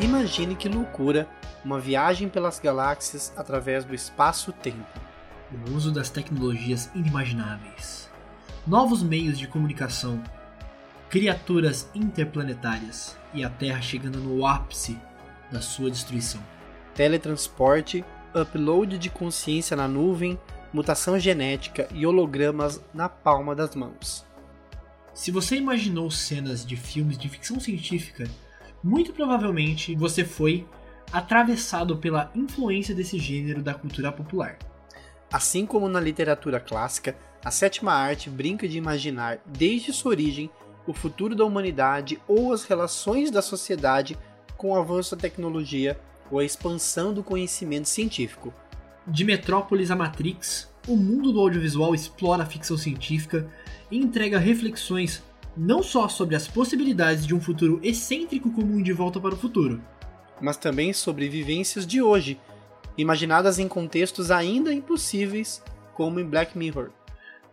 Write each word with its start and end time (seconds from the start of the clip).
Imagine 0.00 0.56
que 0.56 0.68
loucura 0.68 1.28
uma 1.64 1.78
viagem 1.78 2.28
pelas 2.28 2.58
galáxias 2.58 3.32
através 3.36 3.84
do 3.84 3.94
espaço-tempo. 3.94 4.84
O 5.52 5.70
uso 5.76 5.92
das 5.92 6.10
tecnologias 6.10 6.90
inimagináveis, 6.94 8.10
novos 8.66 9.02
meios 9.02 9.38
de 9.38 9.46
comunicação, 9.46 10.22
criaturas 11.08 11.88
interplanetárias 11.94 13.16
e 13.34 13.44
a 13.44 13.50
Terra 13.50 13.80
chegando 13.80 14.18
no 14.18 14.46
ápice 14.46 14.98
da 15.50 15.60
sua 15.60 15.90
destruição. 15.90 16.40
Teletransporte, 16.94 18.04
upload 18.34 18.98
de 18.98 19.08
consciência 19.08 19.76
na 19.76 19.88
nuvem, 19.88 20.38
mutação 20.72 21.18
genética 21.18 21.88
e 21.94 22.06
hologramas 22.06 22.82
na 22.92 23.08
palma 23.08 23.54
das 23.54 23.74
mãos. 23.74 24.24
Se 25.14 25.30
você 25.30 25.56
imaginou 25.56 26.10
cenas 26.10 26.64
de 26.64 26.76
filmes 26.76 27.18
de 27.18 27.28
ficção 27.28 27.60
científica, 27.60 28.28
muito 28.82 29.12
provavelmente 29.12 29.94
você 29.94 30.24
foi 30.24 30.66
atravessado 31.12 31.98
pela 31.98 32.30
influência 32.34 32.94
desse 32.94 33.18
gênero 33.18 33.62
da 33.62 33.74
cultura 33.74 34.10
popular. 34.10 34.58
Assim 35.30 35.66
como 35.66 35.88
na 35.88 36.00
literatura 36.00 36.58
clássica, 36.58 37.16
a 37.44 37.50
sétima 37.50 37.92
arte 37.92 38.30
brinca 38.30 38.68
de 38.68 38.78
imaginar, 38.78 39.40
desde 39.46 39.92
sua 39.92 40.10
origem, 40.10 40.50
o 40.86 40.92
futuro 40.92 41.34
da 41.34 41.44
humanidade 41.44 42.20
ou 42.26 42.52
as 42.52 42.64
relações 42.64 43.30
da 43.30 43.42
sociedade 43.42 44.16
com 44.56 44.70
o 44.72 44.76
avanço 44.76 45.14
da 45.14 45.22
tecnologia 45.22 45.98
ou 46.32 46.38
a 46.38 46.44
expansão 46.44 47.12
do 47.12 47.22
conhecimento 47.22 47.88
científico. 47.88 48.52
De 49.06 49.22
Metrópolis 49.22 49.90
a 49.90 49.96
Matrix, 49.96 50.72
o 50.88 50.96
mundo 50.96 51.30
do 51.30 51.40
audiovisual 51.40 51.94
explora 51.94 52.42
a 52.42 52.46
ficção 52.46 52.76
científica 52.76 53.48
e 53.90 53.98
entrega 53.98 54.38
reflexões 54.38 55.22
não 55.54 55.82
só 55.82 56.08
sobre 56.08 56.34
as 56.34 56.48
possibilidades 56.48 57.26
de 57.26 57.34
um 57.34 57.40
futuro 57.40 57.78
excêntrico 57.82 58.50
como 58.50 58.74
um 58.74 58.82
De 58.82 58.92
Volta 58.92 59.20
para 59.20 59.34
o 59.34 59.38
Futuro, 59.38 59.82
mas 60.40 60.56
também 60.56 60.92
sobre 60.94 61.28
vivências 61.28 61.86
de 61.86 62.00
hoje, 62.00 62.40
imaginadas 62.96 63.58
em 63.58 63.68
contextos 63.68 64.30
ainda 64.30 64.72
impossíveis, 64.72 65.62
como 65.94 66.18
em 66.18 66.24
Black 66.24 66.56
Mirror. 66.56 66.90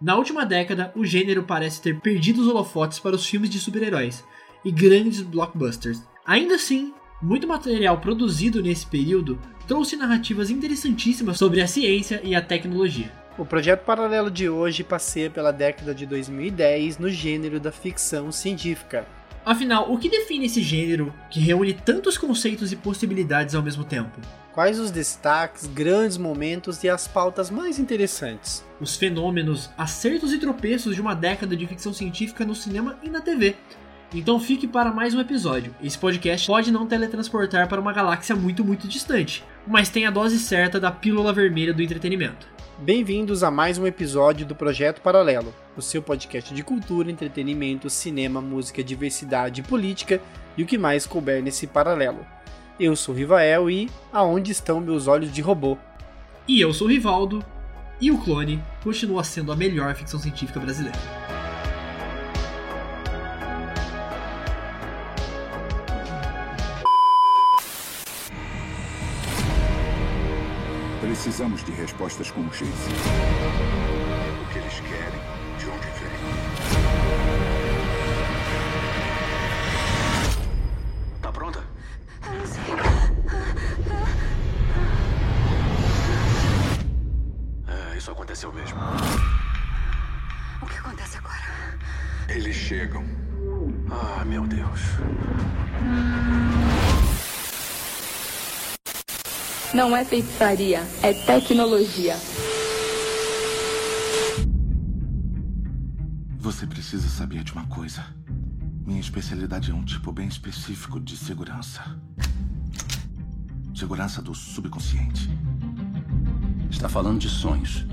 Na 0.02 0.16
última 0.16 0.46
década, 0.46 0.94
o 0.96 1.06
gênero 1.06 1.44
parece 1.44 1.82
ter 1.82 2.00
perdido 2.00 2.42
os 2.42 2.48
holofotes 2.48 3.00
para 3.00 3.18
os 3.18 3.26
filmes 3.26 3.50
de 3.50 3.60
super-heróis 3.60 4.24
e 4.64 4.72
grandes 4.72 5.22
blockbusters. 5.22 6.02
Ainda 6.26 6.56
assim, 6.56 6.94
muito 7.22 7.48
material 7.48 8.00
produzido 8.00 8.62
nesse 8.62 8.86
período 8.86 9.40
trouxe 9.68 9.96
narrativas 9.96 10.50
interessantíssimas 10.50 11.38
sobre 11.38 11.62
a 11.62 11.68
ciência 11.68 12.22
e 12.24 12.34
a 12.34 12.42
tecnologia. 12.42 13.12
O 13.38 13.46
projeto 13.46 13.86
paralelo 13.86 14.32
de 14.32 14.50
hoje 14.50 14.84
passeia 14.84 15.30
pela 15.30 15.52
década 15.52 15.94
de 15.94 16.06
2010 16.06 16.98
no 16.98 17.10
gênero 17.10 17.60
da 17.60 17.72
ficção 17.72 18.32
científica. 18.32 19.08
Afinal, 19.46 19.92
o 19.92 19.98
que 19.98 20.10
define 20.10 20.46
esse 20.46 20.62
gênero 20.62 21.14
que 21.30 21.40
reúne 21.40 21.74
tantos 21.74 22.18
conceitos 22.18 22.72
e 22.72 22.76
possibilidades 22.76 23.56
ao 23.56 23.64
mesmo 23.64 23.84
tempo? 23.84 24.20
Quais 24.54 24.80
os 24.80 24.92
destaques, 24.92 25.66
grandes 25.68 26.18
momentos 26.18 26.84
e 26.84 26.90
as 26.90 27.08
pautas 27.08 27.50
mais 27.50 27.80
interessantes? 27.80 28.66
Os 28.82 28.98
fenômenos, 28.98 29.70
acertos 29.78 30.34
e 30.34 30.38
tropeços 30.38 30.96
de 30.96 31.02
uma 31.02 31.16
década 31.16 31.56
de 31.56 31.66
ficção 31.66 31.94
científica 31.94 32.46
no 32.46 32.54
cinema 32.54 32.98
e 33.02 33.10
na 33.10 33.22
TV. 33.22 33.56
Então 34.12 34.40
fique 34.40 34.68
para 34.68 34.92
mais 34.92 35.14
um 35.14 35.20
episódio. 35.20 35.76
Esse 35.84 35.98
podcast 35.98 36.48
pode 36.48 36.72
não 36.72 36.88
teletransportar 36.88 37.68
para 37.70 37.80
uma 37.80 37.94
galáxia 37.94 38.36
muito, 38.36 38.66
muito 38.66 38.88
distante, 38.88 39.44
mas 39.68 39.90
tem 39.90 40.08
a 40.08 40.12
dose 40.12 40.40
certa 40.40 40.80
da 40.80 40.92
pílula 40.92 41.32
vermelha 41.32 41.72
do 41.72 41.84
entretenimento. 41.84 42.48
Bem-vindos 42.80 43.44
a 43.44 43.52
mais 43.52 43.78
um 43.78 43.86
episódio 43.86 44.48
do 44.48 44.56
Projeto 44.56 45.00
Paralelo, 45.00 45.54
o 45.78 45.82
seu 45.82 46.02
podcast 46.02 46.52
de 46.56 46.64
cultura, 46.64 47.12
entretenimento, 47.12 47.88
cinema, 47.88 48.42
música, 48.42 48.84
diversidade, 48.84 49.62
política 49.62 50.20
e 50.58 50.64
o 50.64 50.66
que 50.66 50.78
mais 50.78 51.06
couber 51.06 51.44
nesse 51.44 51.68
paralelo. 51.68 52.26
Eu 52.80 52.96
sou 52.96 53.14
Rivael 53.14 53.70
e 53.70 53.92
aonde 54.12 54.52
estão 54.52 54.82
meus 54.82 55.06
olhos 55.06 55.32
de 55.32 55.42
robô? 55.42 55.78
E 56.48 56.60
eu 56.60 56.74
sou 56.74 56.88
Rivaldo 56.88 57.46
e 58.02 58.10
o 58.10 58.18
Clone 58.18 58.60
continua 58.84 59.24
sendo 59.24 59.52
a 59.52 59.56
melhor 59.56 59.94
ficção 59.94 60.20
científica 60.20 60.60
brasileira. 60.60 60.98
Precisamos 71.10 71.64
de 71.64 71.72
respostas 71.72 72.30
como 72.30 72.54
Chase. 72.54 72.72
O 72.72 74.46
que 74.54 74.60
eles 74.60 74.80
querem, 74.80 75.20
de 75.58 75.66
onde 75.66 75.88
vem. 75.98 76.12
Tá 81.20 81.32
pronta? 81.32 81.64
Eu 82.24 82.34
não 82.34 82.46
sei. 82.46 82.62
É, 87.68 87.98
isso 87.98 88.12
aconteceu 88.12 88.54
mesmo. 88.54 88.80
O 90.62 90.66
que 90.68 90.78
acontece 90.78 91.18
agora? 91.18 91.80
Eles 92.28 92.56
chegam. 92.56 93.04
Ah, 93.90 94.24
meu 94.24 94.46
Deus. 94.46 94.82
Não 99.74 99.96
é 99.96 100.04
feitiçaria, 100.04 100.82
é 101.04 101.14
tecnologia. 101.14 102.16
Você 106.40 106.66
precisa 106.66 107.08
saber 107.08 107.44
de 107.44 107.54
uma 107.54 107.68
coisa. 107.68 108.04
Minha 108.84 109.00
especialidade 109.00 109.70
é 109.70 109.74
um 109.74 109.86
tipo 109.86 110.12
bem 110.12 110.28
específico 110.28 111.00
de 111.00 111.16
segurança. 111.16 111.84
Segurança 113.76 114.24
do 114.24 114.34
subconsciente. 114.34 115.30
Está 116.72 116.90
falando 116.90 117.20
de 117.20 117.30
sonhos. 117.30 117.86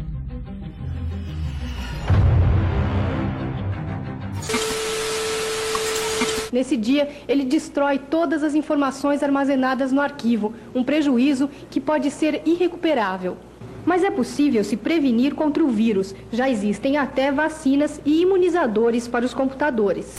Nesse 6.57 6.75
dia, 6.75 7.11
ele 7.29 7.45
destrói 7.45 7.99
todas 7.99 8.43
as 8.43 8.55
informações 8.55 9.23
armazenadas 9.23 9.93
no 9.93 10.01
arquivo, 10.01 10.55
um 10.75 10.83
prejuízo 10.83 11.51
que 11.69 11.79
pode 11.79 12.11
ser 12.11 12.41
irrecuperável. 12.47 13.37
Mas 13.85 14.03
é 14.03 14.11
possível 14.11 14.65
se 14.65 14.75
prevenir 14.75 15.35
contra 15.35 15.63
o 15.63 15.69
vírus. 15.69 16.15
Já 16.33 16.49
existem 16.49 16.97
até 16.97 17.31
vacinas 17.31 18.01
e 18.07 18.23
imunizadores 18.23 19.07
para 19.07 19.27
os 19.27 19.35
computadores. 19.35 20.17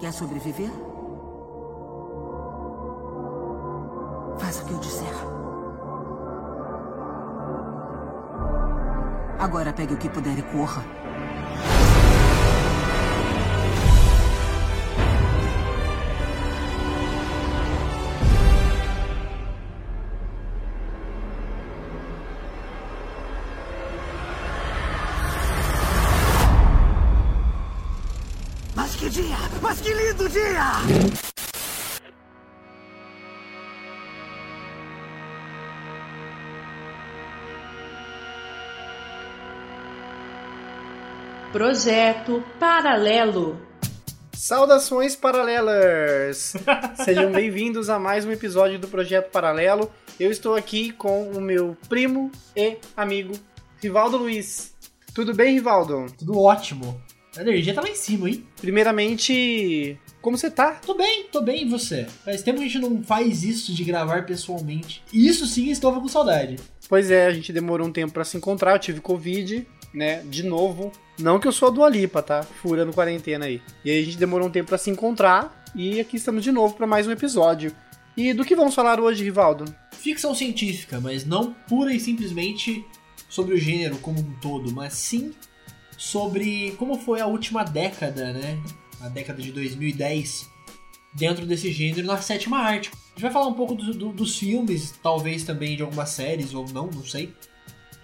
Quer 0.00 0.12
sobreviver? 0.12 0.68
Faz 4.36 4.58
o 4.58 4.66
que 4.66 4.72
eu 4.72 4.80
disser. 4.80 5.14
Agora 9.38 9.72
pegue 9.72 9.94
o 9.94 9.96
que 9.96 10.08
puder 10.08 10.36
e 10.36 10.42
corra. 10.42 10.84
Dia! 30.30 30.62
Projeto 41.52 42.44
Paralelo. 42.60 43.60
Saudações 44.32 45.16
paralelas! 45.16 46.54
Sejam 47.04 47.32
bem-vindos 47.32 47.90
a 47.90 47.98
mais 47.98 48.24
um 48.24 48.30
episódio 48.30 48.78
do 48.78 48.86
Projeto 48.88 49.30
Paralelo. 49.30 49.90
Eu 50.18 50.30
estou 50.30 50.54
aqui 50.54 50.92
com 50.92 51.24
o 51.30 51.40
meu 51.40 51.76
primo 51.88 52.30
e 52.56 52.78
amigo, 52.96 53.34
Rivaldo 53.82 54.16
Luiz. 54.16 54.74
Tudo 55.12 55.34
bem, 55.34 55.54
Rivaldo? 55.54 56.06
Tudo 56.18 56.38
ótimo. 56.38 57.02
A 57.36 57.42
energia 57.42 57.72
tá 57.72 57.80
lá 57.80 57.88
em 57.88 57.94
cima, 57.94 58.28
hein? 58.28 58.44
Primeiramente, 58.60 59.96
como 60.20 60.36
você 60.36 60.50
tá? 60.50 60.72
Tô 60.84 60.94
bem, 60.94 61.26
tô 61.30 61.40
bem, 61.40 61.62
e 61.62 61.68
você? 61.68 62.06
Faz 62.24 62.42
tempo 62.42 62.58
que 62.58 62.64
a 62.64 62.68
gente 62.68 62.80
não 62.80 63.02
faz 63.04 63.44
isso 63.44 63.72
de 63.72 63.84
gravar 63.84 64.26
pessoalmente. 64.26 65.02
E 65.12 65.28
isso 65.28 65.46
sim, 65.46 65.70
estava 65.70 66.00
com 66.00 66.08
saudade. 66.08 66.56
Pois 66.88 67.10
é, 67.10 67.26
a 67.26 67.32
gente 67.32 67.52
demorou 67.52 67.86
um 67.86 67.92
tempo 67.92 68.12
para 68.12 68.24
se 68.24 68.36
encontrar, 68.36 68.72
eu 68.72 68.78
tive 68.80 69.00
Covid, 69.00 69.64
né? 69.94 70.22
De 70.24 70.42
novo. 70.42 70.90
Não 71.18 71.38
que 71.38 71.46
eu 71.46 71.52
sou 71.52 71.68
a 71.68 71.70
Dua 71.70 71.88
Lipa, 71.88 72.20
tá? 72.20 72.42
Furando 72.42 72.92
quarentena 72.92 73.44
aí. 73.44 73.62
E 73.84 73.90
aí 73.90 74.02
a 74.02 74.04
gente 74.04 74.18
demorou 74.18 74.48
um 74.48 74.50
tempo 74.50 74.68
para 74.68 74.78
se 74.78 74.90
encontrar 74.90 75.64
e 75.74 76.00
aqui 76.00 76.16
estamos 76.16 76.42
de 76.42 76.50
novo 76.50 76.74
para 76.74 76.86
mais 76.86 77.06
um 77.06 77.12
episódio. 77.12 77.72
E 78.16 78.32
do 78.32 78.44
que 78.44 78.56
vamos 78.56 78.74
falar 78.74 78.98
hoje, 79.00 79.22
Rivaldo? 79.22 79.64
ficção 80.00 80.34
científica, 80.34 80.98
mas 80.98 81.24
não 81.24 81.52
pura 81.52 81.92
e 81.92 82.00
simplesmente 82.00 82.84
sobre 83.28 83.54
o 83.54 83.58
gênero 83.58 83.98
como 83.98 84.18
um 84.18 84.32
todo, 84.40 84.72
mas 84.72 84.94
sim 84.94 85.32
sobre 86.00 86.70
como 86.78 86.96
foi 86.96 87.20
a 87.20 87.26
última 87.26 87.62
década, 87.62 88.32
né? 88.32 88.58
A 89.02 89.08
década 89.10 89.42
de 89.42 89.52
2010 89.52 90.48
dentro 91.12 91.44
desse 91.44 91.70
gênero 91.70 92.06
na 92.06 92.16
sétima 92.16 92.56
arte. 92.56 92.90
A 92.90 93.10
gente 93.10 93.22
vai 93.22 93.30
falar 93.30 93.48
um 93.48 93.52
pouco 93.52 93.74
do, 93.74 93.92
do, 93.92 94.10
dos 94.10 94.38
filmes, 94.38 94.94
talvez 95.02 95.44
também 95.44 95.76
de 95.76 95.82
algumas 95.82 96.08
séries 96.08 96.54
ou 96.54 96.66
não, 96.70 96.86
não 96.86 97.04
sei. 97.04 97.34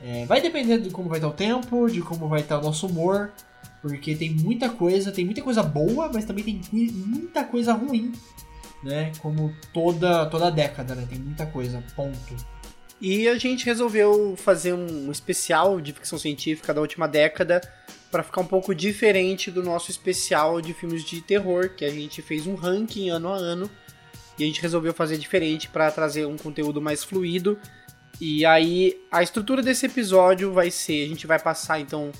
É, 0.02 0.26
vai 0.26 0.43
depender 0.43 0.78
de 0.78 0.90
como 0.90 1.08
vai 1.08 1.16
estar 1.16 1.28
o 1.28 1.32
tempo, 1.32 1.88
de 1.88 2.02
como 2.02 2.28
vai 2.28 2.43
estar 2.43 2.58
o 2.58 2.62
nosso 2.62 2.87
humor, 2.87 3.32
porque 3.81 4.14
tem 4.14 4.28
muita 4.28 4.69
coisa, 4.69 5.10
tem 5.10 5.25
muita 5.25 5.40
coisa 5.40 5.62
boa, 5.62 6.10
mas 6.12 6.26
também 6.26 6.44
tem 6.44 6.60
muita 6.93 7.44
coisa 7.44 7.72
ruim, 7.72 8.12
né? 8.84 9.10
Como 9.22 9.54
toda 9.72 10.26
toda 10.26 10.50
década, 10.50 10.94
né? 10.94 11.06
Tem 11.08 11.19
muita 11.19 11.46
coisa, 11.46 11.82
ponto. 11.96 12.37
E 13.00 13.28
a 13.28 13.37
gente 13.37 13.66
resolveu 13.66 14.34
fazer 14.37 14.72
um 14.72 15.10
especial 15.10 15.81
de 15.81 15.93
ficção 15.93 16.19
científica 16.19 16.72
da 16.72 16.81
última 16.81 17.06
década 17.06 17.60
para 18.10 18.22
ficar 18.22 18.40
um 18.40 18.46
pouco 18.46 18.75
diferente 18.75 19.50
do 19.50 19.62
nosso 19.62 19.90
especial 19.90 20.60
de 20.60 20.72
filmes 20.72 21.04
de 21.04 21.20
terror, 21.20 21.70
que 21.76 21.84
a 21.84 21.90
gente 21.90 22.22
fez 22.22 22.46
um 22.46 22.54
ranking 22.54 23.10
ano 23.10 23.32
a 23.32 23.37
ano 23.37 23.70
e 24.38 24.44
a 24.44 24.46
gente 24.46 24.60
resolveu 24.60 24.94
fazer 24.94 25.19
diferente 25.19 25.69
para 25.69 25.90
trazer 25.90 26.26
um 26.26 26.37
conteúdo 26.37 26.81
mais 26.81 27.02
fluido. 27.04 27.58
E 28.20 28.46
aí 28.46 28.98
a 29.10 29.22
estrutura 29.22 29.62
desse 29.62 29.87
episódio 29.87 30.52
vai 30.52 30.70
ser, 30.70 31.04
a 31.04 31.08
gente 31.08 31.26
vai 31.26 31.38
passar 31.38 31.81
então 31.81 32.10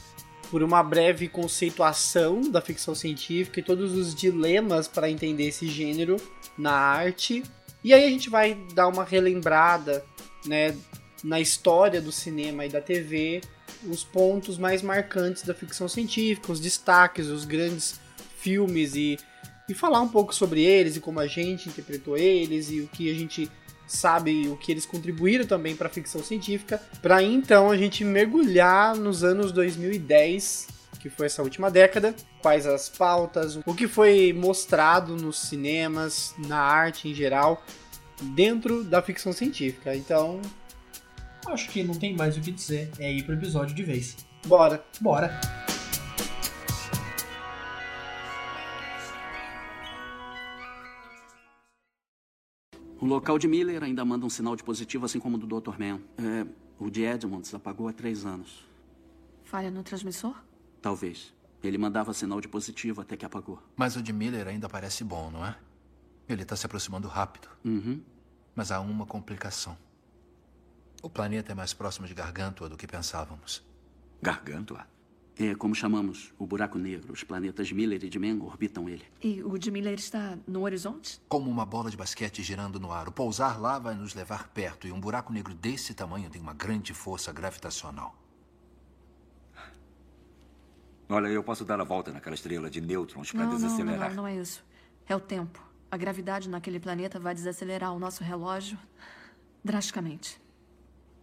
por 0.51 0.63
uma 0.63 0.83
breve 0.83 1.29
conceituação 1.29 2.43
da 2.43 2.61
ficção 2.61 2.95
científica 2.95 3.61
e 3.61 3.63
todos 3.63 3.93
os 3.93 4.15
dilemas 4.15 4.87
para 4.87 5.11
entender 5.11 5.49
esse 5.49 5.67
gênero 5.67 6.17
na 6.57 6.73
arte. 6.73 7.43
E 7.83 7.93
aí 7.93 8.05
a 8.05 8.11
gente 8.11 8.29
vai 8.29 8.55
dar 8.75 8.89
uma 8.89 9.05
relembrada, 9.05 10.05
né, 10.47 10.77
na 11.23 11.41
história 11.41 12.01
do 12.01 12.13
cinema 12.13 12.65
e 12.65 12.69
da 12.69 12.81
TV, 12.81 13.41
os 13.85 14.05
pontos 14.05 14.59
mais 14.59 14.83
marcantes 14.83 15.43
da 15.43 15.55
ficção 15.55 15.89
científica, 15.89 16.53
os 16.53 16.61
destaques, 16.61 17.27
os 17.27 17.45
grandes 17.45 18.01
filmes 18.39 18.95
e, 18.95 19.19
e 19.69 19.75
falar 19.75 20.01
um 20.01 20.09
pouco 20.09 20.35
sobre 20.35 20.63
eles 20.63 20.97
e 20.97 21.01
como 21.01 21.21
a 21.21 21.27
gente 21.27 21.69
interpretou 21.69 22.17
eles 22.17 22.71
e 22.71 22.81
o 22.81 22.89
que 22.89 23.11
a 23.11 23.15
gente 23.15 23.51
sabe 23.87 24.49
o 24.49 24.57
que 24.57 24.73
eles 24.73 24.85
contribuíram 24.85 25.47
também 25.47 25.77
para 25.77 25.87
a 25.87 25.91
ficção 25.91 26.23
científica, 26.23 26.83
para 27.01 27.23
então 27.23 27.71
a 27.71 27.77
gente 27.77 28.05
mergulhar 28.05 28.97
nos 28.97 29.23
anos 29.23 29.53
2010, 29.53 30.69
que 31.01 31.09
foi 31.09 31.27
essa 31.27 31.43
última 31.43 31.71
década, 31.71 32.15
quais 32.43 32.67
as 32.67 32.89
pautas, 32.89 33.57
o 33.65 33.75
que 33.75 33.87
foi 33.87 34.33
mostrado 34.33 35.17
nos 35.17 35.39
cinemas, 35.39 36.35
na 36.37 36.59
arte 36.59 37.09
em 37.09 37.15
geral, 37.15 37.65
dentro 38.23 38.83
da 38.85 39.03
ficção 39.03 39.33
científica. 39.33 39.95
Então, 39.95 40.41
acho 41.47 41.69
que 41.69 41.83
não 41.83 41.95
tem 41.95 42.15
mais 42.15 42.37
o 42.37 42.41
que 42.41 42.51
dizer, 42.51 42.91
é 42.99 43.13
ir 43.13 43.25
pro 43.25 43.35
episódio 43.35 43.75
de 43.75 43.83
vez. 43.83 44.17
Bora. 44.47 44.85
Bora. 45.01 45.41
O 52.99 53.05
local 53.05 53.39
de 53.39 53.47
Miller 53.47 53.83
ainda 53.83 54.05
manda 54.05 54.25
um 54.25 54.31
sinal 54.31 54.57
de 54.57 54.65
positivo, 54.65 55.05
assim 55.05 55.21
como 55.21 55.37
o 55.37 55.39
do 55.39 55.61
Dr. 55.61 55.79
Man. 55.79 56.01
É, 56.19 56.47
o 56.79 56.91
de 56.91 57.05
Edmonds 57.05 57.53
apagou 57.55 57.89
há 57.89 57.93
três 57.93 58.25
anos. 58.25 58.65
Falha 59.45 59.71
no 59.71 59.83
transmissor? 59.83 60.35
Talvez. 60.81 61.33
Ele 61.63 61.79
mandava 61.79 62.13
sinal 62.13 62.41
de 62.41 62.49
positivo 62.49 63.01
até 63.01 63.17
que 63.17 63.25
apagou. 63.25 63.63
Mas 63.77 63.97
o 63.97 64.03
de 64.03 64.13
Miller 64.13 64.49
ainda 64.49 64.69
parece 64.69 65.05
bom, 65.05 65.31
não 65.31 65.45
é? 65.45 65.57
Ele 66.29 66.43
está 66.43 66.57
se 66.57 66.67
aproximando 66.67 67.09
rápido. 67.09 67.49
Uhum. 67.65 68.03
Mas 68.55 68.71
há 68.71 68.81
uma 68.81 69.07
complicação. 69.07 69.77
O 71.03 71.11
planeta 71.11 71.53
é 71.53 71.55
mais 71.55 71.73
próximo 71.73 72.07
de 72.07 72.15
Gargantua 72.15 72.69
do 72.69 72.77
que 72.77 72.87
pensávamos. 72.87 73.65
Gargantua? 74.21 74.87
É 75.39 75.55
como 75.55 75.75
chamamos 75.75 76.33
o 76.39 76.47
buraco 76.47 76.79
negro. 76.79 77.13
Os 77.13 77.23
planetas 77.23 77.71
Miller 77.71 78.03
e 78.03 78.09
de 78.09 78.19
orbitam 78.41 78.89
ele. 78.89 79.05
E 79.23 79.43
o 79.43 79.59
de 79.59 79.71
Miller 79.71 79.95
está 79.95 80.39
no 80.47 80.63
horizonte? 80.63 81.21
Como 81.29 81.51
uma 81.51 81.67
bola 81.67 81.91
de 81.91 81.97
basquete 81.97 82.43
girando 82.43 82.81
no 82.81 82.91
ar. 82.91 83.07
O 83.09 83.13
pousar 83.13 83.61
lá 83.61 83.79
vai 83.79 83.95
nos 83.95 84.15
levar 84.15 84.49
perto. 84.49 84.87
E 84.87 84.93
um 84.93 84.99
buraco 84.99 85.33
negro 85.33 85.55
desse 85.55 85.93
tamanho 85.93 86.31
tem 86.31 86.41
uma 86.41 86.55
grande 86.55 86.95
força 86.95 87.33
gravitacional. 87.33 88.17
Olha, 91.09 91.29
eu 91.29 91.45
posso 91.45 91.65
dar 91.65 91.81
a 91.81 91.85
volta 91.85 92.11
naquela 92.11 92.35
estrela 92.35 92.71
de 92.71 92.81
nêutrons 92.81 93.31
para 93.31 93.45
desacelerar. 93.47 94.09
Não, 94.09 94.17
não, 94.17 94.23
não 94.23 94.27
é 94.27 94.37
isso. 94.37 94.65
É 95.07 95.15
o 95.15 95.21
tempo. 95.21 95.66
A 95.97 95.99
gravidade 95.99 96.47
naquele 96.47 96.79
planeta 96.79 97.19
vai 97.19 97.35
desacelerar 97.35 97.91
o 97.95 97.99
nosso 97.99 98.23
relógio 98.23 98.79
drasticamente. 99.65 100.39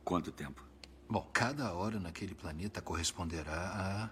Quanto 0.03 0.31
tempo? 0.31 0.65
Bom, 1.07 1.29
cada 1.31 1.71
hora 1.73 1.99
naquele 1.99 2.33
planeta 2.33 2.81
corresponderá 2.81 4.09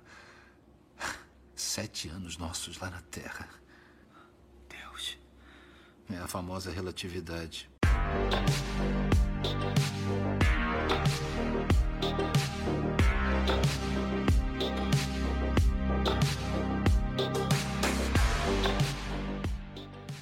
a. 1.00 1.08
sete 1.56 2.10
anos 2.10 2.38
nossos 2.38 2.78
lá 2.78 2.92
na 2.92 3.02
Terra. 3.02 3.50
Deus. 4.70 5.18
É 6.12 6.18
a 6.18 6.28
famosa 6.28 6.70
relatividade. 6.70 7.68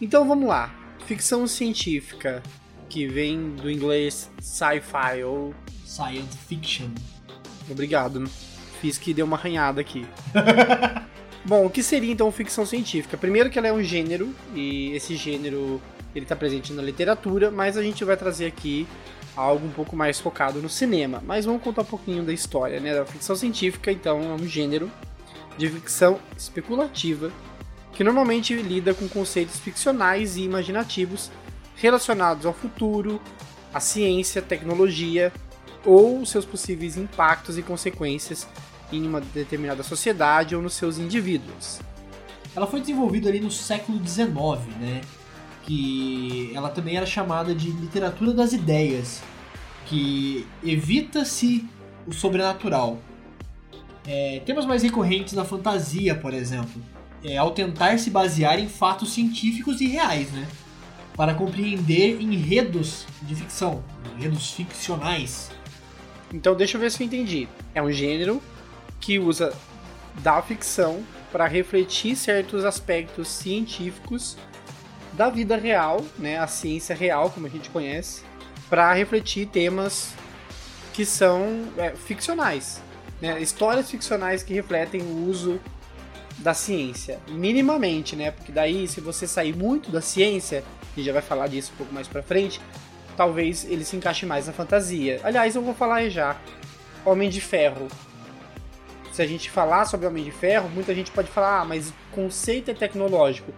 Então 0.01 0.27
vamos 0.27 0.47
lá. 0.47 0.73
Ficção 1.05 1.45
científica, 1.47 2.41
que 2.87 3.07
vem 3.07 3.51
do 3.51 3.69
inglês 3.69 4.29
sci-fi 4.39 5.23
ou 5.23 5.53
science 5.85 6.37
fiction. 6.47 6.89
Obrigado. 7.69 8.23
Fiz 8.79 8.97
que 8.97 9.13
deu 9.13 9.25
uma 9.25 9.35
arranhada 9.35 9.81
aqui. 9.81 10.05
Bom, 11.43 11.65
o 11.65 11.69
que 11.69 11.83
seria 11.83 12.11
então 12.11 12.31
ficção 12.31 12.65
científica? 12.65 13.17
Primeiro 13.17 13.49
que 13.49 13.57
ela 13.57 13.67
é 13.67 13.73
um 13.73 13.83
gênero 13.83 14.33
e 14.53 14.91
esse 14.91 15.15
gênero 15.15 15.81
ele 16.15 16.25
está 16.25 16.35
presente 16.35 16.73
na 16.73 16.81
literatura, 16.81 17.51
mas 17.51 17.77
a 17.77 17.83
gente 17.83 18.03
vai 18.03 18.15
trazer 18.15 18.45
aqui 18.45 18.87
algo 19.35 19.65
um 19.65 19.71
pouco 19.71 19.95
mais 19.95 20.19
focado 20.19 20.61
no 20.61 20.69
cinema. 20.69 21.21
Mas 21.25 21.45
vamos 21.45 21.61
contar 21.61 21.81
um 21.81 21.85
pouquinho 21.85 22.23
da 22.23 22.33
história, 22.33 22.79
né? 22.79 22.95
Da 22.95 23.05
ficção 23.05 23.35
científica, 23.35 23.91
então, 23.91 24.21
é 24.21 24.33
um 24.33 24.47
gênero 24.47 24.91
de 25.57 25.69
ficção 25.69 26.19
especulativa 26.37 27.31
que 27.99 28.03
normalmente 28.05 28.55
lida 28.55 28.93
com 28.93 29.09
conceitos 29.09 29.59
ficcionais 29.59 30.37
e 30.37 30.43
imaginativos 30.43 31.29
relacionados 31.75 32.45
ao 32.45 32.53
futuro, 32.53 33.19
à 33.73 33.81
ciência, 33.81 34.41
tecnologia 34.41 35.33
ou 35.85 36.25
seus 36.25 36.45
possíveis 36.45 36.95
impactos 36.95 37.57
e 37.57 37.61
consequências 37.61 38.47
em 38.89 39.05
uma 39.05 39.19
determinada 39.19 39.83
sociedade 39.83 40.55
ou 40.55 40.61
nos 40.61 40.75
seus 40.75 40.97
indivíduos. 40.97 41.81
Ela 42.55 42.65
foi 42.65 42.79
desenvolvida 42.79 43.27
ali 43.27 43.41
no 43.41 43.51
século 43.51 43.99
XIX, 44.07 44.29
né? 44.79 45.01
Que 45.63 46.53
ela 46.55 46.69
também 46.69 46.95
era 46.95 47.05
chamada 47.05 47.53
de 47.53 47.69
literatura 47.69 48.31
das 48.31 48.53
ideias, 48.53 49.21
que 49.87 50.47
evita-se 50.63 51.67
o 52.07 52.13
sobrenatural. 52.13 52.97
É, 54.07 54.41
temas 54.45 54.65
mais 54.65 54.83
recorrentes 54.83 55.33
na 55.33 55.43
fantasia, 55.43 56.15
por 56.15 56.33
exemplo, 56.33 56.81
é, 57.23 57.37
ao 57.37 57.51
tentar 57.51 57.97
se 57.99 58.09
basear 58.09 58.59
em 58.59 58.67
fatos 58.67 59.13
científicos 59.13 59.81
e 59.81 59.87
reais, 59.87 60.31
né? 60.31 60.47
Para 61.15 61.33
compreender 61.33 62.21
enredos 62.21 63.05
de 63.21 63.35
ficção, 63.35 63.83
enredos 64.17 64.51
ficcionais. 64.51 65.51
Então 66.33 66.55
deixa 66.55 66.77
eu 66.77 66.81
ver 66.81 66.91
se 66.91 67.03
eu 67.03 67.07
entendi. 67.07 67.47
É 67.73 67.81
um 67.81 67.91
gênero 67.91 68.41
que 68.99 69.19
usa 69.19 69.53
da 70.21 70.41
ficção 70.41 71.03
para 71.31 71.45
refletir 71.47 72.15
certos 72.15 72.65
aspectos 72.65 73.27
científicos 73.27 74.37
da 75.13 75.29
vida 75.29 75.57
real, 75.57 76.03
né, 76.17 76.39
a 76.39 76.47
ciência 76.47 76.95
real, 76.95 77.29
como 77.29 77.45
a 77.45 77.49
gente 77.49 77.69
conhece, 77.69 78.23
para 78.69 78.93
refletir 78.93 79.47
temas 79.47 80.13
que 80.93 81.05
são 81.05 81.67
é, 81.77 81.91
ficcionais, 81.91 82.81
né, 83.21 83.41
histórias 83.41 83.89
ficcionais 83.89 84.43
que 84.43 84.53
refletem 84.53 85.01
o 85.01 85.29
uso 85.29 85.59
da 86.39 86.53
ciência, 86.53 87.19
minimamente, 87.27 88.15
né, 88.15 88.31
porque 88.31 88.51
daí 88.51 88.87
se 88.87 89.01
você 89.01 89.27
sair 89.27 89.55
muito 89.55 89.91
da 89.91 90.01
ciência, 90.01 90.63
e 90.95 91.03
já 91.03 91.13
vai 91.13 91.21
falar 91.21 91.47
disso 91.47 91.71
um 91.73 91.77
pouco 91.77 91.93
mais 91.93 92.07
para 92.07 92.23
frente, 92.23 92.61
talvez 93.15 93.65
ele 93.65 93.83
se 93.83 93.95
encaixe 93.95 94.25
mais 94.25 94.47
na 94.47 94.53
fantasia. 94.53 95.19
Aliás, 95.23 95.55
eu 95.55 95.61
vou 95.61 95.73
falar 95.73 96.07
já. 96.09 96.37
Homem 97.05 97.29
de 97.29 97.41
Ferro. 97.41 97.87
Se 99.11 99.21
a 99.21 99.27
gente 99.27 99.49
falar 99.51 99.85
sobre 99.85 100.07
Homem 100.07 100.23
de 100.23 100.31
Ferro, 100.31 100.69
muita 100.69 100.95
gente 100.95 101.11
pode 101.11 101.29
falar, 101.29 101.61
ah, 101.61 101.65
mas 101.65 101.93
conceito 102.11 102.71
é 102.71 102.73
tecnológico. 102.73 103.53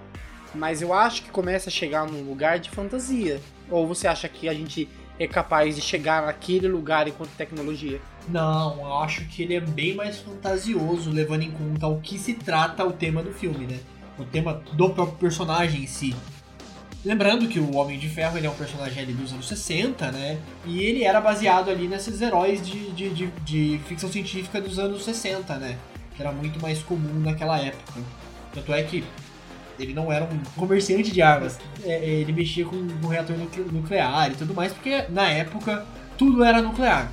Mas 0.53 0.81
eu 0.81 0.93
acho 0.93 1.23
que 1.23 1.29
começa 1.29 1.69
a 1.69 1.71
chegar 1.71 2.07
num 2.07 2.23
lugar 2.23 2.59
de 2.59 2.71
fantasia. 2.71 3.39
Ou 3.69 3.87
você 3.87 4.07
acha 4.07 4.27
que 4.27 4.49
a 4.49 4.53
gente 4.53 4.89
é 5.23 5.27
capaz 5.27 5.75
de 5.75 5.81
chegar 5.81 6.25
naquele 6.25 6.67
lugar 6.67 7.07
enquanto 7.07 7.29
tecnologia? 7.31 8.01
Não, 8.27 8.79
eu 8.79 8.97
acho 8.99 9.25
que 9.25 9.43
ele 9.43 9.55
é 9.55 9.59
bem 9.59 9.93
mais 9.95 10.17
fantasioso, 10.19 11.09
levando 11.09 11.43
em 11.43 11.51
conta 11.51 11.87
o 11.87 11.99
que 11.99 12.17
se 12.17 12.33
trata 12.33 12.85
o 12.85 12.91
tema 12.91 13.21
do 13.21 13.31
filme, 13.31 13.65
né? 13.65 13.79
O 14.17 14.23
tema 14.23 14.61
do 14.73 14.89
próprio 14.89 15.17
personagem 15.17 15.83
em 15.83 15.87
si. 15.87 16.15
Lembrando 17.03 17.47
que 17.47 17.59
o 17.59 17.75
Homem 17.75 17.97
de 17.97 18.07
Ferro 18.07 18.37
ele 18.37 18.45
é 18.45 18.49
um 18.49 18.55
personagem 18.55 19.01
ali 19.01 19.13
dos 19.13 19.33
anos 19.33 19.47
60, 19.47 20.11
né? 20.11 20.39
E 20.65 20.83
ele 20.83 21.03
era 21.03 21.19
baseado 21.19 21.69
ali 21.69 21.87
nesses 21.87 22.21
heróis 22.21 22.65
de, 22.65 22.91
de, 22.91 23.09
de, 23.09 23.27
de 23.43 23.81
ficção 23.87 24.11
científica 24.11 24.61
dos 24.61 24.77
anos 24.77 25.03
60, 25.03 25.55
né? 25.57 25.77
Que 26.15 26.21
era 26.21 26.31
muito 26.31 26.61
mais 26.61 26.83
comum 26.83 27.19
naquela 27.19 27.59
época. 27.59 28.01
Tanto 28.53 28.71
é 28.71 28.83
que 28.83 29.03
ele 29.81 29.93
não 29.93 30.11
era 30.11 30.25
um 30.25 30.39
comerciante 30.55 31.11
de 31.11 31.21
armas. 31.21 31.59
É, 31.83 32.05
ele 32.05 32.31
mexia 32.31 32.65
com 32.65 32.75
um 32.75 33.07
reator 33.07 33.35
nuclear 33.71 34.31
e 34.31 34.35
tudo 34.35 34.53
mais, 34.53 34.71
porque 34.71 35.05
na 35.09 35.29
época 35.29 35.85
tudo 36.17 36.43
era 36.43 36.61
nuclear. 36.61 37.11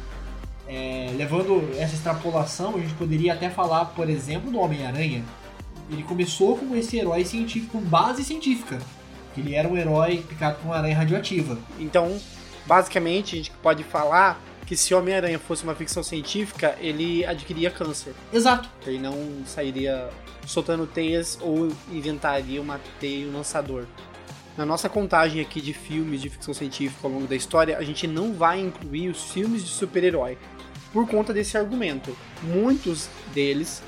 É, 0.67 1.11
levando 1.17 1.71
essa 1.79 1.95
extrapolação, 1.95 2.77
a 2.77 2.79
gente 2.79 2.95
poderia 2.95 3.33
até 3.33 3.49
falar, 3.49 3.87
por 3.87 4.09
exemplo, 4.09 4.51
do 4.51 4.59
Homem-Aranha. 4.59 5.25
Ele 5.91 6.03
começou 6.03 6.59
como 6.59 6.77
esse 6.77 6.99
herói 6.99 7.25
científico, 7.25 7.79
com 7.79 7.81
base 7.81 8.23
científica. 8.23 8.79
Ele 9.37 9.55
era 9.55 9.67
um 9.67 9.77
herói 9.77 10.23
picado 10.29 10.59
com 10.59 10.69
uma 10.69 10.77
aranha 10.77 10.97
radioativa. 10.97 11.59
Então, 11.79 12.19
basicamente, 12.67 13.35
a 13.35 13.39
gente 13.39 13.51
pode 13.63 13.83
falar 13.83 14.39
que 14.67 14.77
se 14.77 14.95
Homem-Aranha 14.95 15.39
fosse 15.39 15.65
uma 15.65 15.75
ficção 15.75 16.03
científica, 16.03 16.77
ele 16.79 17.25
adquiria 17.25 17.71
câncer. 17.71 18.15
Exato. 18.31 18.69
Ele 18.87 18.99
não 18.99 19.17
sairia 19.47 20.11
soltando 20.49 20.87
teias 20.87 21.38
ou 21.43 21.69
inventaria 21.93 22.61
uma 22.61 22.81
teia 22.99 23.25
e 23.25 23.28
um 23.28 23.35
lançador. 23.35 23.85
Na 24.57 24.64
nossa 24.64 24.88
contagem 24.88 25.40
aqui 25.40 25.61
de 25.61 25.73
filmes 25.73 26.21
de 26.21 26.31
ficção 26.31 26.52
científica 26.52 27.07
ao 27.07 27.12
longo 27.12 27.26
da 27.26 27.37
história, 27.37 27.76
a 27.78 27.85
gente 27.85 28.07
não 28.09 28.33
vai 28.33 28.59
incluir 28.59 29.09
os 29.09 29.31
filmes 29.31 29.62
de 29.62 29.71
super-herói 29.71 30.37
por 30.93 31.07
conta 31.07 31.33
desse 31.33 31.57
argumento. 31.57 32.17
Muitos 32.43 33.09
deles 33.33 33.83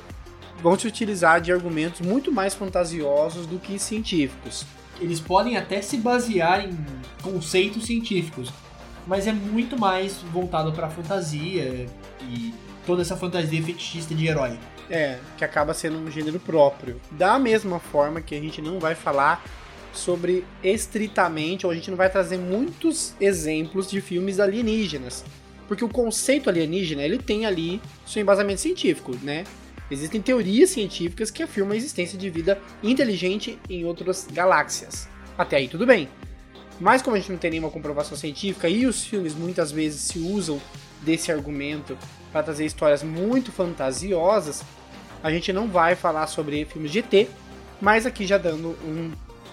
vão 0.62 0.78
se 0.78 0.86
utilizar 0.86 1.40
de 1.40 1.50
argumentos 1.50 2.00
muito 2.00 2.30
mais 2.30 2.54
fantasiosos 2.54 3.46
do 3.46 3.58
que 3.58 3.78
científicos. 3.78 4.64
Eles 5.00 5.18
podem 5.18 5.56
até 5.56 5.80
se 5.80 5.96
basear 5.96 6.66
em 6.66 6.78
conceitos 7.22 7.86
científicos, 7.86 8.52
mas 9.06 9.26
é 9.26 9.32
muito 9.32 9.78
mais 9.78 10.18
voltado 10.30 10.72
para 10.72 10.90
fantasia 10.90 11.86
e 12.28 12.54
toda 12.86 13.00
essa 13.00 13.16
fantasia 13.16 13.62
fetichista 13.62 14.14
de 14.14 14.26
herói. 14.26 14.58
É, 14.90 15.18
que 15.38 15.44
acaba 15.44 15.72
sendo 15.72 15.98
um 15.98 16.10
gênero 16.10 16.40
próprio. 16.40 17.00
Da 17.12 17.38
mesma 17.38 17.78
forma 17.78 18.20
que 18.20 18.34
a 18.34 18.40
gente 18.40 18.60
não 18.60 18.80
vai 18.80 18.96
falar 18.96 19.44
sobre 19.92 20.44
estritamente, 20.62 21.64
ou 21.64 21.72
a 21.72 21.74
gente 21.74 21.90
não 21.90 21.96
vai 21.96 22.10
trazer 22.10 22.38
muitos 22.38 23.14
exemplos 23.20 23.88
de 23.88 24.00
filmes 24.00 24.40
alienígenas. 24.40 25.24
Porque 25.68 25.84
o 25.84 25.88
conceito 25.88 26.50
alienígena, 26.50 27.02
ele 27.02 27.18
tem 27.18 27.46
ali 27.46 27.80
seu 28.04 28.20
embasamento 28.20 28.60
científico, 28.60 29.16
né? 29.22 29.44
Existem 29.90 30.20
teorias 30.20 30.70
científicas 30.70 31.30
que 31.30 31.42
afirmam 31.42 31.72
a 31.72 31.76
existência 31.76 32.18
de 32.18 32.30
vida 32.30 32.60
inteligente 32.82 33.58
em 33.68 33.84
outras 33.84 34.26
galáxias. 34.32 35.08
Até 35.36 35.56
aí 35.56 35.68
tudo 35.68 35.86
bem. 35.86 36.08
Mas 36.78 37.02
como 37.02 37.14
a 37.14 37.18
gente 37.18 37.30
não 37.30 37.38
tem 37.38 37.50
nenhuma 37.50 37.70
comprovação 37.70 38.16
científica 38.16 38.68
e 38.68 38.86
os 38.86 39.04
filmes 39.04 39.34
muitas 39.34 39.70
vezes 39.70 40.00
se 40.00 40.18
usam 40.18 40.60
desse 41.02 41.30
argumento 41.30 41.96
para 42.32 42.42
trazer 42.42 42.64
histórias 42.64 43.02
muito 43.02 43.50
fantasiosas, 43.52 44.62
a 45.22 45.30
gente 45.30 45.52
não 45.52 45.68
vai 45.68 45.94
falar 45.94 46.26
sobre 46.26 46.64
filmes 46.64 46.90
de 46.90 47.00
ET, 47.00 47.28
mas 47.80 48.06
aqui 48.06 48.26
já 48.26 48.38
dando 48.38 48.76
um, 48.84 49.12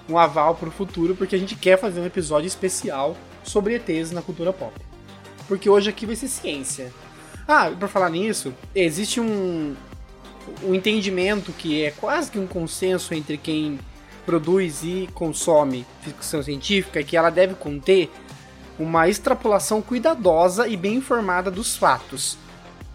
um 0.09 0.17
aval 0.17 0.55
para 0.55 0.69
o 0.69 0.71
futuro, 0.71 1.15
porque 1.15 1.35
a 1.35 1.39
gente 1.39 1.55
quer 1.55 1.77
fazer 1.77 1.99
um 1.99 2.05
episódio 2.05 2.47
especial 2.47 3.15
sobre 3.43 3.75
ETs 3.75 4.11
na 4.11 4.21
cultura 4.21 4.53
pop. 4.53 4.73
Porque 5.47 5.69
hoje 5.69 5.89
aqui 5.89 6.05
vai 6.05 6.15
ser 6.15 6.27
ciência. 6.27 6.91
Ah, 7.47 7.71
para 7.77 7.87
falar 7.87 8.09
nisso, 8.09 8.53
existe 8.75 9.21
um, 9.21 9.75
um 10.63 10.73
entendimento 10.73 11.51
que 11.53 11.83
é 11.83 11.91
quase 11.91 12.29
que 12.29 12.39
um 12.39 12.47
consenso 12.47 13.13
entre 13.13 13.37
quem 13.37 13.79
produz 14.25 14.83
e 14.83 15.07
consome 15.13 15.85
ficção 16.01 16.43
científica, 16.43 17.01
que 17.01 17.15
ela 17.15 17.29
deve 17.29 17.55
conter 17.55 18.11
uma 18.77 19.07
extrapolação 19.07 19.81
cuidadosa 19.81 20.67
e 20.67 20.75
bem 20.75 20.95
informada 20.95 21.49
dos 21.49 21.77
fatos. 21.77 22.37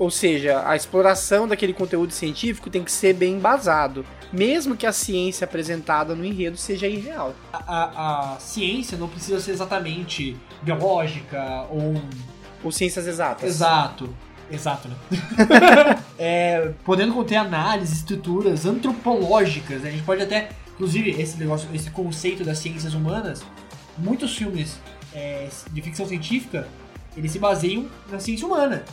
Ou 0.03 0.11
seja, 0.11 0.69
a 0.69 0.75
exploração 0.75 1.47
daquele 1.47 1.73
conteúdo 1.73 2.13
científico 2.13 2.69
tem 2.69 2.83
que 2.83 2.91
ser 2.91 3.15
bem 3.15 3.35
embasado, 3.35 4.05
mesmo 4.33 4.77
que 4.77 4.85
a 4.85 4.93
ciência 4.93 5.45
apresentada 5.45 6.13
no 6.13 6.25
enredo 6.25 6.57
seja 6.57 6.89
irreal. 6.89 7.33
A, 7.53 7.59
a, 7.59 8.35
a 8.35 8.41
ciência 8.41 8.99
não 8.99 9.07
precisa 9.07 9.39
ser 9.39 9.53
exatamente 9.53 10.37
biológica 10.61 11.67
ou. 11.71 11.95
Ou 12.65 12.73
ciências 12.73 13.07
exatas. 13.07 13.49
Exato. 13.49 14.13
Exato, 14.51 14.89
né? 14.89 14.97
é, 16.19 16.73
podendo 16.85 17.15
conter 17.15 17.37
análises, 17.37 17.99
estruturas 17.99 18.67
antropológicas. 18.67 19.83
Né? 19.83 19.91
A 19.91 19.93
gente 19.93 20.03
pode 20.03 20.21
até, 20.21 20.49
inclusive, 20.75 21.11
esse 21.13 21.39
negócio, 21.39 21.69
esse 21.73 21.93
conceito 21.93 22.43
das 22.43 22.59
ciências 22.59 22.93
humanas, 22.93 23.45
muitos 23.97 24.37
filmes 24.37 24.81
é, 25.15 25.49
de 25.71 25.81
ficção 25.81 26.09
científica, 26.09 26.67
eles 27.17 27.31
se 27.31 27.39
baseiam 27.39 27.87
na 28.11 28.19
ciência 28.19 28.45
humana, 28.45 28.85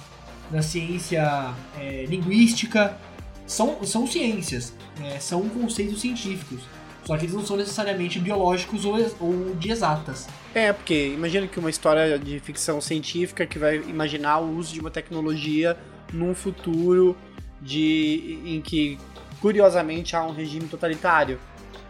na 0.51 0.61
ciência 0.61 1.53
é, 1.77 2.05
linguística. 2.05 2.97
São, 3.45 3.83
são 3.83 4.05
ciências, 4.05 4.73
né? 4.99 5.19
são 5.19 5.47
conceitos 5.49 6.01
científicos. 6.01 6.61
Só 7.03 7.17
que 7.17 7.25
eles 7.25 7.33
não 7.33 7.43
são 7.43 7.57
necessariamente 7.57 8.19
biológicos 8.19 8.85
ou, 8.85 8.95
ou 9.19 9.55
de 9.55 9.71
exatas. 9.71 10.27
É, 10.53 10.71
porque 10.71 11.07
imagina 11.07 11.47
que 11.47 11.59
uma 11.59 11.69
história 11.69 12.19
de 12.19 12.39
ficção 12.39 12.79
científica 12.79 13.47
que 13.47 13.57
vai 13.57 13.77
imaginar 13.77 14.39
o 14.39 14.55
uso 14.55 14.73
de 14.73 14.79
uma 14.79 14.91
tecnologia 14.91 15.75
num 16.13 16.35
futuro 16.35 17.17
de 17.61 18.39
em 18.45 18.61
que 18.61 18.97
curiosamente 19.41 20.15
há 20.15 20.23
um 20.23 20.31
regime 20.31 20.67
totalitário. 20.67 21.39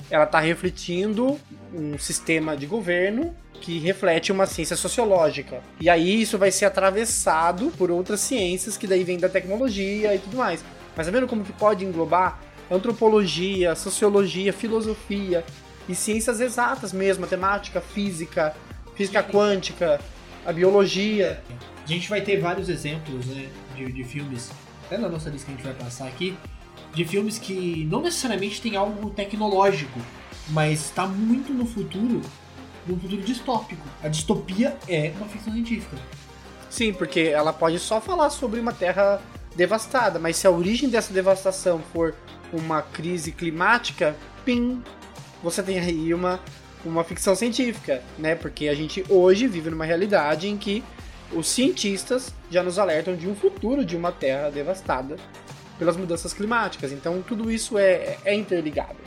Ela 0.09 0.23
está 0.23 0.39
refletindo 0.39 1.39
um 1.73 1.97
sistema 1.97 2.57
de 2.57 2.65
governo 2.65 3.35
que 3.61 3.77
reflete 3.79 4.31
uma 4.31 4.45
ciência 4.45 4.75
sociológica. 4.75 5.61
E 5.79 5.89
aí 5.89 6.21
isso 6.21 6.37
vai 6.37 6.51
ser 6.51 6.65
atravessado 6.65 7.71
por 7.77 7.91
outras 7.91 8.21
ciências 8.21 8.77
que 8.77 8.87
daí 8.87 9.03
vem 9.03 9.19
da 9.19 9.29
tecnologia 9.29 10.15
e 10.15 10.19
tudo 10.19 10.37
mais. 10.37 10.63
Mas 10.95 11.05
tá 11.05 11.11
vendo 11.11 11.27
como 11.27 11.43
que 11.43 11.53
pode 11.53 11.85
englobar 11.85 12.39
antropologia, 12.71 13.75
sociologia, 13.75 14.53
filosofia 14.53 15.43
e 15.87 15.95
ciências 15.95 16.39
exatas 16.39 16.93
mesmo, 16.93 17.21
matemática, 17.21 17.81
física, 17.81 18.55
física 18.95 19.23
quântica, 19.23 19.99
a 20.45 20.53
biologia. 20.53 21.41
A 21.83 21.87
gente 21.87 22.09
vai 22.09 22.21
ter 22.21 22.39
vários 22.39 22.69
exemplos 22.69 23.25
né, 23.25 23.49
de, 23.75 23.91
de 23.91 24.03
filmes, 24.03 24.51
até 24.85 24.97
na 24.97 25.09
nossa 25.09 25.29
lista 25.29 25.47
que 25.47 25.53
a 25.53 25.55
gente 25.55 25.65
vai 25.65 25.73
passar 25.73 26.07
aqui, 26.07 26.37
de 26.93 27.05
filmes 27.05 27.37
que 27.37 27.87
não 27.89 28.01
necessariamente 28.01 28.61
tem 28.61 28.75
algo 28.75 29.09
tecnológico, 29.09 29.99
mas 30.49 30.85
está 30.85 31.05
muito 31.05 31.53
no 31.53 31.65
futuro, 31.65 32.21
num 32.87 32.99
futuro 32.99 33.21
distópico. 33.21 33.87
A 34.01 34.07
distopia 34.07 34.77
é 34.87 35.13
uma 35.17 35.27
ficção 35.27 35.53
científica. 35.53 35.97
Sim, 36.69 36.93
porque 36.93 37.21
ela 37.21 37.53
pode 37.53 37.79
só 37.79 37.99
falar 37.99 38.29
sobre 38.29 38.59
uma 38.59 38.73
terra 38.73 39.21
devastada, 39.55 40.19
mas 40.19 40.37
se 40.37 40.47
a 40.47 40.51
origem 40.51 40.89
dessa 40.89 41.13
devastação 41.13 41.81
for 41.91 42.15
uma 42.53 42.81
crise 42.81 43.31
climática, 43.31 44.15
pim, 44.45 44.81
você 45.43 45.63
tem 45.63 45.79
aí 45.79 46.13
uma, 46.13 46.39
uma 46.85 47.03
ficção 47.03 47.35
científica, 47.35 48.03
né? 48.17 48.35
Porque 48.35 48.67
a 48.67 48.75
gente 48.75 49.03
hoje 49.09 49.47
vive 49.47 49.69
numa 49.69 49.85
realidade 49.85 50.47
em 50.47 50.57
que 50.57 50.83
os 51.31 51.47
cientistas 51.47 52.33
já 52.49 52.63
nos 52.63 52.79
alertam 52.79 53.15
de 53.15 53.27
um 53.27 53.35
futuro 53.35 53.85
de 53.85 53.95
uma 53.95 54.11
Terra 54.11 54.49
devastada 54.49 55.15
pelas 55.79 55.97
mudanças 55.97 56.33
climáticas. 56.33 56.91
Então 56.91 57.23
tudo 57.25 57.49
isso 57.49 57.77
é, 57.77 58.17
é 58.23 58.35
interligado. 58.35 58.97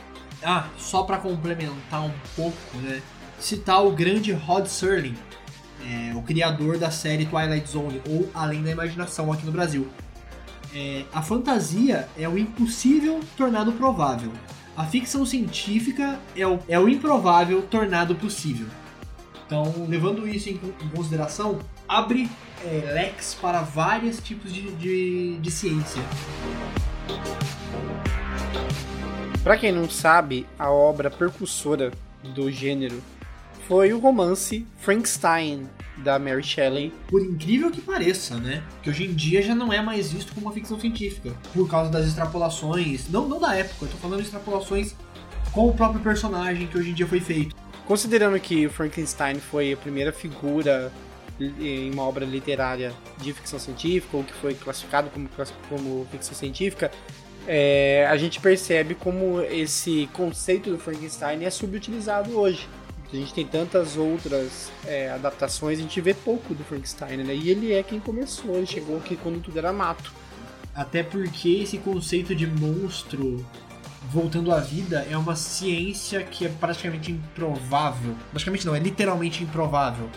Ah, 0.43 0.67
só 0.77 1.03
para 1.03 1.17
complementar 1.17 2.03
um 2.03 2.11
pouco, 2.35 2.77
né? 2.77 3.01
Citar 3.39 3.85
o 3.85 3.91
grande 3.91 4.33
Rod 4.33 4.65
Serling, 4.65 5.15
é, 5.85 6.15
o 6.15 6.21
criador 6.21 6.77
da 6.77 6.91
série 6.91 7.25
Twilight 7.25 7.69
Zone 7.69 8.01
ou 8.09 8.29
Além 8.33 8.63
da 8.63 8.71
Imaginação 8.71 9.31
aqui 9.31 9.45
no 9.45 9.51
Brasil. 9.51 9.87
É, 10.75 11.05
a 11.13 11.21
fantasia 11.21 12.09
é 12.17 12.27
o 12.27 12.37
impossível 12.37 13.19
tornado 13.37 13.71
provável. 13.73 14.31
A 14.75 14.85
ficção 14.85 15.25
científica 15.25 16.19
é 16.35 16.47
o, 16.47 16.59
é 16.67 16.79
o 16.79 16.89
improvável 16.89 17.61
tornado 17.61 18.15
possível. 18.15 18.65
Então, 19.45 19.71
levando 19.87 20.27
isso 20.27 20.49
em, 20.49 20.59
em 20.81 20.89
consideração, 20.89 21.59
abre 21.87 22.29
é, 22.65 22.91
leques 22.93 23.33
para 23.35 23.61
vários 23.61 24.19
tipos 24.19 24.53
de, 24.53 24.71
de, 24.73 25.37
de 25.37 25.51
ciência. 25.51 26.01
Para 29.43 29.57
quem 29.57 29.71
não 29.71 29.89
sabe, 29.89 30.45
a 30.57 30.71
obra 30.71 31.11
percussora 31.11 31.91
do 32.23 32.49
gênero 32.49 33.01
foi 33.67 33.93
o 33.93 33.99
romance 33.99 34.65
Frankenstein, 34.77 35.69
da 35.97 36.17
Mary 36.17 36.43
Shelley. 36.43 36.93
Por 37.07 37.21
incrível 37.21 37.69
que 37.69 37.81
pareça, 37.81 38.35
né? 38.37 38.63
Que 38.81 38.89
hoje 38.89 39.05
em 39.05 39.13
dia 39.13 39.41
já 39.41 39.53
não 39.53 39.71
é 39.71 39.81
mais 39.81 40.11
visto 40.11 40.33
como 40.33 40.47
uma 40.47 40.53
ficção 40.53 40.79
científica. 40.79 41.33
Por 41.53 41.69
causa 41.69 41.89
das 41.91 42.05
extrapolações, 42.07 43.09
não, 43.09 43.27
não 43.27 43.39
da 43.39 43.55
época, 43.55 43.85
eu 43.85 43.89
tô 43.89 43.97
falando 43.97 44.19
de 44.19 44.25
extrapolações 44.25 44.95
com 45.51 45.67
o 45.67 45.73
próprio 45.73 46.01
personagem 46.01 46.67
que 46.67 46.77
hoje 46.77 46.91
em 46.91 46.93
dia 46.93 47.07
foi 47.07 47.19
feito. 47.19 47.55
Considerando 47.85 48.39
que 48.39 48.67
Frankenstein 48.69 49.35
foi 49.35 49.73
a 49.73 49.77
primeira 49.77 50.11
figura 50.11 50.91
em 51.39 51.91
uma 51.91 52.03
obra 52.03 52.25
literária 52.25 52.93
de 53.17 53.33
ficção 53.33 53.59
científica, 53.59 54.17
ou 54.17 54.23
que 54.23 54.33
foi 54.33 54.53
classificado 54.53 55.09
como, 55.09 55.29
como 55.69 56.07
ficção 56.11 56.33
científica, 56.33 56.91
é, 57.47 58.07
a 58.09 58.15
gente 58.15 58.39
percebe 58.39 58.95
como 58.95 59.41
esse 59.41 60.09
conceito 60.13 60.69
do 60.69 60.77
Frankenstein 60.77 61.43
é 61.43 61.49
subutilizado 61.49 62.39
hoje 62.39 62.69
A 63.11 63.15
gente 63.15 63.33
tem 63.33 63.45
tantas 63.45 63.97
outras 63.97 64.71
é, 64.85 65.11
adaptações, 65.11 65.77
a 65.77 65.81
gente 65.81 65.99
vê 65.99 66.13
pouco 66.13 66.55
do 66.55 66.63
Frankenstein, 66.63 67.17
né? 67.17 67.35
E 67.35 67.49
ele 67.49 67.73
é 67.73 67.83
quem 67.83 67.99
começou, 67.99 68.55
ele 68.55 68.65
chegou 68.65 68.97
aqui 68.97 69.15
quando 69.17 69.41
tudo 69.41 69.57
era 69.57 69.73
mato. 69.73 70.11
Até 70.73 71.03
porque 71.03 71.49
esse 71.49 71.77
conceito 71.77 72.33
de 72.33 72.47
monstro 72.47 73.45
voltando 74.09 74.51
à 74.51 74.59
vida 74.59 75.05
é 75.09 75.17
uma 75.17 75.35
ciência 75.35 76.23
que 76.23 76.45
é 76.45 76.49
praticamente 76.49 77.11
improvável. 77.11 78.15
Praticamente 78.31 78.65
não, 78.65 78.75
é 78.75 78.79
literalmente 78.79 79.43
improvável. 79.43 80.09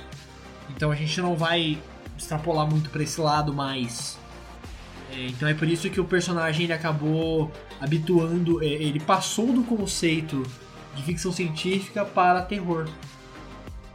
Então 0.77 0.91
a 0.91 0.95
gente 0.95 1.21
não 1.21 1.35
vai 1.35 1.79
extrapolar 2.17 2.69
muito 2.69 2.91
para 2.91 3.03
esse 3.03 3.21
lado 3.21 3.53
mais. 3.53 4.19
É, 5.11 5.27
então 5.29 5.49
é 5.49 5.55
por 5.55 5.69
isso 5.69 5.89
que 5.89 6.01
o 6.01 6.05
personagem 6.05 6.65
ele 6.65 6.73
acabou 6.73 7.51
habituando, 7.81 8.63
é, 8.63 8.67
ele 8.67 9.01
passou 9.01 9.53
do 9.53 9.63
conceito 9.65 10.43
de 10.95 11.03
ficção 11.03 11.33
científica 11.33 12.05
para 12.05 12.43
terror. 12.43 12.89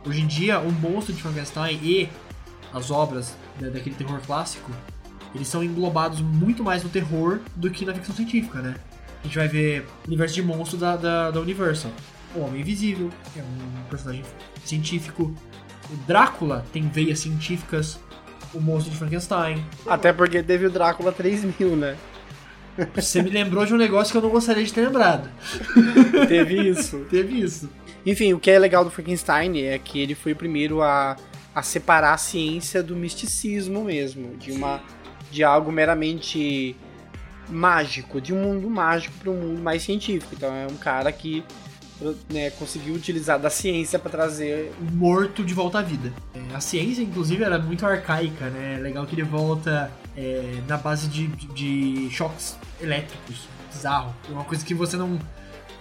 Hoje 0.06 0.22
em 0.22 0.28
dia, 0.28 0.60
o 0.60 0.72
monstro 0.72 1.14
de 1.14 1.22
Frankenstein 1.22 1.80
e 1.84 2.10
as 2.74 2.90
obras 2.90 3.36
daquele 3.60 3.96
terror 3.96 4.20
clássico, 4.26 4.72
eles 5.36 5.48
são 5.48 5.64
englobados 5.64 6.22
muito 6.22 6.64
mais 6.64 6.84
no 6.84 6.90
terror 6.90 7.40
do 7.56 7.70
que 7.70 7.86
na 7.86 7.94
ficção 7.94 8.16
científica, 8.16 8.60
né? 8.62 8.76
A 9.20 9.28
gente 9.28 9.38
vai 9.38 9.48
ver 9.48 9.88
o 10.04 10.08
universo 10.08 10.36
de 10.36 10.42
monstro 10.42 10.78
da, 10.78 10.96
da, 10.96 11.32
da 11.32 11.40
Universal. 11.40 11.92
O 12.36 12.40
Homem 12.40 12.62
Invisível, 12.62 13.10
que 13.32 13.40
é 13.40 13.44
um 13.44 13.84
personagem 13.90 14.24
científico. 14.66 15.34
O 15.91 15.95
Drácula 16.07 16.65
tem 16.71 16.88
veias 16.88 17.19
científicas. 17.19 18.00
O 18.53 18.60
monstro 18.60 18.91
de 18.91 18.98
Frankenstein. 18.98 19.63
Até 19.88 20.12
porque 20.12 20.43
teve 20.43 20.65
o 20.65 20.69
Drácula 20.69 21.12
3000, 21.12 21.75
né? 21.75 21.95
Você 22.95 23.21
me 23.21 23.29
lembrou 23.29 23.65
de 23.65 23.74
um 23.74 23.77
negócio 23.77 24.12
que 24.12 24.17
eu 24.17 24.21
não 24.21 24.29
gostaria 24.29 24.63
de 24.63 24.74
ter 24.74 24.81
lembrado. 24.81 25.29
Teve 26.27 26.69
isso. 26.69 27.05
Teve 27.10 27.39
isso. 27.39 27.69
Enfim, 28.05 28.33
o 28.33 28.39
que 28.39 28.50
é 28.50 28.57
legal 28.57 28.83
do 28.83 28.89
Frankenstein 28.89 29.62
é 29.62 29.77
que 29.77 30.00
ele 30.00 30.15
foi 30.15 30.31
o 30.31 30.36
primeiro 30.36 30.81
a, 30.81 31.15
a 31.53 31.62
separar 31.62 32.13
a 32.13 32.17
ciência 32.17 32.81
do 32.81 32.95
misticismo 32.95 33.83
mesmo, 33.83 34.36
de 34.38 34.51
uma 34.51 34.81
de 35.29 35.43
algo 35.43 35.71
meramente 35.71 36.75
mágico, 37.48 38.19
de 38.19 38.33
um 38.33 38.41
mundo 38.41 38.69
mágico 38.69 39.13
para 39.19 39.31
um 39.31 39.39
mundo 39.39 39.62
mais 39.62 39.83
científico. 39.83 40.33
Então 40.36 40.53
é 40.53 40.67
um 40.67 40.75
cara 40.75 41.12
que 41.12 41.43
né, 42.29 42.50
conseguiu 42.51 42.96
utilizar 42.96 43.39
da 43.39 43.50
ciência 43.50 44.00
para 44.00 44.10
trazer 44.10 44.72
o 44.79 44.96
morto 44.96 45.43
de 45.43 45.53
volta 45.53 45.79
à 45.79 45.81
vida. 45.81 46.12
É, 46.34 46.55
a 46.55 46.60
ciência, 46.60 47.01
inclusive, 47.01 47.43
era 47.43 47.60
muito 47.60 47.86
arcaica, 47.86 48.50
né? 48.50 48.77
É 48.77 48.81
legal 48.81 49.05
que 49.05 49.15
ele 49.15 49.24
volta 49.24 49.91
é, 50.17 50.55
na 50.67 50.77
base 50.77 51.08
de, 51.08 51.27
de 51.27 52.10
choques 52.10 52.58
elétricos. 52.79 53.48
Bizarro. 53.72 54.13
É 54.29 54.34
uma 54.34 54.43
coisa 54.43 54.65
que 54.65 54.74
você 54.74 54.98
não, 54.98 55.20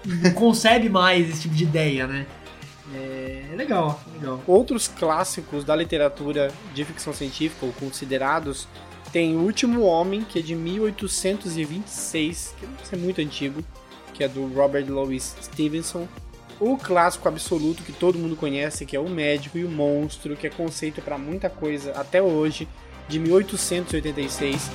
não 0.04 0.30
concebe 0.32 0.88
mais 0.88 1.28
esse 1.28 1.42
tipo 1.42 1.54
de 1.54 1.64
ideia, 1.64 2.06
né? 2.06 2.26
É 2.94 3.54
legal, 3.56 4.00
legal. 4.14 4.42
Outros 4.46 4.88
clássicos 4.88 5.64
da 5.64 5.76
literatura 5.76 6.52
de 6.74 6.84
ficção 6.84 7.12
científica, 7.12 7.64
ou 7.64 7.72
considerados, 7.72 8.66
tem 9.12 9.36
O 9.36 9.40
Último 9.40 9.82
Homem, 9.82 10.22
que 10.22 10.38
é 10.38 10.42
de 10.42 10.54
1826, 10.54 12.54
que 12.58 12.94
é 12.94 12.98
muito 12.98 13.20
antigo, 13.20 13.62
que 14.20 14.24
é 14.24 14.28
do 14.28 14.46
Robert 14.48 14.84
Louis 14.86 15.34
Stevenson. 15.40 16.06
O 16.60 16.76
clássico 16.76 17.26
absoluto 17.26 17.82
que 17.82 17.90
todo 17.90 18.18
mundo 18.18 18.36
conhece, 18.36 18.84
que 18.84 18.94
é 18.94 19.00
O 19.00 19.08
Médico 19.08 19.56
e 19.56 19.64
o 19.64 19.68
Monstro, 19.70 20.36
que 20.36 20.46
é 20.46 20.50
conceito 20.50 21.00
para 21.00 21.16
muita 21.16 21.48
coisa 21.48 21.92
até 21.92 22.20
hoje, 22.20 22.68
de 23.08 23.18
1886. 23.18 24.70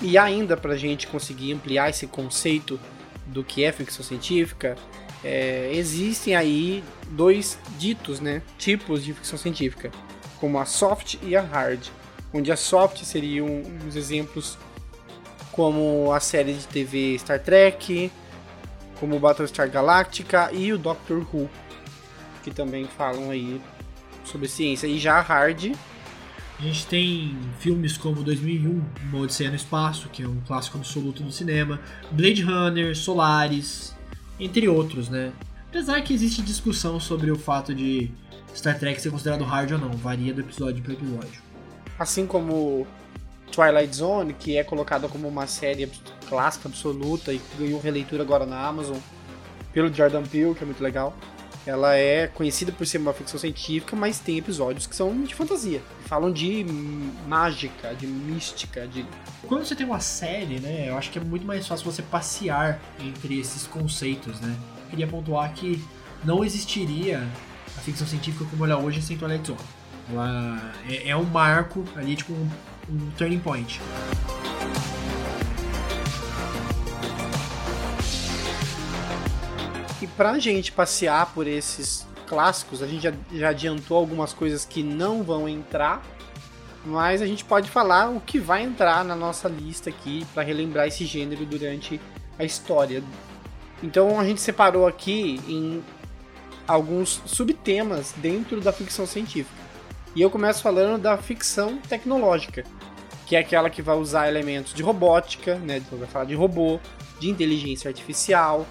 E 0.00 0.16
ainda 0.16 0.56
para 0.56 0.72
a 0.72 0.78
gente 0.78 1.06
conseguir 1.06 1.52
ampliar 1.52 1.90
esse 1.90 2.06
conceito 2.06 2.80
do 3.26 3.44
que 3.44 3.62
é 3.62 3.70
ficção 3.70 4.02
científica, 4.02 4.74
é, 5.22 5.70
existem 5.74 6.34
aí 6.34 6.82
dois 7.10 7.58
ditos, 7.78 8.20
né, 8.20 8.40
tipos 8.56 9.04
de 9.04 9.12
ficção 9.12 9.38
científica, 9.38 9.92
como 10.44 10.58
a 10.58 10.66
soft 10.66 11.16
e 11.22 11.34
a 11.34 11.40
hard. 11.40 11.86
Onde 12.30 12.52
a 12.52 12.56
soft 12.56 13.02
seriam 13.02 13.62
uns 13.86 13.96
exemplos 13.96 14.58
como 15.52 16.12
a 16.12 16.20
série 16.20 16.52
de 16.52 16.66
TV 16.66 17.18
Star 17.18 17.40
Trek, 17.40 18.12
como 19.00 19.18
Battlestar 19.18 19.70
Galactica 19.70 20.52
e 20.52 20.70
o 20.70 20.76
Doctor 20.76 21.26
Who, 21.32 21.48
que 22.42 22.50
também 22.50 22.84
falam 22.84 23.30
aí 23.30 23.58
sobre 24.22 24.46
ciência. 24.46 24.86
E 24.86 24.98
já 24.98 25.14
a 25.16 25.22
hard 25.22 25.74
a 26.58 26.62
gente 26.62 26.86
tem 26.88 27.38
filmes 27.58 27.96
como 27.96 28.22
2001, 28.22 28.82
Uma 29.04 29.22
Odisseia 29.22 29.48
no 29.48 29.56
Espaço, 29.56 30.10
que 30.10 30.22
é 30.22 30.28
um 30.28 30.42
clássico 30.46 30.76
absoluto 30.76 31.22
do 31.22 31.32
cinema, 31.32 31.80
Blade 32.12 32.42
Runner, 32.42 32.94
Solaris, 32.94 33.96
entre 34.38 34.68
outros, 34.68 35.08
né? 35.08 35.32
Apesar 35.70 36.02
que 36.02 36.12
existe 36.12 36.42
discussão 36.42 37.00
sobre 37.00 37.30
o 37.30 37.38
fato 37.38 37.74
de 37.74 38.10
Star 38.54 38.78
Trek 38.78 39.00
ser 39.00 39.10
considerado 39.10 39.44
hard 39.44 39.72
ou 39.72 39.78
não, 39.78 39.92
varia 39.92 40.32
do 40.32 40.40
episódio 40.40 40.82
para 40.82 40.92
episódio. 40.92 41.42
Assim 41.98 42.26
como 42.26 42.86
Twilight 43.50 43.96
Zone, 43.96 44.32
que 44.32 44.56
é 44.56 44.64
colocada 44.64 45.08
como 45.08 45.28
uma 45.28 45.46
série 45.46 45.90
clássica 46.28 46.68
absoluta 46.68 47.32
e 47.32 47.40
ganhou 47.58 47.80
releitura 47.80 48.22
agora 48.22 48.46
na 48.46 48.66
Amazon 48.66 48.96
pelo 49.72 49.92
Jordan 49.92 50.22
Peele, 50.22 50.54
que 50.54 50.62
é 50.62 50.66
muito 50.66 50.82
legal. 50.82 51.14
Ela 51.66 51.96
é 51.96 52.26
conhecida 52.26 52.70
por 52.70 52.86
ser 52.86 52.98
uma 52.98 53.14
ficção 53.14 53.40
científica, 53.40 53.96
mas 53.96 54.18
tem 54.18 54.36
episódios 54.36 54.86
que 54.86 54.94
são 54.94 55.22
de 55.22 55.34
fantasia. 55.34 55.80
Falam 56.04 56.30
de 56.30 56.64
mágica, 57.26 57.94
de 57.94 58.06
mística, 58.06 58.86
de. 58.86 59.06
Quando 59.46 59.64
você 59.64 59.74
tem 59.74 59.86
uma 59.86 60.00
série, 60.00 60.60
né? 60.60 60.90
Eu 60.90 60.98
acho 60.98 61.10
que 61.10 61.18
é 61.18 61.22
muito 61.22 61.46
mais 61.46 61.66
fácil 61.66 61.90
você 61.90 62.02
passear 62.02 62.78
entre 63.00 63.40
esses 63.40 63.66
conceitos, 63.66 64.38
né? 64.40 64.54
Eu 64.84 64.90
queria 64.90 65.06
pontuar 65.06 65.54
que 65.54 65.82
não 66.22 66.44
existiria 66.44 67.26
a 67.76 67.80
ficção 67.80 68.06
científica 68.06 68.44
como 68.50 68.64
ela 68.64 68.74
é 68.74 68.76
hoje 68.76 69.02
sem 69.02 69.16
Twilight 69.16 69.46
Zone. 69.46 69.58
Ela 70.10 70.72
é, 70.88 71.08
é 71.08 71.16
um 71.16 71.24
marco 71.24 71.84
ali, 71.96 72.16
tipo 72.16 72.32
um, 72.32 72.48
um 72.90 73.10
turning 73.16 73.38
point. 73.38 73.80
E 80.02 80.06
pra 80.06 80.38
gente 80.38 80.70
passear 80.70 81.32
por 81.32 81.46
esses 81.46 82.06
clássicos, 82.26 82.82
a 82.82 82.86
gente 82.86 83.02
já, 83.02 83.12
já 83.32 83.48
adiantou 83.48 83.96
algumas 83.96 84.32
coisas 84.32 84.64
que 84.64 84.82
não 84.82 85.22
vão 85.22 85.48
entrar, 85.48 86.02
mas 86.84 87.22
a 87.22 87.26
gente 87.26 87.44
pode 87.44 87.70
falar 87.70 88.10
o 88.10 88.20
que 88.20 88.38
vai 88.38 88.62
entrar 88.62 89.04
na 89.04 89.16
nossa 89.16 89.48
lista 89.48 89.88
aqui 89.88 90.26
para 90.34 90.42
relembrar 90.42 90.86
esse 90.86 91.06
gênero 91.06 91.46
durante 91.46 91.98
a 92.38 92.44
história. 92.44 93.02
Então 93.82 94.20
a 94.20 94.24
gente 94.24 94.40
separou 94.40 94.86
aqui 94.86 95.40
em 95.48 95.82
alguns 96.66 97.22
subtemas 97.26 98.14
dentro 98.16 98.60
da 98.60 98.72
ficção 98.72 99.06
científica. 99.06 99.62
E 100.14 100.22
eu 100.22 100.30
começo 100.30 100.62
falando 100.62 101.00
da 101.00 101.16
ficção 101.18 101.78
tecnológica, 101.78 102.64
que 103.26 103.36
é 103.36 103.40
aquela 103.40 103.68
que 103.68 103.82
vai 103.82 103.96
usar 103.96 104.28
elementos 104.28 104.72
de 104.72 104.82
robótica, 104.82 105.56
né? 105.56 105.78
Então 105.78 105.98
vai 105.98 106.06
falar 106.06 106.24
de 106.26 106.34
robô, 106.34 106.78
de 107.18 107.28
inteligência 107.28 107.88
artificial, 107.88 108.66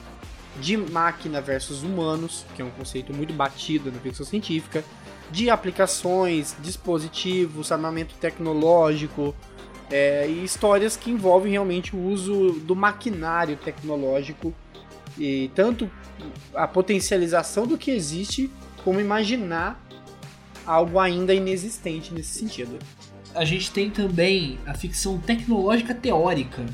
de 0.60 0.77
máquina 0.77 1.41
versus 1.41 1.84
humanos, 1.84 2.45
que 2.56 2.62
é 2.62 2.65
um 2.65 2.69
conceito 2.71 3.13
muito 3.13 3.34
batido 3.34 3.91
na 3.91 3.99
ficção 3.99 4.25
científica, 4.25 4.84
de 5.32 5.49
aplicações, 5.49 6.56
dispositivos, 6.60 7.71
armamento 7.71 8.13
tecnológico 8.15 9.36
é, 9.89 10.27
e 10.27 10.43
histórias 10.43 10.95
que 10.95 11.12
envolvem 11.12 11.51
realmente 11.51 11.95
o 11.95 11.99
uso 11.99 12.53
do 12.62 12.75
maquinário 12.75 13.58
tecnológico 13.58 14.53
e 15.17 15.51
tanto 15.56 15.89
a 16.53 16.67
potencialização 16.67 17.65
do 17.65 17.77
que 17.77 17.91
existe 17.91 18.49
como 18.83 18.99
imaginar 18.99 19.81
algo 20.65 20.99
ainda 20.99 21.33
inexistente 21.33 22.13
nesse 22.13 22.39
sentido. 22.39 22.77
A 23.33 23.43
gente 23.45 23.71
tem 23.71 23.89
também 23.89 24.59
a 24.65 24.73
ficção 24.73 25.17
tecnológica 25.17 25.93
teórica, 25.93 26.65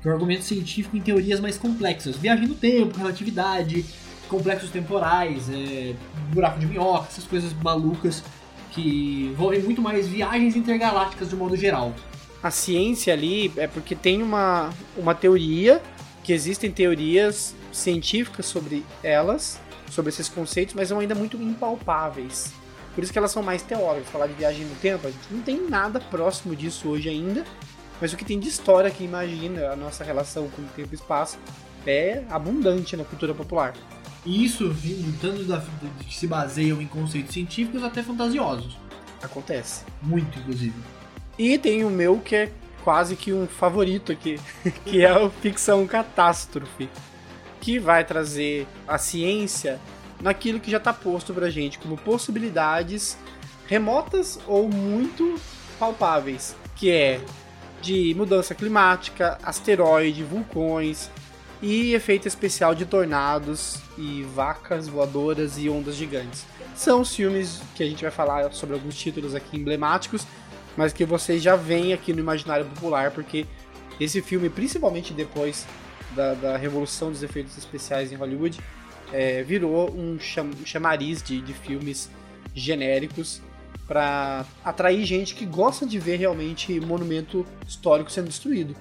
que 0.00 0.08
é 0.08 0.10
um 0.10 0.14
argumento 0.14 0.44
científico 0.44 0.96
em 0.96 1.00
teorias 1.00 1.40
mais 1.40 1.56
complexas. 1.56 2.16
Viagem 2.16 2.46
no 2.46 2.54
tempo, 2.54 2.98
relatividade, 2.98 3.84
complexos 4.28 4.70
temporais, 4.70 5.48
é, 5.48 5.94
buraco 6.32 6.58
de 6.60 6.66
minhoca, 6.66 7.08
essas 7.10 7.24
coisas 7.24 7.52
malucas 7.54 8.22
que 8.70 9.30
envolvem 9.32 9.62
muito 9.62 9.80
mais 9.80 10.06
viagens 10.06 10.54
intergalácticas 10.54 11.30
de 11.30 11.36
modo 11.36 11.56
geral. 11.56 11.94
A 12.42 12.50
ciência 12.50 13.12
ali 13.12 13.50
é 13.56 13.66
porque 13.66 13.96
tem 13.96 14.22
uma, 14.22 14.70
uma 14.96 15.14
teoria, 15.14 15.82
que 16.22 16.32
existem 16.34 16.70
teorias 16.70 17.54
científicas 17.72 18.46
sobre 18.46 18.84
elas, 19.02 19.60
sobre 19.90 20.10
esses 20.10 20.28
conceitos, 20.28 20.74
mas 20.74 20.88
são 20.88 20.98
ainda 21.00 21.14
muito 21.14 21.36
impalpáveis. 21.36 22.52
Por 22.94 23.04
isso 23.04 23.12
que 23.12 23.18
elas 23.18 23.30
são 23.30 23.42
mais 23.42 23.62
teóricas. 23.62 24.08
Falar 24.10 24.26
de 24.26 24.34
viagem 24.34 24.64
no 24.64 24.74
tempo, 24.76 25.06
a 25.06 25.10
gente 25.10 25.26
não 25.30 25.40
tem 25.40 25.68
nada 25.68 26.00
próximo 26.00 26.56
disso 26.56 26.88
hoje 26.88 27.08
ainda. 27.08 27.44
Mas 28.00 28.12
o 28.12 28.16
que 28.16 28.24
tem 28.24 28.38
de 28.38 28.48
história 28.48 28.90
que 28.90 29.04
imagina 29.04 29.70
a 29.70 29.76
nossa 29.76 30.04
relação 30.04 30.48
com 30.48 30.62
o 30.62 30.66
tempo 30.76 30.88
e 30.92 30.94
espaço 30.94 31.38
é 31.86 32.24
abundante 32.30 32.96
na 32.96 33.04
cultura 33.04 33.34
popular. 33.34 33.74
E 34.24 34.44
isso 34.44 34.74
tanto 35.20 35.44
da, 35.44 35.62
que 36.00 36.14
se 36.14 36.26
baseiam 36.26 36.82
em 36.82 36.86
conceitos 36.86 37.32
científicos 37.32 37.82
até 37.82 38.02
fantasiosos. 38.02 38.76
Acontece. 39.22 39.84
Muito, 40.02 40.38
inclusive. 40.38 40.74
E 41.38 41.56
tem 41.56 41.84
o 41.84 41.90
meu 41.90 42.18
que 42.18 42.36
é 42.36 42.52
quase 42.84 43.16
que 43.16 43.32
um 43.32 43.46
favorito 43.46 44.12
aqui, 44.12 44.40
que 44.84 45.04
é 45.04 45.16
o 45.16 45.30
Ficção 45.30 45.86
Catástrofe, 45.86 46.88
que 47.60 47.78
vai 47.78 48.04
trazer 48.04 48.66
a 48.86 48.98
ciência 48.98 49.80
naquilo 50.20 50.60
que 50.60 50.70
já 50.70 50.78
está 50.78 50.92
posto 50.92 51.32
pra 51.32 51.50
gente 51.50 51.78
como 51.78 51.96
possibilidades 51.96 53.16
remotas 53.66 54.38
ou 54.46 54.68
muito 54.68 55.38
palpáveis, 55.78 56.56
que 56.74 56.90
é 56.90 57.20
de 57.80 58.14
mudança 58.16 58.54
climática, 58.54 59.38
asteroide, 59.42 60.24
vulcões 60.24 61.10
e 61.60 61.94
efeito 61.94 62.26
especial 62.26 62.74
de 62.74 62.86
tornados 62.86 63.78
e 63.96 64.22
vacas 64.34 64.88
voadoras 64.88 65.58
e 65.58 65.68
ondas 65.68 65.96
gigantes. 65.96 66.44
São 66.74 67.00
os 67.00 67.14
filmes 67.14 67.60
que 67.74 67.82
a 67.82 67.86
gente 67.86 68.02
vai 68.02 68.10
falar 68.10 68.52
sobre 68.52 68.74
alguns 68.74 68.96
títulos 68.96 69.34
aqui 69.34 69.56
emblemáticos, 69.56 70.26
mas 70.76 70.92
que 70.92 71.04
vocês 71.04 71.42
já 71.42 71.56
veem 71.56 71.92
aqui 71.92 72.12
no 72.12 72.20
imaginário 72.20 72.64
popular, 72.66 73.10
porque 73.10 73.46
esse 73.98 74.22
filme, 74.22 74.48
principalmente 74.48 75.12
depois 75.12 75.66
da, 76.14 76.34
da 76.34 76.56
revolução 76.56 77.10
dos 77.10 77.22
efeitos 77.22 77.56
especiais 77.56 78.12
em 78.12 78.16
Hollywood, 78.16 78.58
é, 79.12 79.42
virou 79.42 79.90
um 79.90 80.18
cham 80.18 80.50
chamariz 80.64 81.22
de, 81.22 81.40
de 81.40 81.52
filmes 81.52 82.10
genéricos 82.54 83.40
para 83.86 84.44
atrair 84.64 85.04
gente 85.04 85.34
que 85.34 85.46
gosta 85.46 85.86
de 85.86 85.98
ver 85.98 86.16
realmente 86.16 86.78
monumento 86.80 87.46
histórico 87.66 88.10
sendo 88.10 88.28
destruído. 88.28 88.76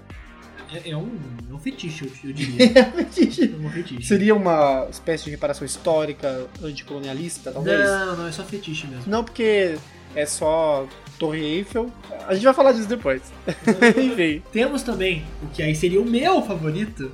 É, 0.74 0.90
é, 0.90 0.98
um, 0.98 1.18
é 1.50 1.54
um 1.54 1.60
fetiche, 1.60 2.06
eu, 2.06 2.30
eu 2.30 2.34
diria. 2.36 2.80
é 2.80 2.88
um 2.88 2.92
fetiche. 2.92 3.54
É 3.54 3.68
um 3.68 3.70
fetiche. 3.70 4.06
Seria 4.06 4.36
uma 4.36 4.88
espécie 4.90 5.24
de 5.26 5.32
reparação 5.32 5.66
histórica, 5.66 6.48
anticolonialista, 6.62 7.52
talvez? 7.52 7.80
Não, 7.80 8.18
não, 8.18 8.28
é 8.28 8.32
só 8.32 8.44
fetiche 8.44 8.86
mesmo. 8.88 9.06
Não, 9.08 9.24
porque 9.24 9.78
é 10.14 10.26
só 10.26 10.88
Torre 11.18 11.44
Eiffel. 11.44 11.92
A 12.28 12.34
gente 12.34 12.44
vai 12.44 12.54
falar 12.54 12.72
disso 12.72 12.88
depois. 12.88 13.22
Enfim. 13.98 14.42
Temos 14.52 14.84
também 14.84 15.24
o 15.44 15.48
que 15.48 15.62
aí 15.62 15.76
seria 15.76 16.02
o 16.02 16.06
meu 16.06 16.42
favorito, 16.42 17.12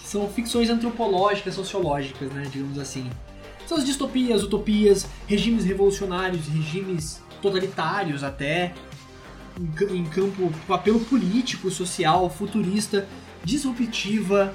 que 0.00 0.08
são 0.08 0.28
ficções 0.28 0.70
antropológicas, 0.70 1.54
sociológicas, 1.54 2.30
né, 2.32 2.46
digamos 2.50 2.78
assim. 2.78 3.08
São 3.66 3.78
as 3.78 3.84
distopias, 3.84 4.42
utopias, 4.42 5.06
regimes 5.26 5.64
revolucionários, 5.64 6.46
regimes 6.48 7.22
totalitários 7.40 8.22
até, 8.22 8.74
em, 9.90 10.04
campo 10.04 10.52
papel 10.66 10.98
político, 11.00 11.70
social, 11.70 12.28
futurista, 12.28 13.06
disruptiva, 13.42 14.52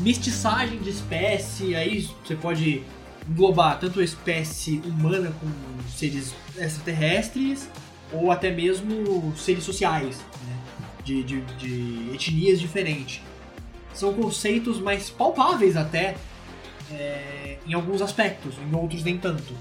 mestiçagem 0.00 0.78
de 0.78 0.90
espécie, 0.90 1.74
aí 1.74 2.08
você 2.24 2.34
pode 2.34 2.82
englobar 3.28 3.78
tanto 3.78 4.00
a 4.00 4.04
espécie 4.04 4.80
humana 4.86 5.32
com 5.40 5.48
seres 5.90 6.34
extraterrestres 6.56 7.68
ou 8.12 8.30
até 8.30 8.50
mesmo 8.50 9.34
seres 9.36 9.64
sociais, 9.64 10.18
né? 10.46 10.58
de, 11.04 11.22
de, 11.22 11.40
de, 11.40 12.14
etnias 12.14 12.60
diferentes. 12.60 13.20
São 13.94 14.12
conceitos 14.12 14.78
mais 14.78 15.08
palpáveis 15.08 15.76
até 15.76 16.16
é, 16.92 17.58
em 17.66 17.72
alguns 17.74 18.02
aspectos, 18.02 18.54
em 18.58 18.74
outros 18.74 19.02
nem 19.02 19.16
tanto. 19.16 19.54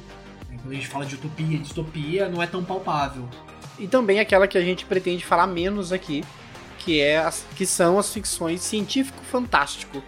Quando 0.47 0.71
a 0.71 0.75
gente 0.75 0.87
fala 0.87 1.05
de 1.05 1.15
utopia 1.15 1.57
distopia, 1.59 2.27
não 2.27 2.41
é 2.41 2.47
tão 2.47 2.63
palpável. 2.63 3.27
E 3.77 3.87
também 3.87 4.19
aquela 4.19 4.47
que 4.47 4.57
a 4.57 4.61
gente 4.61 4.85
pretende 4.85 5.23
falar 5.23 5.47
menos 5.47 5.91
aqui, 5.91 6.23
que, 6.79 6.99
é 6.99 7.17
as, 7.17 7.45
que 7.55 7.65
são 7.65 7.99
as 7.99 8.11
ficções 8.11 8.61
científico-fantástico. 8.61 10.01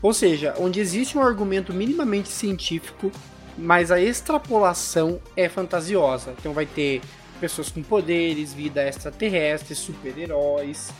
Ou 0.00 0.12
seja, 0.12 0.54
onde 0.58 0.80
existe 0.80 1.16
um 1.16 1.22
argumento 1.22 1.72
minimamente 1.72 2.28
científico, 2.28 3.10
mas 3.56 3.90
a 3.90 4.00
extrapolação 4.00 5.20
é 5.36 5.48
fantasiosa. 5.48 6.34
Então 6.38 6.52
vai 6.52 6.66
ter 6.66 7.00
pessoas 7.44 7.70
com 7.70 7.82
poderes, 7.82 8.54
vida 8.54 8.82
extraterrestre, 8.82 9.74
super-heróis, 9.74 10.90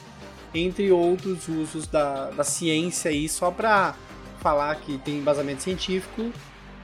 entre 0.55 0.93
outros 0.93 1.49
usos 1.49 1.87
da, 1.87 2.29
da 2.33 2.45
ciência 2.45 3.11
aí, 3.11 3.31
só 3.31 3.51
pra 3.51 3.95
falar 4.41 4.75
que 4.77 4.99
tem 4.99 5.17
embasamento 5.17 5.63
científico, 5.63 6.31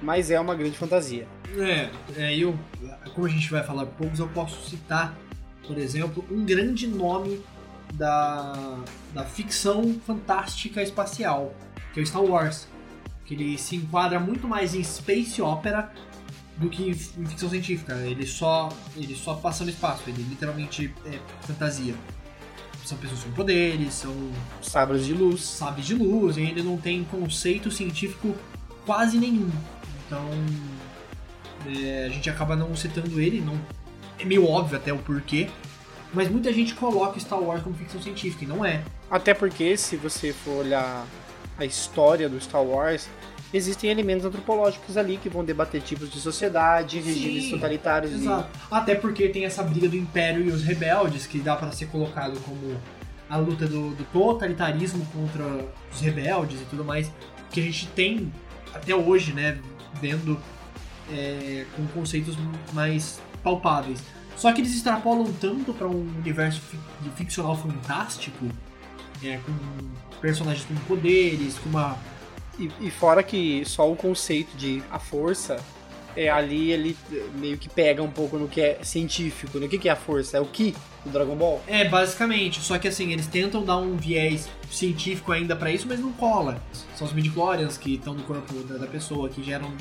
mas 0.01 0.31
é 0.31 0.41
uma 0.41 0.55
grande 0.55 0.79
fantasia. 0.79 1.29
É, 1.59 1.91
é, 2.17 2.35
eu, 2.39 2.59
como 3.15 3.27
a 3.27 3.29
gente 3.29 3.51
vai 3.51 3.63
falar 3.63 3.85
poucos, 3.85 4.19
eu 4.19 4.29
posso 4.29 4.67
citar, 4.67 5.15
por 5.67 5.77
exemplo, 5.77 6.25
um 6.31 6.43
grande 6.43 6.87
nome 6.87 7.43
da, 7.93 8.79
da 9.13 9.25
ficção 9.27 9.95
fantástica 10.07 10.83
espacial, 10.83 11.55
que 11.93 12.01
é 12.01 12.03
o 12.03 12.07
Star 12.07 12.25
Wars. 12.25 12.67
Que 13.27 13.35
ele 13.35 13.59
se 13.59 13.77
enquadra 13.77 14.19
muito 14.19 14.49
mais 14.49 14.75
em 14.75 14.83
space 14.83 15.43
opera 15.43 15.93
do 16.61 16.69
que 16.69 16.91
em 16.91 16.95
ficção 16.95 17.49
científica. 17.49 17.95
Ele 17.95 18.27
só, 18.27 18.69
ele 18.95 19.17
só 19.17 19.35
passa 19.35 19.65
no 19.65 19.71
espaço, 19.71 20.03
ele 20.07 20.23
literalmente 20.23 20.95
é 21.07 21.19
fantasia. 21.41 21.95
São 22.85 22.99
pessoas 22.99 23.25
com 23.25 23.33
poderes, 23.33 23.95
são. 23.95 24.15
Sabres 24.63 25.07
de 25.07 25.15
luz. 25.15 25.43
Sabres 25.43 25.87
de 25.87 25.95
luz, 25.95 26.37
e 26.37 26.43
ele 26.43 26.63
não 26.63 26.77
tem 26.77 27.03
conceito 27.05 27.71
científico 27.71 28.35
quase 28.85 29.19
nenhum. 29.19 29.51
Então, 30.07 30.29
é, 31.67 32.07
a 32.07 32.09
gente 32.09 32.29
acaba 32.29 32.55
não 32.57 32.75
citando 32.77 33.21
ele, 33.21 33.41
não 33.41 33.59
é 34.19 34.25
meio 34.25 34.47
óbvio 34.47 34.77
até 34.77 34.93
o 34.93 34.99
porquê, 34.99 35.49
mas 36.13 36.29
muita 36.29 36.53
gente 36.53 36.75
coloca 36.75 37.19
Star 37.19 37.41
Wars 37.41 37.63
como 37.63 37.75
ficção 37.77 38.03
científica 38.03 38.45
e 38.45 38.47
não 38.47 38.65
é. 38.65 38.83
Até 39.11 39.33
porque, 39.33 39.77
se 39.77 39.97
você 39.97 40.33
for 40.33 40.65
olhar 40.65 41.07
a 41.59 41.65
história 41.65 42.29
do 42.29 42.41
Star 42.41 42.63
Wars, 42.63 43.09
existem 43.53 43.91
elementos 43.91 44.25
antropológicos 44.25 44.97
ali 44.97 45.17
que 45.17 45.29
vão 45.29 45.45
debater 45.45 45.81
tipos 45.83 46.11
de 46.11 46.21
sociedade, 46.21 47.01
regimes 47.01 47.45
Sim, 47.45 47.51
totalitários. 47.51 48.13
Exato. 48.13 48.49
E... 48.55 48.75
Até 48.75 48.95
porque 48.95 49.29
tem 49.29 49.45
essa 49.45 49.63
briga 49.63 49.89
do 49.89 49.97
Império 49.97 50.45
e 50.45 50.51
os 50.51 50.63
rebeldes, 50.63 51.27
que 51.27 51.39
dá 51.39 51.57
para 51.57 51.73
ser 51.73 51.87
colocado 51.87 52.39
como 52.41 52.77
a 53.29 53.37
luta 53.37 53.67
do, 53.67 53.91
do 53.91 54.05
totalitarismo 54.13 55.07
contra 55.07 55.45
os 55.93 56.01
rebeldes 56.01 56.61
e 56.61 56.65
tudo 56.65 56.85
mais, 56.85 57.11
que 57.51 57.61
a 57.61 57.63
gente 57.63 57.87
tem 57.89 58.33
até 58.75 58.95
hoje, 58.95 59.33
né, 59.33 59.59
vendo 60.01 60.39
é, 61.13 61.65
com 61.77 61.87
conceitos 61.89 62.37
mais 62.73 63.21
palpáveis. 63.43 64.01
Só 64.37 64.53
que 64.53 64.61
eles 64.61 64.75
extrapolam 64.75 65.33
tanto 65.35 65.75
para 65.75 65.87
um 65.87 66.01
universo 66.19 66.63
ficcional 67.15 67.57
fantástico, 67.57 68.47
é, 69.23 69.39
com 69.39 69.53
personagens 70.21 70.65
com 70.65 70.75
poderes, 70.87 71.59
com 71.59 71.69
uma. 71.69 71.97
E, 72.61 72.71
e, 72.81 72.91
fora 72.91 73.23
que 73.23 73.65
só 73.65 73.91
o 73.91 73.97
conceito 73.97 74.55
de 74.55 74.83
a 74.91 74.99
força 74.99 75.57
é 76.15 76.29
ali 76.29 76.71
ele 76.71 76.97
meio 77.35 77.57
que 77.57 77.69
pega 77.69 78.03
um 78.03 78.11
pouco 78.11 78.37
no 78.37 78.49
que 78.49 78.61
é 78.61 78.79
científico. 78.83 79.59
No 79.59 79.67
que, 79.69 79.79
que 79.79 79.89
é 79.89 79.93
a 79.93 79.97
força? 79.97 80.37
É 80.37 80.41
o 80.41 80.45
Ki 80.45 80.75
do 81.05 81.11
Dragon 81.11 81.35
Ball? 81.35 81.63
É, 81.67 81.89
basicamente. 81.89 82.61
Só 82.61 82.79
que 82.79 82.89
assim, 82.89 83.13
eles 83.13 83.27
tentam 83.27 83.65
dar 83.65 83.79
um 83.79 83.97
viés 83.97 84.49
científico 84.71 85.33
ainda 85.33 85.57
para 85.57 85.71
isso, 85.71 85.87
mas 85.89 85.99
não 85.99 86.13
cola. 86.13 86.61
São 86.95 87.07
os 87.07 87.13
midichlorians 87.15 87.79
que 87.79 87.95
estão 87.95 88.13
no 88.13 88.23
corpo 88.25 88.53
da, 88.65 88.87
pessoa, 88.87 89.29
que 89.29 89.43
geram 89.43 89.73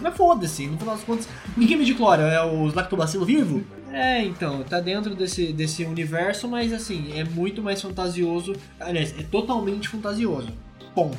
mas 0.00 0.16
foda-se, 0.16 0.66
no 0.66 0.78
final 0.78 0.94
das 0.94 1.04
contas, 1.04 1.28
ninguém 1.54 1.76
me 1.76 1.84
declara, 1.84 2.22
é 2.22 2.42
os 2.42 2.72
lactobacilo 2.72 3.26
vivo? 3.26 3.62
É, 3.92 4.24
então, 4.24 4.62
tá 4.62 4.80
dentro 4.80 5.14
desse, 5.14 5.52
desse 5.52 5.84
universo, 5.84 6.48
mas 6.48 6.72
assim, 6.72 7.12
é 7.14 7.24
muito 7.24 7.62
mais 7.62 7.82
fantasioso. 7.82 8.54
Aliás, 8.80 9.14
é 9.18 9.22
totalmente 9.22 9.90
fantasioso. 9.90 10.48
Ponto. 10.94 11.18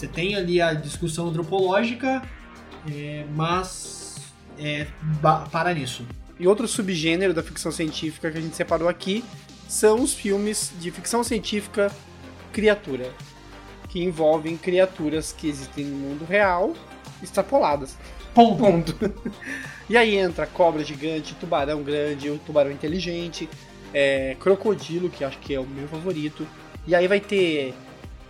Você 0.00 0.06
tem 0.06 0.34
ali 0.34 0.62
a 0.62 0.72
discussão 0.72 1.28
antropológica, 1.28 2.22
é, 2.90 3.26
mas 3.36 4.16
é, 4.58 4.86
para 5.52 5.74
nisso. 5.74 6.06
E 6.38 6.48
outro 6.48 6.66
subgênero 6.66 7.34
da 7.34 7.42
ficção 7.42 7.70
científica 7.70 8.30
que 8.30 8.38
a 8.38 8.40
gente 8.40 8.56
separou 8.56 8.88
aqui 8.88 9.22
são 9.68 10.00
os 10.00 10.14
filmes 10.14 10.72
de 10.80 10.90
ficção 10.90 11.22
científica 11.22 11.92
criatura, 12.50 13.12
que 13.90 14.02
envolvem 14.02 14.56
criaturas 14.56 15.32
que 15.32 15.46
existem 15.46 15.84
no 15.84 15.98
mundo 15.98 16.24
real 16.24 16.72
extrapoladas. 17.22 17.94
Ponto. 18.32 18.56
Ponto. 18.56 19.32
e 19.86 19.98
aí 19.98 20.16
entra 20.16 20.46
cobra 20.46 20.82
gigante, 20.82 21.34
tubarão 21.34 21.82
grande, 21.82 22.30
o 22.30 22.38
tubarão 22.38 22.70
inteligente, 22.70 23.50
é, 23.92 24.34
crocodilo, 24.40 25.10
que 25.10 25.22
acho 25.24 25.36
que 25.40 25.54
é 25.54 25.60
o 25.60 25.66
meu 25.66 25.86
favorito. 25.88 26.48
E 26.86 26.94
aí 26.94 27.06
vai 27.06 27.20
ter 27.20 27.74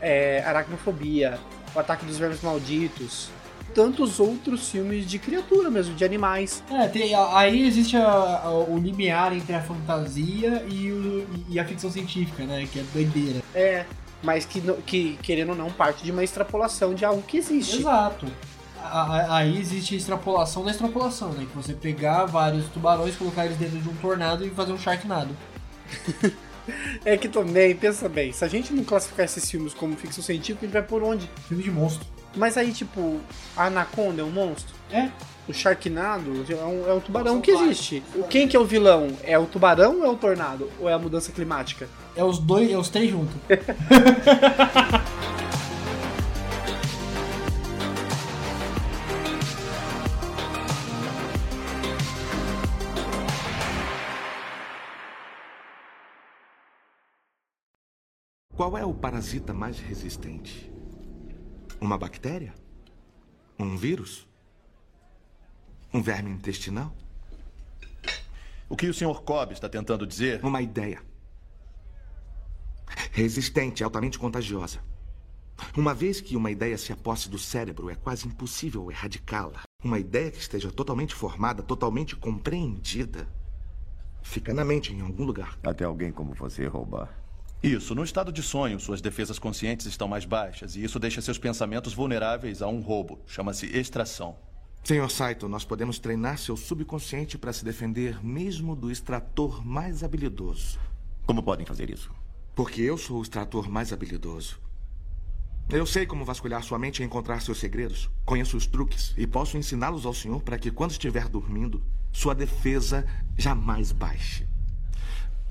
é, 0.00 0.42
aracnofobia, 0.44 1.38
o 1.74 1.78
ataque 1.78 2.04
dos 2.04 2.18
vermes 2.18 2.40
malditos, 2.42 3.28
tantos 3.74 4.18
outros 4.18 4.68
filmes 4.68 5.06
de 5.06 5.18
criatura 5.18 5.70
mesmo, 5.70 5.94
de 5.94 6.04
animais. 6.04 6.62
É, 6.70 6.88
tem, 6.88 7.14
aí 7.14 7.66
existe 7.66 7.96
a, 7.96 8.40
a, 8.44 8.50
o 8.50 8.78
limiar 8.78 9.32
entre 9.32 9.54
a 9.54 9.62
fantasia 9.62 10.64
e, 10.68 10.90
o, 10.90 11.26
e, 11.48 11.58
a 11.58 11.64
ficção 11.64 11.90
científica, 11.90 12.44
né? 12.44 12.66
Que 12.70 12.80
é 12.80 12.84
doideira. 12.92 13.42
É, 13.54 13.84
mas 14.22 14.44
que, 14.44 14.60
que 14.86 15.18
querendo 15.22 15.50
ou 15.50 15.56
não 15.56 15.70
parte 15.70 16.04
de 16.04 16.10
uma 16.10 16.24
extrapolação 16.24 16.94
de 16.94 17.04
algo 17.04 17.22
que 17.22 17.36
existe. 17.36 17.78
Exato 17.78 18.26
aí 18.82 19.58
existe 19.58 19.94
a 19.94 19.98
extrapolação 19.98 20.64
da 20.64 20.70
extrapolação, 20.70 21.32
né? 21.32 21.46
Que 21.48 21.56
você 21.56 21.72
pegar 21.72 22.24
vários 22.24 22.66
tubarões, 22.68 23.16
colocar 23.16 23.44
eles 23.44 23.56
dentro 23.56 23.78
de 23.78 23.88
um 23.88 23.94
tornado 23.96 24.44
e 24.44 24.50
fazer 24.50 24.72
um 24.72 24.78
Sharknado. 24.78 25.36
É 27.04 27.16
que 27.16 27.28
também, 27.28 27.74
pensa 27.74 28.08
bem, 28.08 28.32
se 28.32 28.44
a 28.44 28.48
gente 28.48 28.72
não 28.72 28.84
classificar 28.84 29.24
esses 29.24 29.50
filmes 29.50 29.74
como 29.74 29.96
ficção 29.96 30.22
científica, 30.22 30.60
a 30.60 30.66
gente 30.66 30.72
vai 30.72 30.82
por 30.82 31.02
onde? 31.02 31.28
Filme 31.48 31.62
de 31.62 31.70
monstro. 31.70 32.06
Mas 32.36 32.56
aí, 32.56 32.72
tipo, 32.72 33.20
a 33.56 33.66
Anaconda 33.66 34.22
é 34.22 34.24
um 34.24 34.30
monstro? 34.30 34.74
É. 34.90 35.08
O 35.48 35.52
Sharknado 35.52 36.44
é 36.48 36.64
um, 36.64 36.88
é 36.88 36.94
um 36.94 37.00
tubarão 37.00 37.40
que 37.40 37.50
existe. 37.50 38.02
O 38.14 38.22
Quem 38.24 38.46
que 38.46 38.56
é 38.56 38.60
o 38.60 38.64
vilão? 38.64 39.08
É 39.24 39.36
o 39.36 39.46
tubarão 39.46 39.98
ou 39.98 40.04
é 40.04 40.08
o 40.08 40.16
tornado? 40.16 40.70
Ou 40.78 40.88
é 40.88 40.92
a 40.92 40.98
mudança 40.98 41.32
climática? 41.32 41.88
É 42.14 42.22
os 42.22 42.38
dois, 42.38 42.70
é 42.70 42.78
os 42.78 42.88
três 42.88 43.10
juntos. 43.10 43.34
Qual 58.60 58.76
é 58.76 58.84
o 58.84 58.92
parasita 58.92 59.54
mais 59.54 59.78
resistente? 59.78 60.70
Uma 61.80 61.96
bactéria? 61.96 62.52
Um 63.58 63.74
vírus? 63.74 64.28
Um 65.94 66.02
verme 66.02 66.28
intestinal? 66.28 66.94
O 68.68 68.76
que 68.76 68.86
o 68.86 68.92
Sr. 68.92 69.22
Cobb 69.22 69.54
está 69.54 69.66
tentando 69.66 70.06
dizer? 70.06 70.44
Uma 70.44 70.60
ideia. 70.60 71.02
Resistente, 73.12 73.82
altamente 73.82 74.18
contagiosa. 74.18 74.84
Uma 75.74 75.94
vez 75.94 76.20
que 76.20 76.36
uma 76.36 76.50
ideia 76.50 76.76
se 76.76 76.92
aposse 76.92 77.30
do 77.30 77.38
cérebro, 77.38 77.88
é 77.88 77.94
quase 77.94 78.28
impossível 78.28 78.90
erradicá-la. 78.90 79.62
Uma 79.82 79.98
ideia 79.98 80.30
que 80.30 80.38
esteja 80.38 80.70
totalmente 80.70 81.14
formada, 81.14 81.62
totalmente 81.62 82.14
compreendida, 82.14 83.26
fica 84.22 84.52
na 84.52 84.66
mente 84.66 84.92
em 84.92 85.00
algum 85.00 85.24
lugar. 85.24 85.58
Até 85.62 85.84
alguém 85.84 86.12
como 86.12 86.34
você 86.34 86.66
roubar. 86.66 87.19
Isso, 87.62 87.94
no 87.94 88.02
estado 88.02 88.32
de 88.32 88.42
sonho, 88.42 88.80
suas 88.80 89.02
defesas 89.02 89.38
conscientes 89.38 89.84
estão 89.84 90.08
mais 90.08 90.24
baixas 90.24 90.76
e 90.76 90.82
isso 90.82 90.98
deixa 90.98 91.20
seus 91.20 91.36
pensamentos 91.36 91.92
vulneráveis 91.92 92.62
a 92.62 92.68
um 92.68 92.80
roubo. 92.80 93.20
Chama-se 93.26 93.66
extração. 93.66 94.34
Senhor 94.82 95.10
Saito, 95.10 95.46
nós 95.46 95.62
podemos 95.62 95.98
treinar 95.98 96.38
seu 96.38 96.56
subconsciente 96.56 97.36
para 97.36 97.52
se 97.52 97.62
defender 97.62 98.24
mesmo 98.24 98.74
do 98.74 98.90
extrator 98.90 99.62
mais 99.64 100.02
habilidoso. 100.02 100.78
Como 101.26 101.42
podem 101.42 101.66
fazer 101.66 101.90
isso? 101.90 102.10
Porque 102.54 102.80
eu 102.80 102.96
sou 102.96 103.18
o 103.18 103.22
extrator 103.22 103.68
mais 103.68 103.92
habilidoso. 103.92 104.58
Eu 105.68 105.84
sei 105.84 106.06
como 106.06 106.24
vasculhar 106.24 106.62
sua 106.62 106.78
mente 106.78 107.02
e 107.02 107.04
encontrar 107.04 107.42
seus 107.42 107.58
segredos. 107.58 108.08
Conheço 108.24 108.56
os 108.56 108.66
truques 108.66 109.14
e 109.18 109.26
posso 109.26 109.58
ensiná-los 109.58 110.06
ao 110.06 110.14
senhor 110.14 110.42
para 110.42 110.58
que, 110.58 110.70
quando 110.70 110.92
estiver 110.92 111.28
dormindo, 111.28 111.82
sua 112.10 112.34
defesa 112.34 113.06
jamais 113.36 113.92
baixe. 113.92 114.46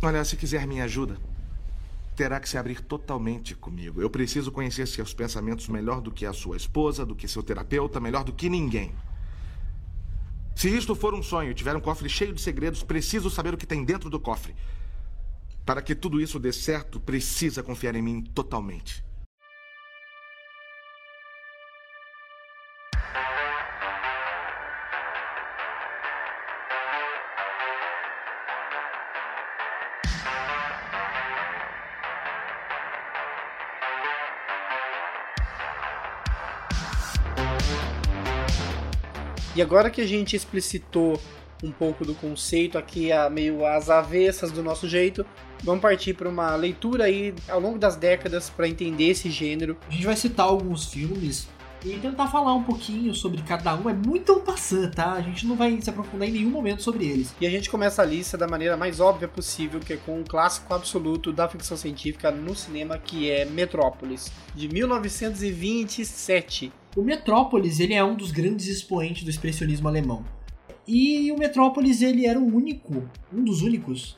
Olha, 0.02 0.26
se 0.26 0.36
quiser 0.36 0.66
minha 0.66 0.86
ajuda, 0.86 1.18
terá 2.20 2.38
que 2.38 2.50
se 2.50 2.58
abrir 2.58 2.82
totalmente 2.82 3.56
comigo. 3.56 4.02
Eu 4.02 4.10
preciso 4.10 4.52
conhecer 4.52 4.86
seus 4.90 5.14
pensamentos 5.14 5.70
melhor 5.70 6.02
do 6.02 6.12
que 6.12 6.26
a 6.26 6.34
sua 6.34 6.58
esposa, 6.58 7.06
do 7.06 7.16
que 7.16 7.30
seu 7.30 7.42
terapeuta, 7.42 7.98
melhor 7.98 8.26
do 8.26 8.34
que 8.34 8.50
ninguém. 8.50 8.94
Se 10.54 10.68
isto 10.68 10.94
for 10.94 11.14
um 11.14 11.24
sonho 11.24 11.52
e 11.52 11.54
tiver 11.54 11.78
um 11.78 11.80
cofre 11.80 12.10
cheio 12.10 12.34
de 12.34 12.42
segredos, 12.42 12.84
preciso 12.84 13.30
saber 13.30 13.54
o 13.54 13.58
que 13.58 13.66
tem 13.66 13.86
dentro 13.86 14.10
do 14.10 14.20
cofre. 14.20 14.54
Para 15.66 15.82
que 15.82 15.96
tudo 15.96 16.20
isso 16.20 16.38
dê 16.38 16.52
certo, 16.52 17.00
precisa 17.00 17.64
confiar 17.64 17.96
em 17.96 18.02
mim 18.02 18.22
totalmente. 18.22 19.02
E 39.60 39.62
agora 39.62 39.90
que 39.90 40.00
a 40.00 40.08
gente 40.08 40.38
explicitou 40.38 41.20
um 41.62 41.70
pouco 41.70 42.06
do 42.06 42.16
conceito 42.16 42.78
aqui, 42.78 43.12
a, 43.12 43.30
meio 43.30 43.66
às 43.66 43.90
avessas 43.90 44.54
do 44.54 44.64
nosso 44.64 44.88
jeito, 44.88 45.26
vamos 45.66 45.82
partir 45.82 46.14
para 46.14 46.30
uma 46.30 46.56
leitura 46.56 47.04
aí 47.04 47.36
ao 47.46 47.60
longo 47.60 47.78
das 47.78 47.98
décadas 47.98 48.50
para 48.50 48.70
entender 48.70 49.10
esse 49.10 49.30
gênero. 49.30 49.76
A 49.90 49.92
gente 49.92 50.06
vai 50.06 50.16
citar 50.16 50.46
alguns 50.46 50.86
filmes 50.86 51.50
e 51.84 51.98
tentar 51.98 52.28
falar 52.28 52.54
um 52.54 52.64
pouquinho 52.64 53.14
sobre 53.14 53.42
cada 53.42 53.76
um. 53.76 53.90
É 53.90 53.94
muito 53.94 54.40
passando, 54.40 54.92
tá? 54.92 55.12
A 55.12 55.22
gente 55.22 55.46
não 55.46 55.58
vai 55.58 55.78
se 55.82 55.90
aprofundar 55.90 56.30
em 56.30 56.32
nenhum 56.32 56.52
momento 56.52 56.82
sobre 56.82 57.06
eles. 57.06 57.36
E 57.42 57.46
a 57.46 57.50
gente 57.50 57.70
começa 57.70 58.02
a 58.02 58.06
lista 58.06 58.38
da 58.38 58.48
maneira 58.48 58.78
mais 58.78 59.02
óbvia 59.02 59.28
possível, 59.28 59.82
que 59.82 59.92
é 59.92 59.98
com 59.98 60.22
um 60.22 60.24
clássico 60.24 60.74
absoluto 60.74 61.34
da 61.34 61.50
ficção 61.50 61.76
científica 61.76 62.32
no 62.32 62.56
cinema, 62.56 62.98
que 62.98 63.30
é 63.30 63.44
Metrópolis, 63.44 64.32
de 64.56 64.70
1927. 64.70 66.72
O 66.96 67.02
Metrópolis, 67.02 67.80
ele 67.80 67.94
é 67.94 68.04
um 68.04 68.16
dos 68.16 68.32
grandes 68.32 68.68
expoentes 68.68 69.24
do 69.24 69.30
expressionismo 69.30 69.88
alemão. 69.88 70.26
E 70.88 71.32
o 71.32 71.38
Metrópolis, 71.38 72.02
ele 72.02 72.26
era 72.26 72.40
o 72.40 72.56
único, 72.56 73.08
um 73.32 73.44
dos 73.44 73.62
únicos, 73.62 74.18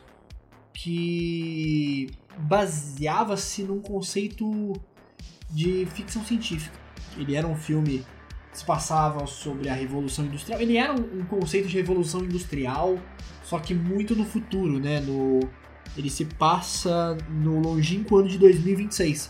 que 0.74 2.10
baseava-se 2.38 3.64
num 3.64 3.82
conceito 3.82 4.74
de 5.50 5.86
ficção 5.88 6.24
científica. 6.24 6.80
Ele 7.18 7.36
era 7.36 7.46
um 7.46 7.56
filme 7.56 8.06
que 8.52 8.58
se 8.58 8.66
passava 8.66 9.28
sobre 9.28 9.70
a 9.70 9.74
Revolução 9.74 10.26
Industrial. 10.26 10.62
Ele 10.62 10.78
era 10.78 10.94
um, 10.94 11.26
conceito 11.26 11.68
de 11.68 11.76
Revolução 11.76 12.22
Industrial, 12.22 12.98
só 13.44 13.60
que 13.60 13.74
muito 13.74 14.16
no 14.16 14.26
futuro, 14.26 14.80
né? 14.80 15.02
No, 15.02 15.42
ele 15.98 16.10
se 16.10 16.24
passa 16.26 17.18
no 17.30 17.60
longínquo 17.60 18.18
ano 18.18 18.30
de 18.30 18.38
2026. 18.38 19.30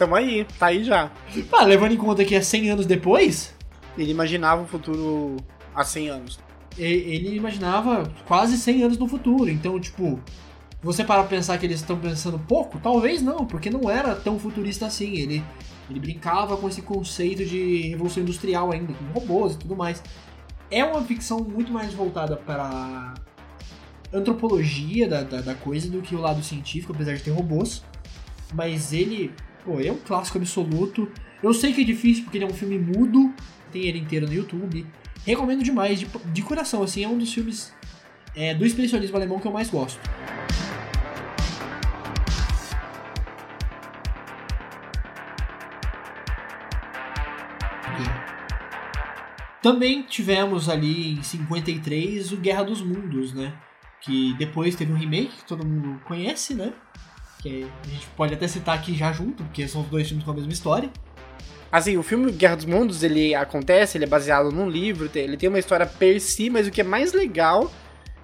Tamo 0.00 0.14
aí, 0.14 0.46
tá 0.58 0.68
aí 0.68 0.82
já. 0.82 1.10
Ah, 1.52 1.64
levando 1.64 1.92
em 1.92 1.96
conta 1.98 2.24
que 2.24 2.34
é 2.34 2.40
100 2.40 2.70
anos 2.70 2.86
depois... 2.86 3.54
Ele 3.98 4.10
imaginava 4.10 4.62
o 4.62 4.66
futuro 4.66 5.36
há 5.74 5.84
100 5.84 6.08
anos. 6.08 6.40
Ele 6.78 7.36
imaginava 7.36 8.10
quase 8.26 8.56
100 8.56 8.84
anos 8.84 8.96
no 8.96 9.06
futuro, 9.06 9.50
então, 9.50 9.78
tipo... 9.78 10.18
Você 10.82 11.04
para 11.04 11.22
pensar 11.24 11.58
que 11.58 11.66
eles 11.66 11.80
estão 11.80 11.98
pensando 11.98 12.38
pouco? 12.38 12.78
Talvez 12.78 13.20
não, 13.20 13.44
porque 13.44 13.68
não 13.68 13.90
era 13.90 14.14
tão 14.14 14.38
futurista 14.38 14.86
assim. 14.86 15.12
Ele, 15.18 15.44
ele 15.90 16.00
brincava 16.00 16.56
com 16.56 16.66
esse 16.66 16.80
conceito 16.80 17.44
de 17.44 17.88
revolução 17.88 18.22
industrial 18.22 18.72
ainda, 18.72 18.94
com 18.94 19.20
robôs 19.20 19.52
e 19.52 19.58
tudo 19.58 19.76
mais. 19.76 20.02
É 20.70 20.82
uma 20.82 21.02
ficção 21.02 21.40
muito 21.40 21.70
mais 21.70 21.92
voltada 21.92 22.38
para 22.38 23.12
antropologia 24.10 25.06
da, 25.06 25.22
da, 25.22 25.42
da 25.42 25.54
coisa 25.54 25.90
do 25.90 26.00
que 26.00 26.14
o 26.14 26.20
lado 26.22 26.42
científico, 26.42 26.94
apesar 26.94 27.16
de 27.16 27.22
ter 27.22 27.32
robôs. 27.32 27.84
Mas 28.54 28.94
ele 28.94 29.30
Pô, 29.70 29.80
é 29.80 29.92
um 29.92 29.98
clássico 29.98 30.36
absoluto. 30.36 31.08
Eu 31.40 31.54
sei 31.54 31.72
que 31.72 31.82
é 31.82 31.84
difícil 31.84 32.24
porque 32.24 32.38
ele 32.38 32.44
é 32.44 32.48
um 32.48 32.52
filme 32.52 32.76
mudo, 32.76 33.32
tem 33.70 33.82
ele 33.82 34.00
inteiro 34.00 34.26
no 34.26 34.32
YouTube. 34.32 34.84
Recomendo 35.24 35.62
demais, 35.62 36.00
de, 36.00 36.08
de 36.32 36.42
coração, 36.42 36.82
assim, 36.82 37.04
é 37.04 37.08
um 37.08 37.16
dos 37.16 37.32
filmes 37.32 37.72
é, 38.34 38.52
do 38.52 38.66
expressionismo 38.66 39.16
alemão 39.16 39.38
que 39.38 39.46
eu 39.46 39.52
mais 39.52 39.70
gosto. 39.70 40.00
Também 49.62 50.02
tivemos 50.02 50.68
ali 50.68 51.12
em 51.12 51.22
53 51.22 52.32
o 52.32 52.38
Guerra 52.38 52.64
dos 52.64 52.82
Mundos, 52.82 53.32
né? 53.32 53.54
Que 54.00 54.34
depois 54.34 54.74
teve 54.74 54.92
um 54.92 54.96
remake 54.96 55.36
que 55.36 55.44
todo 55.44 55.64
mundo 55.64 56.00
conhece, 56.06 56.54
né? 56.54 56.72
Que 57.42 57.66
a 57.84 57.88
gente 57.88 58.06
pode 58.16 58.34
até 58.34 58.46
citar 58.46 58.74
aqui 58.74 58.94
já 58.94 59.12
junto, 59.12 59.42
porque 59.44 59.66
são 59.66 59.82
os 59.82 59.88
dois 59.88 60.06
filmes 60.06 60.24
com 60.24 60.30
a 60.30 60.34
mesma 60.34 60.52
história. 60.52 60.90
Assim, 61.72 61.96
o 61.96 62.02
filme 62.02 62.32
Guerra 62.32 62.56
dos 62.56 62.64
Mundos, 62.64 63.02
ele 63.02 63.34
acontece, 63.34 63.96
ele 63.96 64.04
é 64.04 64.08
baseado 64.08 64.50
num 64.50 64.68
livro, 64.68 65.08
ele 65.14 65.36
tem 65.36 65.48
uma 65.48 65.58
história 65.58 65.86
per 65.86 66.20
si, 66.20 66.50
mas 66.50 66.66
o 66.66 66.70
que 66.70 66.80
é 66.80 66.84
mais 66.84 67.12
legal 67.12 67.70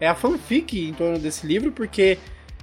é 0.00 0.08
a 0.08 0.14
fanfic 0.14 0.88
em 0.88 0.92
torno 0.92 1.18
desse 1.18 1.46
livro, 1.46 1.70
porque 1.70 2.18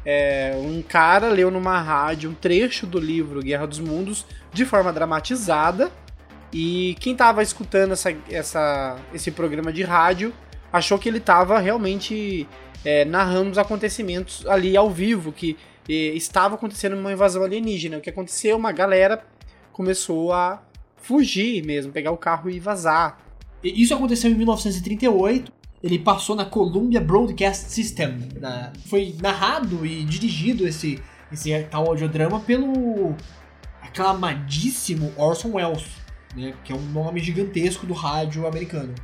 é, 0.06 0.54
um 0.58 0.82
cara 0.82 1.30
leu 1.30 1.50
numa 1.50 1.80
rádio 1.80 2.30
um 2.30 2.34
trecho 2.34 2.86
do 2.86 3.00
livro 3.00 3.42
Guerra 3.42 3.66
dos 3.66 3.80
Mundos 3.80 4.26
de 4.52 4.66
forma 4.66 4.92
dramatizada, 4.92 5.90
e 6.52 6.96
quem 7.00 7.14
estava 7.14 7.42
escutando 7.42 7.94
essa, 7.94 8.14
essa, 8.30 8.98
esse 9.14 9.32
programa 9.32 9.72
de 9.72 9.84
rádio 9.84 10.34
achou 10.72 11.00
que 11.00 11.08
ele 11.08 11.18
estava 11.18 11.60
realmente 11.60 12.48
é, 12.84 13.06
narrando 13.06 13.52
os 13.52 13.58
acontecimentos 13.58 14.46
ali 14.46 14.76
ao 14.76 14.90
vivo, 14.90 15.32
que 15.32 15.58
estava 15.88 16.56
acontecendo 16.56 16.96
uma 16.96 17.12
invasão 17.12 17.44
alienígena. 17.44 17.98
O 17.98 18.02
que 18.02 18.10
aconteceu? 18.10 18.58
Uma 18.58 18.72
galera 18.72 19.26
começou 19.72 20.32
a 20.32 20.62
fugir 20.98 21.66
mesmo, 21.66 21.92
pegar 21.92 22.12
o 22.12 22.18
carro 22.18 22.50
e 22.50 22.60
vazar. 22.60 23.20
Isso 23.64 23.94
aconteceu 23.94 24.32
em 24.32 24.36
1938. 24.36 25.52
Ele 25.82 26.00
passou 26.00 26.36
na 26.36 26.46
Columbia 26.46 27.02
Broadcast 27.02 27.70
System. 27.70 28.30
Na, 28.40 28.72
foi 28.86 29.16
narrado 29.22 29.86
e 29.86 30.04
dirigido 30.06 30.66
esse, 30.66 31.02
esse 31.32 31.62
tal 31.64 31.88
audiodrama 31.88 32.40
pelo 32.40 33.16
aclamadíssimo 33.82 35.14
Orson 35.18 35.52
Welles, 35.54 35.86
né, 36.36 36.54
que 36.64 36.72
é 36.72 36.76
um 36.76 36.86
nome 36.92 37.20
gigantesco 37.20 37.86
do 37.86 37.94
rádio 37.94 38.48
americano. 38.48 38.96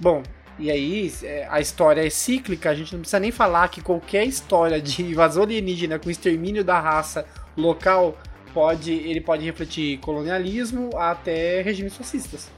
Bom, 0.00 0.22
E 0.58 0.70
aí, 0.70 1.12
é, 1.22 1.46
a 1.50 1.60
história 1.60 2.06
é 2.06 2.10
cíclica, 2.10 2.70
a 2.70 2.74
gente 2.74 2.92
não 2.92 3.00
precisa 3.00 3.18
nem 3.18 3.30
falar 3.30 3.68
que 3.68 3.80
qualquer 3.80 4.24
história 4.24 4.80
de 4.80 5.02
invasão 5.02 5.42
alienígena 5.42 5.98
com 5.98 6.10
extermínio 6.10 6.62
da 6.62 6.78
raça 6.78 7.24
local 7.56 8.16
pode, 8.52 8.92
ele 8.92 9.20
pode 9.20 9.44
refletir 9.44 9.98
colonialismo 9.98 10.90
até 10.96 11.62
regimes 11.62 11.96
fascistas. 11.96 12.50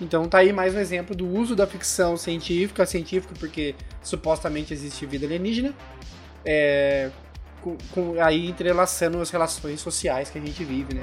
Então 0.00 0.28
tá 0.28 0.38
aí 0.38 0.52
mais 0.52 0.74
um 0.74 0.78
exemplo 0.78 1.14
do 1.14 1.26
uso 1.26 1.56
da 1.56 1.66
ficção 1.66 2.16
científica, 2.16 2.86
científica 2.86 3.34
porque 3.36 3.74
supostamente 4.00 4.72
existe 4.72 5.04
vida 5.06 5.26
alienígena, 5.26 5.74
é, 6.44 7.10
com, 7.60 7.76
com, 7.90 8.22
aí 8.22 8.48
entrelaçando 8.48 9.20
as 9.20 9.30
relações 9.30 9.80
sociais 9.80 10.30
que 10.30 10.38
a 10.38 10.40
gente 10.40 10.62
vive, 10.62 10.94
né? 10.94 11.02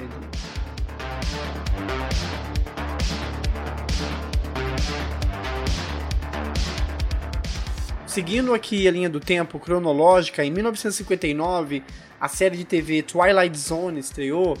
Seguindo 8.16 8.54
aqui 8.54 8.88
a 8.88 8.90
linha 8.90 9.10
do 9.10 9.20
tempo 9.20 9.58
cronológica, 9.58 10.42
em 10.42 10.50
1959 10.50 11.82
a 12.18 12.28
série 12.28 12.56
de 12.56 12.64
TV 12.64 13.02
Twilight 13.02 13.58
Zone 13.58 14.00
estreou 14.00 14.56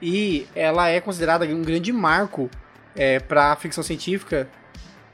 e 0.00 0.46
ela 0.54 0.88
é 0.88 1.00
considerada 1.00 1.44
um 1.46 1.62
grande 1.62 1.92
marco 1.92 2.48
é, 2.94 3.18
para 3.18 3.50
a 3.50 3.56
ficção 3.56 3.82
científica 3.82 4.48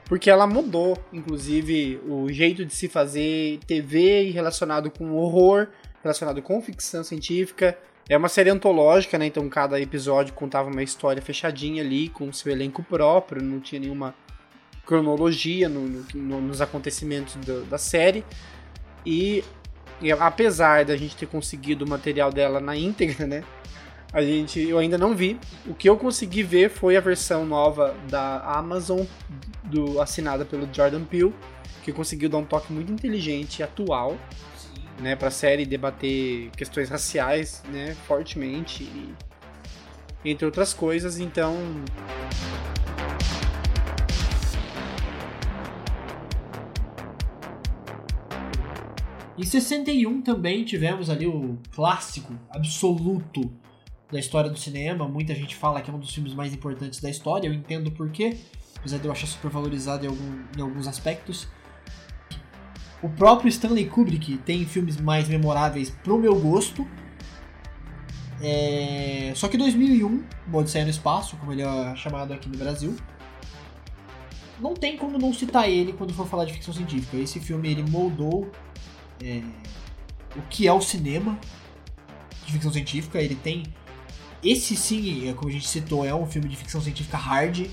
porque 0.05 0.29
ela 0.29 0.45
mudou, 0.45 1.03
inclusive, 1.11 1.99
o 2.07 2.31
jeito 2.31 2.63
de 2.63 2.75
se 2.75 2.87
fazer 2.87 3.57
TV 3.65 4.29
relacionado 4.29 4.91
com 4.91 5.15
horror, 5.15 5.69
relacionado 6.03 6.43
com 6.43 6.61
ficção 6.61 7.03
científica. 7.03 7.75
É 8.07 8.15
uma 8.15 8.29
série 8.29 8.51
antológica, 8.51 9.17
né? 9.17 9.25
Então 9.25 9.49
cada 9.49 9.81
episódio 9.81 10.35
contava 10.35 10.69
uma 10.69 10.83
história 10.83 11.23
fechadinha 11.23 11.81
ali, 11.81 12.09
com 12.09 12.31
seu 12.31 12.51
elenco 12.51 12.83
próprio, 12.83 13.41
não 13.41 13.59
tinha 13.59 13.81
nenhuma 13.81 14.13
cronologia 14.89 15.69
no, 15.69 16.03
no, 16.15 16.41
nos 16.41 16.61
acontecimentos 16.61 17.35
do, 17.35 17.63
da 17.65 17.77
série. 17.77 18.25
E, 19.05 19.43
e, 20.01 20.11
apesar 20.11 20.83
da 20.83 20.97
gente 20.97 21.15
ter 21.15 21.27
conseguido 21.27 21.85
o 21.85 21.87
material 21.87 22.31
dela 22.31 22.59
na 22.59 22.75
íntegra, 22.75 23.27
né? 23.27 23.43
A 24.11 24.23
gente, 24.23 24.59
eu 24.59 24.79
ainda 24.79 24.97
não 24.97 25.15
vi. 25.15 25.39
O 25.67 25.75
que 25.75 25.87
eu 25.87 25.95
consegui 25.95 26.41
ver 26.41 26.71
foi 26.71 26.97
a 26.97 26.99
versão 26.99 27.45
nova 27.45 27.95
da 28.09 28.39
Amazon, 28.39 29.01
do, 29.63 30.01
assinada 30.01 30.43
pelo 30.43 30.67
Jordan 30.73 31.03
Peele, 31.03 31.35
que 31.83 31.93
conseguiu 31.93 32.27
dar 32.27 32.39
um 32.39 32.45
toque 32.45 32.73
muito 32.73 32.91
inteligente 32.91 33.59
e 33.59 33.63
atual, 33.63 34.17
né, 34.99 35.15
para 35.15 35.27
a 35.27 35.31
série 35.31 35.67
debater 35.67 36.49
questões 36.57 36.89
raciais, 36.89 37.61
né, 37.71 37.95
fortemente, 38.07 38.83
e, 38.83 39.13
entre 40.25 40.47
outras 40.47 40.73
coisas. 40.73 41.19
Então, 41.19 41.55
Em 49.39 49.45
61 49.45 50.21
também 50.21 50.65
tivemos 50.65 51.09
ali 51.09 51.25
o 51.25 51.57
clássico 51.71 52.37
absoluto 52.49 53.49
da 54.11 54.19
história 54.19 54.49
do 54.49 54.59
cinema. 54.59 55.07
Muita 55.07 55.33
gente 55.33 55.55
fala 55.55 55.81
que 55.81 55.89
é 55.89 55.93
um 55.93 55.97
dos 55.97 56.13
filmes 56.13 56.33
mais 56.33 56.53
importantes 56.53 56.99
da 56.99 57.09
história, 57.09 57.47
eu 57.47 57.53
entendo 57.53 57.89
por 57.89 58.09
quê, 58.09 58.35
apesar 58.75 58.97
de 58.97 59.05
eu 59.05 59.11
achar 59.13 59.27
super 59.27 59.49
valorizado 59.49 60.03
em, 60.03 60.09
algum, 60.09 60.43
em 60.57 60.61
alguns 60.61 60.87
aspectos. 60.87 61.47
O 63.01 63.07
próprio 63.07 63.47
Stanley 63.47 63.85
Kubrick 63.85 64.39
tem 64.39 64.65
filmes 64.65 64.99
mais 64.99 65.29
memoráveis 65.29 65.89
pro 65.89 66.19
meu 66.19 66.37
gosto. 66.37 66.85
É... 68.41 69.31
Só 69.37 69.47
que 69.47 69.57
2001, 69.57 70.21
o 70.51 70.57
Odisseia 70.57 70.83
no 70.83 70.91
Espaço, 70.91 71.37
como 71.37 71.53
ele 71.53 71.61
é 71.61 71.95
chamado 71.95 72.33
aqui 72.33 72.49
no 72.49 72.57
Brasil, 72.57 72.93
não 74.59 74.73
tem 74.73 74.97
como 74.97 75.17
não 75.17 75.33
citar 75.33 75.69
ele 75.69 75.93
quando 75.93 76.13
for 76.13 76.27
falar 76.27 76.43
de 76.43 76.51
ficção 76.51 76.73
científica. 76.73 77.15
Esse 77.15 77.39
filme 77.39 77.69
ele 77.69 77.89
moldou 77.89 78.51
é, 79.23 79.41
o 80.35 80.41
que 80.49 80.67
é 80.67 80.73
o 80.73 80.81
cinema 80.81 81.37
de 82.45 82.53
ficção 82.53 82.71
científica. 82.71 83.21
Ele 83.21 83.35
tem. 83.35 83.63
Esse 84.43 84.75
sim, 84.75 85.27
é, 85.29 85.33
como 85.33 85.49
a 85.49 85.51
gente 85.51 85.67
citou, 85.67 86.05
é 86.05 86.15
um 86.15 86.25
filme 86.25 86.47
de 86.47 86.55
ficção 86.55 86.79
científica 86.81 87.17
hard, 87.17 87.67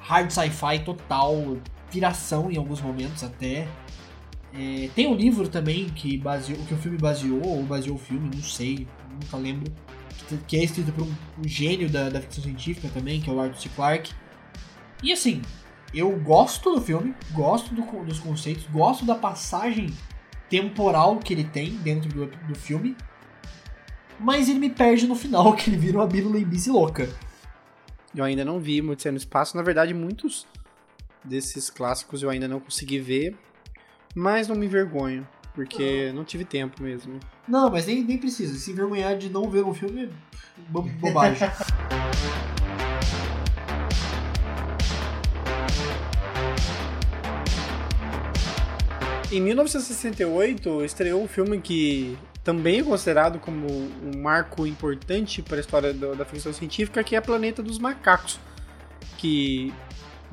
hard 0.00 0.30
sci-fi 0.30 0.80
total, 0.84 1.56
piração 1.90 2.50
em 2.50 2.56
alguns 2.56 2.80
momentos 2.80 3.22
até. 3.22 3.68
É, 4.52 4.88
tem 4.94 5.06
um 5.06 5.14
livro 5.14 5.48
também 5.48 5.88
que 5.90 6.16
baseou, 6.16 6.58
que 6.64 6.74
o 6.74 6.76
filme 6.76 6.98
baseou, 6.98 7.46
ou 7.46 7.62
baseou 7.62 7.96
o 7.96 7.98
filme, 7.98 8.30
não 8.34 8.42
sei, 8.42 8.88
nunca 9.12 9.36
lembro, 9.36 9.72
que 10.46 10.56
é 10.56 10.64
escrito 10.64 10.90
por 10.92 11.04
um, 11.04 11.14
um 11.38 11.46
gênio 11.46 11.88
da, 11.88 12.08
da, 12.08 12.20
ficção 12.20 12.42
científica 12.42 12.88
também, 12.88 13.20
que 13.20 13.30
é 13.30 13.32
o 13.32 13.38
Arthur 13.38 13.60
C. 13.60 13.68
Clarke. 13.68 14.12
E 15.02 15.12
assim, 15.12 15.42
eu 15.94 16.10
gosto 16.18 16.74
do 16.74 16.80
filme, 16.80 17.14
gosto 17.32 17.74
do, 17.74 17.82
dos 18.04 18.18
conceitos, 18.18 18.66
gosto 18.72 19.04
da 19.04 19.14
passagem 19.14 19.90
temporal 20.48 21.18
que 21.18 21.32
ele 21.32 21.44
tem 21.44 21.70
dentro 21.76 22.08
do, 22.08 22.26
do 22.26 22.54
filme. 22.54 22.96
Mas 24.18 24.48
ele 24.48 24.58
me 24.58 24.70
perde 24.70 25.06
no 25.06 25.14
final, 25.14 25.54
que 25.56 25.70
ele 25.70 25.76
vira 25.76 25.98
uma 25.98 26.06
Bilo 26.06 26.30
Lembice 26.30 26.70
louca. 26.70 27.08
Eu 28.14 28.24
ainda 28.24 28.44
não 28.44 28.58
vi 28.58 28.82
muito 28.82 29.08
no 29.10 29.16
espaço. 29.16 29.56
Na 29.56 29.62
verdade, 29.62 29.94
muitos 29.94 30.46
desses 31.22 31.70
clássicos 31.70 32.22
eu 32.22 32.30
ainda 32.30 32.48
não 32.48 32.58
consegui 32.58 32.98
ver. 32.98 33.36
Mas 34.14 34.48
não 34.48 34.56
me 34.56 34.66
envergonho, 34.66 35.28
porque 35.54 36.08
não, 36.08 36.16
não 36.16 36.24
tive 36.24 36.44
tempo 36.44 36.82
mesmo. 36.82 37.20
Não, 37.46 37.70
mas 37.70 37.86
nem, 37.86 38.02
nem 38.02 38.18
precisa. 38.18 38.58
Se 38.58 38.72
envergonhar 38.72 39.16
de 39.16 39.28
não 39.28 39.48
ver 39.48 39.62
um 39.64 39.74
filme, 39.74 40.10
bo 40.68 40.82
bobagem. 40.82 41.48
Em 49.30 49.42
1968, 49.42 50.84
estreou 50.86 51.22
um 51.22 51.28
filme 51.28 51.60
que 51.60 52.16
também 52.42 52.80
é 52.80 52.82
considerado 52.82 53.38
como 53.38 53.66
um 53.68 54.22
marco 54.22 54.66
importante 54.66 55.42
para 55.42 55.58
a 55.58 55.60
história 55.60 55.92
do, 55.92 56.16
da 56.16 56.24
ficção 56.24 56.50
científica, 56.50 57.04
que 57.04 57.14
é 57.14 57.20
Planeta 57.20 57.62
dos 57.62 57.78
Macacos, 57.78 58.40
que 59.18 59.70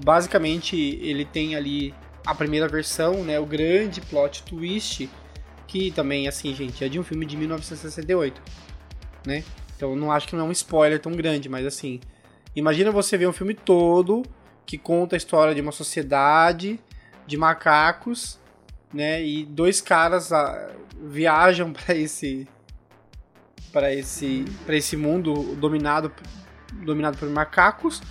basicamente 0.02 0.78
ele 0.78 1.26
tem 1.26 1.58
ali 1.58 1.94
a 2.26 2.34
primeira 2.34 2.70
versão, 2.70 3.22
né, 3.22 3.38
o 3.38 3.46
grande 3.46 4.00
plot 4.00 4.44
twist, 4.44 5.10
que 5.68 5.92
também, 5.92 6.30
assim, 6.30 6.56
gente, 6.56 6.82
é 6.82 6.88
de 6.88 6.98
um 6.98 7.04
filme 7.04 7.26
de 7.26 7.36
1968, 7.36 8.42
né? 9.28 9.44
Então 9.76 9.94
não 9.94 10.10
acho 10.10 10.26
que 10.30 10.38
não 10.38 10.46
é 10.46 10.48
um 10.48 10.54
spoiler 10.54 11.02
tão 11.02 11.12
grande, 11.12 11.50
mas 11.50 11.66
assim, 11.66 12.00
imagina 12.56 12.92
você 12.92 13.18
ver 13.18 13.28
um 13.28 13.34
filme 13.34 13.56
todo 13.56 14.24
que 14.66 14.78
conta 14.78 15.16
a 15.16 15.18
história 15.18 15.54
de 15.54 15.60
uma 15.60 15.74
sociedade 15.74 16.80
de 17.28 17.36
macacos 17.36 18.40
né? 18.94 19.24
E 19.24 19.46
dois 19.46 19.82
caras 19.82 20.32
ah, 20.32 20.72
viajam 21.02 21.74
para 21.74 21.96
esse 21.96 22.48
para 23.72 23.94
esse 23.94 24.46
para 24.66 24.76
esse 24.76 24.96
mundo 24.96 25.56
dominado 25.56 26.12
dominado 26.84 27.18
por 27.18 27.30
macacos 27.30 28.02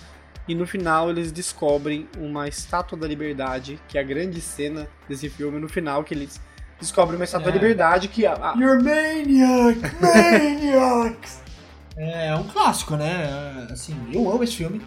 e 0.47 0.55
no 0.55 0.67
final 0.67 1.09
eles 1.09 1.33
descobrem 1.33 2.07
uma 2.19 2.47
estátua 2.47 2.99
da 2.99 3.07
liberdade, 3.07 3.81
que 3.89 3.97
é 3.97 4.01
a 4.01 4.05
grande 4.05 4.41
cena 4.41 4.87
desse 5.09 5.31
filme 5.31 5.59
no 5.59 5.69
final 5.69 6.05
que 6.05 6.13
eles 6.13 6.41
descobrem 6.79 7.17
uma 7.17 7.25
estátua 7.25 7.49
é. 7.49 7.53
da 7.53 7.59
liberdade 7.59 8.09
que 8.09 8.27
a, 8.27 8.35
a... 8.35 8.55
You're 8.55 8.83
maniac, 8.83 9.81
maniacs. 10.01 11.41
é, 11.97 12.29
é 12.29 12.35
um 12.35 12.45
clássico, 12.45 12.97
né? 12.97 13.67
Assim, 13.71 13.97
eu 14.13 14.31
amo 14.31 14.45
esse 14.45 14.57
filme. 14.57 14.83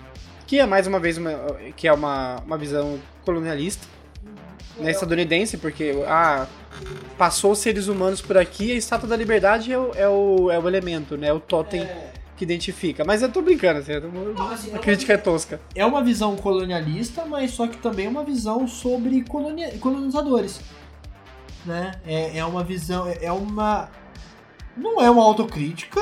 Que 0.45 0.59
é 0.59 0.65
mais 0.65 0.87
uma 0.87 0.99
vez 0.99 1.17
uma, 1.17 1.31
que 1.75 1.87
é 1.87 1.93
uma, 1.93 2.37
uma 2.45 2.57
visão 2.57 2.99
colonialista 3.25 3.85
né, 4.79 4.91
estadunidense, 4.91 5.57
porque 5.57 6.03
ah, 6.07 6.47
passou 7.17 7.51
os 7.51 7.59
seres 7.59 7.87
humanos 7.87 8.21
por 8.21 8.37
aqui, 8.37 8.71
a 8.71 8.75
Estátua 8.75 9.09
da 9.09 9.15
Liberdade 9.15 9.71
é 9.71 9.77
o, 9.77 9.91
é 9.93 10.07
o, 10.07 10.51
é 10.51 10.59
o 10.59 10.67
elemento, 10.67 11.17
né? 11.17 11.31
O 11.33 11.39
totem 11.39 11.81
é. 11.81 12.13
que 12.35 12.43
identifica. 12.43 13.03
Mas 13.03 13.21
eu 13.21 13.31
tô 13.31 13.41
brincando, 13.41 13.79
assim, 13.79 13.93
Não, 13.99 14.51
assim, 14.51 14.73
a 14.75 14.79
crítica 14.79 15.13
é 15.13 15.17
tosca. 15.17 15.59
É 15.73 15.85
uma 15.85 16.03
visão 16.03 16.35
colonialista, 16.35 17.25
mas 17.25 17.51
só 17.51 17.67
que 17.67 17.77
também 17.77 18.05
é 18.05 18.09
uma 18.09 18.23
visão 18.23 18.67
sobre 18.67 19.23
colonia, 19.23 19.77
colonizadores. 19.79 20.61
Né? 21.65 21.91
É, 22.05 22.37
é 22.37 22.45
uma 22.45 22.63
visão, 22.63 23.07
é, 23.07 23.17
é 23.21 23.31
uma... 23.31 23.89
Não 24.75 25.01
é 25.01 25.09
uma 25.09 25.23
autocrítica, 25.23 25.99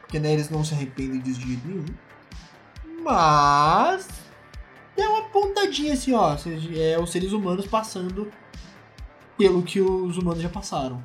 porque 0.00 0.18
né, 0.18 0.32
eles 0.32 0.48
não 0.48 0.64
se 0.64 0.72
arrependem 0.72 1.20
de 1.20 1.34
jeito 1.34 1.68
nenhum. 1.68 1.84
Mas 3.04 4.19
é 5.00 5.08
uma 5.08 5.22
pontadinha 5.24 5.92
assim, 5.92 6.12
ó. 6.12 6.36
É 6.76 6.98
os 6.98 7.10
seres 7.10 7.32
humanos 7.32 7.66
passando 7.66 8.30
pelo 9.36 9.62
que 9.62 9.80
os 9.80 10.18
humanos 10.18 10.42
já 10.42 10.48
passaram. 10.48 11.02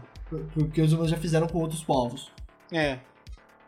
Porque 0.53 0.82
os 0.82 0.91
humanos 0.91 1.11
já 1.11 1.17
fizeram 1.17 1.47
com 1.47 1.59
outros 1.59 1.84
povos. 1.84 2.32
É. 2.72 2.99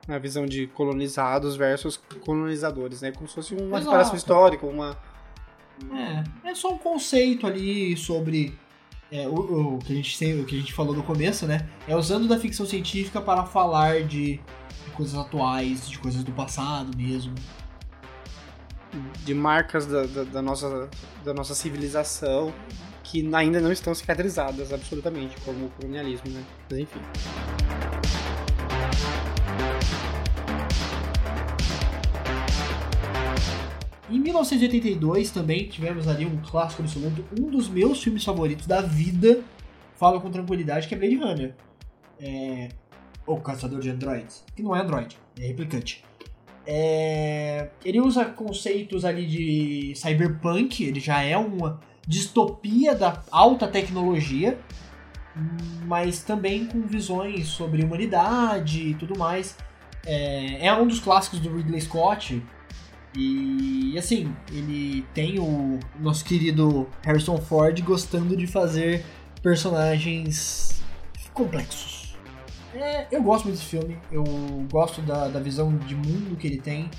A 0.07 0.17
visão 0.17 0.45
de 0.45 0.67
colonizados 0.67 1.55
versus 1.55 1.97
colonizadores, 2.25 3.01
né? 3.01 3.11
Como 3.11 3.27
se 3.27 3.35
fosse 3.35 3.55
uma 3.55 3.79
separação 3.79 4.15
histórica, 4.15 4.65
uma. 4.65 4.97
É, 6.43 6.49
é 6.49 6.55
só 6.55 6.73
um 6.73 6.77
conceito 6.77 7.45
ali 7.45 7.95
sobre 7.95 8.57
é, 9.11 9.27
o, 9.27 9.75
o, 9.75 9.79
que 9.79 9.93
a 9.93 9.95
gente, 9.95 10.33
o 10.33 10.45
que 10.45 10.55
a 10.55 10.59
gente 10.59 10.73
falou 10.73 10.95
no 10.95 11.03
começo, 11.03 11.45
né? 11.45 11.67
É 11.87 11.95
usando 11.95 12.27
da 12.27 12.39
ficção 12.39 12.65
científica 12.65 13.21
para 13.21 13.45
falar 13.45 14.03
de, 14.03 14.39
de 14.85 14.91
coisas 14.95 15.15
atuais, 15.15 15.89
de 15.89 15.99
coisas 15.99 16.23
do 16.23 16.31
passado 16.31 16.95
mesmo. 16.97 17.33
De 19.23 19.33
marcas 19.33 19.85
da, 19.85 20.05
da, 20.05 20.23
da 20.23 20.41
nossa, 20.41 20.89
da 21.23 21.33
nossa 21.33 21.53
civilização 21.53 22.53
que 23.03 23.33
ainda 23.33 23.61
não 23.61 23.71
estão 23.71 23.95
cicatrizadas 23.95 24.73
absolutamente, 24.73 25.39
como 25.41 25.67
o 25.67 25.69
colonialismo, 25.69 26.29
né? 26.29 26.43
Mas 26.69 26.79
enfim. 26.79 26.99
Em 34.09 34.19
1982 34.19 35.31
também 35.31 35.67
tivemos 35.67 36.07
ali 36.07 36.25
um 36.25 36.37
clássico 36.41 36.81
absoluto, 36.81 37.25
um 37.39 37.49
dos 37.49 37.69
meus 37.69 38.01
filmes 38.01 38.23
favoritos 38.23 38.67
da 38.67 38.81
vida, 38.81 39.41
falo 39.95 40.19
com 40.21 40.29
tranquilidade, 40.29 40.87
que 40.87 40.95
é 40.95 40.97
Blade 40.97 41.15
Runner. 41.15 41.55
É... 42.19 42.69
O 43.25 43.39
Caçador 43.41 43.81
de 43.81 43.89
Androids, 43.89 44.45
que 44.55 44.63
não 44.63 44.73
é 44.73 44.81
Android, 44.81 45.17
é 45.37 45.47
replicante. 45.47 46.06
É... 46.67 47.69
Ele 47.83 48.01
usa 48.01 48.25
conceitos 48.25 49.05
ali 49.05 49.25
de 49.25 49.93
cyberpunk, 49.95 50.83
ele 50.83 50.99
já 50.99 51.23
é 51.23 51.37
uma 51.37 51.79
distopia 52.05 52.93
da 52.93 53.23
alta 53.31 53.67
tecnologia, 53.67 54.59
mas 55.85 56.21
também 56.21 56.65
com 56.65 56.81
visões 56.81 57.47
sobre 57.47 57.83
humanidade 57.83 58.89
e 58.89 58.93
tudo 58.95 59.17
mais. 59.17 59.55
É, 60.05 60.67
é 60.67 60.73
um 60.73 60.85
dos 60.85 60.99
clássicos 60.99 61.39
do 61.39 61.55
Ridley 61.55 61.81
Scott, 61.81 62.41
e 63.15 63.97
assim, 63.97 64.31
ele 64.51 65.03
tem 65.13 65.39
o 65.39 65.79
nosso 65.99 66.23
querido 66.23 66.87
Harrison 67.03 67.37
Ford 67.37 67.81
gostando 67.81 68.37
de 68.37 68.45
fazer 68.45 69.03
personagens 69.41 70.83
complexos. 71.33 71.96
É, 72.79 73.07
eu 73.11 73.23
gosto 73.23 73.45
muito 73.45 73.57
desse 73.57 73.67
filme, 73.67 73.97
eu 74.11 74.23
gosto 74.71 75.01
da, 75.01 75.27
da 75.27 75.39
visão 75.39 75.75
de 75.75 75.95
mundo 75.95 76.37
que 76.37 76.45
ele 76.45 76.61
tem, 76.61 76.91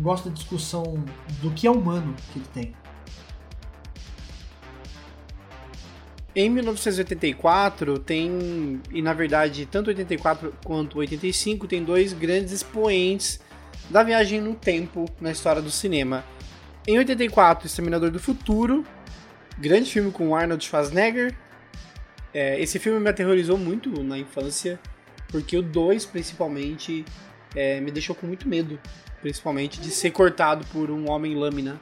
gosto 0.00 0.30
da 0.30 0.34
discussão 0.34 1.04
do 1.42 1.50
que 1.50 1.66
é 1.66 1.70
humano 1.70 2.14
que 2.32 2.38
ele 2.38 2.48
tem. 2.54 2.74
Em 6.34 6.48
1984 6.48 7.98
tem, 7.98 8.80
e 8.90 9.02
na 9.02 9.12
verdade 9.12 9.66
tanto 9.66 9.88
84 9.88 10.54
quanto 10.64 10.98
85 10.98 11.66
tem 11.66 11.84
dois 11.84 12.14
grandes 12.14 12.52
expoentes 12.52 13.38
da 13.90 14.02
viagem 14.02 14.40
no 14.40 14.54
tempo 14.54 15.04
na 15.20 15.30
história 15.30 15.60
do 15.60 15.70
cinema. 15.70 16.24
Em 16.88 16.96
84, 16.96 17.66
Exterminador 17.66 18.10
do 18.10 18.18
Futuro, 18.18 18.86
grande 19.58 19.90
filme 19.90 20.10
com 20.10 20.34
Arnold 20.34 20.64
Schwarzenegger. 20.64 21.36
É, 22.32 22.58
esse 22.58 22.78
filme 22.78 23.00
me 23.00 23.10
aterrorizou 23.10 23.58
muito 23.58 24.02
na 24.02 24.18
infância, 24.18 24.80
porque 25.28 25.56
o 25.56 25.62
2, 25.62 26.06
principalmente, 26.06 27.04
é, 27.54 27.80
me 27.80 27.90
deixou 27.90 28.14
com 28.14 28.26
muito 28.26 28.48
medo, 28.48 28.78
principalmente 29.20 29.80
de 29.80 29.90
ser 29.90 30.10
cortado 30.10 30.64
por 30.66 30.90
um 30.90 31.10
homem 31.10 31.34
lâmina. 31.34 31.80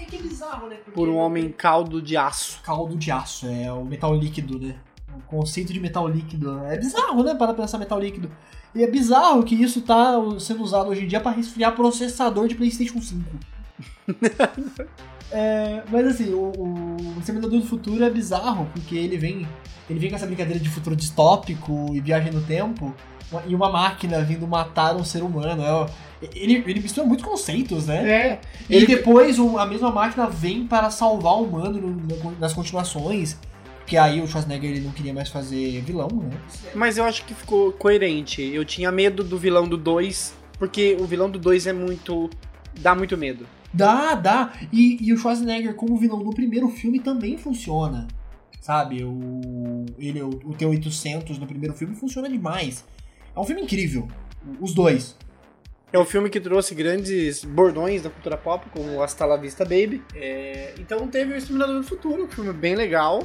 É 0.00 0.04
que 0.04 0.16
é 0.16 0.22
bizarro, 0.22 0.68
né? 0.68 0.76
Porque 0.76 0.90
por 0.90 1.08
um 1.08 1.16
homem 1.16 1.50
caldo 1.50 2.02
de 2.02 2.16
aço. 2.16 2.60
Caldo 2.62 2.96
de 2.96 3.10
aço, 3.10 3.46
é 3.46 3.72
o 3.72 3.84
metal 3.84 4.14
líquido, 4.14 4.58
né? 4.58 4.76
O 5.16 5.22
conceito 5.22 5.72
de 5.72 5.78
metal 5.78 6.08
líquido. 6.08 6.58
É 6.64 6.76
bizarro, 6.76 7.22
né? 7.22 7.34
Para 7.34 7.54
pensar 7.54 7.78
metal 7.78 8.00
líquido. 8.00 8.30
E 8.74 8.82
é 8.82 8.90
bizarro 8.90 9.44
que 9.44 9.54
isso 9.54 9.82
tá 9.82 10.14
sendo 10.40 10.62
usado 10.62 10.90
hoje 10.90 11.04
em 11.04 11.06
dia 11.06 11.20
para 11.20 11.36
resfriar 11.36 11.76
processador 11.76 12.48
de 12.48 12.56
PlayStation 12.56 13.00
5. 13.00 13.24
é, 15.34 15.82
mas 15.90 16.06
assim, 16.06 16.32
o, 16.32 16.52
o 16.56 17.18
Exterminador 17.18 17.58
do 17.58 17.66
Futuro 17.66 18.04
é 18.04 18.08
bizarro, 18.08 18.70
porque 18.72 18.94
ele 18.94 19.18
vem, 19.18 19.48
ele 19.90 19.98
vem 19.98 20.08
com 20.08 20.14
essa 20.14 20.26
brincadeira 20.26 20.60
de 20.60 20.68
futuro 20.68 20.94
distópico 20.94 21.90
e 21.92 22.00
viagem 22.00 22.32
no 22.32 22.40
tempo, 22.40 22.94
e 23.48 23.52
uma 23.52 23.68
máquina 23.68 24.20
vindo 24.20 24.46
matar 24.46 24.94
um 24.94 25.02
ser 25.02 25.24
humano. 25.24 25.62
É, 25.64 25.90
ele, 26.34 26.62
ele 26.66 26.80
mistura 26.80 27.04
muitos 27.04 27.26
conceitos, 27.26 27.86
né? 27.86 28.08
É. 28.08 28.40
E 28.70 28.76
ele... 28.76 28.86
depois 28.86 29.36
a 29.58 29.66
mesma 29.66 29.90
máquina 29.90 30.28
vem 30.28 30.68
para 30.68 30.88
salvar 30.88 31.34
o 31.34 31.42
humano 31.42 32.00
nas 32.38 32.52
continuações. 32.52 33.36
Porque 33.80 33.96
aí 33.96 34.20
o 34.22 34.26
Schwarzenegger 34.26 34.70
ele 34.70 34.80
não 34.80 34.92
queria 34.92 35.12
mais 35.12 35.28
fazer 35.28 35.82
vilão, 35.82 36.08
né? 36.08 36.30
Mas 36.74 36.96
eu 36.96 37.04
acho 37.04 37.24
que 37.24 37.34
ficou 37.34 37.72
coerente. 37.72 38.40
Eu 38.40 38.64
tinha 38.64 38.90
medo 38.90 39.22
do 39.24 39.36
vilão 39.36 39.68
do 39.68 39.76
2, 39.76 40.32
porque 40.58 40.96
o 40.98 41.04
vilão 41.04 41.28
do 41.28 41.38
2 41.38 41.66
é 41.66 41.72
muito. 41.72 42.30
dá 42.78 42.94
muito 42.94 43.16
medo. 43.18 43.44
Dá, 43.74 44.14
dá. 44.14 44.52
E, 44.72 44.96
e 45.00 45.12
o 45.12 45.18
Schwarzenegger 45.18 45.74
como 45.74 45.96
vilão 45.96 46.22
do 46.22 46.30
primeiro 46.30 46.68
filme 46.68 47.00
também 47.00 47.36
funciona. 47.36 48.06
Sabe? 48.60 49.04
O, 49.04 49.84
ele, 49.98 50.22
o, 50.22 50.28
o 50.44 50.54
T-800 50.54 51.36
no 51.38 51.46
primeiro 51.46 51.74
filme 51.74 51.94
funciona 51.96 52.28
demais. 52.28 52.84
É 53.34 53.38
um 53.38 53.44
filme 53.44 53.62
incrível. 53.62 54.08
Os 54.60 54.72
dois. 54.72 55.16
É 55.92 55.98
um 55.98 56.04
filme 56.04 56.30
que 56.30 56.40
trouxe 56.40 56.74
grandes 56.74 57.44
bordões 57.44 58.02
da 58.02 58.10
cultura 58.10 58.36
pop, 58.36 58.66
como 58.70 59.02
Hasta 59.02 59.26
la 59.26 59.36
Vista 59.36 59.64
Baby. 59.64 60.02
É, 60.14 60.74
então 60.78 61.06
teve 61.08 61.34
o 61.34 61.36
Exterminador 61.36 61.76
do 61.76 61.84
Futuro, 61.84 62.24
um 62.24 62.28
filme 62.28 62.52
bem 62.52 62.74
legal. 62.74 63.24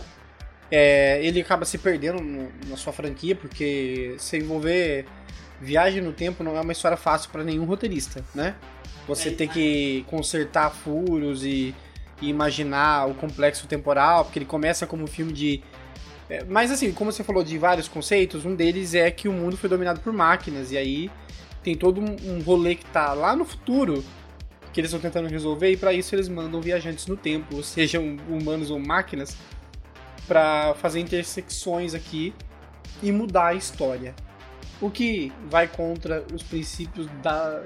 É, 0.71 1.23
ele 1.25 1.41
acaba 1.41 1.65
se 1.65 1.77
perdendo 1.77 2.21
no, 2.21 2.49
na 2.67 2.75
sua 2.75 2.93
franquia, 2.93 3.35
porque 3.35 4.15
se 4.17 4.37
envolver 4.37 5.05
viagem 5.61 6.01
no 6.01 6.13
tempo 6.13 6.43
não 6.43 6.55
é 6.55 6.61
uma 6.61 6.71
história 6.71 6.97
fácil 6.97 7.29
para 7.29 7.43
nenhum 7.43 7.65
roteirista, 7.65 8.23
né? 8.33 8.55
Você 9.07 9.29
é, 9.29 9.31
tem 9.31 9.47
que 9.47 10.05
consertar 10.07 10.69
furos 10.69 11.43
e, 11.43 11.75
e, 12.21 12.29
imaginar 12.29 13.07
o 13.07 13.13
complexo 13.13 13.67
temporal, 13.67 14.25
porque 14.25 14.39
ele 14.39 14.45
começa 14.45 14.85
como 14.85 15.03
um 15.03 15.07
filme 15.07 15.33
de. 15.33 15.63
É, 16.29 16.43
mas 16.43 16.71
assim, 16.71 16.91
como 16.91 17.11
você 17.11 17.23
falou 17.23 17.43
de 17.43 17.57
vários 17.57 17.87
conceitos, 17.87 18.45
um 18.45 18.55
deles 18.55 18.93
é 18.93 19.09
que 19.09 19.27
o 19.27 19.33
mundo 19.33 19.57
foi 19.57 19.69
dominado 19.69 19.99
por 19.99 20.13
máquinas, 20.13 20.71
e 20.71 20.77
aí 20.77 21.11
tem 21.63 21.75
todo 21.75 21.99
um, 21.99 22.15
um 22.35 22.41
rolê 22.41 22.75
que 22.75 22.85
tá 22.85 23.13
lá 23.13 23.35
no 23.35 23.43
futuro 23.43 24.03
que 24.71 24.79
eles 24.79 24.93
estão 24.93 25.01
tentando 25.01 25.27
resolver, 25.27 25.71
e 25.71 25.77
para 25.77 25.91
isso 25.91 26.13
eles 26.13 26.29
mandam 26.29 26.61
viajantes 26.61 27.07
no 27.07 27.17
tempo, 27.17 27.63
sejam 27.63 28.17
humanos 28.29 28.69
ou 28.69 28.77
máquinas, 28.77 29.35
para 30.27 30.75
fazer 30.75 30.99
intersecções 30.99 31.95
aqui 31.95 32.33
e 33.01 33.11
mudar 33.11 33.47
a 33.47 33.53
história. 33.55 34.13
O 34.81 34.89
que 34.89 35.31
vai 35.49 35.67
contra 35.67 36.23
os 36.33 36.43
princípios 36.43 37.07
da 37.21 37.63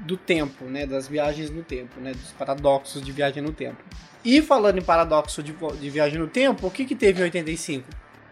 do 0.00 0.16
tempo, 0.16 0.64
né, 0.64 0.86
das 0.86 1.08
viagens 1.08 1.50
no 1.50 1.62
tempo, 1.62 2.00
né, 2.00 2.12
dos 2.12 2.30
paradoxos 2.32 3.02
de 3.02 3.10
viagem 3.10 3.42
no 3.42 3.52
tempo. 3.52 3.82
E 4.24 4.40
falando 4.40 4.78
em 4.78 4.82
paradoxo 4.82 5.42
de, 5.42 5.52
de 5.52 5.90
viagem 5.90 6.18
no 6.18 6.28
tempo, 6.28 6.66
o 6.66 6.70
que 6.70 6.84
que 6.84 6.94
teve 6.94 7.20
em 7.20 7.24
85? 7.24 7.88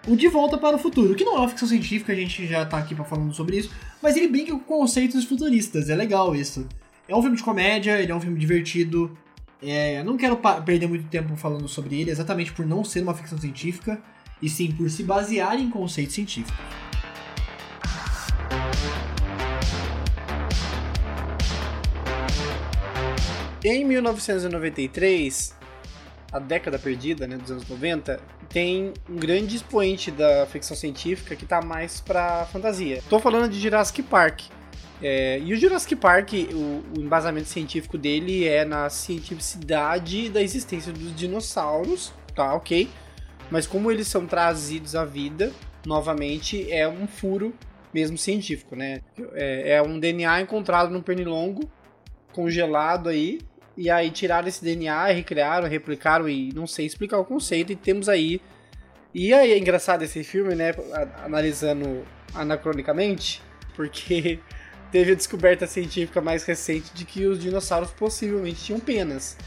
O 0.06 0.14
De 0.14 0.28
Volta 0.28 0.56
para 0.56 0.76
o 0.76 0.78
Futuro, 0.78 1.16
que 1.16 1.24
não 1.24 1.34
é 1.34 1.38
uma 1.40 1.48
ficção 1.48 1.66
científica, 1.66 2.12
a 2.12 2.16
gente 2.16 2.46
já 2.46 2.64
tá 2.64 2.78
aqui 2.78 2.94
para 2.94 3.04
falando 3.04 3.34
sobre 3.34 3.58
isso, 3.58 3.72
mas 4.00 4.16
ele 4.16 4.28
brinca 4.28 4.52
com 4.52 4.60
conceitos 4.60 5.24
futuristas, 5.24 5.90
é 5.90 5.96
legal 5.96 6.34
isso. 6.34 6.68
É 7.08 7.16
um 7.16 7.20
filme 7.20 7.36
de 7.36 7.42
comédia, 7.42 8.00
ele 8.00 8.12
é 8.12 8.14
um 8.14 8.20
filme 8.20 8.38
divertido, 8.38 9.16
é, 9.60 10.02
não 10.04 10.16
quero 10.16 10.36
perder 10.64 10.86
muito 10.86 11.08
tempo 11.08 11.34
falando 11.36 11.66
sobre 11.66 12.00
ele, 12.00 12.10
exatamente 12.10 12.52
por 12.52 12.64
não 12.64 12.84
ser 12.84 13.02
uma 13.02 13.14
ficção 13.14 13.38
científica, 13.38 14.00
e 14.40 14.48
sim 14.48 14.70
por 14.70 14.88
se 14.90 15.02
basear 15.02 15.58
em 15.58 15.70
conceitos 15.70 16.14
científicos. 16.14 16.54
Em 23.68 23.84
1993, 23.84 25.52
a 26.30 26.38
década 26.38 26.78
perdida, 26.78 27.26
né, 27.26 27.36
dos 27.36 27.50
anos 27.50 27.68
90, 27.68 28.20
tem 28.48 28.92
um 29.10 29.16
grande 29.16 29.56
expoente 29.56 30.10
da 30.10 30.46
ficção 30.46 30.76
científica 30.76 31.34
que 31.34 31.42
está 31.42 31.60
mais 31.60 32.00
para 32.00 32.44
fantasia. 32.46 32.98
Estou 32.98 33.18
falando 33.18 33.50
de 33.50 33.58
Jurassic 33.58 34.04
Park. 34.04 34.42
É, 35.02 35.40
e 35.40 35.52
o 35.52 35.56
Jurassic 35.56 35.96
Park, 35.96 36.32
o, 36.52 36.98
o, 36.98 37.02
embasamento 37.02 37.48
científico 37.48 37.98
dele 37.98 38.46
é 38.46 38.64
na 38.64 38.88
cientificidade 38.88 40.30
da 40.30 40.40
existência 40.40 40.92
dos 40.92 41.14
dinossauros, 41.16 42.12
tá, 42.36 42.54
ok? 42.54 42.88
Mas 43.50 43.66
como 43.66 43.90
eles 43.90 44.06
são 44.06 44.26
trazidos 44.26 44.94
à 44.94 45.04
vida, 45.04 45.52
novamente, 45.84 46.70
é 46.70 46.88
um 46.88 47.08
furo 47.08 47.52
mesmo 47.96 48.18
científico, 48.18 48.76
né? 48.76 49.00
É, 49.32 49.76
é 49.76 49.82
um 49.82 49.98
DNA 49.98 50.42
encontrado 50.42 50.90
num 50.90 51.00
pernilongo, 51.00 51.62
congelado 52.30 53.08
aí, 53.08 53.40
e 53.74 53.88
aí 53.88 54.10
tiraram 54.10 54.46
esse 54.46 54.62
DNA, 54.62 55.06
recriaram, 55.06 55.66
replicaram 55.66 56.28
e 56.28 56.52
não 56.54 56.66
sei 56.66 56.84
explicar 56.84 57.18
o 57.18 57.24
conceito, 57.24 57.72
e 57.72 57.76
temos 57.76 58.08
aí... 58.08 58.40
E 59.14 59.32
aí 59.32 59.50
é 59.52 59.58
engraçado 59.58 60.02
esse 60.02 60.22
filme, 60.22 60.54
né, 60.54 60.74
analisando 61.24 62.04
anacronicamente, 62.34 63.42
porque 63.74 64.40
teve 64.92 65.12
a 65.12 65.14
descoberta 65.14 65.66
científica 65.66 66.20
mais 66.20 66.44
recente 66.44 66.92
de 66.92 67.06
que 67.06 67.24
os 67.24 67.40
dinossauros 67.40 67.90
possivelmente 67.92 68.62
tinham 68.62 68.78
penas. 68.78 69.38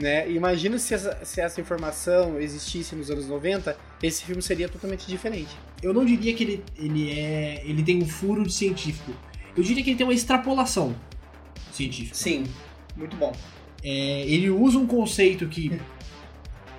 Né? 0.00 0.30
Imagina 0.30 0.78
se 0.78 0.94
essa, 0.94 1.18
se 1.24 1.40
essa 1.40 1.60
informação 1.60 2.38
existisse 2.38 2.94
nos 2.94 3.10
anos 3.10 3.26
90, 3.26 3.76
esse 4.00 4.24
filme 4.24 4.40
seria 4.40 4.68
totalmente 4.68 5.04
diferente. 5.08 5.50
Eu 5.82 5.92
não 5.92 6.04
diria 6.04 6.32
que 6.34 6.44
ele, 6.44 6.64
ele 6.76 7.10
é. 7.18 7.62
ele 7.64 7.82
tem 7.82 8.00
um 8.00 8.06
furo 8.06 8.48
científico. 8.48 9.12
Eu 9.56 9.62
diria 9.64 9.82
que 9.82 9.90
ele 9.90 9.96
tem 9.96 10.06
uma 10.06 10.14
extrapolação 10.14 10.94
científica. 11.72 12.14
Sim, 12.14 12.44
muito 12.96 13.16
bom. 13.16 13.32
É, 13.82 14.22
ele 14.22 14.48
usa 14.50 14.78
um 14.78 14.86
conceito 14.86 15.48
que 15.48 15.80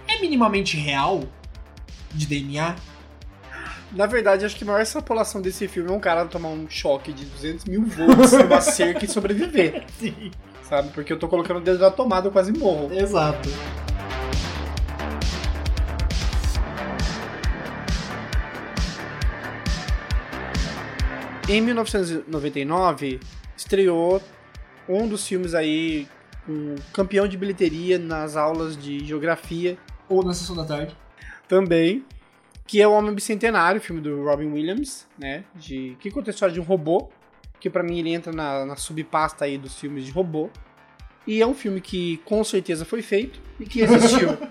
é 0.08 0.22
minimamente 0.22 0.78
real 0.78 1.24
de 2.14 2.26
DNA, 2.26 2.76
Na 3.92 4.06
verdade, 4.06 4.46
acho 4.46 4.56
que 4.56 4.64
a 4.64 4.68
maior 4.68 4.82
extrapolação 4.82 5.42
desse 5.42 5.68
filme 5.68 5.90
é 5.90 5.94
um 5.94 6.00
cara 6.00 6.26
tomar 6.26 6.50
um 6.50 6.70
choque 6.70 7.12
de 7.12 7.26
200 7.26 7.66
mil 7.66 7.86
volts 7.86 8.32
numa 8.32 8.62
cerca 8.62 9.04
e 9.04 9.08
sobreviver. 9.10 9.86
Sim. 10.00 10.32
Sabe? 10.70 10.90
Porque 10.90 11.12
eu 11.12 11.18
tô 11.18 11.28
colocando 11.28 11.58
o 11.58 11.62
dedo 11.62 11.80
na 11.80 11.90
tomada 11.90 12.28
e 12.28 12.32
quase 12.32 12.54
morro. 12.54 12.94
Exato. 12.94 13.50
Em 21.50 21.60
1999, 21.62 23.20
estreou 23.58 24.22
um 24.88 25.08
dos 25.08 25.28
filmes 25.28 25.56
aí, 25.56 26.08
um 26.48 26.76
campeão 26.94 27.28
de 27.28 27.36
bilheteria 27.36 27.98
nas 27.98 28.38
aulas 28.38 28.78
de 28.78 29.04
geografia. 29.04 29.76
Ou 30.08 30.24
na 30.24 30.36
sessão 30.36 30.56
da 30.56 30.64
tarde. 30.64 30.96
Também. 31.48 32.06
Que 32.68 32.80
é 32.80 32.88
o 32.88 32.92
Homem 32.92 33.16
Bicentenário, 33.16 33.82
filme 33.82 34.00
do 34.00 34.24
Robin 34.24 34.52
Williams, 34.52 35.08
né? 35.18 35.44
De, 35.56 35.98
que 36.00 36.12
conta 36.12 36.30
a 36.30 36.32
história 36.32 36.54
de 36.54 36.60
um 36.60 36.64
robô. 36.64 37.10
Que 37.60 37.70
para 37.70 37.84
mim 37.84 38.00
ele 38.00 38.14
entra 38.14 38.32
na, 38.32 38.66
na 38.66 38.76
subpasta 38.76 39.46
aí 39.46 39.58
dos 39.58 39.78
filmes 39.78 40.06
de 40.06 40.12
robô. 40.12 40.50
E 41.28 41.42
é 41.42 41.48
um 41.48 41.54
filme 41.54 41.82
que 41.82 42.18
com 42.26 42.44
certeza 42.44 42.86
foi 42.86 43.02
feito 43.02 43.42
e 43.60 43.66
que 43.66 43.82
existiu. 43.82 44.38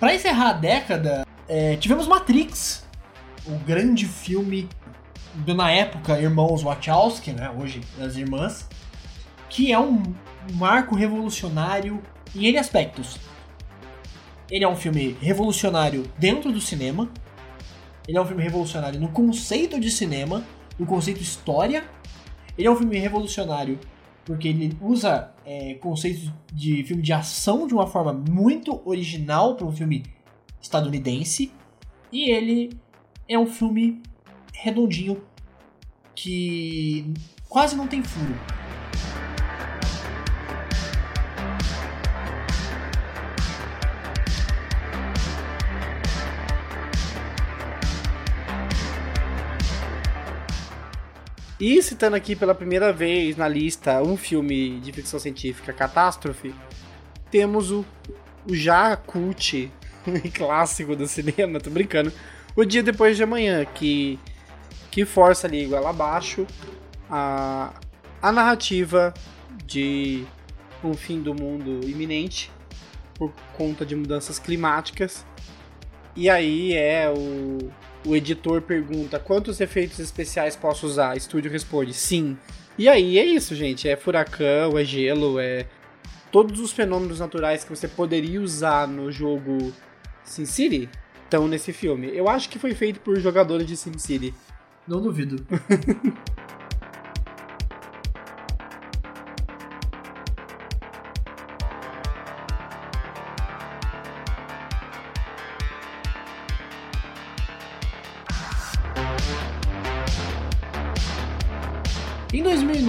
Pra 0.00 0.14
encerrar 0.14 0.48
a 0.48 0.52
década, 0.54 1.26
é, 1.46 1.76
tivemos 1.76 2.08
Matrix, 2.08 2.88
o 3.46 3.58
grande 3.58 4.06
filme 4.06 4.66
do, 5.34 5.54
na 5.54 5.70
época, 5.70 6.18
Irmãos 6.18 6.62
Wachowski, 6.62 7.32
né? 7.32 7.50
Hoje, 7.50 7.82
as 8.00 8.16
irmãs, 8.16 8.66
que 9.50 9.70
é 9.70 9.78
um 9.78 10.02
marco 10.54 10.94
revolucionário 10.94 12.02
em 12.34 12.46
N 12.46 12.56
aspectos. 12.56 13.18
Ele 14.50 14.64
é 14.64 14.68
um 14.68 14.74
filme 14.74 15.16
revolucionário 15.20 16.10
dentro 16.16 16.50
do 16.50 16.62
cinema, 16.62 17.10
ele 18.10 18.18
é 18.18 18.20
um 18.20 18.26
filme 18.26 18.42
revolucionário 18.42 18.98
no 18.98 19.08
conceito 19.08 19.78
de 19.78 19.88
cinema, 19.88 20.44
no 20.76 20.84
conceito 20.84 21.22
história, 21.22 21.84
ele 22.58 22.66
é 22.66 22.70
um 22.70 22.74
filme 22.74 22.98
revolucionário 22.98 23.78
porque 24.24 24.48
ele 24.48 24.76
usa 24.80 25.32
é, 25.46 25.74
conceitos 25.74 26.28
de 26.52 26.82
filme 26.82 27.04
de 27.04 27.12
ação 27.12 27.68
de 27.68 27.72
uma 27.72 27.86
forma 27.86 28.12
muito 28.12 28.82
original 28.84 29.54
para 29.54 29.64
um 29.64 29.70
filme 29.70 30.04
estadunidense. 30.60 31.52
E 32.10 32.32
ele 32.32 32.76
é 33.28 33.38
um 33.38 33.46
filme 33.46 34.02
redondinho 34.52 35.22
que 36.12 37.14
quase 37.48 37.76
não 37.76 37.86
tem 37.86 38.02
furo. 38.02 38.34
E 51.60 51.82
citando 51.82 52.16
aqui 52.16 52.34
pela 52.34 52.54
primeira 52.54 52.90
vez 52.90 53.36
na 53.36 53.46
lista 53.46 54.02
um 54.02 54.16
filme 54.16 54.80
de 54.80 54.90
ficção 54.92 55.20
científica, 55.20 55.74
Catástrofe, 55.74 56.54
temos 57.30 57.70
o, 57.70 57.84
o 58.48 58.54
já 58.54 58.96
cult 58.96 59.70
clássico 60.32 60.96
do 60.96 61.06
cinema, 61.06 61.60
tô 61.60 61.68
brincando, 61.68 62.10
O 62.56 62.64
Dia 62.64 62.82
Depois 62.82 63.14
de 63.14 63.24
Amanhã, 63.24 63.66
que, 63.66 64.18
que 64.90 65.04
força 65.04 65.46
ali 65.46 65.64
igual 65.64 65.86
abaixo 65.86 66.46
a, 67.10 67.74
a 68.22 68.32
narrativa 68.32 69.12
de 69.66 70.24
um 70.82 70.94
fim 70.94 71.20
do 71.20 71.34
mundo 71.34 71.86
iminente 71.86 72.50
por 73.16 73.34
conta 73.54 73.84
de 73.84 73.94
mudanças 73.94 74.38
climáticas. 74.38 75.26
E 76.16 76.30
aí 76.30 76.72
é 76.72 77.12
o, 77.14 77.70
o 78.04 78.16
editor 78.16 78.62
pergunta 78.62 79.18
quantos 79.18 79.60
efeitos 79.60 79.98
especiais 79.98 80.56
posso 80.56 80.86
usar? 80.86 81.14
O 81.14 81.18
estúdio 81.18 81.50
responde 81.50 81.92
sim. 81.92 82.36
E 82.78 82.88
aí 82.88 83.18
é 83.18 83.24
isso, 83.24 83.54
gente. 83.54 83.88
É 83.88 83.96
furacão, 83.96 84.78
é 84.78 84.84
gelo, 84.84 85.38
é 85.38 85.66
todos 86.30 86.60
os 86.60 86.72
fenômenos 86.72 87.20
naturais 87.20 87.64
que 87.64 87.70
você 87.70 87.88
poderia 87.88 88.40
usar 88.40 88.86
no 88.86 89.10
jogo 89.10 89.72
SimCity 90.24 90.88
estão 91.24 91.46
nesse 91.46 91.72
filme. 91.72 92.10
Eu 92.14 92.28
acho 92.28 92.48
que 92.48 92.58
foi 92.58 92.74
feito 92.74 93.00
por 93.00 93.18
jogadores 93.20 93.66
de 93.66 93.76
SimCity. 93.76 94.34
Não 94.86 95.00
duvido. 95.00 95.44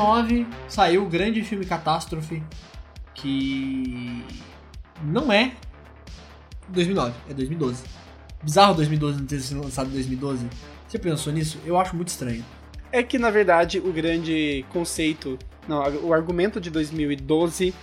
2009 0.01 0.47
saiu 0.67 1.03
o 1.03 1.05
grande 1.05 1.43
filme 1.43 1.63
Catástrofe, 1.63 2.41
que 3.13 4.23
não 5.03 5.31
é 5.31 5.53
2009, 6.69 7.13
é 7.29 7.33
2012. 7.33 7.83
Bizarro 8.43 8.73
2012 8.73 9.19
não 9.19 9.27
ter 9.27 9.39
sido 9.39 9.61
lançado 9.61 9.89
em 9.89 9.93
2012. 9.93 10.47
Você 10.87 10.97
pensou 10.97 11.31
nisso? 11.31 11.59
Eu 11.65 11.77
acho 11.77 11.95
muito 11.95 12.07
estranho. 12.07 12.43
É 12.91 13.03
que, 13.03 13.19
na 13.19 13.29
verdade, 13.29 13.79
o 13.79 13.93
grande 13.93 14.65
conceito, 14.69 15.37
não, 15.67 15.83
o 16.03 16.13
argumento 16.13 16.59
de 16.59 16.69
2012 16.71 17.73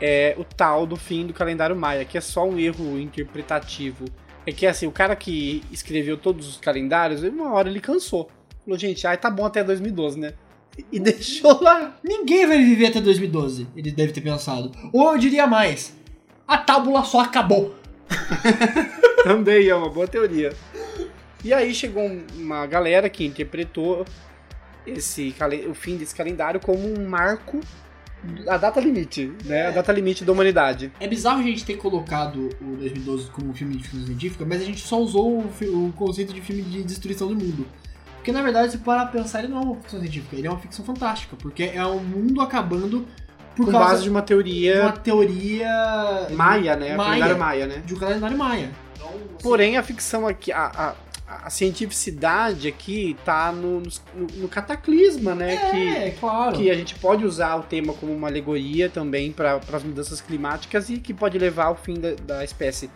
é 0.00 0.36
o 0.38 0.44
tal 0.44 0.86
do 0.86 0.94
fim 0.94 1.26
do 1.26 1.32
calendário 1.32 1.74
maia, 1.74 2.04
que 2.04 2.18
é 2.18 2.20
só 2.20 2.46
um 2.46 2.58
erro 2.58 2.98
interpretativo. 3.00 4.04
É 4.44 4.52
que, 4.52 4.66
assim, 4.66 4.86
o 4.86 4.92
cara 4.92 5.16
que 5.16 5.64
escreveu 5.72 6.16
todos 6.16 6.46
os 6.46 6.58
calendários, 6.58 7.22
uma 7.22 7.52
hora 7.52 7.68
ele 7.68 7.80
cansou. 7.80 8.30
Falou, 8.62 8.78
gente, 8.78 9.06
ai, 9.06 9.16
tá 9.16 9.30
bom 9.30 9.46
até 9.46 9.64
2012, 9.64 10.20
né? 10.20 10.34
E 10.92 11.00
deixou 11.00 11.62
lá. 11.62 11.98
Ninguém 12.02 12.46
vai 12.46 12.58
viver 12.58 12.86
até 12.86 13.00
2012, 13.00 13.66
ele 13.76 13.90
deve 13.90 14.12
ter 14.12 14.20
pensado. 14.20 14.72
Ou 14.92 15.12
eu 15.12 15.18
diria 15.18 15.46
mais, 15.46 15.94
a 16.46 16.58
tábula 16.58 17.04
só 17.04 17.20
acabou. 17.20 17.74
Também 19.24 19.68
é 19.68 19.74
uma 19.74 19.88
boa 19.88 20.06
teoria. 20.06 20.52
E 21.44 21.52
aí 21.52 21.74
chegou 21.74 22.10
uma 22.36 22.66
galera 22.66 23.08
que 23.08 23.24
interpretou 23.24 24.04
esse 24.86 25.34
o 25.68 25.74
fim 25.74 25.96
desse 25.96 26.14
calendário 26.14 26.60
como 26.60 26.86
um 26.86 27.08
marco 27.08 27.60
a 28.48 28.56
data 28.56 28.80
limite, 28.80 29.32
né? 29.44 29.68
A 29.68 29.70
data 29.70 29.92
limite 29.92 30.24
da 30.24 30.32
humanidade. 30.32 30.90
É 30.98 31.06
bizarro 31.06 31.40
a 31.40 31.42
gente 31.42 31.64
ter 31.64 31.76
colocado 31.76 32.50
o 32.60 32.76
2012 32.76 33.30
como 33.30 33.50
um 33.50 33.54
filme 33.54 33.76
de 33.76 33.84
ficção 33.84 34.06
científica, 34.06 34.44
mas 34.44 34.62
a 34.62 34.64
gente 34.64 34.80
só 34.80 35.00
usou 35.00 35.38
o, 35.38 35.86
o 35.86 35.92
conceito 35.92 36.32
de 36.32 36.40
filme 36.40 36.62
de 36.62 36.82
destruição 36.82 37.28
do 37.28 37.34
mundo. 37.34 37.66
Porque 38.26 38.36
na 38.36 38.42
verdade, 38.42 38.72
se 38.72 38.78
parar 38.78 39.06
pra 39.06 39.22
pensar, 39.22 39.38
ele 39.38 39.46
não 39.46 39.58
é 39.58 39.60
uma 39.60 39.76
ficção 39.76 40.00
científica, 40.00 40.34
ele 40.34 40.48
é 40.48 40.50
uma 40.50 40.58
ficção 40.58 40.84
fantástica, 40.84 41.36
porque 41.36 41.70
é 41.72 41.86
um 41.86 42.00
mundo 42.00 42.40
acabando 42.40 43.06
por 43.54 43.66
Com 43.66 43.70
causa 43.70 43.90
base 43.90 44.02
de 44.02 44.10
uma 44.10 44.20
teoria 44.20 44.82
uma 44.82 44.90
teoria 44.90 46.26
maia, 46.32 46.74
né? 46.74 46.96
Maia. 46.96 47.10
Calendário 47.10 47.38
maia, 47.38 47.66
né? 47.68 47.82
de 47.86 47.94
um 47.94 47.96
calendário 47.96 48.36
maia. 48.36 48.72
Porém, 49.40 49.76
a 49.76 49.82
ficção 49.84 50.26
aqui, 50.26 50.50
a, 50.50 50.64
a, 51.28 51.44
a 51.44 51.50
cientificidade 51.50 52.66
aqui 52.66 53.16
tá 53.24 53.52
no, 53.52 53.78
no, 53.78 54.26
no 54.38 54.48
cataclisma, 54.48 55.32
né? 55.32 55.54
É, 55.54 56.10
que, 56.10 56.18
claro. 56.18 56.56
que 56.56 56.68
a 56.68 56.74
gente 56.74 56.96
pode 56.96 57.24
usar 57.24 57.54
o 57.54 57.62
tema 57.62 57.92
como 57.92 58.12
uma 58.12 58.26
alegoria 58.26 58.90
também 58.90 59.30
para 59.30 59.60
as 59.72 59.84
mudanças 59.84 60.20
climáticas 60.20 60.90
e 60.90 60.98
que 60.98 61.14
pode 61.14 61.38
levar 61.38 61.66
ao 61.66 61.76
fim 61.76 61.94
da, 61.94 62.16
da 62.16 62.42
espécie. 62.42 62.90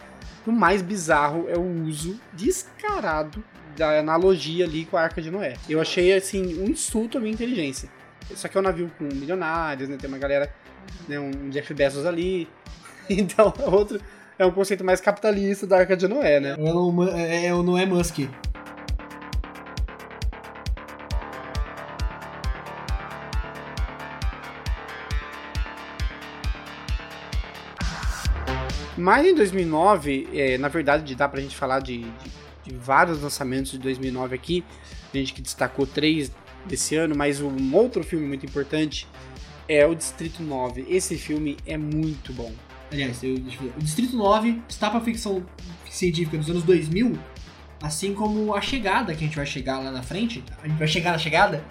O 0.45 0.51
mais 0.51 0.83
bizarro 0.83 1.47
é 1.49 1.57
o 1.57 1.85
uso 1.85 2.19
descarado 2.33 3.45
da 3.81 3.99
analogia 3.99 4.67
ali 4.67 4.85
com 4.85 4.99
a 4.99 5.01
Arca 5.01 5.23
de 5.23 5.31
Noé. 5.31 5.55
Eu 5.67 5.81
achei, 5.81 6.13
assim, 6.13 6.63
um 6.63 6.67
insulto 6.67 7.17
à 7.17 7.21
minha 7.21 7.33
inteligência. 7.33 7.89
Só 8.35 8.47
que 8.47 8.57
é 8.59 8.61
um 8.61 8.63
navio 8.63 8.93
com 8.99 9.05
milionários, 9.05 9.89
né? 9.89 9.97
Tem 9.99 10.07
uma 10.07 10.19
galera, 10.19 10.53
né? 11.09 11.19
Um 11.19 11.49
Jeff 11.49 11.73
Bezos 11.73 12.05
ali. 12.05 12.47
Então, 13.13 13.53
é 13.59 13.69
outro... 13.69 14.01
É 14.39 14.47
um 14.47 14.53
conceito 14.53 14.85
mais 14.85 15.01
capitalista 15.01 15.67
da 15.67 15.79
Arca 15.79 15.97
de 15.97 16.07
Noé, 16.07 16.39
né? 16.39 16.55
É 16.57 16.73
o, 16.73 17.09
é, 17.09 17.47
é 17.47 17.55
o 17.55 17.61
Noé 17.61 17.85
Musk. 17.85 18.21
Mas 28.97 29.27
em 29.27 29.35
2009, 29.35 30.29
é, 30.33 30.59
na 30.59 30.69
verdade, 30.69 31.15
dá 31.17 31.29
pra 31.29 31.41
gente 31.41 31.57
falar 31.57 31.81
de, 31.81 32.03
de, 32.03 32.31
vários 32.79 33.23
lançamentos 33.23 33.73
de 33.73 33.79
2009 33.79 34.35
aqui. 34.35 34.65
A 35.13 35.17
gente 35.17 35.33
que 35.33 35.43
destacou 35.43 35.87
três 35.87 36.31
desse 36.67 36.97
ano, 36.97 37.15
mas 37.17 37.41
um 37.41 37.75
outro 37.75 38.03
filme 38.05 38.27
muito 38.27 38.45
importante 38.47 39.07
é 39.69 39.87
o 39.87 39.95
Distrito 39.95 40.43
9. 40.43 40.87
Esse 40.89 41.17
filme 41.17 41.57
é 41.67 41.77
muito 41.77 42.33
bom. 42.33 42.53
Aliás, 42.93 43.23
eu, 43.23 43.35
o 43.35 43.81
Distrito 43.81 44.17
9 44.17 44.63
está 44.69 44.91
pra 44.91 45.01
ficção 45.01 45.47
científica 45.89 46.37
dos 46.37 46.51
anos 46.51 46.65
2000, 46.65 47.17
assim 47.83 48.13
como 48.15 48.55
A 48.55 48.61
Chegada, 48.61 49.15
que 49.15 49.25
a 49.25 49.27
gente 49.27 49.37
vai 49.37 49.47
chegar 49.47 49.79
lá 49.79 49.93
na 49.93 50.03
frente, 50.03 50.43
a 50.63 50.67
gente 50.67 50.77
vai 50.77 50.89
chegar 50.89 51.13
na 51.13 51.19
chegada, 51.19 51.65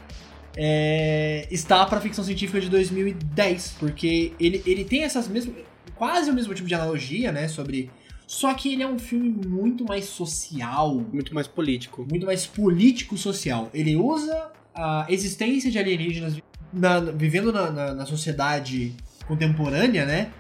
é, 0.55 1.47
está 1.51 1.85
pra 1.85 1.99
ficção 1.99 2.23
científica 2.23 2.59
de 2.59 2.69
2010, 2.69 3.75
porque 3.79 4.33
ele, 4.39 4.63
ele 4.65 4.83
tem 4.83 5.03
essas 5.03 5.27
mesmas... 5.27 5.55
quase 5.95 6.31
o 6.31 6.33
mesmo 6.33 6.53
tipo 6.53 6.67
de 6.67 6.75
analogia, 6.75 7.31
né? 7.31 7.47
Sobre. 7.47 7.89
Só 8.29 8.53
que 8.53 8.71
ele 8.71 8.83
é 8.83 8.87
um 8.87 8.99
filme 8.99 9.27
muito 9.47 9.83
mais 9.83 10.05
social. 10.05 11.03
Muito 11.11 11.33
mais 11.33 11.47
político. 11.47 12.05
Muito 12.07 12.27
mais 12.27 12.45
político-social. 12.45 13.71
Ele 13.73 13.95
usa 13.95 14.51
a 14.75 15.07
existência 15.09 15.71
de 15.71 15.79
alienígenas 15.79 16.37
na- 16.71 16.99
vivendo 16.99 17.51
na, 17.51 17.71
na- 17.71 17.93
na 17.95 18.05
sociedade 18.05 18.93
contemporânea, 19.27 20.05
né? 20.05 20.31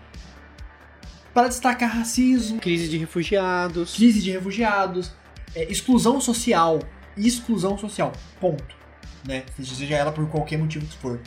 Para 1.33 1.47
destacar 1.47 1.89
racismo, 1.89 2.59
Crise 2.59 2.87
de 2.87 2.97
refugiados. 2.99 3.95
crise 3.95 4.21
de 4.21 4.29
refugiados, 4.29 5.11
é, 5.55 5.63
exclusão 5.71 6.21
social. 6.21 6.77
Exclusão 7.17 7.75
social. 7.75 8.13
Ponto. 8.39 8.75
Né? 9.27 9.43
Seja 9.63 9.95
ela 9.95 10.11
por 10.11 10.29
qualquer 10.29 10.59
motivo 10.59 10.85
que 10.85 10.95
for. 10.97 11.19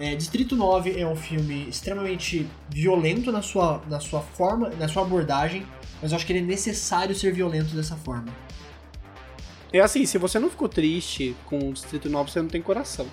É, 0.00 0.14
Distrito 0.14 0.56
9 0.56 0.98
é 0.98 1.06
um 1.06 1.14
filme 1.14 1.68
extremamente 1.68 2.48
violento 2.70 3.30
na 3.30 3.42
sua, 3.42 3.82
na 3.86 4.00
sua 4.00 4.22
forma, 4.22 4.70
na 4.70 4.88
sua 4.88 5.02
abordagem, 5.02 5.66
mas 6.00 6.10
eu 6.10 6.16
acho 6.16 6.24
que 6.24 6.32
ele 6.32 6.38
é 6.38 6.42
necessário 6.42 7.14
ser 7.14 7.34
violento 7.34 7.76
dessa 7.76 7.94
forma. 7.96 8.34
É 9.70 9.78
assim, 9.78 10.06
se 10.06 10.16
você 10.16 10.38
não 10.38 10.48
ficou 10.48 10.70
triste 10.70 11.36
com 11.44 11.68
o 11.68 11.72
Distrito 11.74 12.08
9, 12.08 12.30
você 12.30 12.40
não 12.40 12.48
tem 12.48 12.62
coração. 12.62 13.06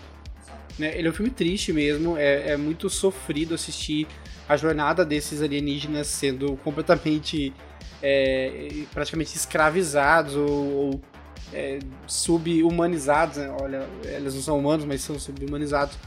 Né? 0.79 0.97
Ele 0.97 1.09
é 1.09 1.11
um 1.11 1.13
filme 1.13 1.29
triste 1.29 1.73
mesmo, 1.73 2.17
é, 2.17 2.51
é 2.51 2.57
muito 2.57 2.89
sofrido 2.89 3.53
assistir 3.53 4.07
a 4.47 4.55
jornada 4.55 5.03
desses 5.03 5.41
alienígenas 5.41 6.07
sendo 6.07 6.55
completamente, 6.63 7.53
é, 8.01 8.85
praticamente 8.93 9.35
escravizados 9.35 10.35
ou, 10.35 10.49
ou, 10.49 11.01
é, 11.53 11.79
subhumanizados. 12.07 13.35
Né? 13.35 13.53
Olha, 13.61 13.85
eles 14.05 14.35
não 14.35 14.41
são 14.41 14.57
humanos, 14.57 14.85
mas 14.85 15.01
são 15.01 15.19
subhumanizados. 15.19 15.97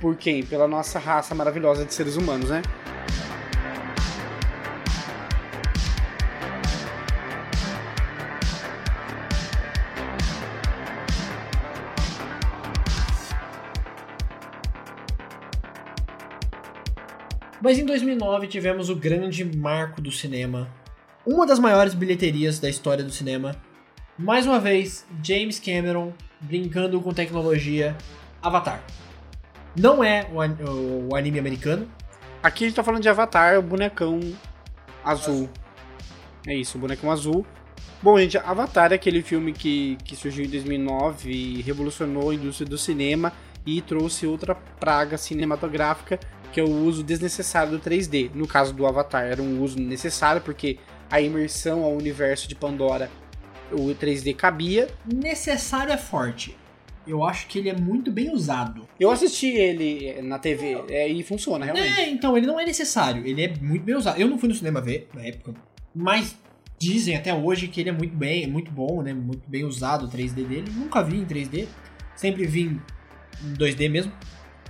Por 0.00 0.16
quem? 0.16 0.42
Pela 0.42 0.66
nossa 0.66 0.98
raça 0.98 1.34
maravilhosa 1.34 1.84
de 1.84 1.92
seres 1.92 2.16
humanos, 2.16 2.48
né? 2.48 2.62
Mas 17.62 17.78
em 17.78 17.84
2009 17.84 18.46
tivemos 18.46 18.88
o 18.88 18.96
grande 18.96 19.44
marco 19.44 20.00
do 20.00 20.10
cinema, 20.10 20.66
uma 21.26 21.46
das 21.46 21.58
maiores 21.58 21.92
bilheterias 21.92 22.58
da 22.58 22.70
história 22.70 23.04
do 23.04 23.12
cinema. 23.12 23.54
Mais 24.16 24.46
uma 24.46 24.58
vez, 24.58 25.06
James 25.22 25.60
Cameron 25.60 26.14
brincando 26.40 26.98
com 27.02 27.12
tecnologia, 27.12 27.94
Avatar. 28.40 28.82
Não 29.76 30.02
é 30.02 30.26
o, 30.32 31.08
o 31.10 31.16
anime 31.16 31.38
americano, 31.38 31.88
Aqui 32.42 32.64
a 32.64 32.68
gente 32.68 32.76
tá 32.76 32.82
falando 32.82 33.02
de 33.02 33.08
Avatar, 33.08 33.58
o 33.58 33.62
bonecão 33.62 34.18
azul. 35.04 35.50
É 36.46 36.54
isso, 36.54 36.78
o 36.78 36.80
bonecão 36.80 37.10
azul. 37.10 37.44
Bom, 38.02 38.18
gente, 38.18 38.38
Avatar 38.38 38.92
é 38.92 38.94
aquele 38.94 39.20
filme 39.20 39.52
que, 39.52 39.98
que 40.04 40.16
surgiu 40.16 40.46
em 40.46 40.48
2009 40.48 41.30
e 41.30 41.60
revolucionou 41.60 42.30
a 42.30 42.34
indústria 42.34 42.66
do 42.66 42.78
cinema 42.78 43.30
e 43.66 43.82
trouxe 43.82 44.26
outra 44.26 44.54
praga 44.54 45.18
cinematográfica, 45.18 46.18
que 46.50 46.58
é 46.58 46.64
o 46.64 46.70
uso 46.70 47.02
desnecessário 47.02 47.72
do 47.72 47.78
3D. 47.78 48.30
No 48.34 48.46
caso 48.46 48.72
do 48.72 48.86
Avatar, 48.86 49.24
era 49.24 49.42
um 49.42 49.60
uso 49.60 49.78
necessário 49.78 50.40
porque 50.40 50.78
a 51.10 51.20
imersão 51.20 51.84
ao 51.84 51.92
universo 51.92 52.48
de 52.48 52.54
Pandora, 52.54 53.10
o 53.70 53.88
3D 53.88 54.34
cabia. 54.34 54.88
necessário 55.04 55.92
é 55.92 55.98
forte. 55.98 56.56
Eu 57.06 57.24
acho 57.24 57.46
que 57.46 57.58
ele 57.58 57.68
é 57.68 57.76
muito 57.76 58.12
bem 58.12 58.32
usado. 58.32 58.86
Eu 58.98 59.10
assisti 59.10 59.48
ele 59.48 60.08
eh, 60.08 60.22
na 60.22 60.38
TV 60.38 60.84
é, 60.88 61.08
e 61.08 61.22
funciona, 61.22 61.64
realmente. 61.64 62.00
É, 62.00 62.10
então, 62.10 62.36
ele 62.36 62.46
não 62.46 62.60
é 62.60 62.64
necessário, 62.64 63.26
ele 63.26 63.42
é 63.42 63.54
muito 63.60 63.82
bem 63.84 63.96
usado. 63.96 64.20
Eu 64.20 64.28
não 64.28 64.38
fui 64.38 64.48
no 64.48 64.54
cinema 64.54 64.80
ver 64.80 65.08
na 65.14 65.22
época, 65.22 65.54
mas 65.94 66.36
dizem 66.78 67.16
até 67.16 67.34
hoje 67.34 67.68
que 67.68 67.80
ele 67.80 67.90
é 67.90 67.92
muito 67.92 68.16
bem, 68.16 68.46
muito 68.46 68.70
bom, 68.70 69.02
né? 69.02 69.12
Muito 69.12 69.48
bem 69.48 69.64
usado 69.64 70.06
o 70.06 70.08
3D 70.08 70.46
dele. 70.46 70.70
Nunca 70.74 71.02
vi 71.02 71.16
em 71.16 71.24
3D, 71.24 71.66
sempre 72.14 72.46
vi 72.46 72.62
em 73.42 73.54
2D 73.54 73.90
mesmo, 73.90 74.12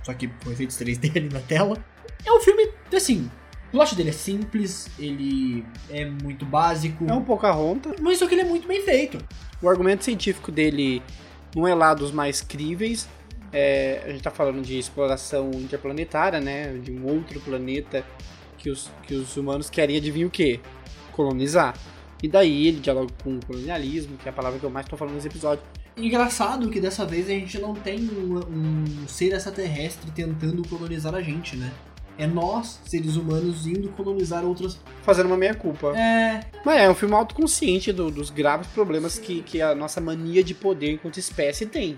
só 0.03 0.13
que 0.13 0.27
com 0.27 0.51
efeitos 0.51 0.77
3D 0.77 1.15
ali 1.17 1.29
na 1.29 1.39
tela. 1.39 1.77
É 2.25 2.31
um 2.31 2.39
filme, 2.39 2.69
assim, 2.93 3.29
o 3.69 3.71
plot 3.71 3.95
dele 3.95 4.09
é 4.09 4.13
simples, 4.13 4.89
ele 4.99 5.65
é 5.89 6.05
muito 6.05 6.45
básico, 6.45 7.05
É 7.09 7.13
um 7.13 7.23
Pocahontas. 7.23 7.99
mas 8.01 8.17
só 8.17 8.27
que 8.27 8.33
ele 8.35 8.41
é 8.41 8.45
muito 8.45 8.67
bem 8.67 8.81
feito. 8.83 9.17
O 9.61 9.69
argumento 9.69 10.03
científico 10.03 10.51
dele 10.51 11.01
não 11.55 11.67
é 11.67 11.73
lá 11.73 11.93
dos 11.93 12.11
mais 12.11 12.41
críveis. 12.41 13.07
É, 13.53 14.01
a 14.05 14.09
gente 14.09 14.23
tá 14.23 14.31
falando 14.31 14.61
de 14.61 14.77
exploração 14.77 15.51
interplanetária, 15.51 16.39
né? 16.39 16.73
De 16.77 16.91
um 16.91 17.05
outro 17.05 17.39
planeta 17.41 18.05
que 18.57 18.69
os, 18.69 18.89
que 19.03 19.13
os 19.13 19.35
humanos 19.35 19.69
querem 19.69 19.97
adivinhar 19.97 20.27
o 20.27 20.31
quê? 20.31 20.59
Colonizar. 21.11 21.75
E 22.23 22.27
daí 22.27 22.67
ele 22.67 22.79
dialoga 22.79 23.11
com 23.23 23.35
o 23.35 23.45
colonialismo, 23.45 24.17
que 24.17 24.27
é 24.27 24.31
a 24.31 24.33
palavra 24.33 24.59
que 24.59 24.65
eu 24.65 24.69
mais 24.69 24.85
tô 24.85 24.95
falando 24.95 25.15
nesse 25.15 25.27
episódio. 25.27 25.63
Engraçado 25.97 26.69
que 26.69 26.79
dessa 26.79 27.05
vez 27.05 27.27
a 27.27 27.31
gente 27.31 27.59
não 27.59 27.73
tem 27.73 27.99
um 27.99 29.07
ser 29.07 29.33
extraterrestre 29.33 30.09
tentando 30.11 30.65
colonizar 30.67 31.13
a 31.13 31.21
gente, 31.21 31.57
né? 31.57 31.71
É 32.21 32.27
nós, 32.27 32.79
seres 32.85 33.15
humanos, 33.15 33.65
indo 33.65 33.89
colonizar 33.89 34.45
outras. 34.45 34.79
Fazendo 35.01 35.25
uma 35.25 35.37
meia-culpa. 35.37 35.97
É. 35.97 36.41
Mas 36.63 36.81
é 36.81 36.87
um 36.87 36.93
filme 36.93 37.15
autoconsciente 37.15 37.91
do- 37.91 38.11
dos 38.11 38.29
graves 38.29 38.67
problemas 38.67 39.17
que, 39.17 39.41
que 39.41 39.59
a 39.59 39.73
nossa 39.73 39.99
mania 39.99 40.43
de 40.43 40.53
poder 40.53 40.91
enquanto 40.91 41.17
espécie 41.17 41.65
tem. 41.65 41.97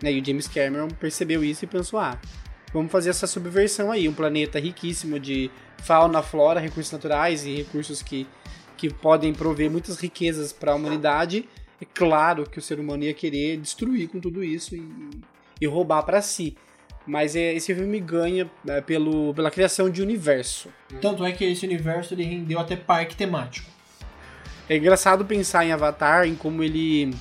Né? 0.00 0.12
E 0.12 0.20
o 0.20 0.24
James 0.24 0.46
Cameron 0.46 0.86
percebeu 0.88 1.42
isso 1.42 1.64
e 1.64 1.66
pensou: 1.66 1.98
ah, 1.98 2.20
vamos 2.72 2.92
fazer 2.92 3.10
essa 3.10 3.26
subversão 3.26 3.90
aí. 3.90 4.08
Um 4.08 4.14
planeta 4.14 4.60
riquíssimo 4.60 5.18
de 5.18 5.50
fauna, 5.78 6.22
flora, 6.22 6.60
recursos 6.60 6.92
naturais 6.92 7.44
e 7.44 7.56
recursos 7.56 8.00
que, 8.00 8.28
que 8.76 8.88
podem 8.88 9.32
prover 9.34 9.68
muitas 9.68 9.98
riquezas 9.98 10.52
para 10.52 10.70
a 10.70 10.76
humanidade. 10.76 11.48
É 11.80 11.84
claro 11.84 12.48
que 12.48 12.60
o 12.60 12.62
ser 12.62 12.78
humano 12.78 13.02
ia 13.02 13.14
querer 13.14 13.56
destruir 13.56 14.08
com 14.08 14.20
tudo 14.20 14.44
isso 14.44 14.76
e, 14.76 15.10
e 15.60 15.66
roubar 15.66 16.04
para 16.04 16.22
si. 16.22 16.56
Mas 17.08 17.34
esse 17.34 17.74
filme 17.74 17.98
ganha 18.00 18.50
é, 18.66 18.82
pelo, 18.82 19.32
pela 19.32 19.50
criação 19.50 19.88
de 19.88 20.02
universo. 20.02 20.68
Tanto 21.00 21.24
é 21.24 21.32
que 21.32 21.42
esse 21.42 21.64
universo 21.64 22.12
ele 22.12 22.22
rendeu 22.22 22.60
até 22.60 22.76
parque 22.76 23.16
temático. 23.16 23.66
É 24.68 24.76
engraçado 24.76 25.24
pensar 25.24 25.64
em 25.64 25.72
Avatar, 25.72 26.26
em 26.28 26.34
como 26.34 26.62
ele 26.62 27.14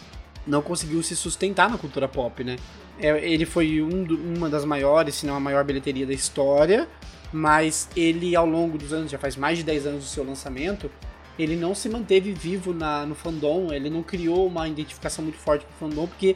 não 0.46 0.62
conseguiu 0.62 1.02
se 1.02 1.16
sustentar 1.16 1.70
na 1.70 1.78
cultura 1.78 2.06
pop, 2.06 2.44
né? 2.44 2.58
É, 3.00 3.26
ele 3.26 3.46
foi 3.46 3.82
um 3.82 4.04
uma 4.36 4.50
das 4.50 4.66
maiores, 4.66 5.16
se 5.16 5.26
não 5.26 5.36
a 5.36 5.40
maior 5.40 5.64
bilheteria 5.64 6.06
da 6.06 6.14
história, 6.14 6.86
mas 7.32 7.88
ele, 7.96 8.36
ao 8.36 8.46
longo 8.46 8.78
dos 8.78 8.92
anos, 8.92 9.10
já 9.10 9.18
faz 9.18 9.38
mais 9.38 9.58
de 9.58 9.64
10 9.64 9.88
anos 9.88 10.04
do 10.04 10.10
seu 10.10 10.26
lançamento, 10.26 10.92
ele 11.40 11.56
não 11.56 11.74
se 11.74 11.88
manteve 11.88 12.34
vivo 12.34 12.74
na, 12.74 13.06
no 13.06 13.16
fandom, 13.16 13.72
ele 13.72 13.90
não 13.90 14.04
criou 14.04 14.48
uma 14.48 14.68
identificação 14.68 15.24
muito 15.24 15.38
forte 15.38 15.66
com 15.66 15.72
o 15.72 15.90
fandom, 15.90 16.08
porque 16.08 16.36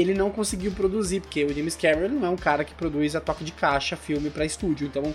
ele 0.00 0.14
não 0.14 0.30
conseguiu 0.30 0.72
produzir, 0.72 1.20
porque 1.20 1.44
o 1.44 1.54
James 1.54 1.76
Cameron 1.76 2.08
não 2.08 2.26
é 2.26 2.30
um 2.30 2.36
cara 2.36 2.64
que 2.64 2.74
produz 2.74 3.14
a 3.16 3.20
toque 3.20 3.44
de 3.44 3.52
caixa 3.52 3.96
filme 3.96 4.30
para 4.30 4.44
estúdio, 4.44 4.86
então, 4.86 5.14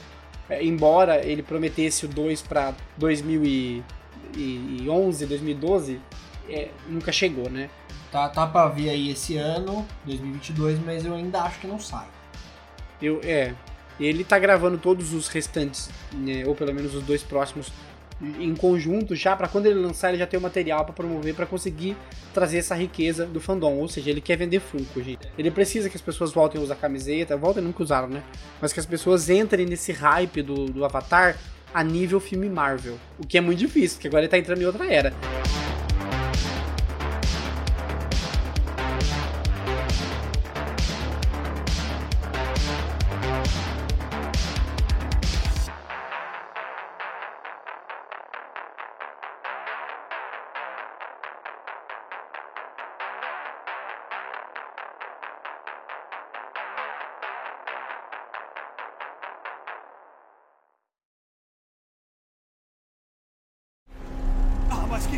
é, 0.49 0.63
embora 0.63 1.25
ele 1.25 1.43
prometesse 1.43 2.05
o 2.05 2.09
2 2.09 2.41
para 2.41 2.73
2011, 2.97 5.25
2012, 5.25 5.99
é, 6.49 6.69
nunca 6.88 7.11
chegou, 7.11 7.49
né? 7.49 7.69
Tá, 8.11 8.29
tá 8.29 8.45
pra 8.45 8.67
vir 8.67 8.89
aí 8.89 9.11
esse 9.11 9.38
ano, 9.38 9.86
2022, 10.05 10.79
mas 10.84 11.05
eu 11.05 11.15
ainda 11.15 11.41
acho 11.41 11.59
que 11.59 11.67
não 11.67 11.79
sai. 11.79 12.07
Eu, 13.01 13.19
é, 13.23 13.55
ele 13.99 14.23
tá 14.23 14.38
gravando 14.38 14.77
todos 14.77 15.13
os 15.13 15.27
restantes, 15.27 15.89
né, 16.13 16.43
ou 16.45 16.55
pelo 16.55 16.73
menos 16.73 16.93
os 16.93 17.03
dois 17.03 17.23
próximos 17.23 17.71
em 18.39 18.55
conjunto 18.55 19.16
já 19.16 19.36
para 19.36 19.47
quando 19.47 19.66
ele 19.66 19.80
lançar 19.80 20.09
ele 20.09 20.18
já 20.18 20.28
ter 20.28 20.38
o 20.38 20.41
material 20.41 20.86
para 20.86 20.93
promover 20.93 21.34
para 21.36 21.45
conseguir 21.45 21.95
trazer 22.34 22.57
essa 22.57 22.76
riqueza 22.76 23.26
do 23.26 23.39
fandom, 23.39 23.74
ou 23.74 23.88
seja, 23.88 24.09
ele 24.09 24.22
quer 24.22 24.38
vender 24.38 24.59
Funko, 24.59 25.01
gente. 25.01 25.28
Ele 25.38 25.51
precisa 25.51 25.89
que 25.89 25.95
as 25.95 26.01
pessoas 26.01 26.32
voltem 26.32 26.59
a 26.59 26.64
usar 26.64 26.76
camiseta, 26.76 27.38
voltem 27.38 27.64
nunca 27.64 27.84
usaram, 27.84 28.07
né? 28.07 28.24
Mas 28.61 28.74
que 28.74 28.80
as 28.80 28.86
pessoas 28.86 29.30
entrem 29.30 29.66
nesse 29.66 29.91
hype 29.91 30.41
do, 30.41 30.66
do 30.66 30.86
Avatar 30.86 31.38
a 31.74 31.84
nível 31.84 32.20
filme 32.20 32.49
Marvel, 32.49 32.97
o 33.18 33.26
que 33.26 33.38
é 33.38 33.41
muito 33.41 33.59
difícil, 33.59 33.97
porque 33.97 34.07
agora 34.07 34.24
ele 34.24 34.30
tá 34.30 34.38
entrando 34.38 34.61
em 34.61 34.66
outra 34.66 34.86
era. 34.86 35.14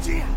Ah, 0.08 0.35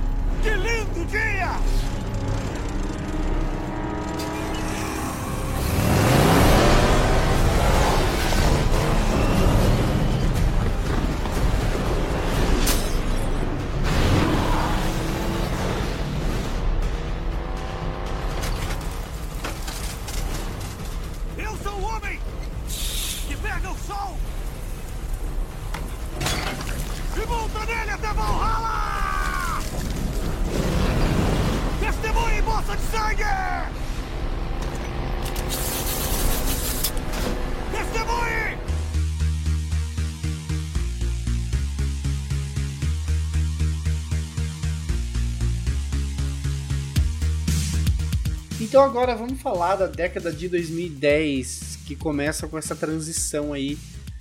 Então 48.69 48.83
agora 48.83 49.16
vamos 49.16 49.41
falar 49.41 49.77
da 49.77 49.87
década 49.87 50.31
de 50.31 50.47
2010, 50.47 51.79
que 51.87 51.97
começa 51.97 52.47
com 52.47 52.59
essa 52.59 52.77
transição 52.77 53.55
aí 53.55 53.79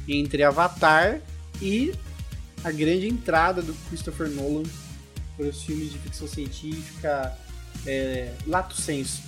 entre 0.07 0.41
Avatar 0.41 1.19
e 1.61 1.93
a 2.63 2.71
grande 2.71 3.09
entrada 3.09 3.61
do 3.61 3.73
Christopher 3.89 4.29
Nolan 4.29 4.63
para 5.35 5.47
os 5.47 5.63
filmes 5.63 5.91
de 5.91 5.99
ficção 5.99 6.29
científica 6.29 7.37
é, 7.85 8.31
lato 8.47 8.81
senso 8.81 9.21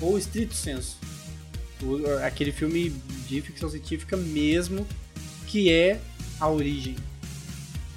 ou 0.00 0.16
estrito 0.16 0.54
senso. 0.54 0.96
Aquele 2.26 2.50
filme 2.50 2.88
de 3.28 3.42
ficção 3.42 3.68
científica 3.68 4.16
mesmo 4.16 4.86
que 5.46 5.70
é 5.70 6.00
A 6.40 6.48
Origem. 6.48 6.96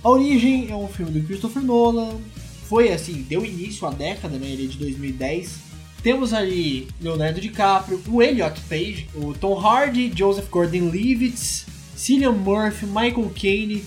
A 0.03 0.09
Origem 0.09 0.69
é 0.69 0.75
um 0.75 0.89
filme 0.89 1.17
do 1.17 1.25
Christopher 1.25 1.63
Nolan. 1.63 2.19
Foi 2.67 2.91
assim, 2.91 3.21
deu 3.21 3.45
início 3.45 3.87
à 3.87 3.91
década, 3.91 4.37
né? 4.37 4.47
Ele 4.49 4.65
é 4.65 4.67
de 4.67 4.77
2010. 4.77 5.66
Temos 6.03 6.33
ali 6.33 6.87
Leonardo 7.01 7.41
DiCaprio, 7.41 8.01
o 8.07 8.21
Elliot 8.21 8.59
Page, 8.69 9.09
o 9.15 9.33
Tom 9.33 9.59
Hardy, 9.59 10.11
Joseph 10.15 10.47
Gordon-Levitt, 10.49 11.65
Cillian 11.95 12.31
Murphy, 12.31 12.85
Michael 12.85 13.31
Caine 13.39 13.83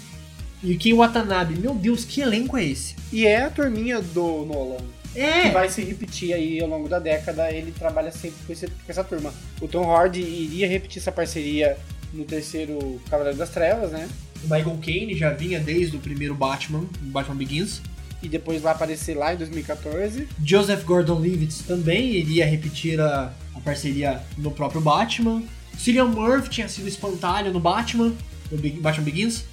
e 0.63 0.73
o 0.75 0.79
Ken 0.79 0.93
Watanabe. 0.95 1.59
Meu 1.59 1.75
Deus, 1.75 2.05
que 2.05 2.21
elenco 2.21 2.57
é 2.59 2.65
esse? 2.65 2.95
E 3.13 3.27
é 3.27 3.43
a 3.45 3.51
turminha 3.51 4.01
do 4.01 4.45
Nolan. 4.45 4.85
É. 5.15 5.43
Que 5.43 5.49
vai 5.51 5.69
se 5.69 5.83
repetir 5.83 6.33
aí 6.33 6.61
ao 6.61 6.69
longo 6.69 6.89
da 6.89 6.99
década. 6.99 7.51
Ele 7.51 7.73
trabalha 7.73 8.13
sempre 8.13 8.37
com, 8.47 8.53
esse- 8.53 8.67
com 8.69 8.73
essa 8.89 9.03
turma. 9.03 9.33
O 9.61 9.67
Tom 9.67 9.91
Hardy 9.91 10.21
iria 10.21 10.69
repetir 10.69 11.01
essa 11.01 11.11
parceria 11.11 11.77
no 12.13 12.25
terceiro 12.25 13.01
Cavaleiro 13.11 13.39
das 13.39 13.51
Trevas, 13.51 13.91
né? 13.93 14.09
O 14.45 14.45
Michael 14.45 14.79
Caine 14.85 15.15
já 15.17 15.31
vinha 15.31 15.59
desde 15.61 15.97
o 15.97 16.01
primeiro 16.01 16.35
Batman, 16.35 16.85
Batman 17.01 17.37
Begins. 17.37 17.83
E 18.23 18.29
depois 18.29 18.61
vai 18.61 18.73
aparecer 18.73 19.17
lá 19.17 19.33
em 19.33 19.37
2014. 19.37 20.29
Joseph 20.45 20.85
Gordon-Levitt 20.85 21.65
também 21.65 22.13
iria 22.13 22.45
repetir 22.45 23.01
a, 23.01 23.33
a 23.55 23.61
parceria 23.61 24.23
no 24.37 24.51
próprio 24.51 24.81
Batman. 24.81 25.43
Cillian 25.79 26.07
Murphy 26.07 26.51
tinha 26.51 26.69
sido 26.69 26.89
espantalho 26.89 27.53
no 27.53 27.61
Batman, 27.61 28.15
no 28.51 28.59
Batman 28.81 29.05
Begins. 29.05 29.45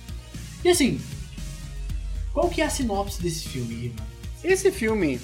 E 0.65 0.70
assim, 0.70 0.99
qual 2.34 2.49
que 2.49 2.61
é 2.61 2.65
a 2.65 2.70
sinopse 2.70 3.22
desse 3.22 3.47
filme, 3.47 3.86
Ivan? 3.86 4.03
Esse 4.43 4.72
filme 4.72 5.20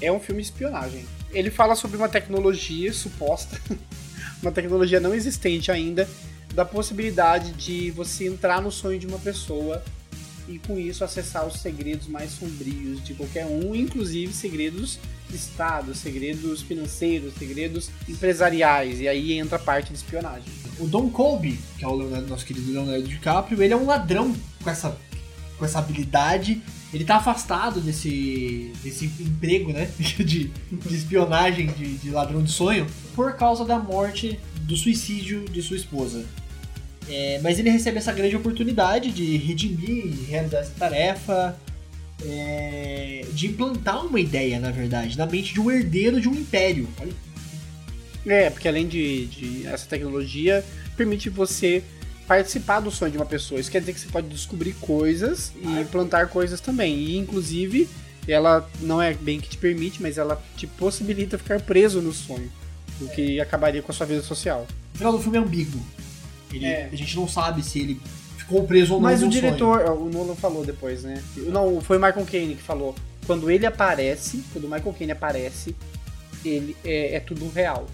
é 0.00 0.12
um 0.12 0.20
filme 0.20 0.42
de 0.42 0.48
espionagem. 0.48 1.04
Ele 1.30 1.50
fala 1.50 1.74
sobre 1.74 1.96
uma 1.96 2.08
tecnologia 2.08 2.92
suposta, 2.92 3.58
uma 4.42 4.52
tecnologia 4.52 5.00
não 5.00 5.14
existente 5.14 5.72
ainda, 5.72 6.08
da 6.54 6.64
possibilidade 6.64 7.52
de 7.52 7.90
você 7.90 8.26
entrar 8.26 8.60
no 8.60 8.70
sonho 8.70 8.98
de 8.98 9.06
uma 9.06 9.18
pessoa 9.18 9.82
e 10.48 10.58
com 10.58 10.78
isso 10.78 11.04
acessar 11.04 11.46
os 11.46 11.60
segredos 11.60 12.08
mais 12.08 12.30
sombrios 12.32 13.02
de 13.04 13.14
qualquer 13.14 13.46
um, 13.46 13.74
inclusive 13.74 14.32
segredos 14.32 14.98
de 15.30 15.36
Estado, 15.36 15.94
segredos 15.94 16.62
financeiros, 16.62 17.32
segredos 17.38 17.90
empresariais, 18.08 19.00
e 19.00 19.08
aí 19.08 19.32
entra 19.38 19.56
a 19.56 19.60
parte 19.60 19.88
de 19.88 19.94
espionagem. 19.96 20.44
O 20.78 20.86
Don 20.86 21.08
Colby, 21.10 21.58
que 21.78 21.84
é 21.84 21.88
o 21.88 21.94
Leonardo- 21.94 22.28
nosso 22.28 22.44
querido 22.44 22.70
Leonardo 22.72 23.06
DiCaprio, 23.06 23.62
ele 23.62 23.72
é 23.72 23.76
um 23.76 23.86
ladrão 23.86 24.34
com 24.62 24.70
essa, 24.70 24.96
com 25.58 25.64
essa 25.64 25.78
habilidade. 25.78 26.60
Ele 26.92 27.04
tá 27.04 27.16
afastado 27.16 27.80
desse, 27.80 28.70
desse 28.82 29.06
emprego, 29.06 29.72
né? 29.72 29.90
De, 30.18 30.50
de 30.50 30.94
espionagem, 30.94 31.68
de, 31.68 31.96
de 31.96 32.10
ladrão 32.10 32.42
de 32.42 32.50
sonho, 32.52 32.86
por 33.14 33.34
causa 33.34 33.64
da 33.64 33.78
morte, 33.78 34.38
do 34.62 34.76
suicídio 34.76 35.44
de 35.48 35.62
sua 35.62 35.76
esposa. 35.76 36.24
É, 37.08 37.40
mas 37.42 37.58
ele 37.58 37.70
recebe 37.70 37.98
essa 37.98 38.12
grande 38.12 38.36
oportunidade 38.36 39.10
de 39.10 39.36
redimir 39.36 40.06
e 40.06 40.26
realizar 40.28 40.58
essa 40.58 40.72
tarefa, 40.78 41.58
é, 42.24 43.24
de 43.32 43.48
implantar 43.48 44.06
uma 44.06 44.20
ideia, 44.20 44.60
na 44.60 44.70
verdade, 44.70 45.18
na 45.18 45.26
mente 45.26 45.52
de 45.52 45.60
um 45.60 45.70
herdeiro 45.70 46.20
de 46.20 46.28
um 46.28 46.34
império. 46.34 46.88
Olha 47.00 47.12
É, 48.24 48.50
porque 48.50 48.68
além 48.68 48.86
de, 48.86 49.26
de 49.26 49.66
essa 49.66 49.86
tecnologia, 49.86 50.64
permite 50.96 51.28
você 51.28 51.82
participar 52.26 52.80
do 52.80 52.90
sonho 52.90 53.10
de 53.10 53.18
uma 53.18 53.26
pessoa. 53.26 53.60
Isso 53.60 53.70
quer 53.70 53.80
dizer 53.80 53.94
que 53.94 54.00
você 54.00 54.08
pode 54.08 54.28
descobrir 54.28 54.72
coisas 54.74 55.52
e 55.56 55.84
plantar 55.86 56.28
coisas 56.28 56.60
também. 56.60 56.96
E 56.96 57.18
inclusive, 57.18 57.88
ela 58.28 58.68
não 58.80 59.02
é 59.02 59.12
bem 59.12 59.40
que 59.40 59.48
te 59.48 59.58
permite, 59.58 60.00
mas 60.00 60.18
ela 60.18 60.40
te 60.56 60.66
possibilita 60.66 61.36
ficar 61.36 61.60
preso 61.60 62.00
no 62.00 62.12
sonho. 62.12 62.50
O 63.00 63.08
que 63.08 63.40
acabaria 63.40 63.82
com 63.82 63.90
a 63.90 63.94
sua 63.94 64.06
vida 64.06 64.22
social. 64.22 64.66
O 64.94 64.98
final 64.98 65.12
do 65.12 65.18
filme 65.18 65.38
é 65.38 65.40
ambíguo. 65.40 65.84
Ele- 66.52 66.66
É. 66.66 66.88
A 66.92 66.96
gente 66.96 67.16
não 67.16 67.26
sabe 67.28 67.62
se 67.62 67.78
ele 67.78 68.00
ficou 68.36 68.64
preso 68.64 68.94
ou 68.94 69.00
não 69.00 69.08
Mas 69.08 69.22
o 69.22 69.26
no 69.26 69.32
sonho. 69.32 69.42
diretor, 69.44 69.80
o 69.90 70.08
Nolan 70.10 70.34
falou 70.34 70.64
depois, 70.64 71.02
né? 71.02 71.22
Não, 71.36 71.80
foi 71.80 71.96
o 71.96 72.00
Michael 72.00 72.26
Caine 72.26 72.54
que 72.56 72.62
falou. 72.62 72.94
Quando 73.26 73.50
ele 73.50 73.64
aparece, 73.66 74.42
quando 74.52 74.64
o 74.64 74.68
Michael 74.68 74.92
Caine 74.98 75.12
aparece, 75.12 75.76
ele 76.44 76.76
é, 76.84 77.14
é 77.16 77.20
tudo 77.20 77.48
real. 77.50 77.86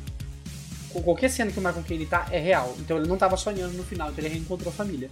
Qualquer 0.91 1.29
cena 1.31 1.53
que 1.53 1.59
o 1.59 1.63
Michael 1.63 1.85
Caine 1.87 2.07
tá 2.07 2.27
é 2.31 2.39
real. 2.41 2.75
Então 2.81 2.97
ele 2.97 3.07
não 3.07 3.17
tava 3.19 3.37
sonhando 3.37 3.75
no 3.77 3.85
final, 3.85 4.11
então 4.11 4.25
ele 4.25 4.33
reencontrou 4.35 4.71
a 4.71 4.75
família. 4.75 5.09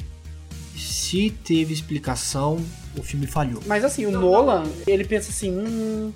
Se 0.77 1.31
teve 1.45 1.73
explicação, 1.73 2.59
o 2.99 3.03
filme 3.03 3.27
falhou. 3.27 3.63
Mas 3.67 3.85
assim, 3.85 4.05
o 4.07 4.11
Nolan, 4.11 4.65
ele 4.87 5.05
pensa 5.05 5.31
assim, 5.31 5.51
hum, 5.53 6.13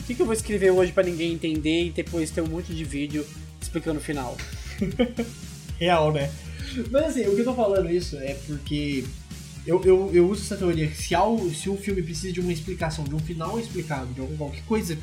o 0.00 0.04
que, 0.04 0.14
que 0.14 0.22
eu 0.22 0.26
vou 0.26 0.32
escrever 0.34 0.70
hoje 0.70 0.90
pra 0.90 1.02
ninguém 1.02 1.32
entender 1.32 1.84
e 1.84 1.90
depois 1.90 2.30
ter 2.30 2.40
um 2.40 2.46
monte 2.48 2.74
de 2.74 2.82
vídeo 2.82 3.24
explicando 3.60 3.98
o 4.00 4.02
final? 4.02 4.36
Real, 5.78 6.12
né? 6.12 6.30
Mas 6.90 7.04
assim, 7.04 7.26
o 7.26 7.34
que 7.34 7.40
eu 7.40 7.44
tô 7.44 7.54
falando 7.54 7.90
isso 7.90 8.16
é 8.18 8.34
porque 8.46 9.04
eu, 9.66 9.82
eu, 9.84 10.10
eu 10.12 10.28
uso 10.28 10.42
essa 10.42 10.56
teoria 10.56 10.86
que 10.88 10.96
se, 10.96 11.14
ao, 11.14 11.38
se 11.50 11.68
o 11.68 11.76
filme 11.76 12.02
precisa 12.02 12.32
de 12.32 12.40
uma 12.40 12.52
explicação, 12.52 13.04
de 13.04 13.14
um 13.14 13.18
final 13.18 13.58
explicado, 13.58 14.12
de 14.12 14.20
algum- 14.20 14.36
qualquer 14.36 14.62
coisa 14.64 14.96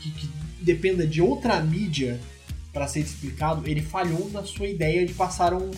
que, 0.00 0.10
que 0.10 0.28
dependa 0.60 1.06
de 1.06 1.20
outra 1.20 1.60
mídia 1.60 2.20
para 2.72 2.86
ser 2.88 3.00
explicado, 3.00 3.68
ele 3.68 3.82
falhou 3.82 4.30
na 4.30 4.44
sua 4.44 4.66
ideia 4.66 5.04
de 5.04 5.12
passar 5.12 5.52
um, 5.54 5.70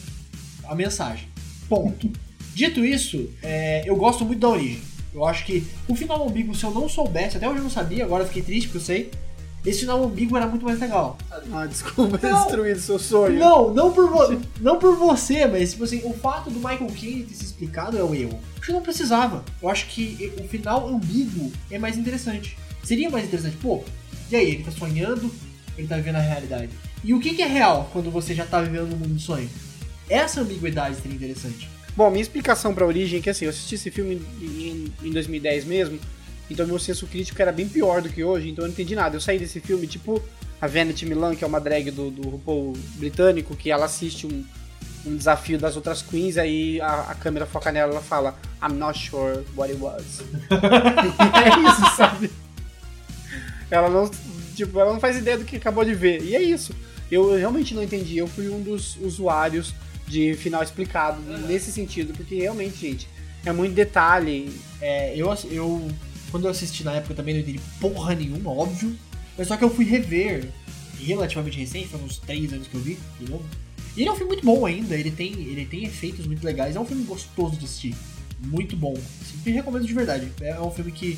a 0.65 0.75
mensagem. 0.75 1.29
Ponto. 1.69 2.11
Dito 2.55 2.85
isso, 2.85 3.31
é, 3.43 3.83
eu 3.85 3.97
gosto 3.97 4.25
muito 4.25 4.39
da 4.41 4.49
origem. 4.49 4.81
Eu 5.13 5.25
acho 5.25 5.45
que 5.45 5.65
o 5.89 5.95
final 5.95 6.27
ambíguo, 6.29 6.55
se 6.55 6.65
eu 6.65 6.71
não 6.71 6.89
soubesse, 6.89 7.37
até 7.37 7.49
hoje 7.49 7.59
eu 7.59 7.63
não 7.65 7.71
sabia, 7.71 8.05
agora 8.05 8.25
fiquei 8.27 8.43
triste 8.43 8.67
porque 8.69 8.79
eu 8.79 8.83
sei. 8.83 9.11
Esse 9.65 9.81
final 9.81 10.05
ambíguo 10.05 10.37
era 10.37 10.47
muito 10.47 10.65
mais 10.65 10.79
legal. 10.79 11.17
Ah, 11.53 11.65
desculpa 11.67 12.19
ter 12.19 12.31
Não. 12.31 12.45
destruído 12.45 12.81
seu 12.81 12.99
sonho. 12.99 13.39
Não, 13.39 13.73
não 13.73 13.93
por, 13.93 14.11
vo- 14.11 14.41
não 14.61 14.79
por 14.79 14.95
você, 14.97 15.47
mas 15.47 15.71
tipo 15.73 15.85
assim, 15.85 16.03
o 16.05 16.13
fato 16.13 16.51
do 16.51 16.57
Michael 16.59 16.87
Caine 16.89 17.25
ter 17.25 17.35
se 17.35 17.45
explicado 17.45 17.97
é 17.97 18.03
o 18.05 18.15
erro. 18.15 18.39
Acho 18.59 18.67
que 18.67 18.73
não 18.73 18.83
precisava. 18.83 19.43
Eu 19.63 19.69
acho 19.71 19.87
que 19.87 20.33
o 20.39 20.47
final 20.49 20.87
ambíguo 20.89 21.51
é 21.71 21.79
mais 21.79 21.97
interessante. 21.97 22.59
Seria 22.83 23.09
mais 23.09 23.25
interessante, 23.25 23.57
pô, 23.57 23.83
e 24.31 24.37
aí, 24.37 24.51
ele 24.51 24.65
tá 24.65 24.71
sonhando, 24.71 25.31
ele 25.79 25.87
tá 25.89 25.97
vivendo 25.97 26.17
a 26.17 26.21
realidade. 26.21 26.71
E 27.03 27.15
o 27.15 27.21
que, 27.21 27.35
que 27.35 27.43
é 27.43 27.47
real 27.47 27.89
quando 27.93 28.11
você 28.11 28.35
já 28.35 28.45
tá 28.45 28.61
vivendo 28.61 28.89
no 28.91 28.97
mundo 28.97 29.15
do 29.15 29.21
sonho? 29.21 29.49
Essa 30.11 30.43
ambiguidade 30.43 30.97
seria 30.97 31.15
interessante. 31.17 31.69
Bom, 31.97 32.11
minha 32.11 32.21
explicação 32.23 32.75
pra 32.75 32.85
origem 32.87 33.19
é 33.21 33.23
que 33.23 33.31
assim, 33.31 33.45
eu 33.47 33.51
assisti 33.51 33.77
esse 33.77 33.91
filme 33.91 34.21
em, 34.43 34.93
em 35.03 35.11
2010 35.11 35.65
mesmo, 35.65 35.99
então 36.51 36.67
meu 36.67 36.79
senso 36.79 37.07
crítico 37.07 37.41
era 37.41 37.53
bem 37.53 37.69
pior 37.69 38.03
do 38.03 38.09
que 38.09 38.23
hoje, 38.23 38.51
então 38.51 38.65
eu 38.65 38.69
não 38.69 38.73
entendi 38.73 38.95
nada. 38.95 39.17
Eu 39.17 39.21
saí 39.21 39.39
desse 39.39 39.61
filme, 39.61 39.87
tipo 39.87 40.23
a 40.61 40.67
Vanity 40.67 41.05
Milan, 41.07 41.35
que 41.35 41.45
é 41.45 41.47
uma 41.47 41.61
drag 41.61 41.91
do, 41.91 42.11
do 42.11 42.29
RuPaul 42.29 42.75
britânico, 42.97 43.57
que 43.57 43.71
ela 43.71 43.85
assiste 43.85 44.27
um, 44.27 44.45
um 45.07 45.17
desafio 45.17 45.59
das 45.59 45.77
outras 45.77 46.01
queens, 46.01 46.39
aí 46.39 46.81
a, 46.81 47.11
a 47.11 47.15
câmera 47.15 47.45
foca 47.47 47.71
nela 47.71 47.93
e 47.93 47.95
ela 47.95 48.03
fala 48.03 48.35
I'm 48.63 48.75
not 48.75 48.99
sure 48.99 49.45
what 49.55 49.71
it 49.71 49.81
was. 49.81 50.23
é 50.51 51.71
isso, 51.71 51.97
sabe? 51.97 52.31
Ela 53.71 53.91
não, 53.91 54.11
tipo, 54.55 54.79
ela 54.79 54.93
não 54.93 55.01
faz 55.01 55.17
ideia 55.17 55.37
do 55.37 55.45
que 55.45 55.57
acabou 55.57 55.85
de 55.85 55.95
ver. 55.95 56.23
E 56.23 56.35
é 56.35 56.43
isso. 56.43 56.75
Eu 57.11 57.37
realmente 57.37 57.75
não 57.75 57.83
entendi. 57.83 58.17
Eu 58.17 58.27
fui 58.27 58.49
um 58.49 58.63
dos 58.63 58.97
usuários 58.97 59.75
de 60.07 60.35
final 60.35 60.63
explicado 60.63 61.21
nesse 61.47 61.73
sentido, 61.73 62.15
porque 62.15 62.37
realmente, 62.37 62.77
gente, 62.77 63.09
é 63.45 63.53
muito 63.53 63.75
detalhe. 63.75 64.51
É, 64.81 65.15
eu, 65.17 65.35
eu. 65.51 65.89
Quando 66.35 66.47
eu 66.47 66.51
assisti 66.51 66.83
na 66.83 66.95
época 66.95 67.15
também 67.15 67.33
não 67.33 67.43
entendi 67.43 67.61
porra 67.81 68.13
nenhuma, 68.13 68.51
óbvio. 68.51 68.93
Mas 69.39 69.47
só 69.47 69.57
que 69.57 69.63
eu 69.63 69.71
fui 69.71 69.85
rever 69.85 70.49
relativamente 70.99 71.57
recente, 71.57 71.87
foi 71.87 72.01
uns 72.01 72.19
3 72.19 72.55
anos 72.55 72.67
que 72.67 72.75
eu 72.75 72.81
vi, 72.81 72.99
de 73.21 73.31
novo. 73.31 73.45
E 73.97 74.01
ele 74.01 74.09
é 74.09 74.13
um 74.13 74.17
filme 74.17 74.33
muito 74.33 74.45
bom 74.45 74.67
ainda, 74.67 74.97
ele 74.97 75.13
tem, 75.13 75.31
ele 75.33 75.65
tem 75.65 75.85
efeitos 75.85 76.27
muito 76.27 76.45
legais, 76.45 76.75
é 76.75 76.81
um 76.81 76.85
filme 76.85 77.05
gostoso 77.05 77.57
de 77.57 77.67
assistir. 77.67 77.95
Muito 78.41 78.77
bom. 78.77 78.95
Sempre 79.31 79.53
recomendo 79.53 79.87
de 79.87 79.95
verdade. 79.95 80.33
É 80.41 80.61
um 80.61 80.73
filme 80.73 80.91
que 80.91 81.17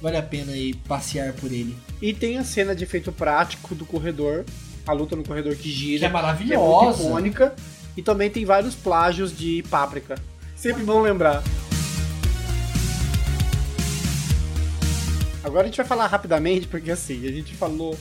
vale 0.00 0.16
a 0.16 0.22
pena 0.22 0.56
ir 0.56 0.76
passear 0.86 1.32
por 1.32 1.50
ele. 1.50 1.76
E 2.00 2.14
tem 2.14 2.38
a 2.38 2.44
cena 2.44 2.72
de 2.72 2.84
efeito 2.84 3.10
prático 3.10 3.74
do 3.74 3.84
corredor, 3.84 4.44
a 4.86 4.92
luta 4.92 5.16
no 5.16 5.24
corredor 5.24 5.56
que 5.56 5.72
gira. 5.72 5.98
Que 5.98 6.04
é 6.04 6.08
Que 6.08 6.14
é 6.14 6.22
maravilhosa. 6.22 7.02
icônica. 7.02 7.52
E 7.96 8.00
também 8.02 8.30
tem 8.30 8.44
vários 8.44 8.76
plágios 8.76 9.36
de 9.36 9.64
Páprica. 9.68 10.14
Sempre 10.54 10.84
bom 10.84 11.00
lembrar. 11.02 11.42
Agora 15.44 15.62
a 15.62 15.66
gente 15.66 15.76
vai 15.76 15.86
falar 15.86 16.06
rapidamente, 16.06 16.66
porque 16.66 16.90
assim, 16.90 17.26
a 17.26 17.32
gente 17.32 17.54
falou 17.54 17.96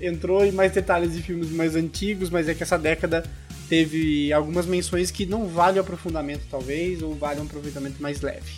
entrou 0.00 0.44
em 0.44 0.52
mais 0.52 0.72
detalhes 0.72 1.14
de 1.14 1.22
filmes 1.22 1.50
mais 1.50 1.74
antigos, 1.74 2.28
mas 2.28 2.48
é 2.48 2.54
que 2.54 2.62
essa 2.62 2.78
década 2.78 3.24
teve 3.68 4.30
algumas 4.32 4.66
menções 4.66 5.10
que 5.10 5.24
não 5.26 5.46
valem 5.48 5.80
aprofundamento, 5.80 6.42
talvez, 6.50 7.02
ou 7.02 7.14
valem 7.14 7.40
um 7.42 7.46
aproveitamento 7.46 8.00
mais 8.00 8.20
leve. 8.20 8.52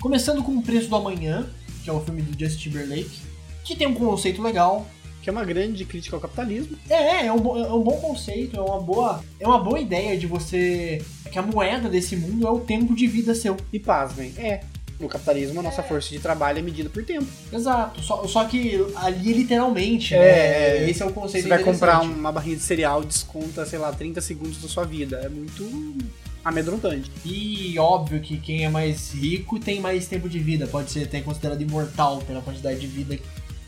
Começando 0.00 0.42
com 0.42 0.56
O 0.56 0.62
Preço 0.62 0.88
do 0.88 0.96
Amanhã, 0.96 1.48
que 1.84 1.88
é 1.90 1.92
o 1.92 2.00
filme 2.00 2.22
do 2.22 2.38
Justin 2.38 2.70
Timberlake, 2.70 3.20
que 3.64 3.76
tem 3.76 3.86
um 3.86 3.94
conceito 3.94 4.42
legal. 4.42 4.86
Que 5.22 5.28
é 5.28 5.32
uma 5.34 5.44
grande 5.44 5.84
crítica 5.84 6.16
ao 6.16 6.20
capitalismo. 6.20 6.78
É, 6.88 7.26
é 7.26 7.32
um, 7.32 7.38
bo- 7.38 7.58
é 7.58 7.70
um 7.70 7.82
bom 7.82 7.98
conceito, 8.00 8.56
é 8.56 8.60
uma 8.62 8.80
boa, 8.80 9.22
é 9.38 9.46
uma 9.46 9.58
boa 9.58 9.78
ideia 9.78 10.16
de 10.16 10.26
você. 10.26 11.04
que 11.30 11.38
a 11.38 11.42
moeda 11.42 11.90
desse 11.90 12.16
mundo 12.16 12.46
é 12.46 12.50
o 12.50 12.58
tempo 12.60 12.94
de 12.94 13.06
vida 13.06 13.34
seu. 13.34 13.54
E 13.70 13.78
pasmem, 13.78 14.32
é. 14.38 14.62
No 15.00 15.08
capitalismo, 15.08 15.58
a 15.60 15.62
nossa 15.62 15.82
força 15.82 16.10
de 16.10 16.18
trabalho 16.20 16.58
é 16.58 16.62
medida 16.62 16.90
por 16.90 17.02
tempo. 17.02 17.26
Exato, 17.50 18.02
só, 18.02 18.26
só 18.28 18.44
que 18.44 18.76
ali 18.96 19.32
literalmente, 19.32 20.14
É, 20.14 20.18
né? 20.18 20.84
é. 20.84 20.90
Esse 20.90 21.02
é 21.02 21.06
o 21.06 21.12
conceito 21.12 21.44
Você 21.44 21.48
vai 21.48 21.62
comprar 21.64 22.02
uma 22.02 22.30
barrinha 22.30 22.56
de 22.56 22.62
cereal, 22.62 23.02
desconta, 23.02 23.64
sei 23.64 23.78
lá, 23.78 23.90
30 23.90 24.20
segundos 24.20 24.60
da 24.60 24.68
sua 24.68 24.84
vida. 24.84 25.20
É 25.24 25.28
muito 25.30 25.66
amedrontante. 26.44 27.10
E 27.24 27.78
óbvio 27.78 28.20
que 28.20 28.36
quem 28.38 28.64
é 28.64 28.68
mais 28.68 29.12
rico 29.12 29.58
tem 29.58 29.80
mais 29.80 30.06
tempo 30.06 30.28
de 30.28 30.38
vida, 30.38 30.66
pode 30.66 30.90
ser 30.90 31.04
até 31.04 31.20
considerado 31.20 31.60
imortal 31.62 32.18
pela 32.26 32.40
quantidade 32.40 32.78
de 32.78 32.86
vida 32.86 33.18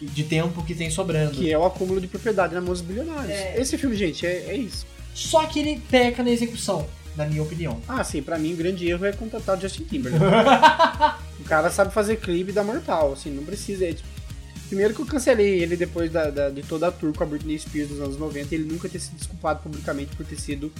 de 0.00 0.24
tempo 0.24 0.62
que 0.64 0.74
tem 0.74 0.90
sobrando. 0.90 1.32
Que 1.32 1.50
é 1.50 1.56
o 1.56 1.64
acúmulo 1.64 2.00
de 2.00 2.08
propriedade 2.08 2.54
na 2.54 2.60
mão 2.60 2.70
dos 2.70 2.80
bilionários. 2.80 3.30
É. 3.30 3.54
Esse 3.58 3.78
filme, 3.78 3.96
gente, 3.96 4.26
é, 4.26 4.46
é 4.48 4.56
isso. 4.56 4.86
Só 5.14 5.46
que 5.46 5.60
ele 5.60 5.80
peca 5.90 6.22
na 6.22 6.30
execução, 6.30 6.86
na 7.16 7.26
minha 7.26 7.42
opinião. 7.42 7.80
Ah, 7.88 8.02
sim, 8.04 8.22
pra 8.22 8.38
mim 8.38 8.54
o 8.54 8.56
grande 8.56 8.88
erro 8.88 9.04
é 9.04 9.12
contratar 9.12 9.56
o 9.56 9.60
Justin 9.60 9.84
Timberlake. 9.84 10.24
o 11.40 11.44
cara 11.44 11.70
sabe 11.70 11.92
fazer 11.92 12.16
clipe 12.16 12.52
da 12.52 12.62
mortal, 12.64 13.12
assim, 13.12 13.30
não 13.30 13.44
precisa. 13.44 13.84
é, 13.86 13.92
tipo, 13.92 14.08
primeiro 14.68 14.94
que 14.94 15.00
eu 15.00 15.06
cancelei 15.06 15.60
ele 15.62 15.76
depois 15.76 16.10
da, 16.10 16.30
da- 16.30 16.48
de 16.50 16.62
toda 16.62 16.88
a 16.88 16.92
tour 16.92 17.12
com 17.14 17.22
a 17.22 17.26
Britney 17.26 17.58
Spears 17.58 17.88
dos 17.90 18.00
anos 18.00 18.16
90 18.16 18.54
e 18.54 18.58
ele 18.58 18.72
nunca 18.72 18.88
ter 18.88 18.98
sido 18.98 19.16
desculpado 19.16 19.60
publicamente 19.62 20.16
por 20.16 20.24
ter 20.24 20.36
sido 20.40 20.72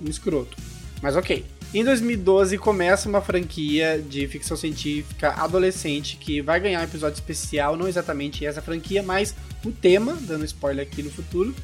um 0.00 0.08
escroto. 0.08 0.56
Mas 1.02 1.16
ok. 1.16 1.44
Em 1.72 1.84
2012 1.84 2.58
começa 2.58 3.08
uma 3.08 3.20
franquia 3.20 4.02
de 4.08 4.26
ficção 4.26 4.56
científica 4.56 5.30
adolescente 5.30 6.16
que 6.16 6.40
vai 6.42 6.58
ganhar 6.58 6.80
um 6.80 6.84
episódio 6.84 7.14
especial, 7.14 7.76
não 7.76 7.86
exatamente 7.86 8.44
essa 8.44 8.60
franquia, 8.60 9.02
mas 9.02 9.34
o 9.64 9.70
tema, 9.70 10.16
dando 10.22 10.44
spoiler 10.44 10.84
aqui 10.84 11.00
no 11.00 11.10
futuro, 11.10 11.54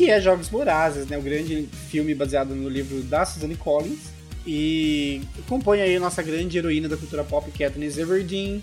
que 0.00 0.10
é 0.10 0.18
Jogos 0.18 0.48
Vorazes, 0.48 1.06
né? 1.08 1.18
O 1.18 1.22
grande 1.22 1.68
filme 1.90 2.14
baseado 2.14 2.54
no 2.54 2.70
livro 2.70 3.02
da 3.02 3.26
Suzanne 3.26 3.54
Collins. 3.54 3.98
E 4.46 5.20
compõe 5.46 5.82
aí 5.82 5.94
a 5.96 6.00
nossa 6.00 6.22
grande 6.22 6.56
heroína 6.56 6.88
da 6.88 6.96
cultura 6.96 7.22
pop, 7.22 7.50
Katniss 7.50 7.98
Everdeen, 7.98 8.62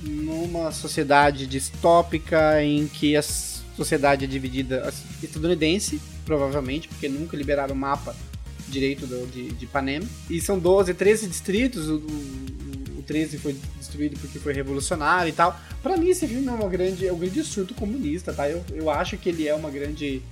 numa 0.00 0.70
sociedade 0.70 1.44
distópica 1.48 2.62
em 2.62 2.86
que 2.86 3.16
a 3.16 3.22
sociedade 3.76 4.24
é 4.24 4.28
dividida 4.28 4.82
assim, 4.86 5.02
estadunidense, 5.20 6.00
provavelmente, 6.24 6.86
porque 6.86 7.08
nunca 7.08 7.36
liberaram 7.36 7.74
o 7.74 7.78
mapa 7.78 8.14
direito 8.68 9.04
do- 9.08 9.26
de, 9.26 9.48
de 9.50 9.66
Panem. 9.66 10.02
E 10.30 10.40
são 10.40 10.56
12, 10.56 10.94
13 10.94 11.26
distritos, 11.26 11.88
o, 11.88 11.96
o, 11.96 12.98
o 13.00 13.02
13 13.04 13.38
foi 13.38 13.56
destruído 13.76 14.16
porque 14.20 14.38
foi 14.38 14.52
revolucionário 14.52 15.30
e 15.30 15.32
tal. 15.32 15.58
Pra 15.82 15.96
mim 15.96 16.10
esse 16.10 16.28
filme 16.28 16.46
é, 16.46 16.52
uma 16.52 16.68
grande, 16.68 17.08
é 17.08 17.12
um 17.12 17.18
grande 17.18 17.42
surto 17.42 17.74
comunista, 17.74 18.32
tá? 18.32 18.48
Eu, 18.48 18.64
eu 18.72 18.88
acho 18.88 19.16
que 19.18 19.28
ele 19.30 19.48
é 19.48 19.54
uma 19.56 19.70
grande 19.70 20.22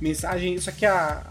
mensagem, 0.00 0.58
só 0.60 0.70
que 0.70 0.86
a, 0.86 1.22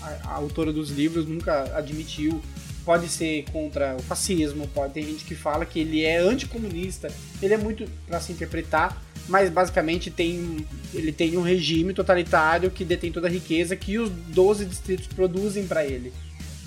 a, 0.00 0.06
a 0.24 0.34
autora 0.34 0.72
dos 0.72 0.90
livros 0.90 1.26
nunca 1.26 1.76
admitiu. 1.76 2.40
Pode 2.84 3.08
ser 3.08 3.44
contra 3.52 3.94
o 3.94 4.02
fascismo, 4.02 4.66
pode 4.66 4.94
ter 4.94 5.02
gente 5.02 5.24
que 5.24 5.36
fala 5.36 5.64
que 5.64 5.78
ele 5.78 6.02
é 6.02 6.18
anticomunista. 6.18 7.12
Ele 7.40 7.54
é 7.54 7.56
muito 7.56 7.88
pra 8.08 8.20
se 8.20 8.32
interpretar, 8.32 9.00
mas 9.28 9.48
basicamente 9.48 10.10
tem 10.10 10.66
ele 10.92 11.12
tem 11.12 11.36
um 11.36 11.42
regime 11.42 11.94
totalitário 11.94 12.72
que 12.72 12.84
detém 12.84 13.12
toda 13.12 13.28
a 13.28 13.30
riqueza 13.30 13.76
que 13.76 13.98
os 13.98 14.10
12 14.10 14.64
distritos 14.64 15.06
produzem 15.06 15.64
pra 15.64 15.86
ele. 15.86 16.12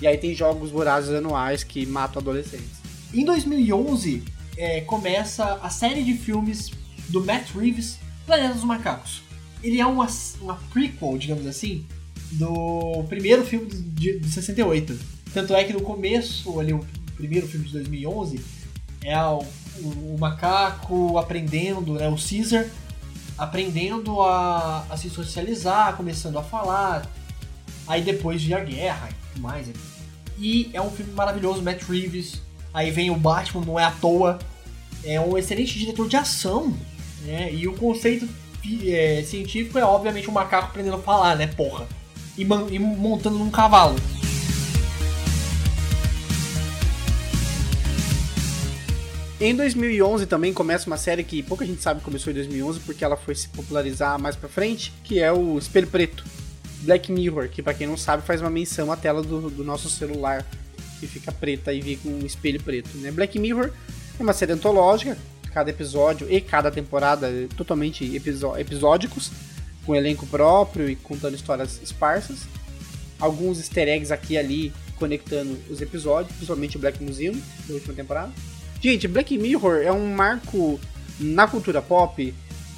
E 0.00 0.06
aí 0.06 0.16
tem 0.16 0.34
jogos 0.34 0.70
vorazes 0.70 1.10
anuais 1.10 1.62
que 1.62 1.84
matam 1.84 2.20
adolescentes. 2.20 2.80
Em 3.12 3.24
2011, 3.24 4.22
é, 4.56 4.80
começa 4.82 5.58
a 5.62 5.70
série 5.70 6.02
de 6.02 6.14
filmes 6.14 6.70
do 7.08 7.24
Matt 7.24 7.50
Reeves, 7.54 7.98
Planeta 8.26 8.54
dos 8.54 8.64
Macacos. 8.64 9.22
Ele 9.62 9.80
é 9.80 9.86
uma, 9.86 10.06
uma 10.40 10.54
prequel, 10.72 11.18
digamos 11.18 11.46
assim, 11.46 11.84
do 12.32 13.04
primeiro 13.08 13.44
filme 13.44 13.66
de, 13.66 14.18
de 14.18 14.28
68. 14.28 14.98
Tanto 15.32 15.54
é 15.54 15.64
que 15.64 15.72
no 15.72 15.80
começo, 15.80 16.58
ali, 16.60 16.72
o 16.72 16.86
primeiro 17.16 17.46
filme 17.46 17.66
de 17.66 17.72
2011, 17.72 18.40
é 19.02 19.18
o, 19.18 19.44
o, 19.80 20.14
o 20.14 20.16
macaco 20.18 21.18
aprendendo, 21.18 21.94
né, 21.94 22.08
o 22.08 22.16
Caesar 22.16 22.66
aprendendo 23.38 24.22
a, 24.22 24.86
a 24.88 24.96
se 24.96 25.10
socializar, 25.10 25.96
começando 25.96 26.38
a 26.38 26.42
falar. 26.42 27.06
Aí 27.86 28.02
depois 28.02 28.42
via 28.42 28.58
a 28.58 28.64
guerra 28.64 29.08
e 29.10 29.14
tudo 29.32 29.42
mais. 29.42 29.68
E 30.38 30.70
é 30.72 30.80
um 30.80 30.90
filme 30.90 31.12
maravilhoso, 31.12 31.62
Matt 31.62 31.82
Reeves. 31.82 32.42
Aí 32.72 32.90
vem 32.90 33.10
o 33.10 33.16
Batman, 33.16 33.64
não 33.64 33.78
é 33.78 33.84
à 33.84 33.90
toa. 33.90 34.38
É 35.04 35.20
um 35.20 35.36
excelente 35.36 35.78
diretor 35.78 36.08
de 36.08 36.16
ação. 36.16 36.74
Né? 37.22 37.52
E 37.52 37.68
o 37.68 37.74
conceito 37.74 38.28
é, 38.84 39.22
científico 39.22 39.78
é 39.78 39.84
obviamente 39.84 40.28
um 40.28 40.32
macaco 40.32 40.66
aprendendo 40.66 40.96
a 40.96 41.02
falar, 41.02 41.36
né? 41.36 41.46
Porra. 41.46 41.86
E, 42.36 42.42
e 42.42 42.78
montando 42.78 43.38
num 43.38 43.50
cavalo. 43.50 43.96
Em 49.38 49.54
2011 49.54 50.26
também 50.26 50.52
começa 50.52 50.86
uma 50.86 50.96
série 50.96 51.22
que 51.22 51.42
pouca 51.42 51.66
gente 51.66 51.82
sabe 51.82 52.00
que 52.00 52.04
começou 52.04 52.30
em 52.30 52.34
2011 52.34 52.80
porque 52.80 53.04
ela 53.04 53.16
foi 53.16 53.34
se 53.34 53.48
popularizar 53.48 54.18
mais 54.18 54.34
pra 54.34 54.48
frente, 54.48 54.92
que 55.04 55.20
é 55.20 55.30
o 55.30 55.58
Espelho 55.58 55.86
Preto. 55.86 56.24
Black 56.80 57.10
Mirror, 57.10 57.48
que 57.48 57.62
pra 57.62 57.74
quem 57.74 57.86
não 57.86 57.96
sabe 57.96 58.22
faz 58.22 58.40
uma 58.40 58.50
menção 58.50 58.90
à 58.90 58.96
tela 58.96 59.22
do, 59.22 59.50
do 59.50 59.64
nosso 59.64 59.90
celular, 59.90 60.44
que 60.98 61.06
fica 61.06 61.32
preta 61.32 61.72
e 61.72 61.80
vem 61.80 61.96
com 61.96 62.08
um 62.08 62.24
espelho 62.24 62.62
preto. 62.62 62.96
Né? 62.98 63.10
Black 63.10 63.38
Mirror 63.38 63.70
é 64.18 64.22
uma 64.22 64.32
série 64.32 64.52
antológica, 64.52 65.18
cada 65.56 65.70
episódio 65.70 66.30
e 66.30 66.38
cada 66.38 66.70
temporada 66.70 67.32
totalmente 67.56 68.14
episódicos, 68.14 69.32
com 69.86 69.96
elenco 69.96 70.26
próprio 70.26 70.86
e 70.86 70.94
contando 70.94 71.34
histórias 71.34 71.80
esparsas. 71.82 72.40
Alguns 73.18 73.56
easter 73.56 73.88
eggs 73.88 74.12
aqui 74.12 74.34
e 74.34 74.38
ali 74.38 74.72
conectando 74.98 75.58
os 75.70 75.80
episódios, 75.80 76.34
principalmente 76.34 76.76
o 76.76 76.78
Black 76.78 77.02
Museum 77.02 77.40
da 77.66 77.72
última 77.72 77.94
temporada. 77.94 78.30
Gente, 78.82 79.08
Black 79.08 79.38
Mirror 79.38 79.80
é 79.80 79.90
um 79.90 80.14
marco 80.14 80.78
na 81.18 81.48
cultura 81.48 81.80
pop 81.80 82.34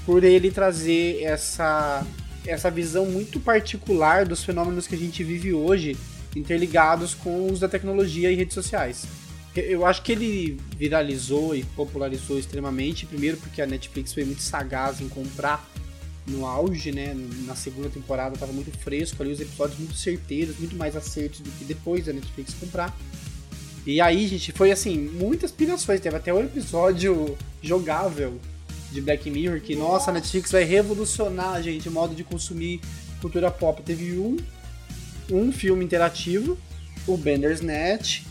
por 0.06 0.22
ele 0.22 0.52
trazer 0.52 1.20
essa, 1.24 2.06
essa 2.46 2.70
visão 2.70 3.06
muito 3.06 3.40
particular 3.40 4.24
dos 4.24 4.44
fenômenos 4.44 4.86
que 4.86 4.94
a 4.94 4.98
gente 4.98 5.24
vive 5.24 5.52
hoje, 5.52 5.96
interligados 6.36 7.12
com 7.12 7.30
o 7.30 7.50
uso 7.50 7.60
da 7.60 7.68
tecnologia 7.68 8.30
e 8.30 8.36
redes 8.36 8.54
sociais. 8.54 9.04
Eu 9.66 9.86
acho 9.86 10.02
que 10.02 10.12
ele 10.12 10.60
viralizou 10.76 11.54
e 11.54 11.64
popularizou 11.64 12.38
extremamente, 12.38 13.06
primeiro 13.06 13.36
porque 13.38 13.62
a 13.62 13.66
Netflix 13.66 14.12
foi 14.12 14.24
muito 14.24 14.42
sagaz 14.42 15.00
em 15.00 15.08
comprar 15.08 15.68
no 16.26 16.46
auge, 16.46 16.92
né? 16.92 17.14
Na 17.46 17.54
segunda 17.54 17.88
temporada 17.88 18.34
estava 18.34 18.52
muito 18.52 18.70
fresco 18.78 19.22
ali, 19.22 19.32
os 19.32 19.40
episódios 19.40 19.78
muito 19.78 19.96
certeiros, 19.96 20.58
muito 20.58 20.76
mais 20.76 20.94
acertos 20.94 21.40
do 21.40 21.50
que 21.52 21.64
depois 21.64 22.06
da 22.06 22.12
Netflix 22.12 22.54
comprar. 22.54 22.96
E 23.86 24.00
aí, 24.00 24.26
gente, 24.26 24.52
foi 24.52 24.70
assim, 24.70 24.98
muitas 24.98 25.50
pirações. 25.50 26.00
Teve 26.00 26.16
até 26.16 26.32
um 26.32 26.40
episódio 26.40 27.36
jogável 27.62 28.38
de 28.92 29.00
Black 29.00 29.30
Mirror 29.30 29.60
que, 29.60 29.74
nossa, 29.74 30.10
a 30.10 30.14
Netflix 30.14 30.52
vai 30.52 30.64
revolucionar, 30.64 31.62
gente, 31.62 31.88
o 31.88 31.92
modo 31.92 32.14
de 32.14 32.22
consumir 32.22 32.80
cultura 33.20 33.50
pop. 33.50 33.82
Teve 33.82 34.18
um, 34.18 34.36
um 35.30 35.50
filme 35.50 35.84
interativo, 35.84 36.58
o 37.06 37.16
Bandersnatch, 37.16 38.24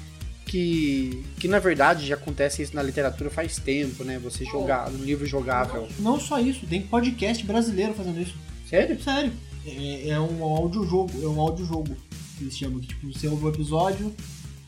que, 0.48 1.24
que 1.40 1.48
na 1.48 1.60
verdade 1.60 2.08
já 2.08 2.16
acontece 2.16 2.62
isso 2.64 2.76
na 2.76 2.82
literatura 2.82 3.30
faz 3.30 3.58
tempo, 3.58 4.04
né? 4.04 4.18
Você 4.20 4.46
jogar 4.46 4.90
no 4.90 5.04
livro 5.04 5.26
jogável. 5.26 5.88
Não 6.00 6.20
só 6.20 6.40
isso, 6.40 6.66
tem 6.66 6.82
podcast 6.82 7.46
brasileiro 7.46 7.94
fazendo 7.94 8.20
isso. 8.20 8.36
Sério? 8.68 9.02
Sério. 9.02 9.32
É, 9.66 10.10
é 10.10 10.20
um 10.20 10.44
audiojogo, 10.44 11.12
é 11.22 11.28
um 11.28 11.40
audiojogo 11.40 11.96
que 12.38 12.44
eles 12.44 12.58
chamam. 12.58 12.80
Que, 12.80 12.88
tipo, 12.88 13.12
você 13.12 13.28
ouve 13.28 13.46
o 13.46 13.50
episódio, 13.50 14.16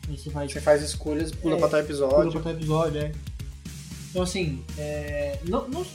aí 0.08 0.16
você 0.16 0.30
faz. 0.30 0.52
Você 0.52 0.60
faz 0.60 0.82
escolhas, 0.82 1.32
pula 1.32 1.56
É, 1.56 1.58
pra 1.58 1.68
tal 1.68 1.80
episódio. 1.80 2.16
Pula 2.16 2.30
pra 2.32 2.40
tal 2.42 2.52
episódio, 2.52 3.00
é. 3.00 3.12
Então 4.10 4.22
assim, 4.22 4.62
é, 4.76 5.38
não, 5.48 5.68
não, 5.68 5.86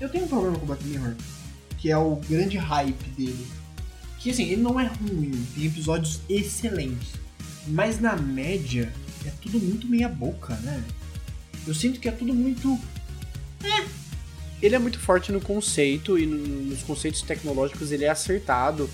eu 0.00 0.08
tenho 0.08 0.24
um 0.24 0.28
problema 0.28 0.56
com 0.56 0.62
o 0.62 0.66
Black 0.66 0.84
Mirror, 0.84 1.14
que 1.78 1.90
é 1.90 1.98
o 1.98 2.16
grande 2.16 2.56
hype 2.56 3.10
dele. 3.10 3.46
Que 4.18 4.30
assim, 4.30 4.44
ele 4.44 4.62
não 4.62 4.78
é 4.78 4.86
ruim, 4.86 5.46
tem 5.54 5.66
episódios 5.66 6.20
excelentes. 6.28 7.10
Mas 7.66 8.00
na 8.00 8.16
média, 8.16 8.92
é 9.26 9.32
tudo 9.42 9.58
muito 9.58 9.86
meia 9.86 10.08
boca, 10.08 10.54
né? 10.56 10.82
Eu 11.66 11.74
sinto 11.74 12.00
que 12.00 12.08
é 12.08 12.12
tudo 12.12 12.34
muito. 12.34 12.78
ele 14.62 14.74
é 14.74 14.78
muito 14.78 14.98
forte 14.98 15.32
no 15.32 15.40
conceito 15.40 16.18
e 16.18 16.26
no- 16.26 16.36
nos 16.64 16.82
conceitos 16.82 17.22
tecnológicos 17.22 17.92
ele 17.92 18.04
é 18.04 18.10
acertado. 18.10 18.88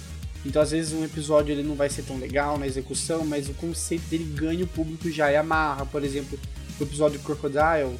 Então 0.45 0.63
às 0.63 0.71
vezes 0.71 0.93
um 0.93 1.05
episódio 1.05 1.53
ele 1.53 1.63
não 1.65 1.75
vai 1.75 1.89
ser 1.91 2.03
tão 2.03 2.19
legal 2.19 2.57
na 2.59 2.67
execução, 2.67 3.25
mas 3.27 3.49
o 3.49 3.55
conceito 3.55 4.03
dele 4.09 4.25
ganha 4.37 4.65
o 4.65 4.69
público 4.69 5.09
e 5.09 5.13
já 5.13 5.29
é 5.29 5.37
amarra. 5.37 5.85
Por 5.85 6.05
exemplo, 6.05 6.39
o 6.79 6.83
episódio 6.85 7.19
Crocodile, 7.21 7.99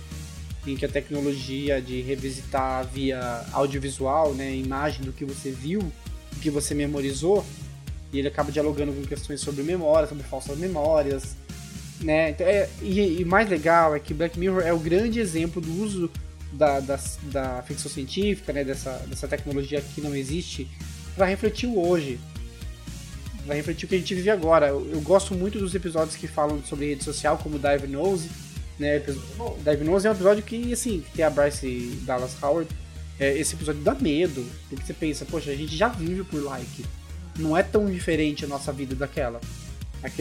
em 0.65 0.77
que 0.77 0.85
a 0.85 0.89
tecnologia 0.89 1.81
de 1.83 2.01
revisitar 2.03 2.87
via 2.87 3.45
audiovisual, 3.53 4.33
né, 4.35 4.55
imagem 4.55 5.03
do 5.05 5.13
que 5.13 5.25
você 5.25 5.51
viu, 5.51 5.81
do 5.81 6.41
que 6.41 6.51
você 6.51 6.73
memorizou, 6.75 7.45
e 8.13 8.19
ele 8.21 8.29
acaba 8.29 8.53
dialogando 8.53 8.93
com 8.93 9.03
questões 9.03 9.41
sobre 9.41 9.63
memória, 9.65 10.09
sobre 10.09 10.23
falsas 10.25 10.57
memórias, 10.57 11.37
né? 12.01 12.31
Então, 12.31 12.47
é, 12.47 12.69
e, 12.83 13.21
e 13.21 13.25
mais 13.25 13.49
legal 13.49 13.95
é 13.95 14.01
que 14.01 14.13
Black 14.13 14.39
Mirror 14.39 14.63
é 14.63 14.73
o 14.73 14.79
grande 14.79 15.19
exemplo 15.21 15.61
do 15.61 15.83
uso 15.83 16.11
da, 16.53 16.81
da, 16.81 16.99
da 17.23 17.63
ficção 17.63 17.91
científica, 17.91 18.53
né, 18.53 18.65
dessa, 18.65 18.93
dessa 19.07 19.29
tecnologia 19.29 19.81
que 19.81 20.01
não 20.01 20.15
existe, 20.15 20.69
para 21.15 21.27
refletir 21.27 21.69
o 21.69 21.79
hoje. 21.79 22.19
Vai 23.47 23.57
refletir 23.57 23.87
o 23.87 23.89
que 23.89 23.95
a 23.95 23.99
gente 23.99 24.15
vive 24.15 24.31
agora. 24.31 24.69
Eu, 24.69 24.89
eu, 24.91 25.01
gosto 25.01 25.35
muito 25.35 25.59
dos 25.59 25.75
episódios 25.75 26.17
que 26.17 26.27
falam 26.27 26.63
sobre 26.65 26.87
rede 26.87 27.05
social, 27.05 27.39
como 27.39 27.59
Dive 27.59 27.87
Nose. 27.87 28.29
Né? 28.79 28.99
Dive 28.99 29.85
Nose 29.85 30.07
é 30.07 30.11
um 30.11 30.15
episódio 30.15 30.43
que, 30.43 30.73
assim, 30.73 31.01
que 31.01 31.17
tem 31.17 31.25
a 31.25 31.31
Bryce 31.31 31.99
Dallas 32.03 32.37
Howard. 32.43 32.69
É, 33.19 33.39
esse 33.39 33.55
episódio 33.55 33.81
dá 33.83 33.95
medo, 33.95 34.45
porque 34.69 34.85
você 34.85 34.93
pensa, 34.93 35.25
poxa, 35.25 35.51
a 35.51 35.55
gente 35.55 35.75
já 35.77 35.89
vive 35.89 36.25
por 36.25 36.43
like. 36.43 36.85
Não 37.39 37.57
é 37.57 37.63
tão 37.63 37.87
diferente 37.87 38.45
a 38.45 38.49
nossa 38.49 38.73
vida 38.73 38.95
daquela. 38.95 39.41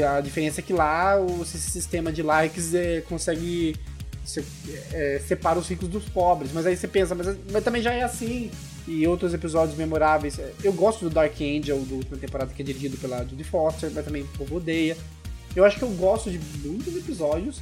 A 0.03 0.21
diferença 0.21 0.61
é 0.61 0.63
que 0.63 0.73
lá 0.73 1.19
o 1.19 1.45
sistema 1.45 2.11
de 2.11 2.21
likes 2.21 2.73
é, 2.73 3.01
consegue 3.01 3.75
você, 4.23 4.43
é, 4.91 5.21
separa 5.25 5.59
os 5.59 5.67
ricos 5.67 5.87
dos 5.87 6.05
pobres. 6.05 6.51
Mas 6.53 6.65
aí 6.65 6.75
você 6.75 6.87
pensa, 6.87 7.13
mas, 7.15 7.27
mas, 7.51 7.63
também 7.63 7.81
já 7.81 7.93
é 7.93 8.03
assim. 8.03 8.51
E 8.87 9.07
outros 9.07 9.33
episódios 9.33 9.77
memoráveis. 9.77 10.39
Eu 10.63 10.73
gosto 10.73 11.05
do 11.05 11.09
Dark 11.09 11.33
Angel, 11.41 11.79
do 11.79 11.95
última 11.95 12.17
temporada, 12.17 12.53
que 12.53 12.61
é 12.61 12.65
dirigido 12.65 12.97
pela 12.97 13.23
Judy 13.23 13.43
Foster, 13.43 13.91
mas 13.93 14.05
também 14.05 14.23
o 14.23 14.27
povo 14.37 14.57
odeia. 14.57 14.95
Eu 15.55 15.65
acho 15.65 15.77
que 15.77 15.83
eu 15.83 15.89
gosto 15.89 16.29
de 16.29 16.39
muitos 16.63 16.95
episódios. 16.95 17.61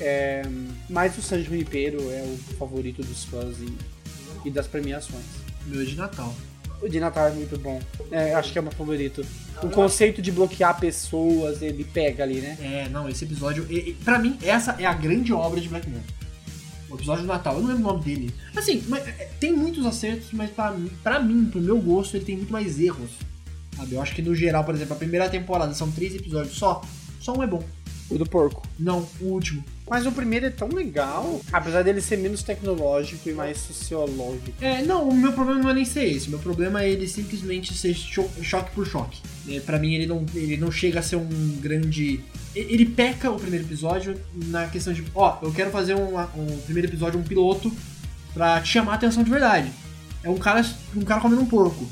É, 0.00 0.42
mas 0.88 1.18
o 1.18 1.22
San 1.22 1.42
Junipero 1.42 2.00
é 2.10 2.22
o 2.22 2.54
favorito 2.54 3.02
dos 3.02 3.24
fãs 3.24 3.58
e, 3.58 4.48
e 4.48 4.50
das 4.50 4.66
premiações. 4.66 5.24
Meu 5.66 5.84
de 5.84 5.96
Natal. 5.96 6.34
O 6.82 6.88
de 6.88 6.98
Natal 6.98 7.28
é 7.28 7.32
muito 7.32 7.58
bom. 7.58 7.80
É, 8.10 8.34
acho 8.34 8.52
que 8.52 8.58
é 8.58 8.60
o 8.60 8.64
meu 8.64 8.72
favorito. 8.72 9.24
O 9.62 9.68
conceito 9.68 10.22
de 10.22 10.32
bloquear 10.32 10.78
pessoas, 10.80 11.60
ele 11.60 11.84
pega 11.84 12.22
ali, 12.22 12.40
né? 12.40 12.56
É, 12.60 12.88
não, 12.88 13.08
esse 13.08 13.24
episódio. 13.24 13.66
E, 13.68 13.90
e, 13.90 13.94
pra 13.94 14.18
mim, 14.18 14.38
essa 14.42 14.76
é 14.78 14.86
a 14.86 14.94
grande 14.94 15.32
obra 15.32 15.60
de 15.60 15.68
Black 15.68 15.88
Mirror. 15.88 16.04
O 16.88 16.94
episódio 16.94 17.22
do 17.22 17.28
Natal, 17.28 17.54
eu 17.54 17.60
não 17.60 17.68
lembro 17.68 17.84
o 17.84 17.92
nome 17.92 18.04
dele. 18.04 18.34
Assim, 18.56 18.82
mas, 18.88 19.06
é, 19.06 19.28
tem 19.38 19.52
muitos 19.52 19.84
acertos, 19.84 20.28
mas 20.32 20.50
pra, 20.50 20.74
pra 21.02 21.20
mim, 21.20 21.44
pro 21.44 21.60
meu 21.60 21.78
gosto, 21.78 22.16
ele 22.16 22.24
tem 22.24 22.36
muito 22.36 22.52
mais 22.52 22.80
erros. 22.80 23.10
Sabe? 23.76 23.94
Eu 23.94 24.02
acho 24.02 24.14
que 24.14 24.22
no 24.22 24.34
geral, 24.34 24.64
por 24.64 24.74
exemplo, 24.74 24.94
a 24.94 24.98
primeira 24.98 25.28
temporada 25.28 25.74
são 25.74 25.90
três 25.90 26.14
episódios 26.14 26.56
só. 26.56 26.80
Só 27.20 27.34
um 27.36 27.42
é 27.42 27.46
bom. 27.46 27.62
O 28.10 28.18
do 28.18 28.26
porco. 28.26 28.66
Não, 28.78 29.06
o 29.20 29.26
último. 29.26 29.62
Mas 29.90 30.06
o 30.06 30.12
primeiro 30.12 30.46
é 30.46 30.50
tão 30.50 30.68
legal, 30.68 31.40
apesar 31.52 31.82
dele 31.82 32.00
ser 32.00 32.16
menos 32.16 32.44
tecnológico 32.44 33.28
e 33.28 33.32
mais 33.32 33.58
sociológico. 33.58 34.52
É, 34.60 34.82
não, 34.82 35.08
o 35.08 35.12
meu 35.12 35.32
problema 35.32 35.60
não 35.60 35.70
é 35.70 35.74
nem 35.74 35.84
ser 35.84 36.04
esse. 36.04 36.28
O 36.28 36.30
meu 36.30 36.38
problema 36.38 36.84
é 36.84 36.88
ele 36.88 37.08
simplesmente 37.08 37.74
ser 37.74 37.92
cho 37.92 38.24
choque 38.40 38.70
por 38.70 38.86
choque. 38.86 39.20
É, 39.48 39.58
para 39.58 39.80
mim, 39.80 39.92
ele 39.92 40.06
não, 40.06 40.24
ele 40.32 40.56
não 40.56 40.70
chega 40.70 41.00
a 41.00 41.02
ser 41.02 41.16
um 41.16 41.28
grande. 41.60 42.20
Ele 42.54 42.86
peca 42.86 43.32
o 43.32 43.36
primeiro 43.36 43.64
episódio 43.64 44.16
na 44.32 44.68
questão 44.68 44.92
de, 44.92 45.04
ó, 45.12 45.38
eu 45.42 45.52
quero 45.52 45.72
fazer 45.72 45.96
um, 45.96 46.16
um 46.16 46.58
primeiro 46.64 46.88
episódio, 46.88 47.18
um 47.18 47.24
piloto, 47.24 47.72
pra 48.32 48.60
te 48.60 48.68
chamar 48.68 48.92
a 48.92 48.94
atenção 48.94 49.24
de 49.24 49.30
verdade. 49.30 49.72
É 50.22 50.30
um 50.30 50.36
cara, 50.36 50.64
um 50.94 51.02
cara 51.02 51.20
comendo 51.20 51.42
um 51.42 51.46
porco. 51.46 51.84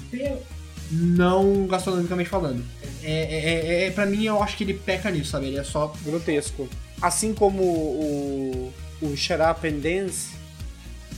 Não 0.88 1.66
gastronomicamente 1.66 2.30
falando. 2.30 2.64
É, 3.02 3.10
é, 3.10 3.84
é, 3.84 3.86
é, 3.86 3.90
pra 3.90 4.06
mim, 4.06 4.24
eu 4.24 4.40
acho 4.40 4.56
que 4.56 4.62
ele 4.62 4.74
peca 4.74 5.10
nisso, 5.10 5.32
sabe? 5.32 5.46
Ele 5.46 5.58
é 5.58 5.64
só 5.64 5.92
grotesco. 6.04 6.68
Assim 7.00 7.32
como 7.32 7.62
o, 7.62 8.72
o 9.02 9.16
Shut 9.16 9.38
Up 9.40 9.66
and 9.66 9.78
Dance, 9.78 10.30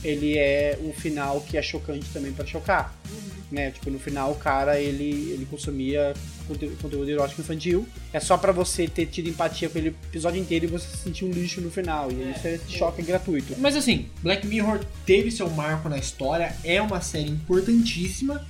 ele 0.03 0.37
é 0.37 0.77
um 0.83 0.93
final 0.93 1.41
que 1.41 1.57
é 1.57 1.61
chocante 1.61 2.05
também 2.13 2.31
para 2.31 2.45
chocar. 2.45 2.95
Uhum. 3.09 3.31
Né? 3.51 3.71
Tipo, 3.71 3.89
no 3.89 3.99
final 3.99 4.31
o 4.31 4.35
cara, 4.35 4.79
ele, 4.79 5.31
ele 5.31 5.45
consumia 5.49 6.13
conteúdo, 6.47 6.77
conteúdo 6.81 7.09
erótico 7.09 7.41
infantil. 7.41 7.85
É 8.13 8.19
só 8.19 8.37
para 8.37 8.51
você 8.51 8.87
ter 8.87 9.07
tido 9.07 9.27
empatia 9.29 9.67
com 9.69 9.77
ele 9.77 9.89
o 9.89 9.95
episódio 10.09 10.39
inteiro 10.39 10.65
e 10.65 10.67
você 10.67 10.87
sentir 10.95 11.25
um 11.25 11.31
lixo 11.31 11.59
no 11.59 11.69
final. 11.69 12.09
E 12.11 12.31
isso 12.31 12.47
é 12.47 12.59
choque 12.69 13.01
gratuito. 13.01 13.55
Mas 13.57 13.75
assim, 13.75 14.09
Black 14.21 14.47
Mirror 14.47 14.79
teve 15.05 15.31
seu 15.31 15.49
marco 15.49 15.89
na 15.89 15.97
história, 15.97 16.55
é 16.63 16.81
uma 16.81 17.01
série 17.01 17.29
importantíssima 17.29 18.45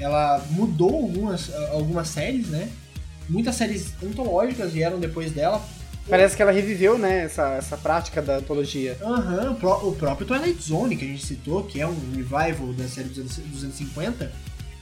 ela 0.00 0.44
mudou 0.50 0.94
algumas, 0.94 1.52
algumas 1.70 2.08
séries, 2.08 2.48
né? 2.48 2.70
Muitas 3.28 3.56
séries 3.56 3.92
antológicas 4.02 4.72
vieram 4.72 4.98
depois 4.98 5.32
dela. 5.32 5.62
Parece 6.08 6.34
que 6.34 6.42
ela 6.42 6.52
reviveu, 6.52 6.96
né, 6.96 7.24
essa, 7.24 7.54
essa 7.54 7.76
prática 7.76 8.22
da 8.22 8.38
antologia. 8.38 8.96
Aham, 9.02 9.56
uhum, 9.60 9.88
o 9.88 9.94
próprio 9.94 10.26
Twilight 10.26 10.62
Zone, 10.62 10.96
que 10.96 11.04
a 11.04 11.08
gente 11.08 11.24
citou, 11.24 11.64
que 11.64 11.80
é 11.80 11.86
um 11.86 11.94
revival 12.14 12.72
da 12.72 12.88
série 12.88 13.08
dos 13.08 13.18
anos 13.18 13.36
250, 13.36 14.32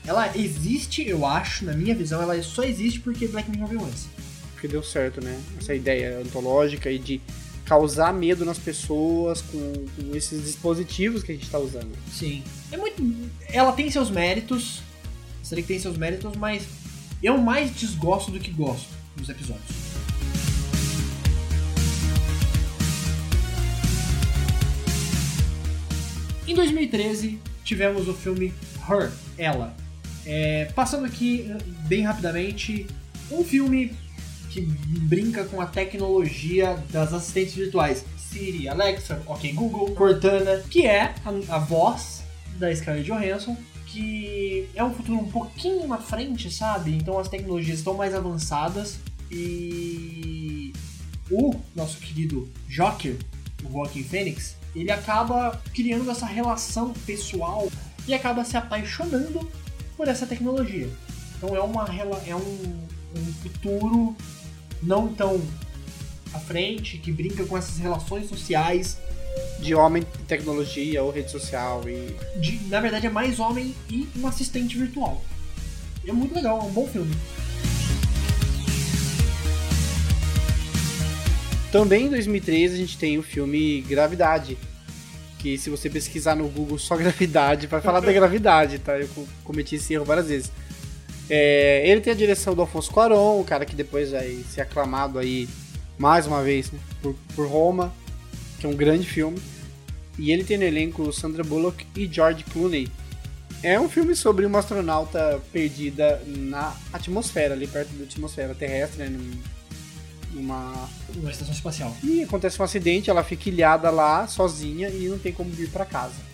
ela 0.05 0.31
existe, 0.37 1.05
eu 1.05 1.25
acho, 1.25 1.65
na 1.65 1.73
minha 1.73 1.93
visão, 1.93 2.21
ela 2.21 2.41
só 2.41 2.63
existe 2.63 3.01
porque 3.01 3.27
Black 3.27 3.51
Mirror 3.51 3.67
veio 3.67 3.83
antes. 3.83 4.07
Porque 4.53 4.67
deu 4.67 4.81
certo, 4.81 5.21
né? 5.21 5.37
Essa 5.59 5.75
ideia 5.75 6.19
antológica 6.19 6.89
e 6.89 6.97
de 6.97 7.21
causar 7.65 8.13
medo 8.13 8.45
nas 8.45 8.57
pessoas 8.57 9.41
com, 9.41 9.73
com 9.95 10.15
esses 10.15 10.41
dispositivos 10.41 11.21
que 11.21 11.33
a 11.33 11.35
gente 11.35 11.43
está 11.43 11.59
usando. 11.59 11.91
Sim. 12.11 12.41
É 12.71 12.77
muito. 12.77 13.03
Ela 13.49 13.73
tem 13.73 13.91
seus 13.91 14.09
méritos, 14.09 14.81
série 15.43 15.61
que 15.61 15.67
tem 15.67 15.79
seus 15.79 15.97
méritos, 15.97 16.35
mas 16.37 16.63
eu 17.21 17.37
mais 17.37 17.75
desgosto 17.75 18.31
do 18.31 18.39
que 18.39 18.51
gosto 18.51 18.87
dos 19.17 19.27
episódios. 19.27 19.76
Em 26.47 26.55
2013, 26.55 27.39
tivemos 27.63 28.07
o 28.07 28.13
filme 28.13 28.53
Her, 28.89 29.11
Ela. 29.37 29.75
É, 30.25 30.65
passando 30.73 31.05
aqui 31.05 31.49
eh, 31.49 31.57
bem 31.87 32.03
rapidamente, 32.03 32.87
um 33.29 33.43
filme 33.43 33.93
que 34.49 34.61
brinca 34.61 35.43
com 35.45 35.59
a 35.59 35.65
tecnologia 35.65 36.81
das 36.89 37.13
assistentes 37.13 37.53
virtuais. 37.53 38.05
Siri, 38.17 38.67
Alexa, 38.67 39.21
OK 39.25 39.51
Google, 39.53 39.93
Cortana, 39.93 40.63
que 40.69 40.85
é 40.85 41.15
a, 41.25 41.55
a 41.55 41.59
voz 41.59 42.23
da 42.57 42.73
Scarlett 42.73 43.05
Johansson 43.09 43.57
que 43.87 44.69
é 44.75 44.83
um 44.83 44.93
futuro 44.93 45.17
um 45.17 45.31
pouquinho 45.31 45.87
na 45.87 45.97
frente, 45.97 46.51
sabe? 46.51 46.93
Então 46.93 47.17
as 47.17 47.27
tecnologias 47.27 47.79
estão 47.79 47.95
mais 47.95 48.13
avançadas 48.13 48.99
e 49.31 50.73
o 51.31 51.55
nosso 51.75 51.97
querido 51.97 52.47
Joker, 52.67 53.17
o 53.63 53.71
Joaquin 53.71 54.03
Phoenix, 54.03 54.55
ele 54.81 54.91
acaba 54.91 55.59
criando 55.73 56.09
essa 56.09 56.25
relação 56.25 56.93
pessoal 57.05 57.69
e 58.07 58.13
acaba 58.13 58.43
se 58.43 58.55
apaixonando 58.55 59.49
por 59.95 60.07
essa 60.07 60.25
tecnologia. 60.25 60.89
Então 61.37 61.55
é 61.55 61.61
uma 61.61 61.85
é 62.25 62.35
um, 62.35 62.87
um 63.15 63.33
futuro 63.41 64.15
não 64.81 65.13
tão 65.13 65.41
à 66.33 66.39
frente 66.39 66.97
que 66.97 67.11
brinca 67.11 67.45
com 67.45 67.57
essas 67.57 67.77
relações 67.77 68.29
sociais 68.29 68.97
de 69.59 69.73
homem 69.73 70.03
e 70.03 70.23
tecnologia 70.23 71.03
ou 71.03 71.11
rede 71.11 71.31
social 71.31 71.81
e. 71.87 72.15
De, 72.39 72.59
na 72.67 72.79
verdade 72.79 73.07
é 73.07 73.09
mais 73.09 73.39
homem 73.39 73.75
e 73.89 74.07
um 74.17 74.27
assistente 74.27 74.77
virtual. 74.77 75.23
É 76.05 76.11
muito 76.11 76.33
legal, 76.33 76.59
é 76.59 76.63
um 76.63 76.71
bom 76.71 76.87
filme. 76.87 77.13
Também 81.71 82.05
em 82.05 82.09
2013 82.09 82.75
a 82.75 82.77
gente 82.77 82.97
tem 82.97 83.17
o 83.17 83.23
filme 83.23 83.81
Gravidade. 83.81 84.57
Que 85.39 85.57
se 85.57 85.69
você 85.69 85.89
pesquisar 85.89 86.35
no 86.35 86.47
Google 86.47 86.79
só 86.79 86.95
gravidade, 86.97 87.67
vai 87.67 87.81
falar 87.81 87.99
da 87.99 88.11
gravidade, 88.11 88.79
tá? 88.79 88.97
Eu 88.97 89.07
cometi 89.43 89.75
esse 89.75 89.93
erro 89.93 90.05
várias 90.05 90.27
vezes. 90.27 90.51
É, 91.29 91.83
ele 91.85 92.01
tem 92.01 92.13
a 92.13 92.15
direção 92.15 92.55
do 92.55 92.61
Alfonso 92.61 92.91
Cuarón, 92.91 93.39
o 93.39 93.43
cara 93.43 93.65
que 93.65 93.75
depois 93.75 94.11
vai 94.11 94.43
ser 94.49 94.61
aclamado 94.61 95.19
aí 95.19 95.47
mais 95.99 96.25
uma 96.25 96.41
vez 96.41 96.71
né, 96.71 96.79
por, 97.01 97.13
por 97.35 97.47
Roma 97.47 97.93
que 98.59 98.65
é 98.65 98.69
um 98.69 98.75
grande 98.75 99.07
filme. 99.07 99.39
E 100.17 100.31
ele 100.31 100.43
tem 100.43 100.57
no 100.57 100.63
elenco 100.63 101.11
Sandra 101.13 101.43
Bullock 101.43 101.85
e 101.95 102.07
George 102.07 102.43
Clooney. 102.45 102.89
É 103.61 103.79
um 103.79 103.89
filme 103.89 104.15
sobre 104.15 104.45
uma 104.45 104.59
astronauta 104.59 105.41
perdida 105.51 106.21
na 106.25 106.75
atmosfera, 106.91 107.53
ali 107.53 107.67
perto 107.67 107.89
da 107.93 108.03
atmosfera 108.03 108.53
terrestre, 108.55 109.03
né? 109.03 109.19
Numa... 110.33 110.89
Uma 111.15 111.31
estação 111.31 111.53
espacial. 111.53 111.95
E 112.03 112.23
acontece 112.23 112.61
um 112.61 112.65
acidente, 112.65 113.09
ela 113.09 113.23
fica 113.23 113.49
ilhada 113.49 113.89
lá, 113.89 114.27
sozinha, 114.27 114.89
e 114.89 115.07
não 115.07 115.17
tem 115.17 115.33
como 115.33 115.49
vir 115.49 115.69
para 115.69 115.85
casa. 115.85 116.27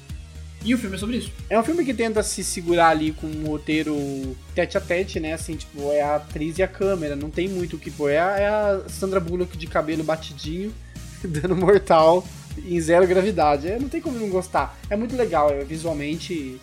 E 0.66 0.74
o 0.74 0.78
filme 0.78 0.96
é 0.96 1.00
sobre 1.00 1.18
isso? 1.18 1.32
É 1.50 1.60
um 1.60 1.64
filme 1.64 1.84
que 1.84 1.94
tenta 1.94 2.24
se 2.24 2.42
segurar 2.42 2.88
ali 2.88 3.12
com 3.12 3.28
um 3.28 3.48
roteiro 3.48 3.96
tete 4.56 4.78
a 4.78 4.82
tete, 4.82 5.20
né? 5.20 5.34
Assim, 5.34 5.58
tipo, 5.58 5.92
é 5.92 6.02
a 6.02 6.16
atriz 6.16 6.58
e 6.58 6.64
a 6.64 6.68
câmera, 6.68 7.18
não 7.18 7.30
tem 7.30 7.50
muito 7.50 7.76
o 7.76 7.80
que 7.80 7.92
pôr. 7.92 8.10
É 8.10 8.20
a, 8.20 8.40
é 8.40 8.48
a 8.48 8.82
Sandra 8.88 9.20
Bullock 9.20 9.58
de 9.58 9.68
cabelo 9.68 10.04
batidinho 10.04 10.74
dano 11.22 11.56
mortal 11.56 12.26
em 12.66 12.80
zero 12.80 13.06
gravidade. 13.06 13.68
É, 13.68 13.78
não 13.78 13.90
tem 13.90 14.00
como 14.00 14.18
não 14.18 14.30
gostar. 14.30 14.80
É 14.90 14.96
muito 14.96 15.18
legal, 15.18 15.50
é, 15.50 15.64
visualmente 15.66 16.60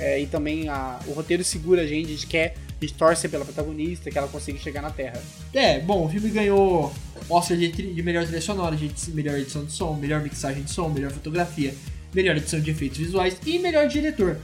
É, 0.00 0.20
e 0.20 0.26
também 0.26 0.68
a, 0.68 0.98
o 1.06 1.12
roteiro 1.12 1.44
segura 1.44 1.82
a 1.82 1.86
gente, 1.86 2.06
a 2.06 2.10
gente 2.14 2.26
quer, 2.26 2.56
a 2.84 2.86
gente 2.86 2.94
torce 2.94 3.28
pela 3.28 3.44
protagonista, 3.44 4.10
que 4.10 4.18
ela 4.18 4.28
consiga 4.28 4.58
chegar 4.58 4.82
na 4.82 4.90
Terra. 4.90 5.20
É, 5.52 5.80
bom, 5.80 6.06
o 6.06 6.08
filme 6.08 6.28
ganhou 6.30 6.92
Oscar 7.28 7.56
de, 7.56 7.68
de 7.68 8.02
melhor 8.02 8.24
trilha 8.24 8.40
sonora, 8.40 8.76
de 8.76 8.92
melhor 9.12 9.38
edição 9.38 9.64
de 9.64 9.72
som, 9.72 9.94
melhor 9.94 10.22
mixagem 10.22 10.62
de 10.62 10.70
som, 10.70 10.88
melhor 10.88 11.10
fotografia, 11.10 11.74
melhor 12.14 12.36
edição 12.36 12.60
de 12.60 12.70
efeitos 12.70 12.98
visuais 12.98 13.36
e 13.46 13.58
melhor 13.58 13.88
diretor. 13.88 14.38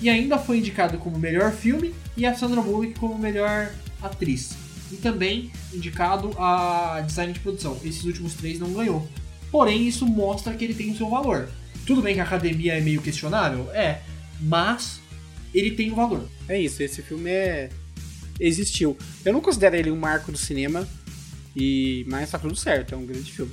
E 0.00 0.10
ainda 0.10 0.38
foi 0.38 0.58
indicado 0.58 0.98
como 0.98 1.18
melhor 1.18 1.52
filme 1.52 1.94
e 2.16 2.26
a 2.26 2.34
Sandra 2.34 2.60
Bullock 2.60 2.94
como 2.98 3.16
melhor 3.18 3.72
atriz. 4.02 4.50
E 4.90 4.96
também 4.96 5.50
indicado 5.72 6.32
a 6.38 7.02
design 7.06 7.32
de 7.32 7.40
produção. 7.40 7.78
Esses 7.84 8.04
últimos 8.04 8.34
três 8.34 8.58
não 8.58 8.72
ganhou. 8.72 9.06
Porém, 9.50 9.86
isso 9.86 10.06
mostra 10.06 10.54
que 10.54 10.64
ele 10.64 10.74
tem 10.74 10.90
o 10.90 10.96
seu 10.96 11.08
valor. 11.08 11.48
Tudo 11.86 12.02
bem 12.02 12.14
que 12.14 12.20
a 12.20 12.24
academia 12.24 12.74
é 12.74 12.80
meio 12.80 13.00
questionável? 13.00 13.70
É. 13.72 14.00
Mas 14.40 15.01
ele 15.54 15.72
tem 15.72 15.92
um 15.92 15.94
valor. 15.94 16.28
É 16.48 16.60
isso, 16.60 16.82
esse 16.82 17.02
filme 17.02 17.30
é. 17.30 17.70
existiu. 18.40 18.96
Eu 19.24 19.32
não 19.32 19.40
considero 19.40 19.76
ele 19.76 19.90
um 19.90 19.96
marco 19.96 20.32
do 20.32 20.38
cinema, 20.38 20.88
e 21.54 22.04
mas 22.08 22.30
tá 22.30 22.38
tudo 22.38 22.56
certo, 22.56 22.94
é 22.94 22.96
um 22.96 23.06
grande 23.06 23.30
filme. 23.30 23.52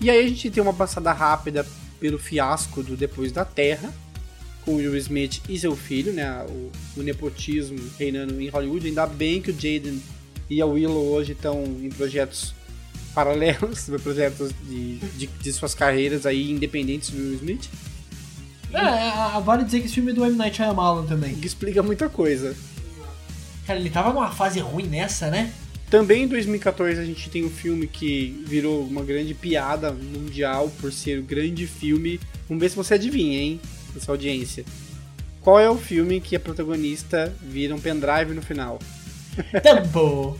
E 0.00 0.10
aí 0.10 0.24
a 0.24 0.28
gente 0.28 0.50
tem 0.50 0.62
uma 0.62 0.74
passada 0.74 1.12
rápida 1.12 1.66
pelo 1.98 2.18
fiasco 2.18 2.82
do 2.82 2.96
Depois 2.96 3.32
da 3.32 3.44
Terra, 3.44 3.92
com 4.62 4.72
o 4.72 4.76
Will 4.76 4.96
Smith 4.96 5.40
e 5.48 5.58
seu 5.58 5.74
filho, 5.74 6.12
né? 6.12 6.44
O, 6.48 7.00
o 7.00 7.02
nepotismo 7.02 7.78
reinando 7.98 8.40
em 8.40 8.48
Hollywood. 8.48 8.86
Ainda 8.86 9.06
bem 9.06 9.40
que 9.40 9.50
o 9.50 9.54
Jaden 9.54 10.02
e 10.50 10.60
a 10.60 10.66
Willow 10.66 11.12
hoje 11.12 11.32
estão 11.32 11.64
em 11.82 11.88
projetos 11.88 12.54
paralelos, 13.14 13.88
projetos 14.02 14.52
de, 14.68 14.98
de, 14.98 15.26
de, 15.26 15.52
suas 15.52 15.74
carreiras 15.74 16.26
aí 16.26 16.50
independentes 16.50 17.10
do 17.10 17.18
Will 17.18 17.34
Smith. 17.34 17.70
É, 18.72 19.40
vale 19.40 19.64
dizer 19.64 19.80
que 19.80 19.86
esse 19.86 19.94
filme 19.94 20.10
é 20.10 20.14
do 20.14 20.24
M. 20.24 20.36
Night 20.36 20.56
Shyamalan 20.56 21.06
também. 21.06 21.36
Que 21.36 21.46
explica 21.46 21.82
muita 21.82 22.08
coisa. 22.08 22.56
Cara, 23.66 23.78
ele 23.78 23.88
tava 23.88 24.12
numa 24.12 24.30
fase 24.30 24.58
ruim 24.58 24.86
nessa, 24.86 25.30
né? 25.30 25.52
Também 25.88 26.24
em 26.24 26.28
2014 26.28 27.00
a 27.00 27.04
gente 27.04 27.30
tem 27.30 27.44
um 27.44 27.50
filme 27.50 27.86
que 27.86 28.42
virou 28.46 28.84
uma 28.84 29.02
grande 29.04 29.32
piada 29.32 29.92
mundial 29.92 30.70
por 30.80 30.92
ser 30.92 31.20
o 31.20 31.22
um 31.22 31.24
grande 31.24 31.66
filme. 31.66 32.18
Vamos 32.48 32.60
ver 32.60 32.68
se 32.68 32.76
você 32.76 32.94
adivinha, 32.94 33.38
hein? 33.38 33.60
Essa 33.96 34.10
audiência. 34.10 34.64
Qual 35.40 35.60
é 35.60 35.70
o 35.70 35.76
filme 35.76 36.20
que 36.20 36.34
a 36.34 36.40
protagonista 36.40 37.32
vira 37.40 37.74
um 37.74 37.78
pendrive 37.78 38.34
no 38.34 38.42
final? 38.42 38.80
Tempo! 39.62 40.36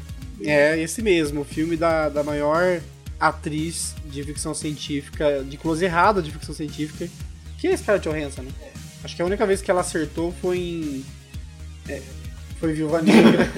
É, 0.47 0.79
esse 0.81 1.03
mesmo, 1.03 1.43
o 1.43 1.45
filme 1.45 1.77
da, 1.77 2.09
da 2.09 2.23
maior 2.23 2.81
atriz 3.19 3.95
de 4.07 4.23
ficção 4.23 4.55
científica, 4.55 5.45
de 5.45 5.57
close 5.57 5.85
errado 5.85 6.23
de 6.23 6.31
ficção 6.31 6.55
científica, 6.55 7.09
que 7.59 7.69
é 7.69 7.77
Scarlett 7.77 8.09
Johansson, 8.09 8.43
né? 8.43 8.51
Acho 9.03 9.17
que 9.17 9.23
a 9.23 9.25
única 9.25 9.47
vez 9.47 9.61
que 9.61 9.71
ela 9.71 9.83
acertou 9.83 10.33
foi 10.41 10.59
em. 10.59 11.05
É, 11.89 12.01
foi 12.59 12.73
Viúva 12.73 13.03
Negra. 13.03 13.51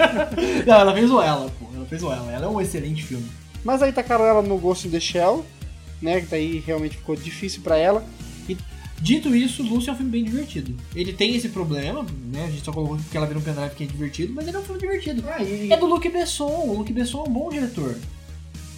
Não, 0.66 0.74
ela 0.74 0.94
fez 0.94 1.10
o 1.10 1.20
Ela, 1.20 1.50
pô. 1.58 1.66
Ela 1.74 1.86
fez 1.86 2.02
o 2.02 2.10
Ela. 2.10 2.32
Ela 2.32 2.46
é 2.46 2.48
um 2.48 2.60
excelente 2.60 3.02
filme. 3.02 3.28
Mas 3.62 3.82
aí 3.82 3.92
tacaram 3.92 4.24
ela 4.24 4.40
no 4.40 4.58
Ghost 4.58 4.88
in 4.88 4.90
the 4.90 5.00
Shell, 5.00 5.44
né? 6.00 6.20
Que 6.20 6.26
daí 6.26 6.58
realmente 6.66 6.96
ficou 6.96 7.14
difícil 7.14 7.62
para 7.62 7.76
ela. 7.76 8.04
E 8.48 8.56
dito 9.04 9.36
isso, 9.36 9.62
Lucy 9.62 9.90
é 9.90 9.92
um 9.92 9.96
filme 9.96 10.10
bem 10.10 10.24
divertido. 10.24 10.74
Ele 10.96 11.12
tem 11.12 11.36
esse 11.36 11.50
problema, 11.50 12.06
né? 12.32 12.46
A 12.46 12.50
gente 12.50 12.64
só 12.64 12.72
colocou 12.72 12.98
que 13.10 13.14
ela 13.14 13.26
vira 13.26 13.38
um 13.38 13.42
pendrive 13.42 13.74
que 13.74 13.84
é 13.84 13.86
divertido, 13.86 14.32
mas 14.32 14.48
ele 14.48 14.56
é 14.56 14.60
um 14.60 14.62
filme 14.62 14.80
divertido. 14.80 15.22
Ah, 15.28 15.42
e... 15.42 15.70
É 15.70 15.76
do 15.76 15.84
Luc 15.84 16.08
Besson. 16.08 16.48
O 16.48 16.78
Luc 16.78 16.90
Besson 16.90 17.24
é 17.24 17.28
um 17.28 17.32
bom 17.32 17.50
diretor. 17.50 17.94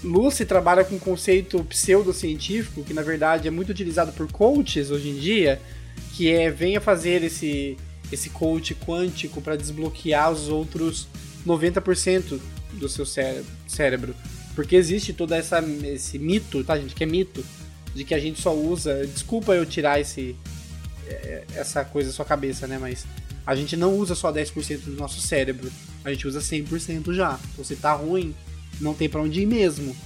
Lucy 0.03 0.45
trabalha 0.45 0.85
com 0.85 0.97
um 0.97 0.99
conceito 0.99 1.63
pseudocientífico, 1.65 2.83
que 2.83 2.93
na 2.93 3.03
verdade 3.03 3.47
é 3.47 3.51
muito 3.53 3.71
utilizado 3.71 4.13
por 4.13 4.31
coaches 4.31 4.91
hoje 4.91 5.11
em 5.11 5.15
dia, 5.15 5.63
que 6.15 6.29
é 6.29 6.51
venha 6.51 6.81
fazer 6.81 7.23
esse 7.23 7.77
esse 8.13 8.31
coach 8.31 8.73
quântico 8.75 9.41
para 9.41 9.57
desbloquear 9.57 10.31
os 10.31 10.49
outros 10.49 11.09
90% 11.47 12.39
do 12.75 12.89
seu 12.89 13.05
cérebro. 13.05 14.15
Porque 14.55 14.77
existe 14.77 15.13
todo 15.13 15.33
essa, 15.35 15.61
esse 15.85 16.19
mito, 16.19 16.63
tá, 16.63 16.79
gente? 16.79 16.95
Que 16.95 17.03
é 17.03 17.07
mito, 17.07 17.45
de 17.97 18.05
que 18.05 18.15
a 18.15 18.21
gente 18.21 18.41
só 18.41 18.55
usa. 18.55 19.07
Desculpa 19.07 19.55
eu 19.55 19.65
tirar 19.65 20.01
esse, 20.01 20.37
é, 21.07 21.45
essa 21.55 21.85
coisa 21.85 22.11
da 22.11 22.15
sua 22.15 22.25
cabeça, 22.25 22.67
né? 22.67 22.79
Mas 22.79 23.07
a 23.47 23.55
gente 23.55 23.77
não 23.77 23.97
usa 23.97 24.15
só 24.15 24.33
10% 24.33 24.81
do 24.85 24.93
nosso 24.93 25.21
cérebro. 25.21 25.71
A 26.05 26.11
gente 26.11 26.29
usa 26.29 26.41
100% 26.41 27.13
já. 27.13 27.39
Então, 27.53 27.65
se 27.65 27.77
tá 27.77 27.93
ruim, 27.95 28.35
não 28.81 28.95
tem 28.95 29.09
para 29.09 29.23
onde 29.23 29.41
ir 29.41 29.47
mesmo. 29.47 29.97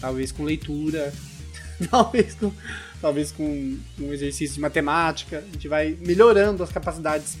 Talvez 0.00 0.30
com 0.30 0.44
leitura, 0.44 1.12
talvez 1.90 2.34
com 2.34 2.52
talvez 3.00 3.32
com 3.32 3.78
um 3.98 4.12
exercício 4.12 4.54
de 4.54 4.60
matemática, 4.60 5.38
a 5.38 5.52
gente 5.52 5.66
vai 5.66 5.96
melhorando 6.00 6.62
as 6.62 6.70
capacidades 6.70 7.38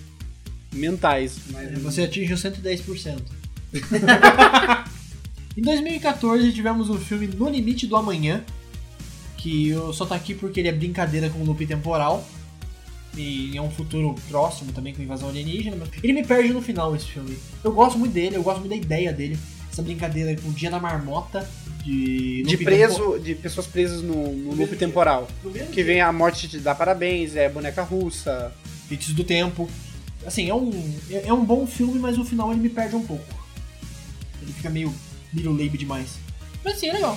mentais. 0.72 1.38
Mas... 1.50 1.78
Você 1.82 2.02
atinge 2.02 2.32
o 2.32 2.36
110%. 2.36 3.20
em 5.56 5.62
2014 5.62 6.52
tivemos 6.52 6.88
o 6.88 6.98
filme 6.98 7.26
No 7.26 7.48
Limite 7.48 7.86
do 7.86 7.96
Amanhã, 7.96 8.42
que 9.40 9.72
só 9.94 10.04
tá 10.04 10.14
aqui 10.14 10.34
porque 10.34 10.60
ele 10.60 10.68
é 10.68 10.72
brincadeira 10.72 11.30
com 11.30 11.38
o 11.40 11.44
loop 11.44 11.66
temporal. 11.66 12.24
E 13.16 13.56
é 13.56 13.60
um 13.60 13.70
futuro 13.70 14.14
próximo 14.28 14.72
também 14.72 14.94
com 14.94 15.02
invasão 15.02 15.28
alienígena. 15.28 15.76
Ele 16.02 16.12
me 16.12 16.24
perde 16.24 16.52
no 16.52 16.62
final 16.62 16.94
esse 16.94 17.06
filme. 17.06 17.36
Eu 17.64 17.72
gosto 17.72 17.98
muito 17.98 18.12
dele, 18.12 18.36
eu 18.36 18.42
gosto 18.42 18.60
muito 18.60 18.70
da 18.70 18.76
ideia 18.76 19.12
dele. 19.12 19.36
Essa 19.70 19.82
brincadeira 19.82 20.40
com 20.40 20.48
o 20.48 20.52
dia 20.52 20.70
da 20.70 20.78
marmota 20.78 21.48
de. 21.84 22.42
De 22.44 22.56
preso, 22.56 23.12
tempo... 23.12 23.18
de 23.20 23.34
pessoas 23.34 23.66
presas 23.66 24.02
no, 24.02 24.32
no 24.32 24.54
loop 24.54 24.76
temporal. 24.76 25.28
Que 25.72 25.82
vem 25.82 26.00
a 26.00 26.12
morte 26.12 26.48
te 26.48 26.58
dá 26.58 26.74
parabéns, 26.74 27.34
é 27.34 27.48
boneca 27.48 27.82
russa. 27.82 28.52
Feitiços 28.88 29.14
do 29.14 29.24
tempo. 29.24 29.68
Assim, 30.24 30.48
é 30.48 30.54
um, 30.54 30.70
é, 31.10 31.28
é 31.28 31.32
um 31.32 31.44
bom 31.44 31.66
filme, 31.66 31.98
mas 31.98 32.18
o 32.18 32.24
final 32.24 32.52
ele 32.52 32.60
me 32.60 32.68
perde 32.68 32.94
um 32.94 33.04
pouco. 33.04 33.24
Ele 34.42 34.52
fica 34.52 34.70
meio 34.70 34.94
Little 35.32 35.52
Labe 35.52 35.78
demais. 35.78 36.18
Mas 36.62 36.78
sim, 36.78 36.88
é 36.88 36.92
legal. 36.92 37.16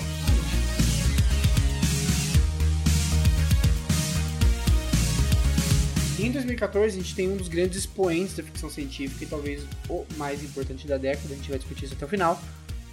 Em 6.24 6.32
2014, 6.32 6.98
a 6.98 7.02
gente 7.02 7.14
tem 7.14 7.28
um 7.28 7.36
dos 7.36 7.50
grandes 7.50 7.80
expoentes 7.80 8.34
da 8.34 8.44
ficção 8.44 8.70
científica 8.70 9.26
e 9.26 9.28
talvez 9.28 9.64
o 9.90 10.06
mais 10.16 10.42
importante 10.42 10.88
da 10.88 10.98
década, 10.98 11.34
a 11.34 11.36
gente 11.36 11.50
vai 11.50 11.60
discutir 11.60 11.84
isso 11.84 11.96
até 11.96 12.06
o 12.06 12.08
final, 12.08 12.42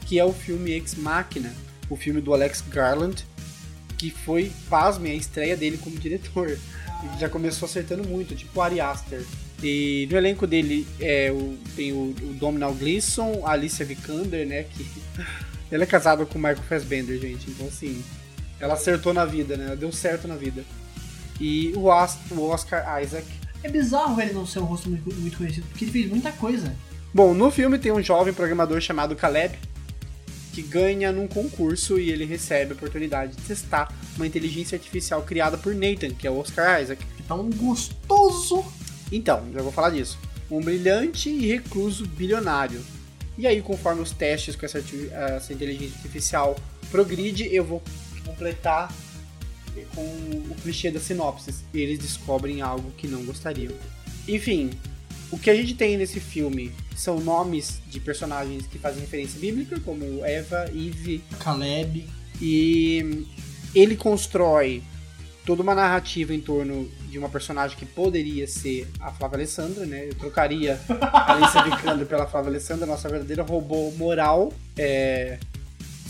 que 0.05 0.19
é 0.19 0.25
o 0.25 0.33
filme 0.33 0.73
Ex 0.73 0.97
Machina, 0.97 1.55
o 1.89 1.95
filme 1.95 2.21
do 2.21 2.35
Alex 2.35 2.61
Garland, 2.69 3.25
que 3.97 4.11
foi, 4.11 4.51
pasme, 4.69 5.13
a 5.13 5.15
estreia 5.15 5.57
dele 5.57 5.79
como 5.79 5.97
diretor. 5.97 6.49
Ele 6.49 7.19
já 7.21 7.29
começou 7.29 7.67
acertando 7.67 8.03
muito, 8.03 8.35
tipo 8.35 8.61
Ari 8.61 8.81
Aster. 8.81 9.25
E 9.63 10.09
no 10.11 10.17
elenco 10.17 10.45
dele 10.45 10.85
é, 10.99 11.31
o, 11.31 11.57
tem 11.77 11.93
o, 11.93 12.13
o 12.23 12.35
Domhnall 12.35 12.75
Gleeson, 12.75 13.47
a 13.47 13.53
Alicia 13.53 13.87
Vikander, 13.87 14.45
né, 14.45 14.65
que 14.65 14.85
ela 15.71 15.85
é 15.85 15.87
casada 15.87 16.27
com 16.27 16.37
o 16.37 16.43
Michael 16.43 16.65
Fassbender, 16.69 17.17
gente. 17.21 17.49
Então, 17.49 17.69
assim, 17.69 18.03
ela 18.59 18.75
acertou 18.75 19.15
na 19.15 19.25
vida, 19.25 19.57
né? 19.57 19.67
Ela 19.67 19.77
deu 19.77 19.93
certo 19.93 20.27
na 20.27 20.35
vida. 20.35 20.65
E 21.41 21.73
o, 21.75 21.87
o 21.87 22.49
Oscar 22.49 23.03
Isaac. 23.03 23.27
É 23.63 23.69
bizarro 23.69 24.21
ele 24.21 24.33
não 24.33 24.47
ser 24.47 24.61
um 24.61 24.65
rosto 24.65 24.89
muito, 24.89 25.15
muito 25.15 25.37
conhecido, 25.37 25.67
porque 25.69 25.85
ele 25.85 25.93
fez 25.93 26.09
muita 26.09 26.33
coisa. 26.33 26.75
Bom, 27.13 27.35
no 27.35 27.51
filme 27.51 27.79
tem 27.79 27.91
um 27.91 28.03
jovem 28.03 28.33
programador 28.33 28.81
chamado 28.81 29.17
Caleb, 29.17 29.59
que 30.53 30.63
ganha 30.63 31.13
num 31.13 31.27
concurso 31.27 31.99
e 31.99 32.11
ele 32.11 32.25
recebe 32.25 32.73
a 32.73 32.75
oportunidade 32.75 33.37
de 33.37 33.43
testar 33.43 33.93
uma 34.17 34.27
inteligência 34.27 34.77
artificial 34.77 35.23
criada 35.23 35.57
por 35.57 35.75
Nathan, 35.75 36.11
que 36.11 36.27
é 36.27 36.31
o 36.31 36.39
Oscar 36.39 36.81
Isaac. 36.81 37.05
Que 37.17 37.23
tá 37.23 37.35
um 37.35 37.51
gostoso! 37.51 38.65
Então, 39.11 39.45
já 39.53 39.63
vou 39.63 39.73
falar 39.73 39.91
disso. 39.91 40.19
Um 40.51 40.61
brilhante 40.61 41.29
e 41.29 41.47
recluso 41.47 42.07
bilionário. 42.07 42.81
E 43.39 43.47
aí, 43.47 43.63
conforme 43.63 44.03
os 44.03 44.11
testes 44.11 44.55
com 44.55 44.67
essa, 44.67 44.83
essa 45.13 45.53
inteligência 45.53 45.97
artificial 45.97 46.57
progride, 46.91 47.49
eu 47.55 47.65
vou 47.65 47.83
completar 48.25 48.93
com 49.95 50.03
o 50.03 50.57
clichê 50.63 50.91
da 50.91 51.01
sinopse. 51.01 51.55
Eles 51.73 51.99
descobrem 51.99 52.61
algo 52.61 52.91
que 52.97 53.07
não 53.07 53.25
gostariam. 53.25 53.73
Enfim, 54.27 54.71
o 55.31 55.39
que 55.39 55.51
a 55.51 55.55
gente 55.55 55.75
tem 55.75 55.97
nesse 55.97 56.21
filme 56.21 56.73
são 56.97 57.21
nomes 57.21 57.81
de 57.89 58.01
personagens 58.01 58.67
que 58.67 58.79
fazem 58.79 59.01
referência 59.01 59.39
bíblica, 59.39 59.79
como 59.81 60.25
Eva, 60.25 60.65
Eve, 60.67 61.23
Caleb. 61.39 62.07
E 62.41 63.27
ele 63.75 63.97
constrói 63.97 64.83
toda 65.45 65.63
uma 65.63 65.75
narrativa 65.75 66.35
em 66.35 66.41
torno 66.41 66.91
de 67.09 67.19
uma 67.19 67.29
personagem 67.29 67.77
que 67.77 67.87
poderia 67.87 68.47
ser 68.47 68.89
a 69.01 69.11
Flávia 69.11 69.39
Alessandra, 69.39 69.87
né? 69.87 70.07
Eu 70.09 70.15
trocaria 70.15 70.81
a 70.89 71.33
Alicia 71.33 71.63
Vikander 71.65 72.07
pela 72.07 72.27
Flávia 72.27 72.51
Alessandra, 72.51 72.87
nossa 72.87 73.09
verdadeira 73.09 73.43
robô 73.43 73.91
moral. 73.93 74.53
É... 74.77 75.39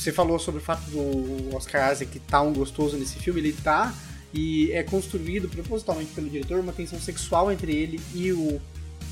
Você 0.00 0.12
falou 0.12 0.38
sobre 0.38 0.60
o 0.60 0.64
fato 0.64 0.90
do 0.90 1.54
Oscar 1.54 1.92
Isaac 1.92 2.18
tá 2.20 2.40
um 2.40 2.54
gostoso 2.54 2.96
nesse 2.96 3.18
filme, 3.18 3.38
ele 3.40 3.52
tá, 3.52 3.94
e 4.32 4.72
é 4.72 4.82
construído 4.82 5.46
propositalmente 5.46 6.10
pelo 6.12 6.26
diretor 6.30 6.58
uma 6.58 6.72
tensão 6.72 6.98
sexual 6.98 7.52
entre 7.52 7.72
ele 7.72 8.00
e 8.14 8.32
o 8.32 8.60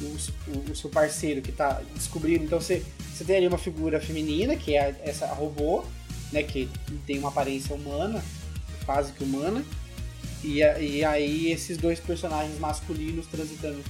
o, 0.00 0.70
o, 0.70 0.76
seu 0.76 0.88
parceiro 0.88 1.42
que 1.42 1.50
tá 1.50 1.82
descobrindo. 1.94 2.44
Então 2.44 2.60
você, 2.60 2.84
você 3.12 3.24
tem 3.24 3.36
ali 3.36 3.48
uma 3.48 3.58
figura 3.58 4.00
feminina, 4.00 4.54
que 4.54 4.76
é 4.76 4.90
a, 4.90 4.94
essa 5.02 5.26
robô, 5.26 5.84
né? 6.32 6.42
Que 6.42 6.68
tem 7.04 7.18
uma 7.18 7.30
aparência 7.30 7.74
humana, 7.74 8.22
quase 8.86 9.10
que 9.12 9.24
humana. 9.24 9.64
E, 10.44 10.62
a- 10.62 10.78
e 10.78 11.04
aí 11.04 11.50
esses 11.50 11.76
dois 11.76 11.98
personagens 11.98 12.58
masculinos 12.60 13.26
transitando 13.26 13.82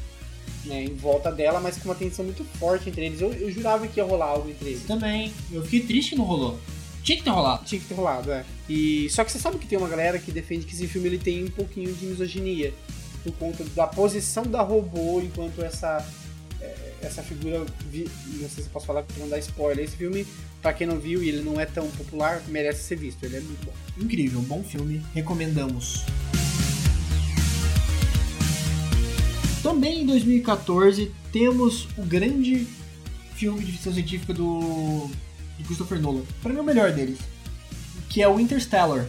né, 0.64 0.84
em 0.84 0.94
volta 0.94 1.30
dela, 1.30 1.60
mas 1.60 1.76
com 1.76 1.84
uma 1.90 1.94
tensão 1.94 2.24
muito 2.24 2.42
forte 2.58 2.88
entre 2.88 3.04
eles. 3.04 3.20
Eu, 3.20 3.32
eu 3.34 3.50
jurava 3.50 3.86
que 3.86 4.00
ia 4.00 4.04
rolar 4.04 4.26
algo 4.28 4.48
entre 4.48 4.70
eles. 4.70 4.84
Também. 4.84 5.30
Eu 5.52 5.62
fiquei 5.62 5.80
triste 5.80 6.10
que 6.10 6.16
não 6.16 6.24
rolou. 6.24 6.58
Tinha 7.08 7.16
que 7.18 7.24
ter 7.24 7.30
rolado. 7.30 7.64
Tinha 7.64 7.80
que 7.80 7.86
ter 7.86 7.94
rolado, 7.94 8.30
é. 8.30 8.44
E, 8.68 9.08
só 9.08 9.24
que 9.24 9.32
você 9.32 9.38
sabe 9.38 9.56
que 9.56 9.66
tem 9.66 9.78
uma 9.78 9.88
galera 9.88 10.18
que 10.18 10.30
defende 10.30 10.66
que 10.66 10.74
esse 10.74 10.86
filme 10.86 11.08
ele 11.08 11.16
tem 11.18 11.42
um 11.44 11.50
pouquinho 11.50 11.90
de 11.94 12.04
misoginia. 12.04 12.74
Por 13.24 13.32
conta 13.32 13.64
da 13.74 13.86
posição 13.86 14.42
da 14.44 14.60
robô 14.60 15.18
enquanto 15.22 15.62
essa 15.64 16.06
é, 16.60 16.92
essa 17.00 17.22
figura. 17.22 17.64
vi- 17.90 18.06
Não 18.26 18.48
sei 18.50 18.62
se 18.62 18.68
eu 18.68 18.72
posso 18.74 18.84
falar 18.84 19.04
pra 19.04 19.16
não 19.18 19.26
dar 19.30 19.38
spoiler. 19.38 19.82
Esse 19.86 19.96
filme, 19.96 20.26
pra 20.60 20.74
quem 20.74 20.86
não 20.86 21.00
viu 21.00 21.22
e 21.22 21.30
ele 21.30 21.40
não 21.42 21.58
é 21.58 21.64
tão 21.64 21.88
popular, 21.92 22.42
merece 22.48 22.82
ser 22.84 22.96
visto. 22.96 23.24
Ele 23.24 23.38
é 23.38 23.40
muito 23.40 23.64
bom. 23.64 23.72
Incrível, 23.96 24.42
bom 24.42 24.62
filme, 24.62 25.02
recomendamos. 25.14 26.04
Também 29.62 30.02
em 30.02 30.06
2014 30.06 31.10
temos 31.32 31.88
o 31.96 32.02
grande 32.02 32.66
filme 33.34 33.64
de 33.64 33.72
ficção 33.72 33.92
científica 33.94 34.32
do 34.34 35.10
de 35.58 35.64
Christopher 35.64 36.00
Nolan. 36.00 36.22
Para 36.42 36.52
mim 36.52 36.58
é 36.58 36.62
o 36.62 36.64
melhor 36.64 36.92
deles, 36.92 37.18
que 38.08 38.22
é 38.22 38.28
o 38.28 38.38
Interstellar, 38.40 39.04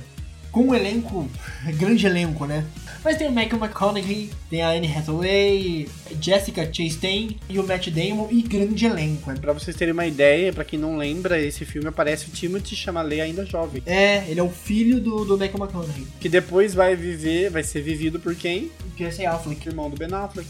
com 0.51 0.61
um 0.61 0.75
elenco, 0.75 1.29
grande 1.77 2.05
elenco, 2.07 2.45
né? 2.45 2.65
Mas 3.01 3.15
tem 3.17 3.27
o 3.27 3.31
Michael 3.31 3.63
McConaughey, 3.63 4.29
tem 4.49 4.61
a 4.61 4.71
Anne 4.71 4.91
Hathaway, 4.91 5.87
Jessica 6.19 6.69
Chastain 6.73 7.37
e 7.47 7.57
o 7.57 7.65
Matt 7.65 7.87
Damon 7.89 8.27
e 8.29 8.41
grande 8.41 8.85
elenco. 8.85 9.31
né? 9.31 9.37
Pra 9.39 9.53
vocês 9.53 9.73
terem 9.77 9.93
uma 9.93 10.05
ideia, 10.05 10.51
pra 10.51 10.65
quem 10.65 10.77
não 10.77 10.97
lembra, 10.97 11.39
esse 11.41 11.63
filme 11.63 11.87
aparece 11.87 12.27
o 12.27 12.31
Timothy 12.31 12.75
Chalamet 12.75 13.21
ainda 13.21 13.45
jovem. 13.45 13.81
É, 13.85 14.25
ele 14.27 14.39
é 14.41 14.43
o 14.43 14.49
filho 14.49 14.99
do, 14.99 15.23
do 15.23 15.37
Michael 15.37 15.59
McConaughey. 15.59 16.07
Que 16.19 16.27
depois 16.27 16.73
vai 16.73 16.93
viver, 16.93 17.49
vai 17.49 17.63
ser 17.63 17.81
vivido 17.81 18.19
por 18.19 18.35
quem? 18.35 18.69
Jesse 18.97 19.25
Affleck. 19.25 19.65
Irmão 19.65 19.89
do 19.89 19.95
Ben 19.95 20.13
Affleck. 20.13 20.49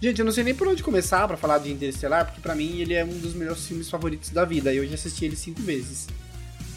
Gente, 0.00 0.18
eu 0.18 0.24
não 0.24 0.32
sei 0.32 0.42
nem 0.42 0.54
por 0.54 0.66
onde 0.66 0.82
começar 0.82 1.28
pra 1.28 1.36
falar 1.36 1.58
de 1.58 1.70
Interestelar, 1.70 2.24
porque 2.24 2.40
pra 2.40 2.54
mim 2.54 2.78
ele 2.80 2.94
é 2.94 3.04
um 3.04 3.18
dos 3.18 3.34
melhores 3.34 3.66
filmes 3.66 3.90
favoritos 3.90 4.30
da 4.30 4.46
vida. 4.46 4.72
Eu 4.72 4.86
já 4.86 4.94
assisti 4.94 5.26
ele 5.26 5.36
cinco 5.36 5.60
vezes. 5.60 6.06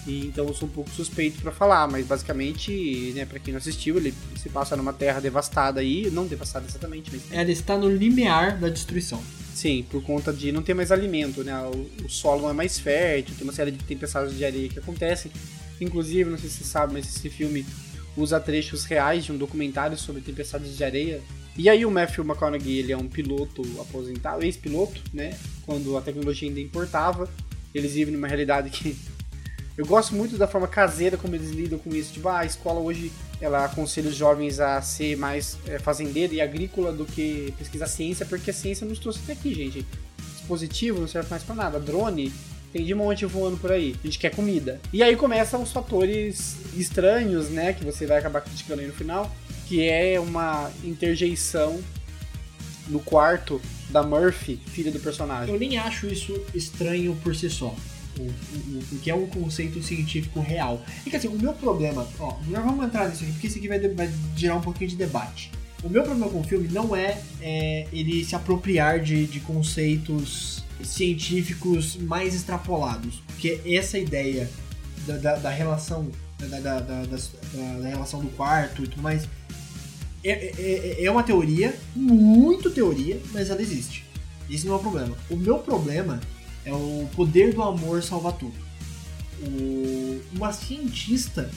E, 0.05 0.25
então 0.25 0.45
eu 0.45 0.53
sou 0.53 0.67
um 0.67 0.71
pouco 0.71 0.89
suspeito 0.89 1.41
pra 1.41 1.51
falar, 1.51 1.87
mas 1.87 2.05
basicamente, 2.05 3.13
né, 3.15 3.25
para 3.25 3.39
quem 3.39 3.53
não 3.53 3.59
assistiu, 3.59 3.95
ele 3.95 4.13
se 4.35 4.49
passa 4.49 4.75
numa 4.75 4.91
terra 4.91 5.21
devastada 5.21 5.79
aí, 5.79 6.11
não 6.11 6.27
devastada 6.27 6.65
exatamente, 6.67 7.09
mas 7.13 7.21
Ela 7.31 7.49
está 7.49 7.77
no 7.77 7.89
limiar 7.89 8.59
da 8.59 8.67
destruição. 8.67 9.23
Sim, 9.53 9.85
por 9.89 10.03
conta 10.03 10.33
de 10.33 10.51
não 10.51 10.61
ter 10.61 10.73
mais 10.73 10.91
alimento, 10.91 11.43
né? 11.45 11.55
O, 11.61 12.05
o 12.05 12.09
solo 12.09 12.41
não 12.41 12.49
é 12.49 12.53
mais 12.53 12.77
fértil, 12.77 13.35
tem 13.35 13.45
uma 13.45 13.53
série 13.53 13.71
de 13.71 13.81
tempestades 13.85 14.35
de 14.35 14.43
areia 14.43 14.67
que 14.67 14.79
acontecem. 14.79 15.31
Inclusive, 15.79 16.29
não 16.29 16.37
sei 16.37 16.49
se 16.49 16.57
você 16.57 16.63
sabe, 16.65 16.91
mas 16.91 17.05
esse 17.07 17.29
filme 17.29 17.65
usa 18.17 18.39
trechos 18.39 18.83
reais 18.83 19.23
de 19.23 19.31
um 19.31 19.37
documentário 19.37 19.97
sobre 19.97 20.21
tempestades 20.21 20.75
de 20.75 20.83
areia. 20.83 21.21
E 21.55 21.69
aí 21.69 21.85
o 21.85 21.91
Matthew 21.91 22.23
McConaughey, 22.23 22.79
ele 22.79 22.91
é 22.91 22.97
um 22.97 23.07
piloto 23.07 23.61
aposentado, 23.79 24.43
ex-piloto, 24.43 24.99
né? 25.13 25.37
Quando 25.65 25.95
a 25.97 26.01
tecnologia 26.01 26.47
ainda 26.47 26.59
importava. 26.59 27.29
Eles 27.73 27.93
vivem 27.93 28.13
numa 28.13 28.27
realidade 28.27 28.69
que 28.69 28.95
eu 29.77 29.85
gosto 29.85 30.15
muito 30.15 30.37
da 30.37 30.47
forma 30.47 30.67
caseira 30.67 31.17
como 31.17 31.35
eles 31.35 31.51
lidam 31.51 31.77
com 31.77 31.93
isso. 31.93 32.13
Tipo, 32.13 32.29
ah, 32.29 32.39
a 32.39 32.45
escola 32.45 32.79
hoje 32.79 33.11
ela 33.39 33.65
aconselha 33.65 34.09
os 34.09 34.15
jovens 34.15 34.59
a 34.59 34.81
ser 34.81 35.15
mais 35.17 35.57
é, 35.67 35.77
fazendeiro 35.77 36.33
e 36.33 36.41
agrícola 36.41 36.91
do 36.91 37.05
que 37.05 37.53
pesquisar 37.57 37.87
ciência, 37.87 38.25
porque 38.25 38.49
a 38.49 38.53
ciência 38.53 38.87
nos 38.87 38.99
trouxe 38.99 39.19
até 39.23 39.33
aqui, 39.33 39.53
gente. 39.53 39.85
Dispositivo 40.37 40.99
não 40.99 41.07
serve 41.07 41.29
mais 41.29 41.43
pra 41.43 41.55
nada. 41.55 41.79
Drone 41.79 42.33
tem 42.73 42.83
de 42.83 42.93
monte 42.95 43.25
voando 43.25 43.55
por 43.57 43.71
aí. 43.71 43.95
A 44.03 44.07
gente 44.07 44.17
quer 44.19 44.31
comida. 44.35 44.81
E 44.91 45.01
aí 45.03 45.15
começam 45.15 45.61
os 45.61 45.71
fatores 45.71 46.55
estranhos, 46.75 47.49
né? 47.49 47.71
Que 47.71 47.85
você 47.85 48.05
vai 48.07 48.17
acabar 48.17 48.41
criticando 48.41 48.81
aí 48.81 48.87
no 48.87 48.93
final. 48.93 49.33
Que 49.67 49.87
é 49.87 50.19
uma 50.19 50.69
interjeição 50.83 51.79
no 52.87 52.99
quarto 52.99 53.61
da 53.89 54.03
Murphy, 54.03 54.59
filha 54.67 54.91
do 54.91 54.99
personagem. 54.99 55.53
Eu 55.53 55.59
nem 55.59 55.77
acho 55.77 56.07
isso 56.07 56.37
estranho 56.53 57.15
por 57.23 57.35
si 57.35 57.49
só. 57.49 57.73
O, 58.19 58.21
o, 58.23 58.79
o- 58.91 58.99
que 59.01 59.09
é 59.09 59.15
um 59.15 59.25
conceito 59.27 59.81
científico 59.81 60.39
real. 60.41 60.83
É 61.05 61.09
que 61.09 61.15
assim, 61.15 61.27
o 61.27 61.39
meu 61.39 61.53
problema, 61.53 62.07
ó, 62.19 62.35
nós 62.47 62.63
vamos 62.63 62.85
entrar 62.85 63.09
nisso 63.09 63.23
aqui, 63.23 63.31
porque 63.33 63.47
isso 63.47 63.57
aqui 63.57 63.67
vai, 63.67 63.79
vai 63.79 64.11
gerar 64.35 64.55
um 64.55 64.61
pouquinho 64.61 64.89
de 64.89 64.95
debate. 64.95 65.49
O 65.83 65.89
meu 65.89 66.03
problema 66.03 66.29
com 66.31 66.39
o 66.39 66.43
filme 66.43 66.67
não 66.69 66.95
é, 66.95 67.21
é, 67.41 67.87
ele 67.91 68.23
se 68.23 68.35
apropriar 68.35 68.99
de, 69.01 69.27
de 69.27 69.39
conceitos 69.41 70.63
científicos 70.83 71.97
mais 71.97 72.33
extrapolados. 72.33 73.21
Porque 73.27 73.59
essa 73.65 73.97
ideia 73.99 74.49
da, 75.05 75.17
da, 75.17 75.35
da 75.35 75.49
relação 75.49 76.09
da, 76.39 76.59
da, 76.59 76.79
da, 76.79 77.87
relação 77.87 78.21
do 78.21 78.29
quarto 78.29 78.83
e 78.83 78.87
tudo 78.87 79.01
mais 79.01 79.27
é, 80.23 80.31
é, 80.57 81.05
é 81.05 81.11
uma 81.11 81.23
teoria, 81.23 81.75
muito 81.95 82.69
teoria, 82.71 83.19
mas 83.31 83.49
ela 83.49 83.61
existe. 83.61 84.05
Isso 84.49 84.65
não 84.67 84.73
é 84.73 84.77
o 84.77 84.79
problema. 84.79 85.17
O 85.29 85.35
meu 85.35 85.59
problema 85.59 86.21
é 86.65 86.73
o 86.73 87.07
poder 87.13 87.53
do 87.53 87.61
amor 87.61 88.01
salvar 88.03 88.33
tudo. 88.33 88.55
O- 89.41 90.21
uma 90.33 90.53
cientista, 90.53 91.49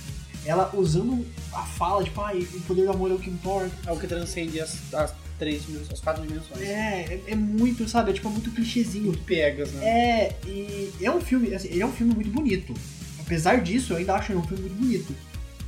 ela 0.47 0.71
usando 0.75 1.27
a 1.53 1.63
fala, 1.63 2.03
tipo, 2.05 2.21
ah, 2.21 2.33
o 2.33 2.61
poder 2.63 2.85
do 2.85 2.93
amor 2.93 3.11
é 3.11 3.15
o 3.15 3.19
que 3.19 3.29
importa. 3.31 3.71
É 3.87 3.93
o 3.93 3.99
que 3.99 4.07
transcende 4.07 4.61
as, 4.61 4.95
as 4.95 5.13
três 5.39 5.67
dimensões, 5.67 5.93
as 5.93 6.01
quatro 6.01 6.23
dimensões. 6.27 6.63
É, 6.63 7.21
é, 7.27 7.33
é 7.33 7.35
muito, 7.35 7.87
sabe? 7.89 8.11
É 8.11 8.15
tipo, 8.15 8.29
é 8.29 8.31
muito 8.31 8.51
clichêzinho. 8.53 9.07
Muito 9.07 9.23
pegas, 9.25 9.73
né? 9.73 9.85
É, 9.87 10.37
e 10.47 10.93
é 11.03 11.11
um 11.11 11.21
filme, 11.21 11.55
assim, 11.55 11.69
ele 11.69 11.83
é 11.83 11.87
um 11.87 11.93
filme 11.93 12.15
muito 12.15 12.31
bonito. 12.31 12.73
Apesar 13.21 13.61
disso, 13.61 13.93
eu 13.93 13.97
ainda 13.99 14.15
acho 14.15 14.33
ele 14.33 14.39
um 14.39 14.43
filme 14.47 14.63
muito 14.63 14.77
bonito. 14.81 15.15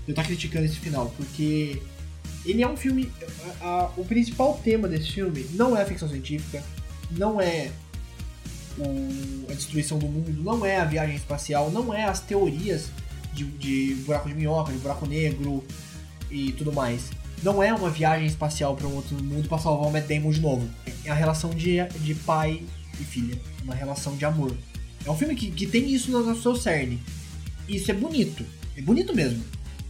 Eu 0.07 0.15
tô 0.15 0.23
criticando 0.23 0.65
esse 0.65 0.77
final, 0.77 1.13
porque 1.17 1.83
ele 2.47 2.63
é 2.63 2.69
um 2.69 2.77
filme. 2.77 3.11
a- 3.61 3.67
a- 3.67 3.91
o 3.97 4.05
principal 4.05 4.59
tema 4.65 4.87
desse 4.89 5.11
filme 5.13 5.45
não 5.53 5.77
é 5.77 5.83
a 5.83 5.87
ficção 5.87 6.09
científica, 6.09 6.63
não 7.11 7.41
é 7.41 7.71
o- 8.79 9.47
a 9.51 9.55
destruição 9.55 9.99
do 9.99 10.07
mundo, 10.07 10.33
não 10.43 10.65
é 10.65 10.79
a 10.79 10.85
viagem 10.85 11.17
espacial, 11.17 11.71
não 11.71 11.93
é 11.93 12.05
as 12.05 12.21
teorias 12.21 12.87
de, 13.33 13.45
de 13.45 13.95
buraco 14.05 14.29
de 14.29 14.35
minhoca, 14.35 14.73
de 14.73 14.79
buraco 14.79 15.07
negro 15.07 15.65
e 16.31 16.53
tudo 16.53 16.73
mais. 16.73 17.11
Não 17.43 17.63
é 17.63 17.73
uma 17.73 17.89
viagem 17.91 18.27
espacial 18.27 18.75
para 18.75 18.87
um 18.89 18.95
outro 18.97 19.15
mundo 19.23 19.49
para 19.49 19.59
salvar 19.59 19.89
o 19.89 19.93
Matt 19.93 20.07
Damon 20.09 20.31
de 20.31 20.41
novo. 20.41 20.69
É 21.05 21.11
a 21.11 21.15
relação 21.15 21.51
de, 21.51 21.77
de 22.01 22.15
pai 22.15 22.63
e 23.01 23.05
filha, 23.05 23.39
uma 23.63 23.75
relação 23.75 24.17
de 24.17 24.25
amor. 24.25 24.53
É 25.07 25.11
um 25.11 25.17
filme 25.17 25.35
que, 25.37 25.51
que 25.51 25.67
tem 25.67 25.93
isso 25.93 26.11
no, 26.11 26.35
seu 26.37 26.57
cerne. 26.57 27.01
Isso 27.69 27.91
é 27.91 27.95
bonito, 27.95 28.45
é 28.77 28.83
bonito 28.83 29.15
mesmo. 29.15 29.45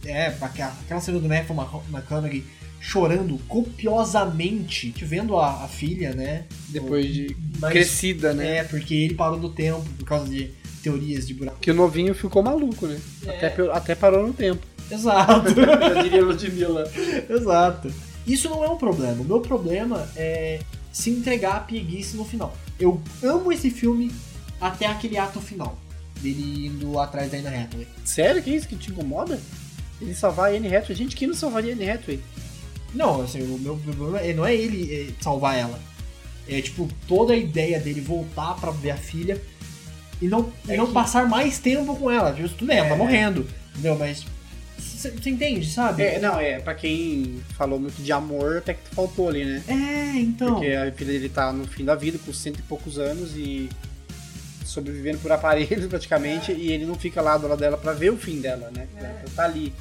É, 0.05 0.27
aquela, 0.39 0.71
aquela 0.81 1.01
cena 1.01 1.19
do 1.19 1.27
Matthew 1.27 1.55
Mc- 1.55 1.89
McConaughey 1.91 2.43
chorando 2.79 3.37
copiosamente, 3.47 4.93
vendo 5.01 5.35
a, 5.37 5.65
a 5.65 5.67
filha, 5.67 6.13
né? 6.13 6.45
Depois 6.69 7.13
de 7.13 7.35
Mas- 7.59 7.71
crescida, 7.71 8.33
né? 8.33 8.57
É, 8.57 8.63
porque 8.63 8.93
ele 8.93 9.15
parou 9.15 9.39
do 9.39 9.49
tempo 9.49 9.81
por 9.97 10.05
causa 10.05 10.29
de 10.29 10.51
teorias 10.81 11.27
de 11.27 11.33
buraco. 11.33 11.59
Que 11.59 11.71
o 11.71 11.73
novinho 11.73 12.13
ficou 12.15 12.41
maluco, 12.43 12.87
né? 12.87 12.99
Até, 13.27 13.49
pe- 13.49 13.69
até 13.71 13.95
parou 13.95 14.25
no 14.27 14.33
tempo. 14.33 14.65
Exato. 14.89 15.49
Eu 15.59 16.03
diria 16.03 16.23
Ludmilla. 16.25 16.91
Exato. 17.29 17.91
Isso 18.25 18.49
não 18.49 18.63
é 18.63 18.69
um 18.69 18.77
problema. 18.77 19.21
O 19.21 19.25
meu 19.25 19.39
problema 19.41 20.09
é 20.15 20.59
se 20.91 21.09
entregar 21.09 21.55
a 21.55 21.59
pieguice 21.59 22.15
no 22.17 22.25
final. 22.25 22.55
Eu 22.79 23.01
amo 23.23 23.51
esse 23.51 23.69
filme 23.69 24.11
até 24.59 24.85
aquele 24.85 25.17
ato 25.17 25.39
final. 25.39 25.77
Dele 26.21 26.67
indo 26.67 26.99
atrás 26.99 27.31
da 27.31 27.37
Anna 27.37 27.49
Hathaway. 27.63 27.87
Sério 28.03 28.43
que 28.43 28.49
é 28.51 28.55
isso 28.55 28.67
que 28.67 28.75
te 28.75 28.91
incomoda? 28.91 29.39
Ele 30.01 30.13
salvar 30.13 30.51
a 30.51 30.55
Anne 30.55 30.67
Hathaway? 30.75 30.95
Gente, 30.95 31.15
quem 31.15 31.27
não 31.27 31.35
salvaria 31.35 31.71
a 31.73 31.75
Anne 31.75 31.89
Hathaway? 31.89 32.19
Não, 32.93 33.21
assim, 33.21 33.41
o 33.41 33.57
meu 33.59 33.77
problema 33.77 34.19
é- 34.19 34.33
não 34.33 34.45
é 34.45 34.55
ele 34.55 34.93
é, 34.93 35.23
salvar 35.23 35.57
ela. 35.57 35.79
É 36.47 36.59
tipo, 36.61 36.89
toda 37.07 37.33
a 37.33 37.37
ideia 37.37 37.79
dele 37.79 38.01
voltar 38.01 38.55
pra 38.55 38.71
ver 38.71 38.91
a 38.91 38.97
filha 38.97 39.39
e 40.21 40.27
não, 40.27 40.51
e 40.67 40.73
É 40.73 40.77
não 40.77 40.87
que- 40.87 40.93
passar 40.93 41.27
mais 41.27 41.59
tempo 41.59 41.95
com 41.95 42.09
ela. 42.11 42.33
Tipo, 42.33 42.49
tudo 42.49 42.65
bem, 42.67 42.77
ela 42.77 42.89
tá 42.89 42.95
É. 42.95 42.97
morrendo. 42.97 43.47
Entendeu? 43.71 43.95
Mas. 43.97 44.25
Você 44.77 45.29
entende, 45.29 45.69
sabe? 45.71 46.03
É, 46.03 46.19
não, 46.19 46.37
é, 46.39 46.59
pra 46.59 46.73
quem 46.75 47.41
falou 47.57 47.79
muito 47.79 48.01
de 48.01 48.11
amor, 48.11 48.57
até 48.57 48.73
que 48.73 48.81
faltou 48.93 49.29
ali, 49.29 49.45
né? 49.45 49.63
É, 49.67 50.19
então. 50.19 50.55
Porque 50.55 50.71
a 50.71 50.91
filha 50.91 51.13
dele 51.13 51.29
tá 51.29 51.53
no 51.53 51.65
fim 51.65 51.85
da 51.85 51.95
vida, 51.95 52.17
com 52.25 52.33
cento 52.33 52.59
e 52.59 52.63
poucos 52.63 52.97
anos 52.97 53.31
e 53.37 53.69
sobrevivendo 54.65 55.17
por 55.19 55.31
aparelhos 55.31 55.87
praticamente, 55.87 56.51
e 56.51 56.71
ele 56.71 56.85
não 56.85 56.95
fica 56.95 57.21
lá 57.21 57.37
do 57.37 57.47
lado 57.47 57.59
dela 57.59 57.77
pra 57.77 57.93
ver 57.93 58.11
o 58.11 58.17
fim 58.17 58.41
dela, 58.41 58.69
né? 58.75 58.87
Ela 58.97 59.15
tá 59.35 59.45
ali. 59.45 59.73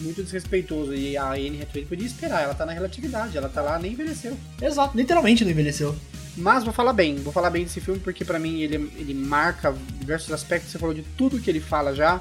Muito 0.00 0.22
desrespeitoso. 0.22 0.94
E 0.94 1.16
a 1.16 1.30
Anne 1.32 1.60
Hathaway 1.62 1.84
podia 1.84 2.06
esperar, 2.06 2.42
ela 2.42 2.54
tá 2.54 2.64
na 2.66 2.72
relatividade, 2.72 3.36
ela 3.36 3.48
tá 3.48 3.60
lá, 3.62 3.78
nem 3.78 3.92
envelheceu. 3.92 4.36
Exato, 4.60 4.96
literalmente 4.96 5.44
não 5.44 5.50
envelheceu. 5.50 5.94
Mas 6.36 6.64
vou 6.64 6.72
falar 6.72 6.92
bem, 6.92 7.16
vou 7.16 7.32
falar 7.32 7.50
bem 7.50 7.64
desse 7.64 7.80
filme 7.80 8.00
porque 8.00 8.24
pra 8.24 8.38
mim 8.38 8.60
ele, 8.60 8.90
ele 8.96 9.14
marca 9.14 9.74
diversos 9.98 10.32
aspectos, 10.32 10.70
você 10.70 10.78
falou 10.78 10.94
de 10.94 11.02
tudo 11.02 11.38
que 11.38 11.50
ele 11.50 11.60
fala 11.60 11.94
já, 11.94 12.20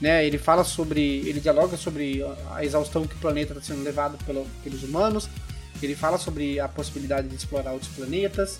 né? 0.00 0.24
Ele 0.26 0.38
fala 0.38 0.64
sobre, 0.64 1.18
ele 1.28 1.38
dialoga 1.38 1.76
sobre 1.76 2.24
a 2.50 2.64
exaustão 2.64 3.06
que 3.06 3.14
o 3.14 3.18
planeta 3.18 3.52
está 3.52 3.62
sendo 3.62 3.82
levado 3.82 4.16
pelo, 4.24 4.46
pelos 4.64 4.82
humanos, 4.82 5.28
ele 5.82 5.94
fala 5.94 6.16
sobre 6.16 6.60
a 6.60 6.68
possibilidade 6.68 7.28
de 7.28 7.34
explorar 7.34 7.72
outros 7.72 7.90
planetas 7.90 8.58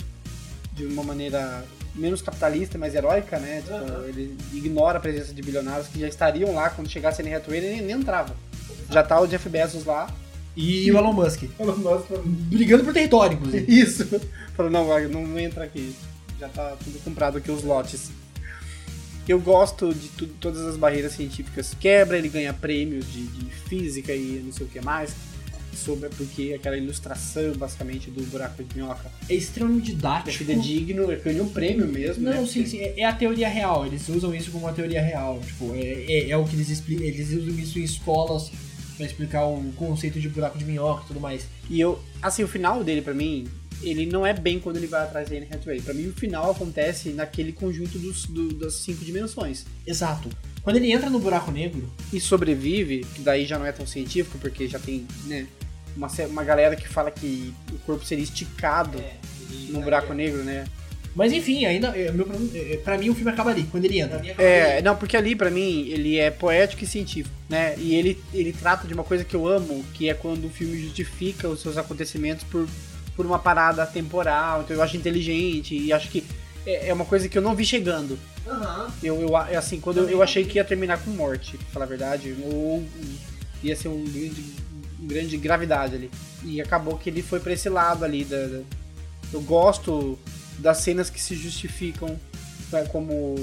de 0.74 0.84
uma 0.86 1.02
maneira 1.02 1.64
menos 1.94 2.22
capitalista, 2.22 2.78
mais 2.78 2.94
heróica, 2.94 3.38
né? 3.38 3.62
Tipo, 3.62 4.02
Ele 4.08 4.36
ignora 4.52 4.98
a 4.98 5.00
presença 5.00 5.32
de 5.32 5.42
bilionários 5.42 5.88
que 5.88 6.00
já 6.00 6.08
estariam 6.08 6.54
lá 6.54 6.70
quando 6.70 6.88
chegasse 6.88 7.22
a 7.22 7.36
Hathaway, 7.36 7.58
ele 7.58 7.70
nem, 7.74 7.82
nem 7.82 7.96
entrava. 7.96 8.34
Já 8.90 9.02
tá 9.02 9.20
o 9.20 9.26
Jeff 9.26 9.48
Bezos 9.48 9.84
lá 9.84 10.12
E 10.56 10.90
o 10.90 10.98
Elon 10.98 11.12
Musk. 11.12 11.44
Elon 11.58 11.76
Musk 11.76 12.10
Brigando 12.24 12.84
por 12.84 12.92
território, 12.92 13.36
inclusive. 13.36 13.72
Isso. 13.72 14.08
Falou, 14.56 14.70
não, 14.70 14.86
vai, 14.86 15.06
não 15.08 15.38
entra 15.38 15.64
aqui. 15.64 15.94
Já 16.38 16.48
tá 16.48 16.76
tudo 16.82 16.98
comprado 17.02 17.38
aqui, 17.38 17.50
os 17.50 17.62
lotes. 17.62 18.10
Eu 19.28 19.38
gosto 19.40 19.94
de 19.94 20.08
tu- 20.08 20.26
todas 20.26 20.60
as 20.62 20.76
barreiras 20.76 21.12
científicas. 21.12 21.74
Quebra, 21.78 22.18
ele 22.18 22.28
ganha 22.28 22.52
prêmios 22.52 23.10
de, 23.10 23.24
de 23.26 23.44
física 23.68 24.12
e 24.12 24.42
não 24.44 24.52
sei 24.52 24.66
o 24.66 24.68
que 24.68 24.80
mais. 24.80 25.14
Sobre 25.74 26.10
porque 26.10 26.52
aquela 26.54 26.76
ilustração, 26.76 27.52
basicamente, 27.54 28.10
do 28.10 28.22
buraco 28.24 28.62
de 28.62 28.76
minhoca 28.76 29.10
É 29.28 29.34
extremamente 29.34 29.92
é 29.92 29.94
didático. 29.94 30.36
fidedigno, 30.38 31.10
ele 31.10 31.22
ganhou 31.22 31.46
um 31.46 31.48
prêmio 31.48 31.86
mesmo. 31.88 32.22
Não, 32.24 32.42
né? 32.42 32.46
sim, 32.46 32.66
sim. 32.66 32.78
É, 32.78 33.00
é 33.00 33.04
a 33.04 33.12
teoria 33.12 33.48
real. 33.48 33.86
Eles 33.86 34.06
usam 34.08 34.34
isso 34.34 34.50
como 34.50 34.66
uma 34.66 34.72
teoria 34.72 35.00
real. 35.00 35.40
Tipo, 35.46 35.72
é, 35.74 35.78
é, 35.80 36.30
é 36.30 36.36
o 36.36 36.44
que 36.44 36.54
eles 36.56 36.68
explicam. 36.68 37.06
Eles 37.06 37.30
usam 37.30 37.54
isso 37.58 37.78
em 37.78 37.84
escolas 37.84 38.50
pra 38.96 39.06
explicar 39.06 39.46
o 39.46 39.72
conceito 39.76 40.20
de 40.20 40.28
buraco 40.28 40.58
de 40.58 40.64
minhoca 40.66 41.04
e 41.04 41.06
tudo 41.06 41.20
mais. 41.20 41.46
E 41.70 41.80
eu, 41.80 41.98
assim, 42.20 42.42
o 42.42 42.48
final 42.48 42.84
dele 42.84 43.00
pra 43.00 43.14
mim, 43.14 43.46
ele 43.82 44.06
não 44.06 44.26
é 44.26 44.32
bem 44.32 44.58
quando 44.60 44.76
ele 44.76 44.86
vai 44.86 45.02
atrás 45.02 45.28
da 45.28 45.36
Anne 45.36 45.48
Hathaway. 45.50 45.80
Pra 45.80 45.94
mim, 45.94 46.08
o 46.08 46.12
final 46.12 46.50
acontece 46.50 47.10
naquele 47.10 47.52
conjunto 47.52 47.98
dos, 47.98 48.26
do- 48.26 48.54
das 48.54 48.74
cinco 48.74 49.04
dimensões. 49.04 49.64
Exato. 49.86 50.28
Quando 50.62 50.76
ele 50.76 50.92
entra 50.92 51.10
no 51.10 51.18
buraco 51.18 51.50
negro, 51.50 51.90
E 52.12 52.20
sobrevive, 52.20 53.04
que 53.14 53.20
daí 53.22 53.44
já 53.46 53.58
não 53.58 53.66
é 53.66 53.72
tão 53.72 53.86
científico, 53.86 54.38
porque 54.38 54.68
já 54.68 54.78
tem, 54.78 55.06
né, 55.26 55.46
uma, 55.96 56.08
uma 56.28 56.44
galera 56.44 56.76
que 56.76 56.88
fala 56.88 57.10
que 57.10 57.52
o 57.72 57.78
corpo 57.80 58.04
seria 58.04 58.22
esticado 58.24 58.98
no 59.68 59.80
buraco 59.80 60.12
negro, 60.14 60.42
né? 60.44 60.64
Mas 61.14 61.30
enfim, 61.32 61.66
ainda. 61.66 61.88
é, 61.88 62.10
meu 62.10 62.24
problema- 62.24 62.50
é, 62.56 62.76
Pra 62.78 62.96
mim 62.96 63.10
o 63.10 63.14
filme 63.14 63.30
acaba 63.30 63.50
ali, 63.50 63.64
quando 63.64 63.84
ele 63.84 64.00
entra. 64.00 64.22
É, 64.38 64.80
não, 64.80 64.96
porque 64.96 65.14
ali 65.14 65.36
pra 65.36 65.50
mim 65.50 65.86
ele 65.88 66.16
é 66.18 66.30
poético 66.30 66.84
e 66.84 66.86
científico, 66.86 67.34
né? 67.50 67.74
E 67.76 67.94
ele, 67.94 68.18
ele 68.32 68.50
trata 68.52 68.88
de 68.88 68.94
uma 68.94 69.04
coisa 69.04 69.22
que 69.22 69.34
eu 69.36 69.46
amo, 69.46 69.84
que 69.92 70.08
é 70.08 70.14
quando 70.14 70.46
o 70.46 70.50
filme 70.50 70.80
justifica 70.80 71.48
os 71.48 71.60
seus 71.60 71.76
acontecimentos 71.76 72.44
por, 72.44 72.66
por 73.16 73.26
uma 73.26 73.38
parada 73.38 73.84
temporal. 73.86 74.62
Então 74.62 74.76
eu 74.76 74.82
acho 74.82 74.96
inteligente 74.96 75.76
e 75.76 75.92
acho 75.92 76.08
que 76.08 76.24
é, 76.66 76.88
é 76.88 76.92
uma 76.94 77.04
coisa 77.04 77.28
que 77.28 77.36
eu 77.36 77.42
não 77.42 77.54
vi 77.54 77.64
chegando. 77.64 78.18
Eu, 79.02 79.20
eu 79.20 79.36
a- 79.36 79.46
assim, 79.58 79.80
quando 79.80 79.98
eu, 79.98 80.08
eu 80.10 80.22
achei 80.22 80.44
que 80.44 80.56
ia 80.58 80.64
terminar 80.64 80.98
com 81.02 81.10
morte, 81.10 81.56
pra 81.56 81.66
falar 81.68 81.84
a 81.84 81.88
verdade, 81.88 82.36
ou 82.44 82.84
ia 83.62 83.76
ser 83.76 83.88
um 83.88 84.04
grande, 84.04 84.44
um 85.00 85.06
grande 85.06 85.36
gravidade 85.36 85.94
ali. 85.94 86.10
E 86.44 86.60
acabou 86.60 86.98
que 86.98 87.08
ele 87.10 87.22
foi 87.22 87.38
pra 87.40 87.52
esse 87.52 87.68
lado 87.68 88.04
ali. 88.04 88.24
Da, 88.24 88.46
da- 88.46 88.60
eu 89.32 89.40
gosto 89.42 90.18
das 90.58 90.78
cenas 90.78 91.08
que 91.08 91.20
se 91.20 91.34
justificam 91.34 92.18
né, 92.70 92.84
como 92.90 93.34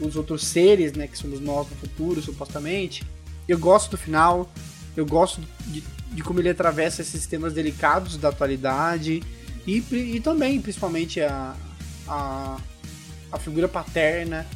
os 0.00 0.16
outros 0.16 0.44
seres, 0.46 0.92
né, 0.92 1.06
que 1.06 1.16
somos 1.16 1.40
nós 1.40 1.68
no 1.70 1.76
futuro, 1.76 2.20
supostamente. 2.22 3.04
Eu 3.48 3.58
gosto 3.58 3.90
do 3.92 3.96
final, 3.96 4.50
eu 4.96 5.04
gosto 5.06 5.40
de, 5.66 5.82
de 6.14 6.22
como 6.22 6.40
ele 6.40 6.48
atravessa 6.48 7.02
esses 7.02 7.26
temas 7.26 7.52
delicados 7.52 8.16
da 8.16 8.28
atualidade 8.28 9.22
e, 9.66 9.84
e 9.90 10.20
também, 10.20 10.60
principalmente, 10.60 11.20
a, 11.20 11.54
a, 12.06 12.56
a 13.32 13.38
figura 13.38 13.66
paterna, 13.66 14.46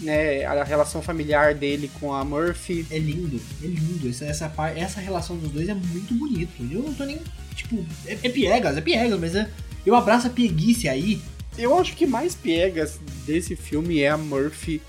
né, 0.00 0.44
a 0.44 0.62
relação 0.62 1.00
familiar 1.02 1.54
dele 1.54 1.90
com 1.98 2.12
a 2.14 2.24
Murphy. 2.24 2.86
É 2.90 2.98
lindo, 2.98 3.40
é 3.62 3.66
lindo. 3.66 4.08
Essa, 4.08 4.26
essa, 4.26 4.52
essa 4.76 5.00
relação 5.00 5.36
dos 5.36 5.50
dois 5.50 5.68
é 5.68 5.74
muito 5.74 6.14
bonito. 6.14 6.52
Eu 6.70 6.82
não 6.82 6.94
tô 6.94 7.04
nem. 7.04 7.20
Tipo, 7.54 7.84
é, 8.06 8.12
é 8.22 8.28
piegas, 8.28 8.76
é 8.76 8.80
piegas, 8.80 9.18
mas 9.18 9.34
é, 9.34 9.50
eu 9.84 9.94
abraço 9.94 10.26
a 10.26 10.30
pieguice 10.30 10.88
aí. 10.88 11.20
Eu 11.56 11.78
acho 11.78 11.96
que 11.96 12.06
mais 12.06 12.34
piegas 12.34 13.00
desse 13.24 13.56
filme 13.56 14.00
é 14.00 14.10
a 14.10 14.18
Murphy 14.18 14.82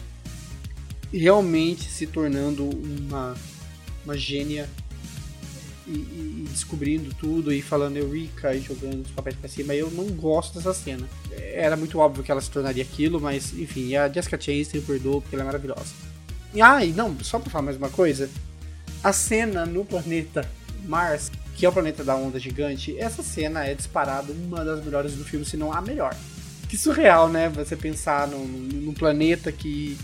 realmente 1.13 1.89
se 1.89 2.05
tornando 2.05 2.69
uma, 2.69 3.33
uma 4.03 4.17
gênia 4.17 4.69
e, 5.87 5.91
e- 5.91 6.47
descobrindo 6.49 7.13
tudo 7.15 7.53
e 7.53 7.61
falando 7.61 7.97
Eureka 7.97 8.53
e 8.53 8.61
jogando 8.61 9.05
os 9.05 9.11
papéis 9.11 9.35
pra 9.35 9.49
cima. 9.49 9.73
Eu 9.73 9.89
não 9.91 10.05
gosto 10.07 10.55
dessa 10.55 10.73
cena. 10.73 11.07
Era 11.31 11.77
muito 11.77 11.99
óbvio 11.99 12.23
que 12.23 12.31
ela 12.31 12.41
se 12.41 12.49
tornaria 12.49 12.83
aquilo, 12.83 13.19
mas 13.19 13.53
enfim, 13.53 13.95
a 13.95 14.07
Jessica 14.09 14.39
Chastain 14.39 14.81
perdoou 14.81 15.21
porque 15.21 15.35
ela 15.35 15.43
é 15.43 15.45
maravilhosa. 15.45 15.93
E 16.53 16.61
ah, 16.61 16.83
e 16.83 16.91
não, 16.91 17.15
só 17.21 17.39
pra 17.39 17.49
falar 17.49 17.65
mais 17.65 17.77
uma 17.77 17.89
coisa, 17.89 18.29
a 19.03 19.13
cena 19.13 19.65
no 19.65 19.85
planeta 19.85 20.49
Mars, 20.85 21.31
que 21.55 21.65
é 21.65 21.69
o 21.69 21.71
planeta 21.73 22.03
da 22.03 22.15
onda 22.15 22.39
gigante, 22.39 22.97
essa 22.97 23.21
cena 23.21 23.65
é 23.65 23.73
disparada 23.73 24.31
uma 24.31 24.63
das 24.63 24.83
melhores 24.83 25.13
do 25.13 25.23
filme, 25.25 25.45
se 25.45 25.57
não 25.57 25.73
a 25.73 25.81
melhor. 25.81 26.15
Que 26.69 26.77
surreal, 26.77 27.29
né? 27.29 27.49
Você 27.49 27.75
pensar 27.75 28.27
num, 28.27 28.45
num 28.45 28.93
planeta 28.93 29.51
que, 29.51 29.97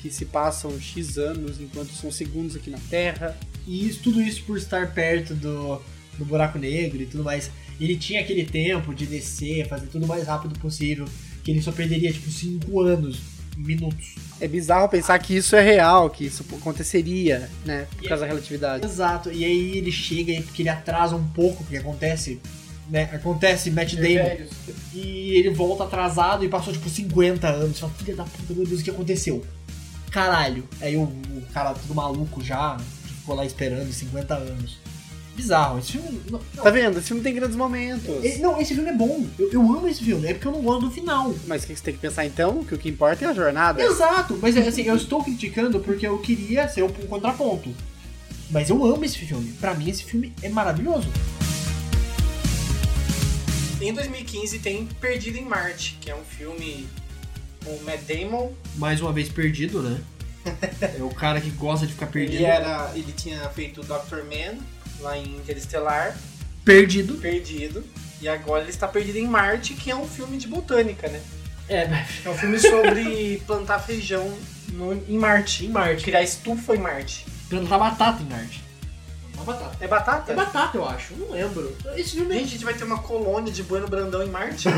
que 0.00 0.10
se 0.10 0.24
passam 0.24 0.78
X 0.80 1.18
anos 1.18 1.60
enquanto 1.60 1.92
são 1.92 2.10
segundos 2.10 2.56
aqui 2.56 2.70
na 2.70 2.78
Terra. 2.90 3.36
E 3.68 3.86
isso, 3.86 4.00
tudo 4.02 4.22
isso 4.22 4.42
por 4.44 4.56
estar 4.56 4.94
perto 4.94 5.34
do, 5.34 5.78
do 6.16 6.24
buraco 6.24 6.58
negro 6.58 7.02
e 7.02 7.06
tudo 7.06 7.22
mais. 7.22 7.50
Ele 7.78 7.96
tinha 7.96 8.22
aquele 8.22 8.44
tempo 8.44 8.94
de 8.94 9.06
descer, 9.06 9.68
fazer 9.68 9.86
tudo 9.88 10.06
o 10.06 10.08
mais 10.08 10.26
rápido 10.26 10.58
possível, 10.58 11.04
que 11.44 11.50
ele 11.50 11.62
só 11.62 11.70
perderia 11.70 12.10
tipo 12.10 12.30
5 12.30 12.80
anos, 12.80 13.20
minutos. 13.58 14.14
É 14.40 14.48
bizarro 14.48 14.88
pensar 14.88 15.18
que 15.18 15.36
isso 15.36 15.54
é 15.54 15.60
real, 15.60 16.08
que 16.08 16.24
isso 16.24 16.44
aconteceria, 16.58 17.50
né? 17.64 17.86
Por 17.98 18.08
causa 18.08 18.22
da 18.22 18.28
relatividade. 18.28 18.86
Exato, 18.86 19.30
e 19.30 19.44
aí 19.44 19.76
ele 19.76 19.92
chega 19.92 20.32
e 20.32 20.42
porque 20.42 20.62
ele 20.62 20.70
atrasa 20.70 21.14
um 21.14 21.28
pouco, 21.28 21.62
porque 21.62 21.76
acontece, 21.76 22.40
né? 22.88 23.02
Acontece 23.12 23.70
Matt 23.70 23.94
Damon. 23.94 24.46
E 24.94 25.32
ele 25.36 25.50
volta 25.50 25.84
atrasado 25.84 26.44
e 26.44 26.48
passou 26.48 26.72
tipo 26.72 26.88
50 26.88 27.46
anos. 27.46 27.76
Você 27.76 27.80
fala, 27.80 27.92
filha 27.92 28.16
da 28.16 28.24
puta, 28.24 28.54
meu 28.54 28.66
Deus, 28.66 28.80
o 28.80 28.84
que 28.84 28.90
aconteceu? 28.90 29.44
Caralho. 30.10 30.64
Aí 30.80 30.96
o, 30.96 31.02
o 31.02 31.42
cara 31.52 31.74
tudo 31.74 31.94
maluco 31.94 32.42
já, 32.42 32.78
ficou 33.28 33.36
lá 33.36 33.44
esperando 33.44 33.92
50 33.92 34.34
anos. 34.34 34.78
Bizarro, 35.36 35.78
esse 35.78 35.92
filme. 35.92 36.20
Não, 36.30 36.40
Tá 36.56 36.70
vendo? 36.70 36.98
Esse 36.98 37.08
filme 37.08 37.22
tem 37.22 37.34
grandes 37.34 37.56
momentos. 37.56 38.24
esse, 38.24 38.40
não, 38.40 38.58
esse 38.60 38.74
filme 38.74 38.88
é 38.88 38.92
bom. 38.92 39.24
Eu, 39.38 39.52
eu 39.52 39.60
amo 39.60 39.86
esse 39.86 40.02
filme, 40.02 40.26
é 40.26 40.32
porque 40.32 40.48
eu 40.48 40.52
não 40.52 40.62
gosto 40.62 40.86
do 40.86 40.90
final. 40.90 41.32
Mas 41.46 41.62
o 41.62 41.66
que 41.66 41.76
você 41.76 41.82
tem 41.84 41.94
que 41.94 42.00
pensar 42.00 42.24
então? 42.24 42.64
Que 42.64 42.74
o 42.74 42.78
que 42.78 42.88
importa 42.88 43.24
é 43.26 43.28
a 43.28 43.34
jornada. 43.34 43.82
Exato, 43.82 44.38
mas 44.40 44.56
assim, 44.56 44.82
eu 44.82 44.96
estou 44.96 45.22
criticando 45.22 45.78
porque 45.80 46.06
eu 46.06 46.18
queria 46.18 46.66
ser 46.68 46.82
um 46.82 46.88
contraponto. 46.88 47.72
Mas 48.50 48.70
eu 48.70 48.82
amo 48.84 49.04
esse 49.04 49.18
filme. 49.18 49.52
Pra 49.60 49.74
mim, 49.74 49.90
esse 49.90 50.02
filme 50.04 50.32
é 50.42 50.48
maravilhoso. 50.48 51.06
Em 53.80 53.92
2015 53.92 54.58
tem 54.58 54.86
Perdido 55.00 55.36
em 55.36 55.44
Marte, 55.44 55.98
que 56.00 56.10
é 56.10 56.16
um 56.16 56.24
filme 56.24 56.88
com 57.64 57.70
o 57.72 57.84
Matt 57.84 58.00
Damon. 58.08 58.50
Mais 58.76 59.00
uma 59.00 59.12
vez 59.12 59.28
perdido, 59.28 59.82
né? 59.82 60.00
É 60.98 61.02
o 61.02 61.10
cara 61.10 61.40
que 61.40 61.50
gosta 61.50 61.86
de 61.86 61.92
ficar 61.92 62.06
perdido. 62.06 62.36
Ele 62.36 62.44
era, 62.44 62.90
ele 62.94 63.12
tinha 63.12 63.40
feito 63.50 63.80
o 63.80 63.84
Dr. 63.84 64.22
Man 64.24 64.58
lá 65.00 65.16
em 65.16 65.36
Interestelar, 65.36 66.16
Perdido. 66.64 67.14
perdido, 67.14 67.84
e 68.20 68.28
agora 68.28 68.62
ele 68.62 68.70
está 68.70 68.86
perdido 68.88 69.16
em 69.18 69.26
Marte, 69.26 69.74
que 69.74 69.90
é 69.90 69.96
um 69.96 70.06
filme 70.06 70.36
de 70.38 70.46
botânica, 70.48 71.08
né? 71.08 71.20
É, 71.68 71.82
É 72.24 72.28
um 72.30 72.34
filme 72.34 72.58
sobre 72.58 73.42
plantar 73.46 73.78
feijão 73.78 74.36
no, 74.72 74.92
em 75.08 75.18
Marte, 75.18 75.66
em 75.66 75.68
Marte. 75.70 76.04
criar 76.04 76.22
estufa 76.22 76.74
em 76.74 76.78
Marte. 76.78 77.24
Plantar 77.48 77.78
batata 77.78 78.22
em 78.22 78.26
Marte. 78.26 78.64
Uma 79.34 79.44
batata. 79.44 79.76
É 79.80 79.86
batata? 79.86 80.32
É 80.32 80.34
batata, 80.34 80.76
eu 80.76 80.88
acho. 80.88 81.14
Não 81.14 81.30
lembro. 81.30 81.76
Esse 81.96 82.16
filme 82.16 82.34
é 82.34 82.38
Gente, 82.40 82.46
a 82.48 82.50
gente 82.50 82.64
vai 82.64 82.74
ter 82.74 82.84
uma 82.84 82.98
colônia 82.98 83.52
de 83.52 83.62
Bueno 83.62 83.86
Brandão 83.86 84.22
em 84.22 84.28
Marte? 84.30 84.68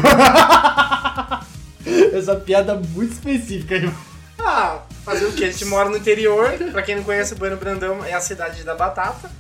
Essa 2.13 2.37
piada 2.37 2.75
muito 2.75 3.13
específica. 3.13 3.75
irmão. 3.77 3.95
Ah, 4.39 4.83
fazer 5.11 5.27
o 5.27 5.33
quê? 5.33 5.45
A 5.45 5.51
gente 5.51 5.65
mora 5.65 5.89
no 5.89 5.97
interior. 5.97 6.53
Pra 6.73 6.83
quem 6.83 6.97
não 6.97 7.03
conhece, 7.03 7.35
Bueno 7.35 7.57
Brandão 7.57 8.05
é 8.05 8.15
a 8.15 8.21
cidade 8.21 8.63
da 8.63 8.75
batata. 8.75 9.31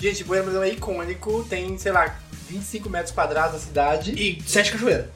Gente, 0.00 0.24
Bueno 0.24 0.44
Brandão 0.44 0.62
é 0.62 0.70
icônico. 0.70 1.44
Tem, 1.48 1.76
sei 1.78 1.92
lá, 1.92 2.18
25 2.48 2.88
metros 2.88 3.12
quadrados 3.12 3.56
a 3.56 3.58
cidade. 3.58 4.12
E 4.12 4.42
sete 4.46 4.72
cachoeiras. 4.72 5.06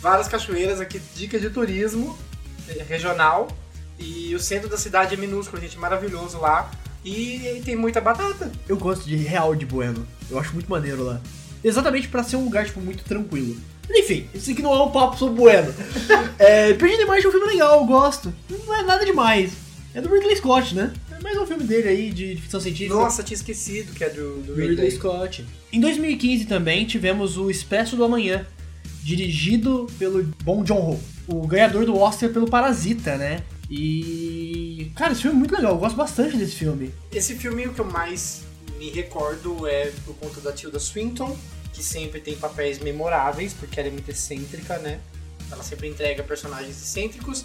Várias 0.00 0.28
cachoeiras 0.28 0.80
aqui, 0.80 1.00
dica 1.14 1.38
de 1.38 1.48
turismo 1.48 2.18
eh, 2.68 2.84
regional. 2.86 3.48
E 3.98 4.34
o 4.34 4.40
centro 4.40 4.68
da 4.68 4.76
cidade 4.76 5.14
é 5.14 5.16
minúsculo, 5.16 5.62
gente, 5.62 5.78
maravilhoso 5.78 6.38
lá. 6.38 6.70
E 7.04 7.62
tem 7.64 7.76
muita 7.76 8.00
batata. 8.00 8.50
Eu 8.68 8.76
gosto 8.76 9.04
de 9.04 9.16
real 9.16 9.54
de 9.54 9.64
Bueno. 9.64 10.06
Eu 10.30 10.38
acho 10.38 10.52
muito 10.52 10.70
maneiro 10.70 11.02
lá. 11.02 11.20
Exatamente 11.64 12.08
pra 12.08 12.22
ser 12.22 12.36
um 12.36 12.44
lugar, 12.44 12.66
tipo, 12.66 12.80
muito 12.80 13.04
tranquilo. 13.04 13.56
Enfim, 13.90 14.28
isso 14.34 14.50
aqui 14.50 14.62
não 14.62 14.74
é 14.74 14.82
um 14.82 14.90
papo 14.90 15.16
sobre 15.16 15.34
Bueno. 15.34 15.74
é, 16.38 16.72
Perdido 16.74 17.02
em 17.02 17.06
Marte 17.06 17.26
é 17.26 17.28
um 17.28 17.32
filme 17.32 17.46
legal, 17.46 17.80
eu 17.80 17.86
gosto. 17.86 18.32
Não 18.66 18.74
é 18.74 18.82
nada 18.82 19.04
demais. 19.04 19.61
É 19.94 20.00
do 20.00 20.08
Ridley 20.08 20.36
Scott, 20.36 20.74
né? 20.74 20.90
É 21.10 21.22
mais 21.22 21.36
um 21.36 21.46
filme 21.46 21.64
dele 21.64 21.88
aí 21.88 22.10
de, 22.10 22.34
de 22.34 22.40
ficção 22.40 22.58
científica. 22.58 22.94
Nossa, 22.94 23.22
tinha 23.22 23.36
esquecido 23.36 23.92
que 23.92 24.02
é 24.02 24.08
do, 24.08 24.36
do 24.36 24.54
do 24.54 24.54
Ridley 24.54 24.90
Scott. 24.90 25.44
Em 25.70 25.80
2015 25.80 26.46
também 26.46 26.86
tivemos 26.86 27.36
o 27.36 27.50
Expresso 27.50 27.94
do 27.94 28.02
Amanhã, 28.02 28.46
dirigido 29.02 29.86
pelo 29.98 30.22
Bong 30.42 30.66
Joon-ho, 30.66 30.98
o 31.26 31.46
ganhador 31.46 31.84
do 31.84 31.94
Oscar 31.98 32.30
pelo 32.30 32.48
Parasita, 32.48 33.16
né? 33.16 33.42
E 33.70 34.90
cara, 34.96 35.12
esse 35.12 35.22
filme 35.22 35.36
é 35.36 35.38
muito 35.38 35.54
legal, 35.54 35.72
eu 35.72 35.78
gosto 35.78 35.96
bastante 35.96 36.38
desse 36.38 36.56
filme. 36.56 36.92
Esse 37.12 37.34
filme, 37.34 37.66
o 37.66 37.74
que 37.74 37.80
eu 37.80 37.84
mais 37.84 38.44
me 38.78 38.88
recordo 38.88 39.66
é 39.66 39.92
por 40.06 40.14
conta 40.16 40.40
da 40.40 40.52
Tilda 40.52 40.78
Swinton, 40.78 41.36
que 41.72 41.82
sempre 41.82 42.20
tem 42.20 42.34
papéis 42.34 42.78
memoráveis, 42.78 43.52
porque 43.52 43.78
ela 43.78 43.88
é 43.88 43.92
muito 43.92 44.10
excêntrica, 44.10 44.78
né? 44.78 45.00
Ela 45.50 45.62
sempre 45.62 45.86
entrega 45.88 46.22
personagens 46.22 46.80
excêntricos. 46.82 47.44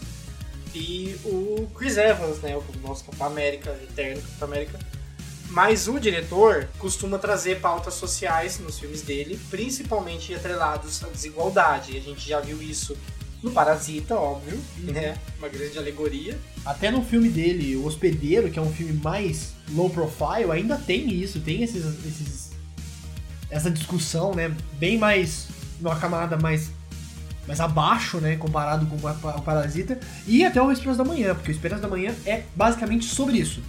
E 0.77 1.15
o 1.25 1.67
Chris 1.75 1.97
Evans, 1.97 2.39
né? 2.39 2.55
O 2.55 2.63
nosso 2.87 3.03
Capitão 3.03 3.27
América, 3.27 3.71
eterno 3.83 4.21
Capitão 4.21 4.47
América, 4.47 4.79
Mas 5.49 5.87
o 5.87 5.99
diretor 5.99 6.67
costuma 6.77 7.17
trazer 7.17 7.59
pautas 7.59 7.95
sociais 7.95 8.59
nos 8.59 8.77
filmes 8.79 9.01
dele, 9.01 9.39
principalmente 9.49 10.33
atrelados 10.33 11.03
à 11.03 11.07
desigualdade. 11.07 11.93
E 11.93 11.97
a 11.97 12.01
gente 12.01 12.27
já 12.27 12.39
viu 12.39 12.61
isso 12.61 12.95
no 13.41 13.51
Parasita, 13.51 14.15
óbvio, 14.15 14.59
né? 14.77 15.17
Uma 15.39 15.47
grande 15.47 15.77
alegoria. 15.77 16.37
Até 16.65 16.91
no 16.91 17.03
filme 17.03 17.29
dele, 17.29 17.75
O 17.75 17.85
Hospedeiro, 17.85 18.51
que 18.51 18.59
é 18.59 18.61
um 18.61 18.71
filme 18.71 18.93
mais 18.93 19.53
low 19.71 19.89
profile, 19.89 20.51
ainda 20.51 20.77
tem 20.77 21.13
isso, 21.13 21.39
tem 21.39 21.63
esses, 21.63 21.85
esses 22.05 22.51
essa 23.49 23.71
discussão, 23.71 24.33
né? 24.33 24.55
Bem 24.73 24.97
mais 24.97 25.47
numa 25.79 25.95
camada 25.95 26.37
mais 26.37 26.71
mais 27.47 27.59
abaixo, 27.59 28.19
né, 28.19 28.35
comparado 28.35 28.85
com 28.85 28.95
o 28.95 29.41
Parasita, 29.41 29.99
e 30.27 30.45
até 30.45 30.61
o 30.61 30.71
Esperança 30.71 31.03
da 31.03 31.09
Manhã, 31.09 31.33
porque 31.33 31.49
o 31.49 31.53
Esperança 31.53 31.81
da 31.81 31.87
Manhã 31.87 32.13
é 32.25 32.43
basicamente 32.55 33.05
sobre 33.05 33.37
isso. 33.37 33.63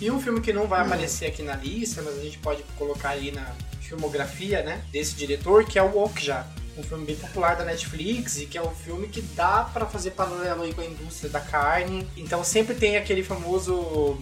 E 0.00 0.10
um 0.10 0.20
filme 0.20 0.40
que 0.42 0.52
não 0.52 0.66
vai 0.66 0.82
aparecer 0.82 1.26
aqui 1.26 1.42
na 1.42 1.56
lista, 1.56 2.02
mas 2.02 2.18
a 2.18 2.22
gente 2.22 2.36
pode 2.38 2.62
colocar 2.76 3.10
aí 3.10 3.32
na 3.32 3.46
filmografia, 3.80 4.62
né, 4.62 4.82
desse 4.92 5.14
diretor, 5.14 5.64
que 5.64 5.78
é 5.78 5.82
o 5.82 5.98
Okja, 5.98 6.44
um 6.76 6.82
filme 6.82 7.06
bem 7.06 7.16
popular 7.16 7.56
da 7.56 7.64
Netflix 7.64 8.38
e 8.38 8.46
que 8.46 8.58
é 8.58 8.62
um 8.62 8.70
filme 8.70 9.08
que 9.08 9.22
dá 9.22 9.64
para 9.64 9.86
fazer 9.86 10.10
paralelo 10.10 10.62
aí 10.62 10.74
com 10.74 10.82
a 10.82 10.84
indústria 10.84 11.30
da 11.30 11.40
carne. 11.40 12.06
Então 12.16 12.44
sempre 12.44 12.74
tem 12.74 12.98
aquele 12.98 13.22
famoso 13.22 14.18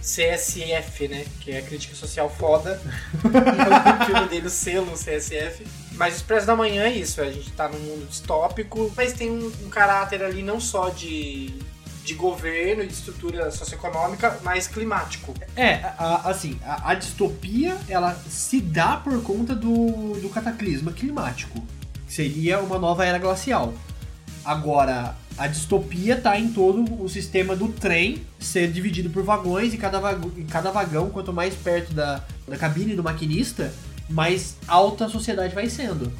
CSF, 0.00 1.08
né? 1.08 1.24
Que 1.40 1.52
é 1.52 1.58
a 1.58 1.62
crítica 1.62 1.94
social 1.94 2.28
foda. 2.28 2.80
o 3.24 4.04
filme 4.04 4.28
dele, 4.28 4.46
o 4.46 4.50
selo 4.50 4.92
CSF. 4.92 5.66
Mas 5.98 6.16
Expresso 6.16 6.46
da 6.46 6.54
Manhã 6.54 6.84
é 6.84 6.92
isso, 6.92 7.20
a 7.20 7.30
gente 7.30 7.50
tá 7.52 7.68
num 7.68 7.80
mundo 7.80 8.08
distópico, 8.08 8.90
mas 8.96 9.12
tem 9.12 9.30
um, 9.30 9.52
um 9.64 9.68
caráter 9.68 10.22
ali 10.22 10.44
não 10.44 10.60
só 10.60 10.90
de, 10.90 11.52
de 12.04 12.14
governo 12.14 12.84
e 12.84 12.86
de 12.86 12.92
estrutura 12.92 13.50
socioeconômica, 13.50 14.38
mas 14.44 14.68
climático. 14.68 15.34
É, 15.56 15.74
a, 15.98 16.30
assim, 16.30 16.56
a, 16.64 16.92
a, 16.92 16.94
distopia, 16.94 17.76
ela 17.88 18.14
se 18.30 18.60
dá 18.60 18.96
por 18.96 19.20
conta 19.24 19.56
do, 19.56 20.12
do 20.20 20.28
cataclisma 20.28 20.92
climático, 20.92 21.60
que 22.06 22.14
seria 22.14 22.60
uma 22.60 22.78
nova 22.78 23.04
era 23.04 23.18
glacial. 23.18 23.74
Agora, 24.44 25.16
a 25.36 25.48
distopia 25.48 26.14
está 26.14 26.38
em 26.38 26.52
todo 26.52 27.02
o 27.02 27.08
sistema 27.08 27.56
do 27.56 27.68
trem 27.68 28.24
ser 28.38 28.70
dividido 28.70 29.10
por 29.10 29.24
vagões 29.24 29.74
e 29.74 29.76
cada, 29.76 29.98
vagão, 29.98 30.32
e 30.36 30.44
cada 30.44 30.70
vagão, 30.70 31.10
quanto 31.10 31.32
mais 31.32 31.56
perto 31.56 31.92
da, 31.92 32.22
da 32.46 32.56
cabine 32.56 32.94
do 32.94 33.02
maquinista, 33.02 33.72
mais 34.08 34.56
alta 34.66 35.06
a 35.06 35.08
sociedade 35.08 35.54
vai 35.54 35.68
sendo. 35.68 36.12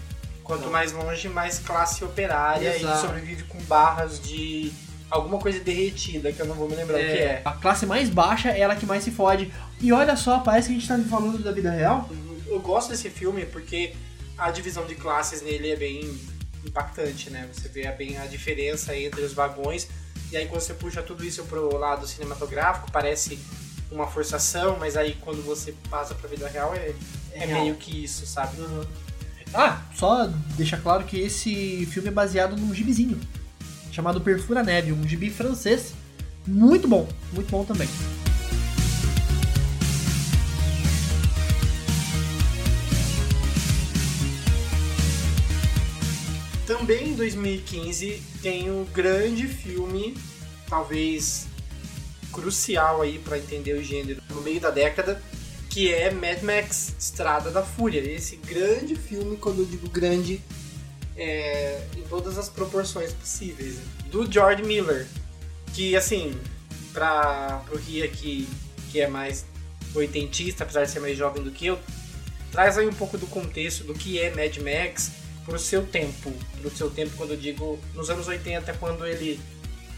Quanto 0.42 0.70
mais 0.70 0.92
longe, 0.92 1.28
mais 1.28 1.58
classe 1.58 2.04
operária 2.04 2.74
Exato. 2.74 2.98
e 2.98 3.00
sobrevive 3.00 3.42
com 3.44 3.58
barras 3.64 4.20
de 4.20 4.72
alguma 5.10 5.38
coisa 5.38 5.60
derretida, 5.60 6.32
que 6.32 6.40
eu 6.40 6.46
não 6.46 6.54
vou 6.54 6.68
me 6.68 6.74
lembrar 6.74 6.98
é, 6.98 7.02
o 7.02 7.06
que 7.06 7.18
é. 7.18 7.42
A 7.44 7.52
classe 7.52 7.86
mais 7.86 8.08
baixa 8.08 8.50
é 8.50 8.60
ela 8.60 8.74
que 8.74 8.86
mais 8.86 9.04
se 9.04 9.10
fode. 9.10 9.52
E 9.80 9.92
olha 9.92 10.16
só, 10.16 10.38
parece 10.38 10.68
que 10.68 10.76
a 10.76 10.78
gente 10.78 10.88
tá 10.88 10.98
falando 11.08 11.38
da 11.38 11.52
vida 11.52 11.70
real. 11.70 12.08
Eu 12.46 12.60
gosto 12.60 12.90
desse 12.90 13.10
filme 13.10 13.44
porque 13.46 13.94
a 14.36 14.50
divisão 14.50 14.86
de 14.86 14.94
classes 14.94 15.42
nele 15.42 15.70
é 15.70 15.76
bem 15.76 16.18
impactante, 16.64 17.30
né? 17.30 17.48
Você 17.52 17.68
vê 17.68 17.90
bem 17.92 18.18
a 18.18 18.26
diferença 18.26 18.96
entre 18.96 19.22
os 19.22 19.32
vagões. 19.32 19.88
E 20.30 20.36
aí 20.36 20.46
quando 20.46 20.60
você 20.60 20.74
puxa 20.74 21.02
tudo 21.02 21.24
isso 21.24 21.44
pro 21.44 21.76
lado 21.76 22.06
cinematográfico, 22.06 22.90
parece 22.92 23.38
uma 23.90 24.06
forçação, 24.06 24.76
mas 24.78 24.96
aí 24.96 25.16
quando 25.22 25.42
você 25.42 25.74
passa 25.88 26.14
pra 26.14 26.28
vida 26.28 26.46
real 26.48 26.74
é, 26.74 26.92
é, 27.38 27.44
é 27.44 27.46
meio 27.46 27.74
que 27.74 28.04
isso, 28.04 28.26
sabe? 28.26 28.60
Uhum. 28.60 28.84
Ah, 29.54 29.80
só 29.94 30.30
deixa 30.56 30.76
claro 30.76 31.04
que 31.04 31.18
esse 31.18 31.86
filme 31.86 32.08
é 32.08 32.12
baseado 32.12 32.56
num 32.56 32.74
gibizinho 32.74 33.18
chamado 33.98 34.20
Perfura 34.20 34.62
Neve, 34.62 34.92
um 34.92 35.08
gibi 35.08 35.28
francês 35.28 35.92
muito 36.46 36.86
bom, 36.86 37.08
muito 37.32 37.50
bom 37.50 37.64
também. 37.64 37.88
Também 46.64 47.08
em 47.08 47.14
2015 47.16 48.22
tem 48.40 48.70
um 48.70 48.84
grande 48.84 49.48
filme, 49.48 50.16
talvez 50.68 51.48
crucial 52.30 53.02
aí 53.02 53.18
para 53.18 53.36
entender 53.36 53.72
o 53.72 53.82
gênero 53.82 54.22
no 54.30 54.40
meio 54.42 54.60
da 54.60 54.70
década, 54.70 55.20
que 55.70 55.92
é 55.92 56.10
Mad 56.10 56.42
Max 56.42 56.94
Estrada 56.98 57.50
da 57.50 57.62
Fúria. 57.62 58.00
Esse 58.00 58.36
grande 58.36 58.96
filme, 58.96 59.36
quando 59.36 59.60
eu 59.60 59.66
digo 59.66 59.88
grande, 59.88 60.40
é 61.16 61.80
em 61.96 62.02
todas 62.02 62.38
as 62.38 62.48
proporções 62.48 63.12
possíveis, 63.12 63.76
do 64.10 64.30
George 64.30 64.62
Miller, 64.62 65.06
que 65.74 65.96
assim, 65.96 66.34
para 66.92 67.62
o 67.70 67.76
Ria 67.76 68.04
aqui, 68.04 68.48
que 68.90 69.00
é 69.00 69.06
mais 69.06 69.44
oitentista, 69.94 70.64
apesar 70.64 70.84
de 70.84 70.90
ser 70.90 71.00
mais 71.00 71.16
jovem 71.16 71.42
do 71.42 71.50
que 71.50 71.66
eu, 71.66 71.78
traz 72.50 72.78
aí 72.78 72.86
um 72.86 72.92
pouco 72.92 73.18
do 73.18 73.26
contexto 73.26 73.84
do 73.84 73.94
que 73.94 74.18
é 74.18 74.34
Mad 74.34 74.56
Max 74.58 75.12
pro 75.44 75.58
seu 75.58 75.86
tempo. 75.86 76.32
Pro 76.60 76.70
seu 76.70 76.90
tempo, 76.90 77.12
quando 77.16 77.30
eu 77.32 77.36
digo 77.36 77.78
nos 77.94 78.10
anos 78.10 78.28
80, 78.28 78.72
quando 78.74 79.06
ele 79.06 79.40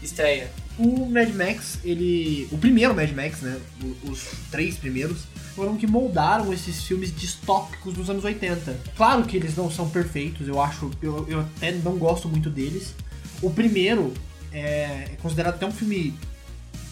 estreia. 0.01 0.51
O 0.77 1.05
Mad 1.05 1.29
Max, 1.33 1.79
ele. 1.83 2.47
O 2.51 2.57
primeiro 2.57 2.95
Mad 2.95 3.11
Max, 3.11 3.41
né? 3.41 3.59
Os 4.03 4.25
três 4.49 4.77
primeiros, 4.77 5.23
foram 5.55 5.77
que 5.77 5.85
moldaram 5.85 6.53
esses 6.53 6.83
filmes 6.83 7.15
distópicos 7.15 7.93
dos 7.93 8.09
anos 8.09 8.23
80. 8.23 8.79
Claro 8.95 9.25
que 9.25 9.35
eles 9.35 9.55
não 9.55 9.69
são 9.69 9.89
perfeitos, 9.89 10.47
eu 10.47 10.61
acho. 10.61 10.91
Eu, 11.01 11.27
eu 11.27 11.41
até 11.41 11.71
não 11.71 11.97
gosto 11.97 12.29
muito 12.29 12.49
deles. 12.49 12.93
O 13.41 13.49
primeiro 13.49 14.13
é 14.51 15.11
considerado 15.21 15.55
até 15.55 15.65
um 15.65 15.71
filme 15.71 16.13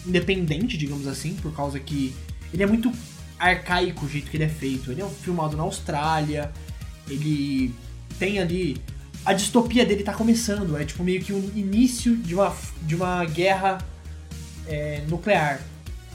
independente, 0.06 0.76
digamos 0.76 1.06
assim, 1.06 1.34
por 1.34 1.54
causa 1.54 1.78
que 1.78 2.14
ele 2.52 2.62
é 2.62 2.66
muito 2.66 2.92
arcaico 3.38 4.04
o 4.04 4.08
jeito 4.08 4.30
que 4.30 4.36
ele 4.36 4.44
é 4.44 4.48
feito. 4.48 4.90
Ele 4.90 5.02
é 5.02 5.08
filmado 5.08 5.56
na 5.56 5.62
Austrália, 5.62 6.52
ele 7.08 7.74
tem 8.18 8.38
ali. 8.38 8.80
A 9.24 9.32
distopia 9.32 9.84
dele 9.84 10.02
tá 10.02 10.14
começando, 10.14 10.78
é 10.78 10.84
tipo 10.84 11.04
meio 11.04 11.22
que 11.22 11.32
o 11.32 11.36
um 11.36 11.50
início 11.54 12.16
de 12.16 12.34
uma, 12.34 12.56
de 12.82 12.94
uma 12.94 13.24
guerra 13.24 13.78
é, 14.66 15.02
nuclear. 15.08 15.60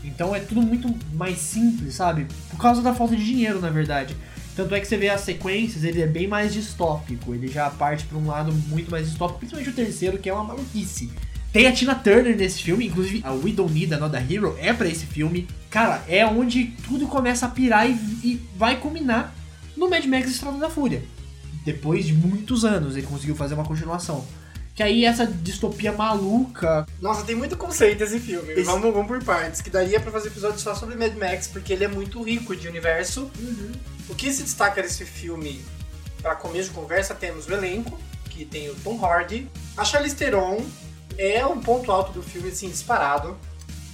Então 0.06 0.36
é 0.36 0.40
tudo 0.40 0.61
muito 0.61 0.94
mais 1.14 1.38
simples, 1.38 1.95
sabe? 1.95 2.27
Por 2.49 2.57
causa 2.60 2.82
da 2.82 2.94
falta 2.94 3.15
de 3.15 3.26
dinheiro, 3.26 3.60
na 3.60 3.69
verdade. 3.69 4.15
Tanto 4.56 4.73
é 4.73 4.80
que 4.80 4.88
você 4.88 4.95
vê 4.95 5.10
as 5.10 5.22
sequências, 5.22 5.84
ele 5.84 6.02
é 6.02 6.07
bem 6.07 6.27
mais 6.27 6.53
distópico. 6.53 7.34
Ele 7.34 7.48
já 7.48 7.69
parte 7.69 8.06
para 8.06 8.18
um 8.18 8.27
lado 8.27 8.53
muito 8.68 8.90
mais 8.90 9.07
distópico, 9.07 9.40
principalmente 9.40 9.69
o 9.69 9.73
terceiro, 9.73 10.18
que 10.18 10.30
é 10.30 10.34
uma 10.34 10.44
maluquice. 10.44 11.11
Tem 11.52 11.68
a 11.68 11.72
Tina 11.72 11.95
Turner 11.95 12.36
nesse 12.36 12.61
filme, 12.61 12.88
inclusive 12.88 13.22
a 13.23 13.32
We 13.32 13.52
Don't 13.52 13.73
Need 13.73 13.94
Another 13.94 14.26
Hero 14.30 14.56
é 14.60 14.73
para 14.73 14.88
esse 14.88 15.06
filme. 15.06 15.48
Cara, 15.69 16.03
é 16.07 16.26
onde 16.26 16.73
tudo 16.86 17.07
começa 17.07 17.45
a 17.45 17.49
pirar 17.49 17.90
e, 17.90 17.94
e 18.23 18.41
vai 18.57 18.77
culminar 18.77 19.34
no 19.76 19.90
Mad 19.90 20.06
Max 20.06 20.30
Estrada 20.30 20.57
da 20.57 20.69
Fúria 20.69 21.02
depois 21.65 22.06
de 22.06 22.14
muitos 22.14 22.64
anos 22.64 22.95
ele 22.95 23.07
conseguiu 23.07 23.36
fazer 23.36 23.56
uma 23.56 23.65
continuação. 23.65 24.23
Que 24.76 24.84
aí 24.84 25.06
essa 25.06 25.26
distopia 25.26 25.93
maluca. 25.93 26.85
Nossa, 27.02 27.23
tem 27.23 27.34
muito 27.34 27.56
conceito 27.56 28.03
esse 28.03 28.19
filme. 28.19 28.52
Esse... 28.52 28.64
Vamos, 28.64 28.93
vamos 28.93 29.07
por 29.07 29.23
partes. 29.23 29.61
Que 29.61 29.69
daria 29.69 30.02
para 30.02 30.11
fazer 30.11 30.27
episódio 30.27 30.60
só 30.60 30.76
sobre 30.76 30.95
Mad 30.95 31.15
Max, 31.15 31.47
porque 31.47 31.72
ele 31.72 31.85
é 31.85 31.88
muito 31.88 32.22
rico 32.22 32.53
de 32.53 32.68
universo. 32.68 33.31
Uhum. 33.39 33.72
O 34.10 34.14
que 34.14 34.30
se 34.34 34.43
destaca 34.43 34.81
nesse 34.81 35.06
filme, 35.06 35.64
para 36.22 36.35
começo 36.35 36.69
de 36.69 36.76
conversa, 36.76 37.15
temos 37.15 37.47
o 37.47 37.53
elenco, 37.53 37.97
que 38.30 38.43
tem 38.43 38.69
o 38.69 38.76
Tom 38.76 39.03
Hardy. 39.03 39.49
A 39.77 39.85
Charlize 39.85 40.15
Theron 40.15 40.61
é 41.18 41.45
um 41.45 41.61
ponto 41.61 41.89
alto 41.89 42.11
do 42.11 42.22
filme, 42.22 42.49
assim, 42.49 42.68
disparado. 42.68 43.38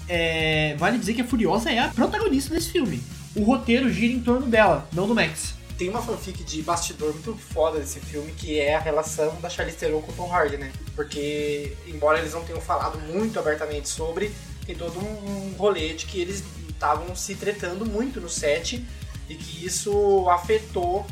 É... 0.09 0.75
Vale 0.79 0.97
dizer 0.97 1.13
que 1.13 1.21
a 1.21 1.25
Furiosa 1.25 1.71
é 1.71 1.77
a 1.77 1.89
protagonista 1.89 2.55
desse 2.55 2.71
filme. 2.71 3.03
O 3.35 3.43
roteiro 3.43 3.87
gira 3.87 4.11
em 4.11 4.19
torno 4.19 4.47
dela, 4.47 4.89
não 4.91 5.07
do 5.07 5.13
Max 5.13 5.60
tem 5.77 5.89
uma 5.89 6.01
fanfic 6.01 6.43
de 6.43 6.61
bastidor 6.61 7.13
muito 7.13 7.35
foda 7.35 7.79
desse 7.79 7.99
filme, 7.99 8.31
que 8.31 8.59
é 8.59 8.75
a 8.75 8.79
relação 8.79 9.39
da 9.41 9.49
Charlize 9.49 9.77
Theron 9.77 10.01
com 10.01 10.11
o 10.11 10.15
Tom 10.15 10.33
Hardy, 10.33 10.57
né? 10.57 10.71
Porque, 10.95 11.75
embora 11.87 12.19
eles 12.19 12.33
não 12.33 12.43
tenham 12.43 12.61
falado 12.61 12.99
muito 12.99 13.39
abertamente 13.39 13.89
sobre, 13.89 14.31
tem 14.65 14.75
todo 14.75 14.99
um 14.99 15.53
rolê 15.57 15.93
de 15.93 16.05
que 16.05 16.19
eles 16.19 16.43
estavam 16.69 17.15
se 17.15 17.35
tretando 17.35 17.85
muito 17.85 18.19
no 18.19 18.29
set 18.29 18.85
e 19.29 19.35
que 19.35 19.65
isso 19.65 20.27
afetou 20.29 21.05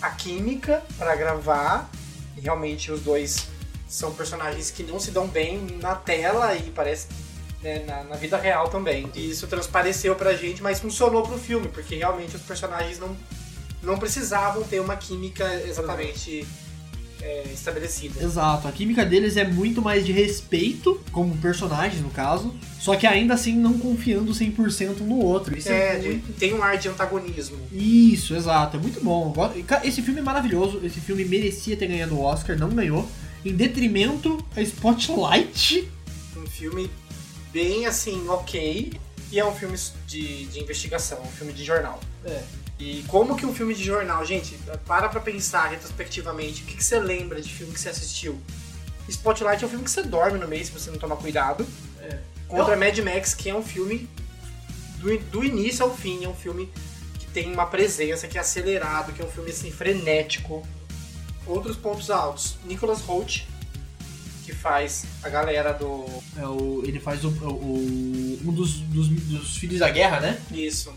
a 0.00 0.10
química 0.10 0.82
para 0.96 1.14
gravar. 1.14 1.90
E 2.36 2.40
realmente 2.40 2.90
os 2.90 3.00
dois 3.00 3.48
são 3.88 4.14
personagens 4.14 4.70
que 4.70 4.82
não 4.82 4.98
se 4.98 5.10
dão 5.10 5.26
bem 5.26 5.78
na 5.80 5.94
tela 5.94 6.54
e 6.54 6.70
parece 6.70 7.08
né, 7.62 7.84
na, 7.86 8.04
na, 8.04 8.16
vida 8.16 8.36
real 8.36 8.68
também. 8.68 9.10
E 9.14 9.30
isso 9.30 9.46
transpareceu 9.46 10.14
pra 10.14 10.34
gente, 10.34 10.62
mas 10.62 10.80
funcionou 10.80 11.22
pro 11.22 11.38
filme, 11.38 11.68
porque 11.68 11.96
realmente 11.96 12.36
os 12.36 12.42
personagens 12.42 12.98
não 12.98 13.16
não 13.82 13.98
precisavam 13.98 14.62
ter 14.62 14.80
uma 14.80 14.96
química 14.96 15.44
exatamente 15.66 16.46
é, 17.22 17.44
estabelecida. 17.52 18.22
Exato, 18.22 18.66
a 18.66 18.72
química 18.72 19.04
deles 19.04 19.36
é 19.36 19.44
muito 19.44 19.82
mais 19.82 20.04
de 20.04 20.12
respeito, 20.12 21.00
como 21.12 21.36
personagens 21.38 22.02
no 22.02 22.10
caso, 22.10 22.54
só 22.78 22.96
que 22.96 23.06
ainda 23.06 23.34
assim 23.34 23.54
não 23.54 23.78
confiando 23.78 24.32
100% 24.32 25.00
um 25.00 25.04
no 25.04 25.18
outro. 25.18 25.56
Isso 25.56 25.70
é, 25.70 25.96
é 25.96 26.02
muito... 26.02 26.32
tem 26.38 26.54
um 26.54 26.62
ar 26.62 26.78
de 26.78 26.88
antagonismo. 26.88 27.58
Isso, 27.72 28.34
exato, 28.34 28.76
é 28.76 28.80
muito 28.80 29.02
bom. 29.02 29.32
Esse 29.84 30.02
filme 30.02 30.20
é 30.20 30.22
maravilhoso, 30.22 30.80
esse 30.84 31.00
filme 31.00 31.24
merecia 31.24 31.76
ter 31.76 31.86
ganhado 31.86 32.14
o 32.14 32.22
Oscar, 32.22 32.58
não 32.58 32.70
ganhou, 32.70 33.08
em 33.44 33.54
detrimento 33.54 34.44
a 34.56 34.62
Spotlight. 34.62 35.88
Um 36.36 36.46
filme 36.46 36.90
bem 37.52 37.86
assim, 37.86 38.28
ok, 38.28 38.92
e 39.30 39.38
é 39.38 39.44
um 39.44 39.54
filme 39.54 39.76
de, 40.06 40.46
de 40.46 40.60
investigação, 40.60 41.20
um 41.22 41.30
filme 41.30 41.52
de 41.52 41.64
jornal. 41.64 42.00
É. 42.24 42.42
E 42.80 43.04
como 43.08 43.36
que 43.36 43.44
um 43.44 43.54
filme 43.54 43.74
de 43.74 43.84
jornal, 43.84 44.24
gente, 44.24 44.58
para 44.86 45.08
pra 45.10 45.20
pensar 45.20 45.66
retrospectivamente, 45.68 46.62
o 46.62 46.66
que, 46.66 46.76
que 46.76 46.82
você 46.84 46.98
lembra 46.98 47.40
de 47.40 47.52
filme 47.52 47.74
que 47.74 47.78
você 47.80 47.90
assistiu? 47.90 48.40
Spotlight 49.06 49.62
é 49.62 49.66
um 49.66 49.70
filme 49.70 49.84
que 49.84 49.90
você 49.90 50.02
dorme 50.02 50.38
no 50.38 50.48
meio 50.48 50.64
se 50.64 50.70
você 50.72 50.90
não 50.90 50.98
tomar 50.98 51.16
cuidado. 51.16 51.66
É. 52.00 52.18
Contra 52.48 52.76
Mad 52.76 52.98
Max, 53.00 53.34
que 53.34 53.50
é 53.50 53.54
um 53.54 53.62
filme 53.62 54.08
do, 54.98 55.16
do 55.30 55.44
início 55.44 55.84
ao 55.84 55.94
fim, 55.94 56.24
é 56.24 56.28
um 56.28 56.34
filme 56.34 56.70
que 57.18 57.26
tem 57.26 57.52
uma 57.52 57.66
presença, 57.66 58.26
que 58.26 58.38
é 58.38 58.40
acelerado, 58.40 59.12
que 59.12 59.20
é 59.20 59.24
um 59.24 59.30
filme 59.30 59.50
assim, 59.50 59.70
frenético. 59.70 60.66
Outros 61.46 61.76
pontos 61.76 62.08
altos. 62.10 62.56
Nicholas 62.64 63.00
Holt, 63.02 63.42
que 64.44 64.52
faz 64.54 65.04
a 65.22 65.28
galera 65.28 65.72
do. 65.72 66.06
É 66.38 66.46
o, 66.46 66.82
ele 66.86 66.98
faz 67.00 67.24
o, 67.24 67.28
o- 67.28 68.38
um 68.44 68.52
dos, 68.52 68.74
dos, 68.80 69.08
dos 69.08 69.56
filhos 69.56 69.80
da 69.80 69.90
guerra, 69.90 70.20
né? 70.20 70.40
Isso. 70.50 70.92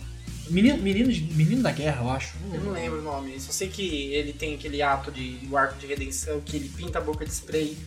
Menino, 0.49 0.77
menino, 0.77 1.09
menino 1.35 1.63
da 1.63 1.71
guerra, 1.71 2.03
eu 2.03 2.09
acho. 2.09 2.35
Eu 2.53 2.61
não 2.61 2.71
lembro 2.73 2.99
o 2.99 3.01
nome. 3.01 3.39
Só 3.39 3.51
sei 3.51 3.69
que 3.69 4.13
ele 4.13 4.33
tem 4.33 4.55
aquele 4.55 4.81
ato 4.81 5.11
de 5.11 5.39
o 5.49 5.57
arco 5.57 5.77
de 5.79 5.87
redenção, 5.87 6.41
que 6.41 6.57
ele 6.57 6.69
pinta 6.69 6.99
a 6.99 7.01
boca 7.01 7.25
de 7.25 7.31
spray 7.31 7.77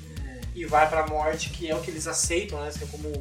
e 0.54 0.64
vai 0.64 0.88
pra 0.88 1.06
morte, 1.06 1.50
que 1.50 1.70
é 1.70 1.76
o 1.76 1.80
que 1.80 1.90
eles 1.90 2.06
aceitam, 2.06 2.60
né? 2.62 2.70
São 2.70 2.88
como 2.88 3.12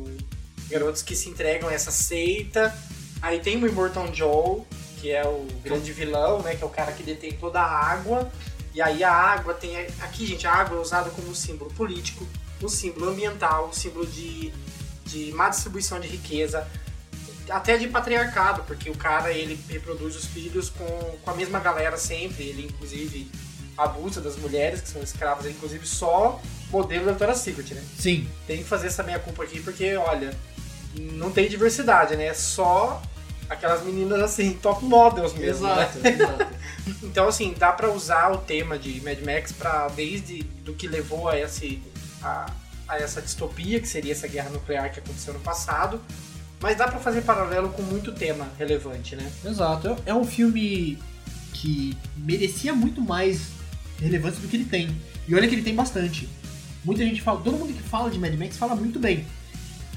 garotos 0.69 1.01
que 1.01 1.15
se 1.15 1.29
entregam 1.29 1.67
a 1.67 1.73
essa 1.73 1.91
seita. 1.91 2.73
Aí 3.21 3.39
tem 3.39 3.61
o 3.61 3.67
Immortal 3.67 4.13
Joe, 4.13 4.61
que 5.01 5.11
é 5.11 5.25
o 5.27 5.45
grande 5.61 5.91
vilão, 5.91 6.41
né? 6.41 6.55
Que 6.55 6.63
é 6.63 6.65
o 6.65 6.69
cara 6.69 6.93
que 6.93 7.03
detém 7.03 7.33
toda 7.33 7.59
a 7.59 7.91
água. 7.91 8.31
E 8.73 8.81
aí 8.81 9.03
a 9.03 9.11
água 9.11 9.53
tem. 9.53 9.75
Aqui, 10.01 10.25
gente, 10.25 10.47
a 10.47 10.51
água 10.53 10.77
é 10.77 10.81
usada 10.81 11.09
como 11.09 11.35
símbolo 11.35 11.71
político, 11.71 12.25
um 12.61 12.69
símbolo 12.69 13.09
ambiental, 13.09 13.67
um 13.67 13.73
símbolo 13.73 14.05
de, 14.05 14.51
de 15.05 15.31
má 15.33 15.49
distribuição 15.49 15.99
de 15.99 16.07
riqueza, 16.07 16.65
até 17.49 17.77
de 17.77 17.87
patriarcado, 17.87 18.63
porque 18.63 18.89
o 18.89 18.95
cara 18.95 19.31
ele 19.31 19.59
reproduz 19.69 20.15
os 20.15 20.25
filhos 20.25 20.69
com, 20.69 21.17
com 21.23 21.31
a 21.31 21.33
mesma 21.33 21.59
galera 21.59 21.97
sempre, 21.97 22.43
ele 22.43 22.65
inclusive 22.65 23.29
abusa 23.77 24.21
das 24.21 24.37
mulheres 24.37 24.81
que 24.81 24.89
são 24.89 25.01
escravas, 25.01 25.45
ele 25.45 25.55
inclusive 25.55 25.85
só 25.85 26.41
modelo 26.69 27.05
da 27.05 27.11
Victoria's 27.11 27.39
Secret, 27.39 27.73
né? 27.73 27.83
Sim. 27.97 28.27
Tem 28.47 28.57
que 28.59 28.63
fazer 28.63 28.87
essa 28.87 29.03
meia 29.03 29.19
culpa 29.19 29.43
aqui 29.43 29.59
porque, 29.61 29.95
olha, 29.95 30.35
não 30.99 31.31
tem 31.31 31.47
diversidade, 31.49 32.15
né? 32.15 32.27
É 32.27 32.33
só 32.33 33.01
aquelas 33.49 33.83
meninas 33.83 34.21
assim, 34.21 34.53
top 34.53 34.83
models 34.85 35.33
mesmo, 35.33 35.67
Exato, 35.67 35.99
né? 35.99 36.09
exato. 36.15 36.47
Então, 37.03 37.27
assim, 37.27 37.53
dá 37.57 37.71
pra 37.71 37.89
usar 37.91 38.31
o 38.31 38.37
tema 38.37 38.77
de 38.77 39.01
Mad 39.01 39.19
Max 39.21 39.51
pra, 39.51 39.87
desde 39.89 40.43
do 40.43 40.73
que 40.73 40.87
levou 40.87 41.29
a, 41.29 41.39
esse, 41.39 41.81
a, 42.21 42.51
a 42.87 42.97
essa 42.97 43.21
distopia, 43.21 43.79
que 43.79 43.87
seria 43.87 44.11
essa 44.11 44.27
guerra 44.27 44.49
nuclear 44.49 44.91
que 44.91 44.99
aconteceu 44.99 45.33
no 45.33 45.39
passado, 45.39 46.01
mas 46.65 46.75
dá 46.75 46.87
pra 46.87 46.97
fazer 46.99 47.21
paralelo 47.21 47.69
com 47.69 47.83
muito 47.83 48.11
tema 48.11 48.51
relevante, 48.57 49.15
né? 49.15 49.31
Exato. 49.45 49.95
É 50.03 50.11
um 50.11 50.25
filme 50.25 50.97
que 51.53 51.95
merecia 52.17 52.73
muito 52.73 52.99
mais 53.01 53.49
relevância 54.01 54.41
do 54.41 54.47
que 54.47 54.55
ele 54.55 54.65
tem. 54.65 54.89
E 55.27 55.35
olha 55.35 55.47
que 55.47 55.53
ele 55.53 55.61
tem 55.61 55.75
bastante. 55.75 56.27
Muita 56.83 57.03
gente 57.03 57.21
fala, 57.21 57.39
todo 57.39 57.55
mundo 57.55 57.71
que 57.71 57.83
fala 57.83 58.09
de 58.09 58.17
Mad 58.17 58.33
Max 58.33 58.57
fala 58.57 58.75
muito 58.75 58.99
bem. 58.99 59.27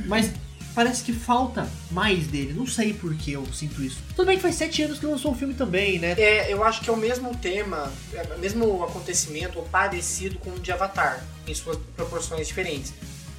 Mas 0.04 0.30
parece 0.74 1.02
que 1.02 1.14
falta 1.14 1.66
mais 1.90 2.26
dele. 2.26 2.52
Não 2.52 2.66
sei 2.66 2.92
por 2.92 3.14
que 3.14 3.32
eu 3.32 3.46
sinto 3.46 3.82
isso. 3.82 4.02
Tudo 4.14 4.26
bem 4.26 4.36
que 4.36 4.42
faz 4.42 4.56
sete 4.56 4.82
anos 4.82 4.98
que 4.98 5.06
lançou 5.06 5.32
o 5.32 5.34
filme 5.34 5.54
também, 5.54 5.98
né? 5.98 6.16
É, 6.18 6.52
eu 6.52 6.62
acho 6.62 6.82
que 6.82 6.90
é 6.90 6.92
o 6.92 6.98
mesmo 6.98 7.34
tema, 7.34 7.90
é 8.12 8.34
o 8.34 8.38
mesmo 8.38 8.84
acontecimento, 8.84 9.58
ou 9.58 9.64
parecido 9.64 10.38
com 10.40 10.50
o 10.50 10.60
de 10.60 10.70
Avatar, 10.70 11.24
em 11.46 11.54
suas 11.54 11.78
proporções 11.96 12.46
diferentes. 12.46 12.92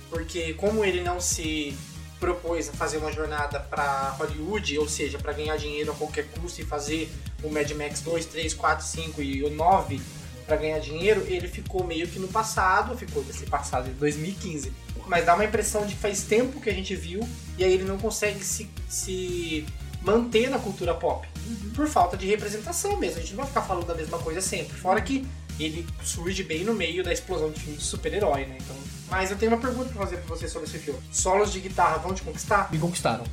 Porque 0.10 0.56
como 0.56 0.84
ele 0.84 1.03
não 1.03 1.22
se 1.22 1.77
propôs 2.19 2.69
a 2.69 2.73
fazer 2.73 2.97
uma 2.97 3.11
jornada 3.11 3.59
para 3.59 4.15
Hollywood, 4.19 4.77
ou 4.77 4.87
seja, 4.87 5.17
para 5.17 5.33
ganhar 5.33 5.55
dinheiro 5.57 5.91
a 5.91 5.95
qualquer 5.95 6.25
custo 6.31 6.61
e 6.61 6.65
fazer 6.65 7.09
o 7.43 7.49
Mad 7.49 7.69
Max 7.71 8.01
2, 8.01 8.25
3, 8.25 8.53
4, 8.53 8.85
5 8.85 9.21
e 9.21 9.43
o 9.43 9.49
9 9.49 10.01
para 10.45 10.57
ganhar 10.57 10.79
dinheiro, 10.79 11.23
ele 11.27 11.47
ficou 11.47 11.83
meio 11.83 12.07
que 12.07 12.17
no 12.17 12.27
passado, 12.27 12.97
ficou 12.97 13.23
desse 13.23 13.45
passado 13.45 13.87
em 13.87 13.93
2015. 13.93 14.73
Mas 15.05 15.25
dá 15.25 15.35
uma 15.35 15.45
impressão 15.45 15.85
de 15.85 15.93
que 15.93 16.01
faz 16.01 16.23
tempo 16.23 16.59
que 16.59 16.69
a 16.69 16.73
gente 16.73 16.95
viu 16.95 17.27
e 17.57 17.63
aí 17.63 17.71
ele 17.71 17.83
não 17.83 17.99
consegue 17.99 18.43
se, 18.43 18.67
se 18.87 19.65
manter 20.01 20.49
na 20.49 20.57
cultura 20.57 20.93
pop. 20.93 21.27
Por 21.75 21.87
falta 21.87 22.17
de 22.17 22.25
representação 22.25 22.97
mesmo. 22.97 23.17
A 23.17 23.21
gente 23.21 23.31
não 23.31 23.37
vai 23.37 23.47
ficar 23.47 23.61
falando 23.61 23.85
da 23.85 23.95
mesma 23.95 24.17
coisa 24.17 24.41
sempre. 24.41 24.75
Fora 24.75 24.99
que 25.01 25.25
ele 25.59 25.85
surge 26.03 26.43
bem 26.43 26.63
no 26.63 26.73
meio 26.73 27.03
da 27.03 27.13
explosão 27.13 27.51
de 27.51 27.59
filme 27.59 27.77
de 27.77 27.83
super-herói, 27.83 28.45
né? 28.45 28.57
Então, 28.59 28.75
mas 29.10 29.31
eu 29.31 29.38
tenho 29.38 29.52
uma 29.52 29.57
pergunta 29.60 29.90
pra 29.90 30.03
fazer 30.03 30.18
pra 30.18 30.36
você 30.36 30.48
sobre 30.48 30.68
esse 30.68 30.77
filme. 30.77 30.99
Solos 31.11 31.52
de 31.52 31.60
guitarra 31.60 31.98
vão 31.98 32.14
te 32.14 32.22
conquistar? 32.22 32.69
Me 32.72 32.77
conquistaram. 32.77 33.23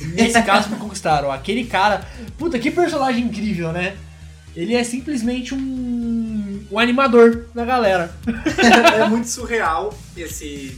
Nesse 0.00 0.40
caso, 0.42 0.70
me 0.70 0.76
conquistaram. 0.76 1.30
Aquele 1.30 1.64
cara. 1.64 2.06
Puta, 2.36 2.58
que 2.58 2.70
personagem 2.70 3.24
incrível, 3.24 3.72
né? 3.72 3.96
Ele 4.54 4.74
é 4.74 4.82
simplesmente 4.84 5.54
um. 5.54 6.66
um 6.70 6.78
animador 6.78 7.46
da 7.54 7.64
galera. 7.64 8.14
é 8.94 9.08
muito 9.08 9.28
surreal 9.28 9.96
esse. 10.16 10.76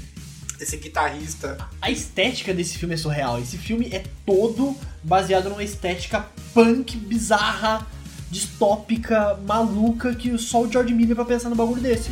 esse 0.59 0.77
guitarrista. 0.77 1.59
A 1.81 1.91
estética 1.91 2.53
desse 2.53 2.78
filme 2.78 2.95
é 2.95 2.97
surreal. 2.97 3.39
Esse 3.39 3.59
filme 3.59 3.89
é 3.93 4.05
todo 4.24 4.77
baseado 5.03 5.49
numa 5.49 5.62
estética 5.62 6.27
punk, 6.53 6.97
bizarra, 6.97 7.87
distópica, 8.31 9.39
maluca, 9.47 10.15
que 10.15 10.37
só 10.39 10.62
o 10.62 10.70
George 10.70 10.95
Miller 10.95 11.15
pra 11.15 11.24
pensar 11.24 11.49
no 11.49 11.57
bagulho 11.57 11.81
desse. 11.81 12.11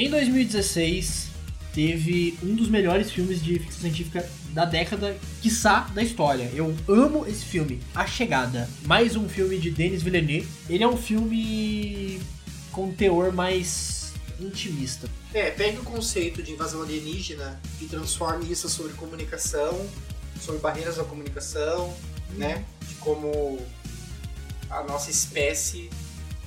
Em 0.00 0.08
2016, 0.08 1.26
teve 1.74 2.38
um 2.42 2.54
dos 2.54 2.70
melhores 2.70 3.12
filmes 3.12 3.44
de 3.44 3.58
ficção 3.58 3.82
científica 3.82 4.26
da 4.54 4.64
década, 4.64 5.14
quiçá 5.42 5.80
da 5.94 6.02
história. 6.02 6.50
Eu 6.54 6.74
amo 6.88 7.26
esse 7.26 7.44
filme, 7.44 7.82
A 7.94 8.06
Chegada. 8.06 8.66
Mais 8.86 9.14
um 9.14 9.28
filme 9.28 9.58
de 9.58 9.70
Denis 9.70 10.02
Villeneuve. 10.02 10.48
Ele 10.70 10.82
é 10.82 10.88
um 10.88 10.96
filme 10.96 12.18
com 12.72 12.90
teor 12.90 13.30
mais 13.30 14.14
intimista. 14.40 15.06
É, 15.34 15.50
pega 15.50 15.82
o 15.82 15.84
conceito 15.84 16.42
de 16.42 16.52
invasão 16.52 16.80
alienígena 16.80 17.60
e 17.78 17.84
transforme 17.84 18.50
isso 18.50 18.70
sobre 18.70 18.94
comunicação, 18.94 19.86
sobre 20.40 20.62
barreiras 20.62 20.96
da 20.96 21.04
comunicação, 21.04 21.94
né? 22.38 22.64
De 22.88 22.94
como 22.94 23.60
a 24.70 24.82
nossa 24.82 25.10
espécie 25.10 25.90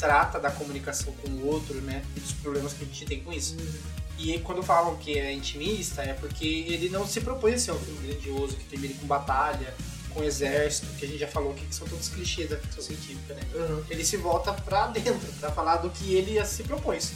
trata 0.03 0.37
da 0.37 0.51
comunicação 0.51 1.13
com 1.13 1.29
o 1.29 1.47
outro, 1.47 1.79
né? 1.79 2.03
E 2.13 2.19
dos 2.19 2.33
problemas 2.33 2.73
que 2.73 2.83
a 2.83 2.87
gente 2.87 3.05
tem 3.05 3.21
com 3.21 3.31
isso. 3.31 3.55
E 4.19 4.37
quando 4.39 4.61
falam 4.61 4.97
que 4.97 5.17
é 5.17 5.31
intimista, 5.31 6.01
é 6.01 6.11
porque 6.11 6.45
ele 6.45 6.89
não 6.89 7.07
se 7.07 7.21
propõe 7.21 7.53
a 7.53 7.57
ser 7.57 7.71
um 7.71 7.79
filme 7.79 8.07
grandioso, 8.07 8.57
que 8.57 8.65
termine 8.65 8.95
com 8.95 9.07
batalha, 9.07 9.73
com 10.09 10.21
exército, 10.21 10.87
que 10.97 11.05
a 11.05 11.07
gente 11.07 11.19
já 11.19 11.27
falou 11.27 11.53
que 11.53 11.65
são 11.73 11.87
todos 11.87 12.09
clichês 12.09 12.49
da 12.49 12.57
ficção 12.57 12.83
científica, 12.83 13.33
né? 13.33 13.41
Ele 13.89 14.03
se 14.03 14.17
volta 14.17 14.51
pra 14.51 14.87
dentro, 14.87 15.31
pra 15.39 15.49
falar 15.51 15.77
do 15.77 15.89
que 15.89 16.13
ele 16.13 16.43
se 16.45 16.63
propôs. 16.63 17.13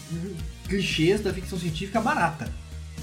Clichês 0.69 1.21
da 1.21 1.33
ficção 1.33 1.59
científica 1.59 1.99
barata. 1.99 2.49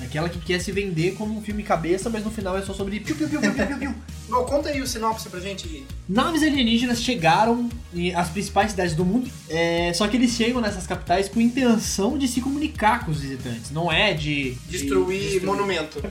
Aquela 0.02 0.28
que 0.28 0.38
quer 0.38 0.60
se 0.60 0.72
vender 0.72 1.14
como 1.14 1.36
um 1.38 1.42
filme 1.42 1.62
cabeça, 1.62 2.10
mas 2.10 2.24
no 2.24 2.30
final 2.30 2.58
é 2.58 2.62
só 2.62 2.74
sobre 2.74 2.98
piu 3.00 3.14
piu 3.14 3.28
piu 3.28 3.40
piu 3.40 3.52
piu 3.52 3.66
piu 3.66 3.78
piu. 3.78 3.94
Bom, 4.28 4.44
conta 4.44 4.70
aí 4.70 4.80
o 4.80 4.86
sinopse 4.86 5.28
pra 5.28 5.38
gente, 5.38 5.68
Gui. 5.68 5.86
Naves 6.08 6.42
alienígenas 6.42 7.02
chegaram 7.02 7.68
às 8.16 8.28
principais 8.30 8.70
cidades 8.70 8.94
do 8.94 9.04
mundo, 9.04 9.30
é, 9.48 9.92
só 9.92 10.08
que 10.08 10.16
eles 10.16 10.32
chegam 10.32 10.60
nessas 10.60 10.86
capitais 10.86 11.28
com 11.28 11.40
intenção 11.40 12.16
de 12.18 12.26
se 12.26 12.40
comunicar 12.40 13.04
com 13.04 13.10
os 13.12 13.20
visitantes, 13.20 13.70
não 13.70 13.92
é 13.92 14.14
de... 14.14 14.56
Destruir, 14.66 15.38
de 15.38 15.46
monumento. 15.46 16.02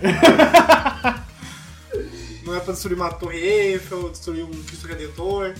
não 2.45 2.55
é 2.55 2.59
pra 2.59 2.73
destruir 2.73 2.95
uma 2.95 3.11
torre 3.11 3.37
Eiffel, 3.37 4.09
destruir 4.09 4.45
um 4.45 4.63
Cristo 4.63 4.87
Redentor, 4.87 5.55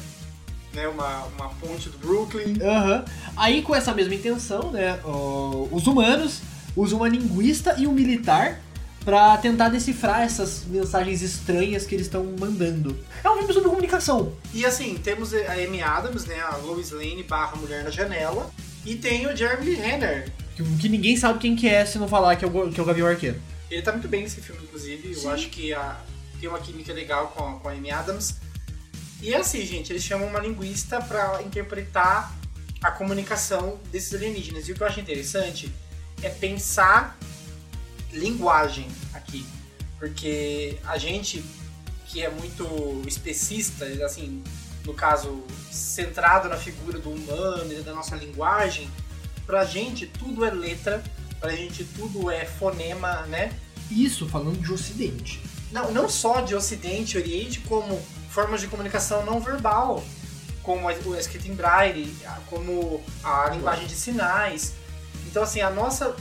né, 0.74 0.88
uma, 0.88 1.26
uma 1.38 1.50
ponte 1.50 1.90
do 1.90 1.98
Brooklyn. 1.98 2.56
Aham. 2.62 3.04
Aí 3.36 3.62
com 3.64 3.76
essa 3.76 3.94
mesma 3.94 4.14
intenção, 4.14 4.72
né, 4.72 5.00
os 5.72 5.88
humanos 5.88 6.42
usam 6.76 7.00
uma 7.00 7.10
linguista 7.10 7.76
e 7.78 7.88
um 7.88 7.92
militar 7.92 8.62
pra 9.04 9.38
tentar 9.38 9.70
decifrar 9.70 10.22
essas 10.22 10.64
mensagens 10.66 11.22
estranhas 11.22 11.86
que 11.86 11.94
eles 11.94 12.08
estão 12.08 12.24
mandando. 12.40 12.98
É 13.24 13.30
um 13.30 13.38
filme 13.38 13.54
sobre 13.54 13.70
comunicação. 13.70 14.34
E 14.54 14.66
assim, 14.66 14.96
temos 14.96 15.34
a 15.34 15.54
Amy 15.54 15.82
Adams, 15.82 16.26
né, 16.26 16.40
a 16.40 16.56
Lois 16.58 16.92
Lane 16.92 17.24
barra 17.24 17.58
Mulher 17.58 17.84
na 17.84 17.90
Janela, 17.90 18.50
e 18.86 18.96
tem 18.96 19.28
o 19.28 19.36
Jeremy 19.36 19.76
Renner. 19.76 20.32
Que, 20.56 20.64
que 20.78 20.90
ninguém 20.90 21.18
sabe 21.18 21.40
quem 21.40 21.56
que 21.56 21.68
é 21.68 21.86
se 21.86 21.98
não 21.98 22.08
falar 22.08 22.36
que 22.36 22.46
é 22.46 22.48
o, 22.48 22.72
que 22.72 22.80
é 22.80 22.84
o 22.84 22.86
Gavião 22.86 23.08
Arqueiro. 23.08 23.40
Ele 23.70 23.82
tá 23.82 23.92
muito 23.92 24.08
bem 24.08 24.22
nesse 24.22 24.40
filme, 24.40 24.62
inclusive. 24.64 25.16
Sim. 25.16 25.26
Eu 25.26 25.32
acho 25.32 25.50
que 25.50 25.74
a, 25.74 26.00
tem 26.40 26.48
uma 26.48 26.60
química 26.60 26.94
legal 26.94 27.28
com 27.30 27.44
a, 27.44 27.60
com 27.60 27.70
a 27.70 27.72
Amy 27.72 27.92
Adams. 27.92 28.36
E 29.22 29.34
é 29.34 29.38
assim, 29.38 29.66
gente, 29.66 29.92
eles 29.92 30.04
chamam 30.04 30.28
uma 30.28 30.40
linguista 30.40 31.02
pra 31.02 31.42
interpretar 31.42 32.34
a 32.82 32.92
comunicação 32.92 33.80
desses 33.92 34.14
alienígenas. 34.14 34.68
E 34.68 34.74
o 34.74 34.76
que 34.76 34.82
eu 34.82 34.88
acho 34.88 35.00
interessante 35.00 35.72
é 36.24 36.30
pensar 36.30 37.18
linguagem 38.12 38.88
aqui. 39.14 39.46
Porque 40.00 40.78
a 40.86 40.98
gente 40.98 41.44
que 42.08 42.22
é 42.22 42.30
muito 42.30 43.02
especista, 43.08 43.86
assim, 44.06 44.44
no 44.86 44.94
caso, 44.94 45.44
centrado 45.72 46.48
na 46.48 46.58
figura 46.58 47.00
do 47.00 47.10
humano 47.10 47.74
e 47.74 47.82
da 47.82 47.94
nossa 47.94 48.16
linguagem, 48.16 48.88
pra 49.48 49.66
gente 49.66 50.06
tudo 50.06 50.46
é 50.46 50.52
letra, 50.52 51.04
pra 51.40 51.56
gente 51.56 51.84
tudo 51.84 52.30
é 52.30 52.46
fonema, 52.46 53.24
né? 53.24 53.52
Isso 53.90 54.28
falando 54.28 54.62
de 54.62 54.72
Ocidente. 54.72 55.42
Não, 55.72 55.92
não 55.92 56.08
só 56.08 56.42
de 56.42 56.54
Ocidente 56.54 57.18
e 57.18 57.20
Oriente, 57.20 57.60
como 57.62 58.00
formas 58.30 58.62
de 58.62 58.68
comunicação 58.68 59.26
não 59.26 59.40
verbal, 59.40 60.04
como 60.62 60.88
a, 60.88 60.92
a 60.92 61.20
escrita 61.20 61.48
em 61.48 61.56
braille, 61.56 62.16
como 62.48 63.04
a 63.24 63.50
linguagem 63.50 63.88
de 63.88 63.96
sinais. 63.96 64.74
Então, 65.34 65.42
assim, 65.42 65.62
a 65.62 65.72
nossa 65.72 66.16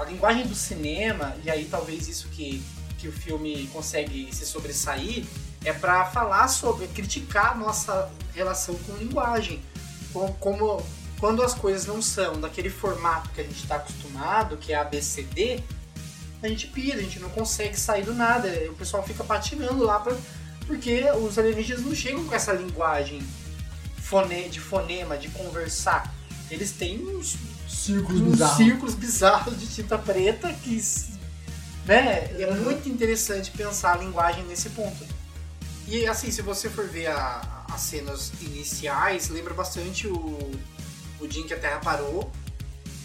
a 0.00 0.04
linguagem 0.04 0.46
do 0.46 0.54
cinema, 0.54 1.36
e 1.44 1.50
aí 1.50 1.66
talvez 1.70 2.08
isso 2.08 2.26
que, 2.28 2.64
que 2.96 3.06
o 3.06 3.12
filme 3.12 3.68
consegue 3.70 4.34
se 4.34 4.46
sobressair, 4.46 5.26
é 5.62 5.74
para 5.74 6.06
falar 6.06 6.48
sobre, 6.48 6.88
criticar 6.88 7.52
a 7.52 7.54
nossa 7.54 8.10
relação 8.34 8.74
com 8.86 8.96
linguagem. 8.96 9.62
Como, 10.10 10.32
como 10.40 10.86
quando 11.20 11.42
as 11.42 11.52
coisas 11.52 11.84
não 11.84 12.00
são 12.00 12.40
daquele 12.40 12.70
formato 12.70 13.28
que 13.28 13.42
a 13.42 13.44
gente 13.44 13.62
está 13.62 13.76
acostumado, 13.76 14.56
que 14.56 14.72
é 14.72 14.76
ABCD, 14.76 15.62
a 16.42 16.48
gente 16.48 16.68
pira, 16.68 16.96
a 16.96 17.02
gente 17.02 17.20
não 17.20 17.28
consegue 17.28 17.78
sair 17.78 18.04
do 18.04 18.14
nada. 18.14 18.48
O 18.70 18.74
pessoal 18.74 19.02
fica 19.02 19.22
patinando 19.22 19.84
lá 19.84 20.00
pra, 20.00 20.16
porque 20.66 21.04
os 21.10 21.38
alienígenas 21.38 21.84
não 21.84 21.94
chegam 21.94 22.24
com 22.24 22.34
essa 22.34 22.54
linguagem 22.54 23.20
fone, 23.98 24.48
de 24.48 24.60
fonema, 24.60 25.18
de 25.18 25.28
conversar. 25.28 26.10
Eles 26.50 26.72
têm 26.72 27.06
uns 27.06 27.36
círculos 27.76 28.20
bizarros. 28.22 28.56
círculos 28.56 28.94
bizarros 28.94 29.60
de 29.60 29.66
tinta 29.66 29.98
preta 29.98 30.52
que 30.52 30.82
né, 31.86 32.30
é 32.40 32.50
muito 32.62 32.88
interessante 32.88 33.50
pensar 33.52 33.94
a 33.94 33.98
linguagem 33.98 34.44
nesse 34.44 34.70
ponto. 34.70 35.04
E 35.86 36.06
assim, 36.06 36.30
se 36.30 36.42
você 36.42 36.68
for 36.68 36.86
ver 36.88 37.06
a- 37.08 37.64
as 37.72 37.80
cenas 37.80 38.32
iniciais, 38.40 39.28
lembra 39.28 39.54
bastante 39.54 40.06
o, 40.08 40.50
o 41.20 41.26
dia 41.28 41.42
em 41.42 41.46
que 41.46 41.54
a 41.54 41.58
Terra 41.58 41.78
parou, 41.78 42.30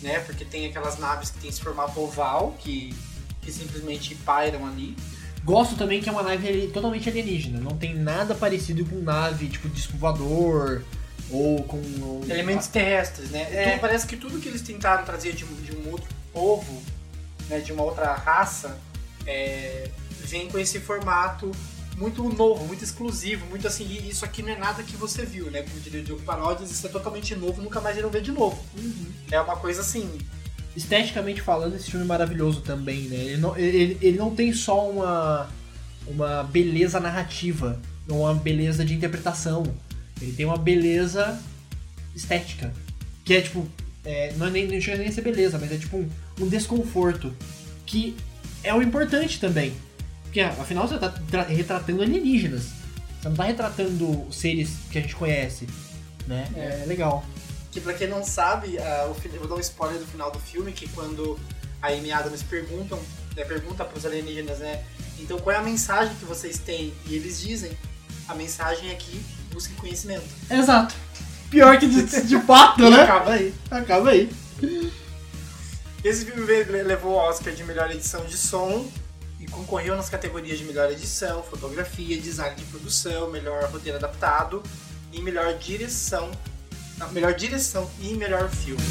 né? 0.02 0.19
Porque 0.22 0.43
tem 0.45 0.65
aquelas 0.65 0.98
naves 0.98 1.30
que 1.30 1.39
tem 1.39 1.49
esse 1.49 1.61
formato 1.61 1.99
oval 1.99 2.56
que, 2.60 2.95
que 3.41 3.52
simplesmente 3.52 4.15
pairam 4.15 4.65
ali. 4.65 4.95
Gosto 5.43 5.76
também 5.76 6.02
que 6.02 6.10
é 6.10 6.11
uma 6.11 6.23
nave 6.23 6.68
totalmente 6.73 7.07
alienígena. 7.10 7.60
Não 7.60 7.77
tem 7.77 7.93
nada 7.95 8.34
parecido 8.34 8.84
com 8.85 8.95
nave, 8.99 9.48
tipo 9.48 9.68
disco 9.69 9.95
voador 9.98 10.84
ou 11.32 11.64
com. 11.64 11.82
Elementos 12.30 12.68
terrestres, 12.68 13.30
né? 13.32 13.48
É. 13.52 13.68
Então, 13.68 13.80
parece 13.80 14.06
que 14.08 14.18
tudo 14.18 14.40
que 14.40 14.48
eles 14.49 14.62
tentaram 14.62 15.03
trazer 15.06 15.34
de, 15.34 15.45
um- 15.45 15.56
de 15.62 15.76
um 15.76 15.91
outro 15.91 16.08
povo, 16.34 16.82
né, 17.49 17.60
de 17.60 17.72
uma 17.72 17.84
outra 17.84 18.14
raça, 18.14 18.78
é, 19.26 19.90
vem 20.26 20.48
com 20.49 20.58
esse 20.60 20.80
formato 20.80 21.52
muito 21.98 22.24
novo, 22.24 22.66
muito 22.66 22.84
exclusivo, 22.84 23.45
muito 23.48 23.68
assim, 23.68 23.86
isso 24.08 24.26
aqui 24.26 24.41
não 24.41 24.49
é 24.49 24.58
nada 24.58 24.82
que 24.82 24.95
você 24.98 25.26
viu, 25.26 25.52
né? 25.52 25.62
Como 25.62 25.80
diria 25.82 26.02
o 26.02 26.03
Diogo 26.03 26.22
Paródias, 26.24 26.72
isso 26.72 26.88
é 26.88 26.90
totalmente 26.90 27.36
novo, 27.36 27.62
nunca 27.62 27.80
mais 27.82 27.98
irão 27.98 28.10
ver 28.10 28.22
de 28.22 28.32
novo. 28.32 28.60
É 29.30 29.40
uma 29.40 29.56
coisa 29.58 29.82
assim, 29.82 30.10
Esteticamente 30.76 31.41
falando, 31.41 31.76
esse 31.76 31.91
filme 31.91 32.06
é 32.06 32.08
maravilhoso 32.08 32.62
também, 32.62 33.02
né? 33.02 33.18
Ele 33.18 33.38
não, 33.38 33.58
ele, 33.58 33.98
ele 34.02 34.18
não 34.18 34.34
tem 34.34 34.53
só 34.53 34.90
uma, 34.90 35.49
uma 36.08 36.44
beleza 36.44 36.98
narrativa, 36.98 37.78
uma 38.10 38.34
beleza 38.34 38.86
de 38.86 38.94
interpretação. 38.94 39.64
Ele 40.22 40.34
tem 40.34 40.45
uma 40.45 40.57
beleza 40.57 41.41
estética. 42.15 42.73
Que 43.23 43.35
é 43.35 43.41
tipo. 43.41 43.68
é, 44.06 44.34
não, 44.38 44.48
é 44.48 44.49
nem, 44.49 44.68
não 44.68 44.80
chega 44.81 44.98
nem 44.98 45.07
a 45.07 45.11
ser 45.11 45.22
beleza, 45.22 45.57
mas 45.60 45.72
é 45.72 45.77
tipo 45.77 45.98
um, 45.98 46.10
um 46.39 46.48
desconforto. 46.48 47.34
Que 47.85 48.15
é 48.64 48.73
o 48.73 48.81
importante 48.81 49.39
também. 49.39 49.73
Porque 50.23 50.39
afinal 50.41 50.88
você 50.88 50.98
tá 50.98 51.10
tra- 51.10 51.43
retratando 51.43 52.02
alienígenas. 52.02 52.64
Você 53.22 53.30
não 53.30 53.35
tá 53.35 53.43
retratando 53.45 54.27
seres 54.31 54.69
que 54.91 54.98
a 54.98 55.02
gente 55.02 55.15
conhece. 55.15 55.68
Né? 56.27 56.48
É 56.56 56.85
legal. 56.85 57.26
que 57.72 57.81
pra 57.81 57.93
quem 57.93 58.07
não 58.07 58.23
sabe, 58.23 58.77
fi- 59.19 59.30
eu 59.34 59.39
vou 59.39 59.48
dar 59.48 59.56
um 59.56 59.60
spoiler 59.60 59.99
do 59.99 60.06
final 60.06 60.31
do 60.31 60.39
filme, 60.39 60.72
que 60.72 60.88
quando 60.89 61.39
a 61.81 61.88
Amy 61.88 62.11
Adams 62.11 62.43
perguntam, 62.43 62.99
né, 63.35 63.43
pergunta 63.43 63.84
pros 63.84 64.06
alienígenas, 64.06 64.60
né? 64.60 64.84
Então 65.19 65.39
qual 65.39 65.56
é 65.56 65.60
a 65.60 65.64
mensagem 65.64 66.14
que 66.15 66.26
vocês 66.26 66.57
têm? 66.60 66.93
E 67.07 67.15
eles 67.15 67.41
dizem, 67.41 67.72
a 68.27 68.35
mensagem 68.35 68.89
é 68.91 68.95
que 68.95 69.19
busquem 69.53 69.76
conhecimento. 69.76 70.23
Exato. 70.49 70.95
Pior 71.49 71.78
que 71.78 71.88
de, 71.88 72.03
de 72.03 72.40
fato, 72.40 72.90
né? 72.90 73.02
acaba 73.02 73.32
aí. 73.32 73.53
Acaba 73.69 74.10
aí. 74.11 74.30
Esse 76.03 76.26
filme 76.26 76.45
levou 76.84 77.14
o 77.14 77.15
Oscar 77.18 77.53
de 77.53 77.64
melhor 77.64 77.91
edição 77.91 78.26
de 78.26 78.38
som 78.38 78.90
e 79.40 79.45
concorreu 79.45 79.95
nas 79.95 80.10
categorias 80.10 80.57
de 80.57 80.65
melhor 80.65 80.90
edição, 80.91 81.44
fotografia, 81.44 82.19
design 82.19 82.56
de 82.56 82.64
produção, 82.65 83.30
melhor 83.30 83.64
roteiro 83.65 83.98
adaptado 83.98 84.64
e 85.11 85.22
melhor 85.22 85.53
direção. 85.57 86.32
Não, 86.98 87.11
melhor 87.11 87.34
direção 87.34 87.90
e 87.99 88.14
melhor 88.14 88.49
filme. 88.49 88.82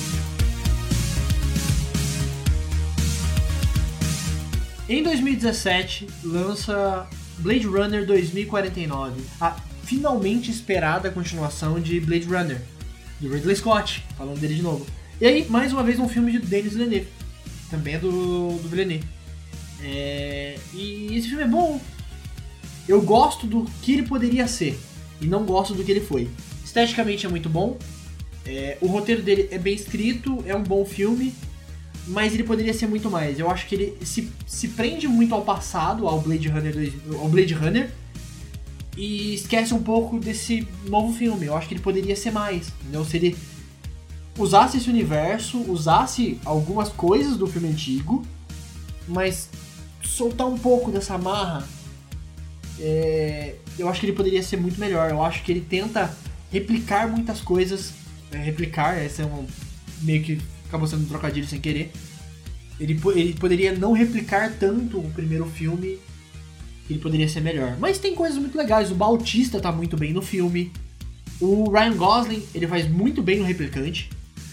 Em 4.89 5.03
2017, 5.05 6.09
lança 6.25 7.09
Blade 7.39 7.67
Runner 7.67 8.05
2049, 8.05 9.23
a 9.41 9.57
finalmente 9.91 10.53
esperada 10.53 11.11
continuação 11.11 11.81
de 11.81 11.99
Blade 11.99 12.25
Runner, 12.25 12.63
do 13.19 13.29
Ridley 13.29 13.57
Scott, 13.57 14.05
falando 14.17 14.39
dele 14.39 14.55
de 14.55 14.63
novo. 14.63 14.87
E 15.21 15.27
aí, 15.27 15.45
mais 15.51 15.73
uma 15.73 15.83
vez, 15.83 15.99
um 15.99 16.09
filme 16.09 16.31
de 16.31 16.39
Denis 16.39 16.75
Villeneuve, 16.75 17.09
também 17.69 17.95
é 17.95 17.99
do, 17.99 18.53
do 18.53 18.69
Villeneuve. 18.69 19.03
É, 19.83 20.57
e 20.73 21.09
esse 21.17 21.29
filme 21.29 21.43
é 21.43 21.49
bom. 21.49 21.81
Eu 22.87 23.03
gosto 23.03 23.49
do 23.49 23.65
que 23.83 23.95
ele 23.95 24.05
poderia 24.05 24.47
ser, 24.47 24.79
e 25.21 25.27
não 25.27 25.45
gosto 25.45 25.75
do 25.75 25.83
que 25.83 25.91
ele 25.91 26.01
foi. 26.01 26.31
Esteticamente 26.65 27.27
é 27.27 27.29
muito 27.29 27.49
bom, 27.49 27.77
é, 28.47 28.79
o 28.81 28.87
roteiro 28.87 29.23
dele 29.23 29.49
é 29.51 29.59
bem 29.59 29.75
escrito, 29.75 30.41
é 30.47 30.55
um 30.55 30.63
bom 30.63 30.85
filme, 30.85 31.35
mas 32.07 32.33
ele 32.33 32.45
poderia 32.45 32.73
ser 32.73 32.87
muito 32.87 33.11
mais. 33.11 33.41
Eu 33.41 33.51
acho 33.51 33.67
que 33.67 33.75
ele 33.75 33.99
se, 34.07 34.31
se 34.47 34.69
prende 34.69 35.09
muito 35.09 35.35
ao 35.35 35.43
passado, 35.43 36.07
ao 36.07 36.21
Blade 36.21 36.49
Runner, 36.49 36.93
ao 37.19 37.29
Blade 37.29 37.55
Runner 37.55 37.91
e 39.01 39.33
esquece 39.33 39.73
um 39.73 39.83
pouco 39.83 40.19
desse 40.19 40.69
novo 40.87 41.15
filme. 41.15 41.47
Eu 41.47 41.57
acho 41.57 41.67
que 41.67 41.73
ele 41.73 41.83
poderia 41.83 42.15
ser 42.15 42.31
mais, 42.31 42.69
entendeu? 42.83 43.03
Se 43.03 43.17
ele 43.17 43.35
usasse 44.37 44.77
esse 44.77 44.91
universo, 44.91 45.59
usasse 45.73 46.39
algumas 46.45 46.91
coisas 46.91 47.39
do 47.39 47.47
filme 47.47 47.69
antigo, 47.69 48.23
mas 49.09 49.49
soltar 50.05 50.47
um 50.47 50.59
pouco 50.59 50.91
dessa 50.91 51.17
marra, 51.17 51.67
é, 52.79 53.55
eu 53.79 53.89
acho 53.89 54.01
que 54.01 54.07
ele 54.07 54.13
poderia 54.13 54.43
ser 54.43 54.59
muito 54.59 54.79
melhor. 54.79 55.11
Eu 55.11 55.25
acho 55.25 55.43
que 55.45 55.51
ele 55.51 55.63
tenta 55.63 56.15
replicar 56.53 57.09
muitas 57.09 57.41
coisas. 57.41 57.95
é, 58.31 58.37
replicar, 58.37 59.03
esse 59.03 59.23
é 59.23 59.25
um 59.25 59.47
meio 60.03 60.23
que 60.23 60.43
acabou 60.69 60.87
sendo 60.87 61.05
um 61.05 61.09
trocadilho 61.09 61.49
sem 61.49 61.59
querer. 61.59 61.91
Ele, 62.79 63.01
ele 63.15 63.33
poderia 63.33 63.73
não 63.73 63.93
replicar 63.93 64.53
tanto 64.61 64.99
o 64.99 65.11
primeiro 65.11 65.47
filme, 65.47 65.99
ele 66.93 67.01
poderia 67.01 67.29
ser 67.29 67.41
melhor. 67.41 67.77
Mas 67.79 67.99
tem 67.99 68.15
coisas 68.15 68.39
muito 68.39 68.57
legais. 68.57 68.91
O 68.91 68.95
Bautista 68.95 69.61
tá 69.61 69.71
muito 69.71 69.97
bem 69.97 70.13
no 70.13 70.23
filme. 70.23 70.73
O 71.41 71.71
Ryan 71.71 71.97
Gosling, 71.97 72.43
ele 72.55 72.67
faz 72.67 72.89
muito 72.89 73.23
bem 73.23 73.39
no 73.39 73.45
replicante. 73.45 74.11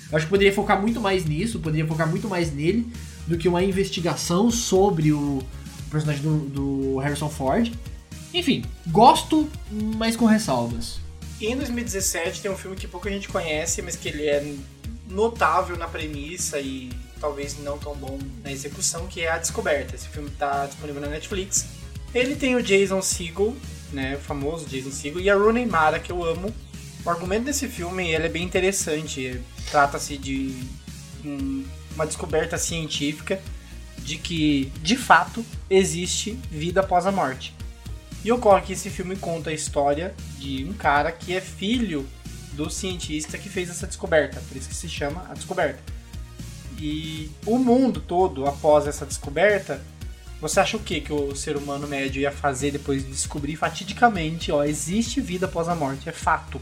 Eu 0.09 0.17
acho 0.17 0.25
que 0.25 0.29
poderia 0.29 0.53
focar 0.53 0.79
muito 0.81 1.01
mais 1.01 1.25
nisso, 1.25 1.59
poderia 1.59 1.85
focar 1.85 2.07
muito 2.07 2.29
mais 2.29 2.53
nele 2.53 2.89
do 3.25 3.37
que 3.37 3.47
uma 3.47 3.61
investigação 3.61 4.49
sobre 4.49 5.11
o 5.11 5.43
personagem 5.91 6.23
do, 6.23 6.37
do 6.49 6.97
Harrison 6.99 7.29
Ford. 7.29 7.73
Enfim, 8.33 8.63
gosto, 8.87 9.49
mas 9.97 10.15
com 10.15 10.25
ressalvas. 10.25 10.99
Em 11.41 11.55
2017 11.55 12.41
tem 12.41 12.49
um 12.49 12.57
filme 12.57 12.75
que 12.75 12.87
pouca 12.87 13.09
gente 13.09 13.27
conhece, 13.27 13.81
mas 13.81 13.95
que 13.95 14.07
ele 14.07 14.25
é 14.25 14.55
notável 15.09 15.77
na 15.77 15.87
premissa 15.87 16.59
e 16.59 16.89
talvez 17.19 17.57
não 17.59 17.77
tão 17.77 17.95
bom 17.95 18.17
na 18.43 18.51
execução, 18.51 19.07
que 19.07 19.21
é 19.21 19.31
A 19.31 19.37
Descoberta. 19.37 19.95
Esse 19.95 20.07
filme 20.07 20.29
está 20.29 20.65
disponível 20.65 21.01
na 21.01 21.07
Netflix. 21.07 21.65
Ele 22.17 22.35
tem 22.35 22.55
o 22.55 22.63
Jason 22.63 22.99
Segel, 22.99 23.55
né, 23.93 24.15
o 24.15 24.19
famoso 24.19 24.65
Jason 24.65 24.89
Segel, 24.89 25.21
e 25.21 25.29
a 25.29 25.35
Rooney 25.35 25.67
Mara, 25.67 25.99
que 25.99 26.11
eu 26.11 26.23
amo. 26.23 26.51
O 27.05 27.09
argumento 27.11 27.45
desse 27.45 27.67
filme 27.67 28.09
ele 28.09 28.25
é 28.25 28.29
bem 28.29 28.43
interessante. 28.43 29.39
Trata-se 29.69 30.17
de 30.17 30.51
um- 31.23 31.63
uma 31.93 32.07
descoberta 32.07 32.57
científica 32.57 33.39
de 33.99 34.17
que, 34.17 34.71
de 34.81 34.97
fato, 34.97 35.45
existe 35.69 36.31
vida 36.49 36.79
após 36.79 37.05
a 37.05 37.11
morte. 37.11 37.53
E 38.25 38.31
ocorre 38.31 38.63
que 38.63 38.73
esse 38.73 38.89
filme 38.89 39.15
conta 39.15 39.51
a 39.51 39.53
história 39.53 40.15
de 40.39 40.65
um 40.65 40.73
cara 40.73 41.11
que 41.11 41.35
é 41.35 41.39
filho 41.39 42.07
do 42.53 42.67
cientista 42.67 43.37
que 43.37 43.47
fez 43.47 43.69
essa 43.69 43.85
descoberta, 43.85 44.41
por 44.47 44.57
isso 44.57 44.67
que 44.67 44.75
se 44.75 44.89
chama 44.89 45.23
a 45.29 45.35
descoberta. 45.35 45.79
E 46.79 47.29
o 47.45 47.59
mundo 47.59 48.01
todo, 48.01 48.47
após 48.47 48.87
essa 48.87 49.05
descoberta, 49.05 49.79
você 50.39 50.59
acha 50.59 50.77
o 50.77 50.79
que 50.79 51.01
que 51.01 51.11
o 51.11 51.35
ser 51.35 51.57
humano 51.57 51.87
médio 51.87 52.21
ia 52.21 52.31
fazer 52.31 52.71
depois 52.71 53.03
de 53.03 53.09
descobrir 53.09 53.55
fatidicamente, 53.55 54.51
ó, 54.51 54.63
existe 54.63 55.19
vida 55.19 55.45
após 55.47 55.67
a 55.67 55.75
morte, 55.75 56.07
é 56.07 56.11
fato. 56.11 56.61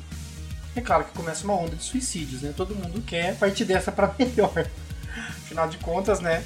É 0.75 0.81
claro 0.81 1.05
que 1.05 1.11
começa 1.11 1.45
uma 1.45 1.53
onda 1.53 1.75
de 1.75 1.83
suicídios, 1.83 2.41
né? 2.41 2.53
Todo 2.55 2.75
mundo 2.75 3.01
quer 3.01 3.37
partir 3.37 3.65
dessa 3.65 3.91
para 3.91 4.13
melhor. 4.19 4.69
Afinal 5.43 5.69
de 5.69 5.77
contas, 5.77 6.19
né? 6.19 6.43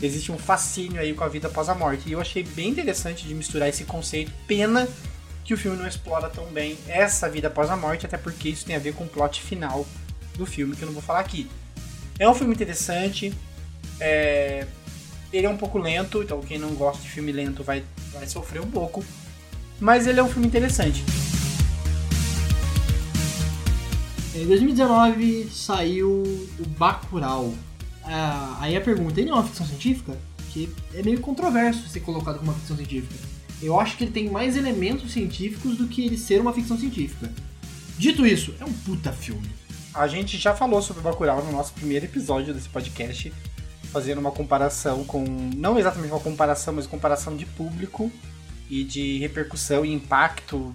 Existe 0.00 0.30
um 0.30 0.38
fascínio 0.38 1.00
aí 1.00 1.12
com 1.14 1.24
a 1.24 1.28
vida 1.28 1.48
após 1.48 1.68
a 1.68 1.74
morte. 1.74 2.08
E 2.08 2.12
eu 2.12 2.20
achei 2.20 2.42
bem 2.42 2.70
interessante 2.70 3.26
de 3.26 3.34
misturar 3.34 3.68
esse 3.68 3.84
conceito. 3.84 4.32
Pena 4.46 4.88
que 5.44 5.54
o 5.54 5.56
filme 5.56 5.76
não 5.76 5.86
explora 5.86 6.28
tão 6.28 6.44
bem 6.46 6.76
essa 6.86 7.28
vida 7.28 7.48
após 7.48 7.70
a 7.70 7.76
morte, 7.76 8.04
até 8.04 8.18
porque 8.18 8.48
isso 8.48 8.66
tem 8.66 8.76
a 8.76 8.78
ver 8.78 8.94
com 8.94 9.04
o 9.04 9.08
plot 9.08 9.40
final 9.40 9.86
do 10.36 10.44
filme, 10.44 10.76
que 10.76 10.82
eu 10.82 10.86
não 10.86 10.92
vou 10.92 11.02
falar 11.02 11.20
aqui. 11.20 11.48
É 12.18 12.28
um 12.28 12.34
filme 12.34 12.54
interessante. 12.54 13.32
É... 14.00 14.66
Ele 15.32 15.46
é 15.46 15.50
um 15.50 15.56
pouco 15.56 15.78
lento, 15.78 16.22
então 16.22 16.40
quem 16.40 16.58
não 16.58 16.70
gosta 16.74 17.02
de 17.02 17.10
filme 17.10 17.32
lento 17.32 17.62
vai, 17.62 17.84
vai 18.12 18.26
sofrer 18.26 18.62
um 18.62 18.70
pouco. 18.70 19.04
Mas 19.78 20.06
ele 20.06 20.18
é 20.18 20.22
um 20.22 20.28
filme 20.28 20.46
interessante. 20.46 21.04
Em 24.34 24.46
2019 24.46 25.48
saiu 25.52 26.22
o 26.58 26.66
Bacurau. 26.78 27.54
Ah, 28.04 28.56
aí 28.60 28.76
a 28.76 28.80
pergunta, 28.80 29.20
ele 29.20 29.30
é 29.30 29.34
uma 29.34 29.44
ficção 29.44 29.66
científica? 29.66 30.16
Que 30.50 30.72
é 30.94 31.02
meio 31.02 31.20
controverso 31.20 31.88
ser 31.88 32.00
colocado 32.00 32.38
como 32.38 32.50
uma 32.50 32.58
ficção 32.58 32.76
científica. 32.76 33.14
Eu 33.60 33.78
acho 33.78 33.96
que 33.96 34.04
ele 34.04 34.12
tem 34.12 34.30
mais 34.30 34.56
elementos 34.56 35.12
científicos 35.12 35.76
do 35.76 35.88
que 35.88 36.06
ele 36.06 36.16
ser 36.16 36.40
uma 36.40 36.52
ficção 36.52 36.78
científica. 36.78 37.30
Dito 37.98 38.24
isso, 38.24 38.54
é 38.60 38.64
um 38.64 38.72
puta 38.72 39.12
filme. 39.12 39.50
A 39.92 40.06
gente 40.06 40.38
já 40.38 40.54
falou 40.54 40.80
sobre 40.80 41.02
Bacurau 41.02 41.44
no 41.44 41.50
nosso 41.50 41.72
primeiro 41.72 42.04
episódio 42.04 42.54
desse 42.54 42.68
podcast, 42.68 43.32
fazendo 43.92 44.18
uma 44.18 44.30
comparação 44.30 45.04
com, 45.04 45.24
não 45.56 45.78
exatamente 45.78 46.12
uma 46.12 46.20
comparação, 46.20 46.74
mas 46.74 46.86
comparação 46.86 47.36
de 47.36 47.46
público 47.46 48.10
e 48.70 48.84
de 48.84 49.18
repercussão 49.18 49.84
e 49.84 49.92
impacto 49.92 50.74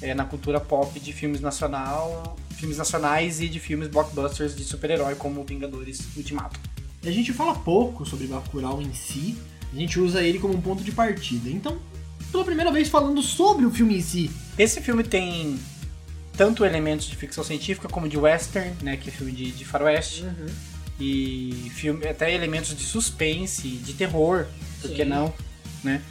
é, 0.00 0.14
na 0.14 0.24
cultura 0.24 0.60
pop 0.60 0.98
de 0.98 1.12
filmes 1.12 1.40
nacional, 1.40 2.36
filmes 2.56 2.78
nacionais 2.78 3.40
e 3.40 3.48
de 3.48 3.60
filmes 3.60 3.88
blockbusters 3.88 4.54
de 4.54 4.64
super-herói 4.64 5.14
como 5.14 5.44
Vingadores 5.44 6.02
Ultimato. 6.16 6.58
A 7.04 7.10
gente 7.10 7.32
fala 7.32 7.54
pouco 7.54 8.06
sobre 8.06 8.26
Bacurau 8.26 8.80
em 8.80 8.92
si, 8.94 9.36
a 9.72 9.76
gente 9.76 10.00
usa 10.00 10.22
ele 10.22 10.38
como 10.38 10.54
um 10.54 10.60
ponto 10.60 10.82
de 10.82 10.92
partida. 10.92 11.50
Então, 11.50 11.78
pela 12.30 12.44
primeira 12.44 12.72
vez 12.72 12.88
falando 12.88 13.22
sobre 13.22 13.66
o 13.66 13.70
filme 13.70 13.98
em 13.98 14.00
si. 14.00 14.30
Esse 14.58 14.80
filme 14.80 15.02
tem 15.04 15.58
tanto 16.36 16.64
elementos 16.64 17.06
de 17.06 17.16
ficção 17.16 17.44
científica 17.44 17.88
como 17.88 18.08
de 18.08 18.16
western, 18.16 18.74
né, 18.82 18.96
que 18.96 19.08
é 19.08 19.12
filme 19.12 19.32
de, 19.32 19.52
de 19.52 19.64
faroeste, 19.64 20.22
uhum. 20.22 20.46
E 20.98 21.70
filme, 21.74 22.06
até 22.06 22.32
elementos 22.32 22.76
de 22.76 22.84
suspense, 22.84 23.68
de 23.68 23.92
terror, 23.94 24.46
por 24.80 24.90
que 24.90 25.04
não, 25.04 25.32
né? 25.82 26.02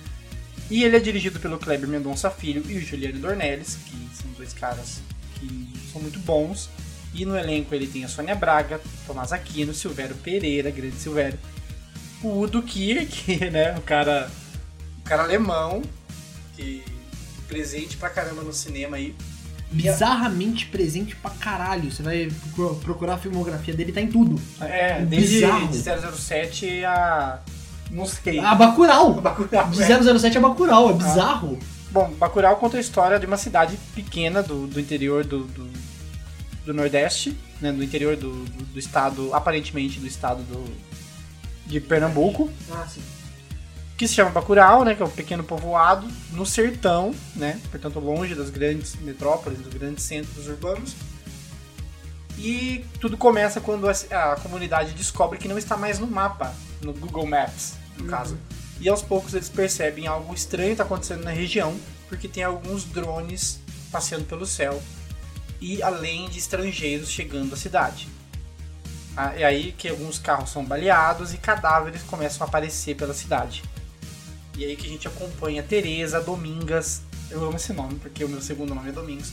E 0.70 0.84
ele 0.84 0.98
é 0.98 1.00
dirigido 1.00 1.40
pelo 1.40 1.60
Kleber 1.60 1.88
Mendonça 1.88 2.30
Filho 2.32 2.64
e 2.68 2.78
o 2.78 2.82
Juliano 2.82 3.20
Dornelles, 3.20 3.78
que 3.86 4.16
são 4.16 4.32
dois 4.32 4.54
caras 4.54 5.02
que 5.36 5.74
são 5.92 6.02
muito 6.02 6.20
bons. 6.20 6.70
E 7.14 7.26
no 7.26 7.38
elenco 7.38 7.76
ele 7.76 7.86
tem 7.86 8.04
a 8.04 8.08
Sônia 8.08 8.34
Braga, 8.34 8.82
Tomás 9.06 9.32
Aquino, 9.32 9.74
Silvério 9.74 10.16
Pereira, 10.16 10.72
grande 10.72 10.96
Silvério, 10.96 11.38
o 12.24 12.40
Udo 12.40 12.64
Kier, 12.64 13.06
que 13.08 13.50
né, 13.52 13.78
o 13.78 13.82
cara, 13.82 14.32
o 15.00 15.04
cara 15.04 15.24
alemão, 15.24 15.84
que 16.56 16.84
presente 17.48 17.98
pra 17.98 18.10
caramba 18.10 18.42
no 18.42 18.54
cinema 18.54 18.98
aí. 18.98 19.16
Bizarramente 19.74 20.68
presente 20.68 21.16
pra 21.16 21.32
caralho. 21.32 21.92
Você 21.92 22.04
vai 22.04 22.30
procurar 22.82 23.16
a 23.16 23.18
filmografia 23.18 23.74
dele, 23.74 23.92
tá 23.92 24.02
em 24.02 24.08
tudo. 24.08 24.40
É, 24.62 25.04
desde 25.04 25.42
Bizarro. 25.42 26.16
007 26.16 26.86
a 26.86 27.40
não 27.94 28.06
sei. 28.08 28.40
Ah, 28.40 28.56
Bacurau! 28.56 29.14
Bacurau 29.22 29.70
de 29.70 29.84
é. 29.84 30.20
007 30.20 30.38
é 30.38 30.42
Bacurau, 30.42 30.90
é 30.90 30.94
bizarro. 30.94 31.60
Ah. 31.62 31.66
Bom, 31.92 32.12
Bacurau 32.18 32.56
conta 32.56 32.78
a 32.78 32.80
história 32.80 33.20
de 33.20 33.26
uma 33.26 33.38
cidade 33.38 33.78
pequena 33.94 34.42
do, 34.42 34.66
do 34.66 34.80
interior 34.80 35.24
do, 35.24 35.44
do, 35.44 35.70
do 36.66 36.74
Nordeste, 36.74 37.38
né, 37.62 37.72
do 37.72 37.84
interior 37.84 38.16
do, 38.16 38.32
do, 38.46 38.64
do, 38.66 38.80
estado, 38.80 39.32
aparentemente 39.34 40.00
do 40.00 40.08
estado 40.08 40.42
do, 40.44 40.66
de 41.68 41.80
Pernambuco. 41.80 42.50
Ah, 42.72 42.88
sim. 42.88 43.02
Que 43.98 44.08
se 44.08 44.16
chama 44.16 44.32
Bacurau, 44.32 44.84
né, 44.84 44.96
que 44.96 45.02
é 45.04 45.06
um 45.06 45.10
pequeno 45.10 45.44
povoado 45.44 46.08
no 46.32 46.46
sertão, 46.46 47.14
né, 47.36 47.60
portanto 47.70 48.00
longe 48.00 48.34
das 48.34 48.50
grandes 48.50 48.96
metrópoles, 48.96 49.60
dos 49.60 49.74
grandes 49.74 50.04
centros 50.04 50.48
urbanos. 50.48 50.96
E 52.38 52.84
tudo 53.00 53.16
começa 53.16 53.62
quando 53.62 53.88
a, 53.88 54.36
comunidade 54.42 54.94
descobre 54.94 55.38
que 55.38 55.48
não 55.48 55.58
está 55.58 55.78
mais 55.78 56.00
no 56.00 56.08
mapa, 56.08 56.54
no 56.82 56.92
Google 56.94 57.28
Maps 57.28 57.74
no 57.98 58.06
uhum. 58.06 58.10
caso. 58.10 58.38
E 58.80 58.90
aos 58.90 59.02
poucos 59.02 59.34
eles 59.34 59.50
percebem 59.50 60.08
algo 60.08 60.34
estranho 60.34 60.72
está 60.72 60.84
acontecendo 60.84 61.24
na 61.24 61.32
região, 61.32 61.76
porque 62.10 62.28
tem 62.28 62.44
alguns 62.44 62.84
drones 62.86 63.60
passeando 63.92 64.26
pelo 64.26 64.46
céu 64.46 64.82
e 65.62 65.82
além 65.82 66.28
de 66.28 66.40
estrangeiros 66.40 67.10
chegando 67.10 67.54
à 67.54 67.58
cidade. 67.58 68.10
Ah, 69.16 69.34
é 69.38 69.44
aí 69.44 69.72
que 69.72 69.88
alguns 69.88 70.18
carros 70.18 70.50
são 70.50 70.66
baleados 70.66 71.34
e 71.34 71.38
cadáveres 71.38 72.02
começam 72.04 72.46
a 72.46 72.48
aparecer 72.48 72.96
pela 72.96 73.14
cidade. 73.14 73.64
E 74.58 74.66
aí 74.66 74.76
que 74.76 74.86
a 74.86 74.90
gente 74.90 75.08
acompanha 75.08 75.62
a 75.62 75.66
Teresa, 75.66 76.18
a 76.18 76.22
Domingas, 76.22 77.02
eu 77.30 77.44
amo 77.44 77.56
esse 77.56 77.74
nome 77.74 77.96
porque 77.96 78.24
o 78.24 78.30
meu 78.30 78.42
segundo 78.42 78.76
nome 78.76 78.90
é 78.90 78.92
Domingos. 78.92 79.32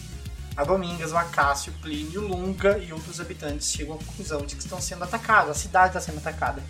A 0.57 0.65
Domingas, 0.65 1.13
o 1.13 1.17
Acácio, 1.17 1.73
Plínio, 1.81 2.27
Lunga 2.27 2.79
e 2.79 2.93
outros 2.93 3.21
habitantes 3.21 3.73
chegam 3.73 3.95
à 3.95 3.99
conclusão 3.99 4.45
de 4.45 4.57
que 4.57 4.63
estão 4.63 4.81
sendo 4.81 5.05
atacados, 5.05 5.51
a 5.51 5.55
cidade 5.55 5.89
está 5.89 6.01
sendo 6.01 6.19
atacada 6.19 6.63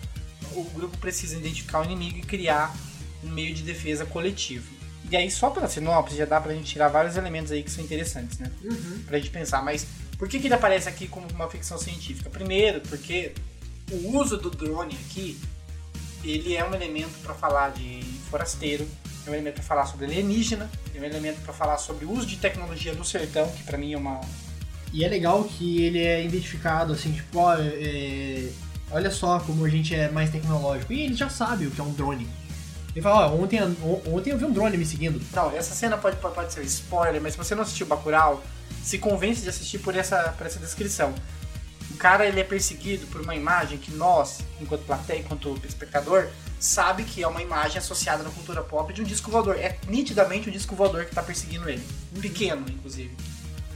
o 0.55 0.63
grupo 0.63 0.97
precisa 0.97 1.37
identificar 1.37 1.81
o 1.81 1.83
inimigo 1.83 2.17
e 2.17 2.21
criar 2.21 2.75
um 3.23 3.29
meio 3.29 3.53
de 3.53 3.63
defesa 3.63 4.05
coletivo. 4.05 4.71
E 5.09 5.15
aí, 5.15 5.29
só 5.29 5.49
pela 5.49 5.67
sinopse, 5.67 6.15
já 6.15 6.25
dá 6.25 6.39
pra 6.39 6.53
gente 6.53 6.71
tirar 6.71 6.87
vários 6.87 7.17
elementos 7.17 7.51
aí 7.51 7.63
que 7.63 7.71
são 7.71 7.83
interessantes, 7.83 8.37
né? 8.37 8.51
Uhum. 8.63 9.03
Pra 9.05 9.17
gente 9.17 9.29
pensar, 9.29 9.63
mas 9.63 9.85
por 10.17 10.27
que, 10.27 10.39
que 10.39 10.47
ele 10.47 10.53
aparece 10.53 10.87
aqui 10.87 11.07
como 11.07 11.27
uma 11.33 11.49
ficção 11.49 11.77
científica? 11.77 12.29
Primeiro, 12.29 12.81
porque 12.81 13.33
o 13.91 14.17
uso 14.17 14.37
do 14.37 14.49
drone 14.49 14.97
aqui, 15.05 15.39
ele 16.23 16.55
é 16.55 16.63
um 16.63 16.73
elemento 16.73 17.17
para 17.23 17.33
falar 17.33 17.71
de 17.71 18.03
forasteiro, 18.29 18.87
é 19.25 19.29
um 19.29 19.33
elemento 19.33 19.55
para 19.55 19.63
falar 19.63 19.85
sobre 19.85 20.05
alienígena, 20.05 20.69
é 20.95 20.99
um 20.99 21.03
elemento 21.03 21.41
para 21.41 21.53
falar 21.53 21.77
sobre 21.77 22.05
o 22.05 22.11
uso 22.11 22.25
de 22.25 22.37
tecnologia 22.37 22.93
no 22.93 23.05
sertão, 23.05 23.47
que 23.49 23.63
para 23.63 23.77
mim 23.77 23.93
é 23.93 23.97
uma... 23.97 24.21
E 24.93 25.05
é 25.05 25.07
legal 25.07 25.43
que 25.45 25.83
ele 25.83 25.99
é 25.99 26.23
identificado, 26.23 26.91
assim, 26.93 27.13
tipo, 27.13 27.39
ó, 27.39 27.55
é 27.57 28.49
olha 28.91 29.09
só 29.09 29.39
como 29.39 29.65
a 29.65 29.69
gente 29.69 29.95
é 29.95 30.09
mais 30.09 30.29
tecnológico. 30.29 30.93
E 30.93 31.01
ele 31.01 31.15
já 31.15 31.29
sabe 31.29 31.65
o 31.65 31.71
que 31.71 31.79
é 31.79 31.83
um 31.83 31.93
drone. 31.93 32.27
Ele 32.93 33.01
fala, 33.01 33.31
ó, 33.31 33.35
ontem, 33.35 33.59
ontem 34.11 34.31
eu 34.31 34.37
vi 34.37 34.45
um 34.45 34.51
drone 34.51 34.77
me 34.77 34.85
seguindo. 34.85 35.21
Não, 35.33 35.55
essa 35.55 35.73
cena 35.73 35.97
pode, 35.97 36.17
pode 36.17 36.53
ser 36.53 36.61
spoiler, 36.63 37.21
mas 37.21 37.33
se 37.33 37.37
você 37.37 37.55
não 37.55 37.63
assistiu 37.63 37.87
Bacurau, 37.87 38.43
se 38.83 38.97
convence 38.97 39.41
de 39.41 39.49
assistir 39.49 39.79
por 39.79 39.95
essa, 39.95 40.35
por 40.37 40.45
essa 40.45 40.59
descrição. 40.59 41.13
O 42.01 42.09
cara 42.09 42.25
ele 42.25 42.39
é 42.39 42.43
perseguido 42.43 43.05
por 43.05 43.21
uma 43.21 43.35
imagem 43.35 43.77
que 43.77 43.91
nós, 43.91 44.39
enquanto 44.59 44.87
plateia, 44.87 45.19
enquanto 45.19 45.61
espectador, 45.63 46.29
sabe 46.59 47.03
que 47.03 47.21
é 47.21 47.27
uma 47.27 47.43
imagem 47.43 47.77
associada 47.77 48.23
na 48.23 48.31
cultura 48.31 48.63
pop 48.63 48.91
de 48.91 49.03
um 49.03 49.05
disco 49.05 49.29
voador. 49.29 49.55
É 49.59 49.77
nitidamente 49.87 50.49
um 50.49 50.51
disco 50.51 50.75
voador 50.75 51.03
que 51.03 51.11
está 51.11 51.21
perseguindo 51.21 51.69
ele. 51.69 51.87
Pequeno, 52.19 52.65
inclusive. 52.67 53.15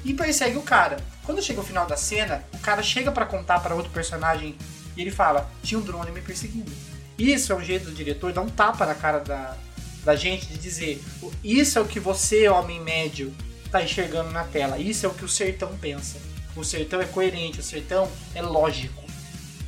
E 0.03 0.11
persegue 0.11 0.57
o 0.57 0.63
cara. 0.63 0.97
Quando 1.23 1.39
chega 1.39 1.61
o 1.61 1.63
final 1.63 1.85
da 1.85 1.95
cena, 1.95 2.43
o 2.51 2.57
cara 2.57 2.81
chega 2.81 3.11
para 3.11 3.27
contar 3.27 3.59
para 3.59 3.75
outro 3.75 3.91
personagem 3.91 4.57
e 4.97 5.01
ele 5.01 5.11
fala: 5.11 5.47
tinha 5.61 5.77
um 5.77 5.83
drone 5.83 6.11
me 6.11 6.21
perseguindo. 6.21 6.71
Isso 7.19 7.53
é 7.53 7.55
um 7.55 7.63
jeito 7.63 7.85
do 7.85 7.91
diretor 7.91 8.33
dar 8.33 8.41
um 8.41 8.49
tapa 8.49 8.87
na 8.87 8.95
cara 8.95 9.19
da, 9.19 9.55
da 10.03 10.15
gente 10.15 10.47
de 10.47 10.57
dizer: 10.57 10.99
isso 11.43 11.77
é 11.77 11.81
o 11.83 11.85
que 11.85 11.99
você, 11.99 12.49
homem 12.49 12.81
médio, 12.81 13.31
tá 13.69 13.83
enxergando 13.83 14.31
na 14.31 14.45
tela. 14.45 14.79
Isso 14.79 15.05
é 15.05 15.09
o 15.09 15.13
que 15.13 15.23
o 15.23 15.29
sertão 15.29 15.77
pensa. 15.77 16.17
O 16.55 16.63
sertão 16.63 17.01
é 17.01 17.05
coerente, 17.05 17.59
o 17.59 17.63
sertão 17.63 18.09
é 18.33 18.41
lógico. 18.41 19.03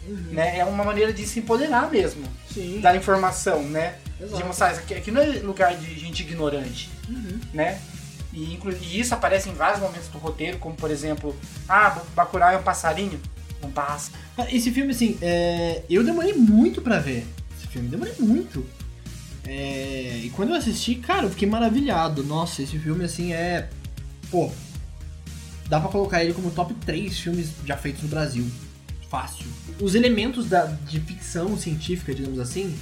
Uhum. 0.08 0.32
Né? 0.32 0.60
É 0.60 0.66
uma 0.66 0.84
maneira 0.84 1.12
de 1.12 1.26
se 1.26 1.40
empoderar 1.40 1.92
mesmo. 1.92 2.24
Sim. 2.54 2.80
Da 2.80 2.96
informação, 2.96 3.62
né? 3.64 3.96
Exato. 4.20 4.38
De 4.38 4.44
mostrar 4.44 4.72
isso 4.72 4.82
aqui, 4.82 4.94
aqui 4.94 5.12
não 5.12 5.22
é 5.22 5.26
lugar 5.40 5.76
de 5.76 6.00
gente 6.00 6.24
ignorante. 6.24 6.90
Uhum. 7.10 7.40
Né? 7.54 7.80
E, 8.34 8.60
e, 8.82 9.00
isso 9.00 9.14
aparece 9.14 9.50
em 9.50 9.54
vários 9.54 9.82
momentos 9.82 10.08
do 10.10 10.18
roteiro, 10.18 10.58
como 10.60 10.76
por 10.76 10.92
exemplo, 10.92 11.36
ah, 11.68 12.02
Bacurau 12.16 12.52
é 12.52 12.58
um 12.58 12.64
passarinho. 12.64 13.20
Não 13.62 13.72
passa. 13.72 14.12
Esse 14.50 14.72
filme, 14.72 14.92
assim, 14.92 15.18
é... 15.22 15.82
eu 15.90 16.04
demorei 16.04 16.34
muito 16.34 16.82
para 16.82 17.00
ver. 17.00 17.26
Esse 17.58 17.68
filme, 17.68 17.88
demorei 17.88 18.14
muito. 18.20 18.66
É... 19.44 20.22
E 20.24 20.30
quando 20.36 20.50
eu 20.50 20.56
assisti, 20.56 20.96
cara, 20.96 21.24
eu 21.24 21.30
fiquei 21.32 21.48
maravilhado. 21.48 22.24
Nossa, 22.24 22.62
esse 22.62 22.78
filme, 22.78 23.04
assim, 23.04 23.34
é. 23.34 23.70
Pô. 24.30 24.52
Dá 25.70 25.80
pra 25.80 25.90
colocar 25.90 26.24
ele 26.24 26.34
como 26.34 26.52
top 26.52 26.74
3 26.86 27.20
filmes 27.20 27.50
já 27.66 27.76
feitos 27.76 28.04
no 28.04 28.10
Brasil. 28.10 28.46
Fácil. 29.10 29.46
Os 29.80 29.96
elementos 29.96 30.48
da, 30.48 30.66
de 30.66 31.00
ficção 31.00 31.58
científica, 31.58 32.14
digamos 32.14 32.40
assim, 32.40 32.76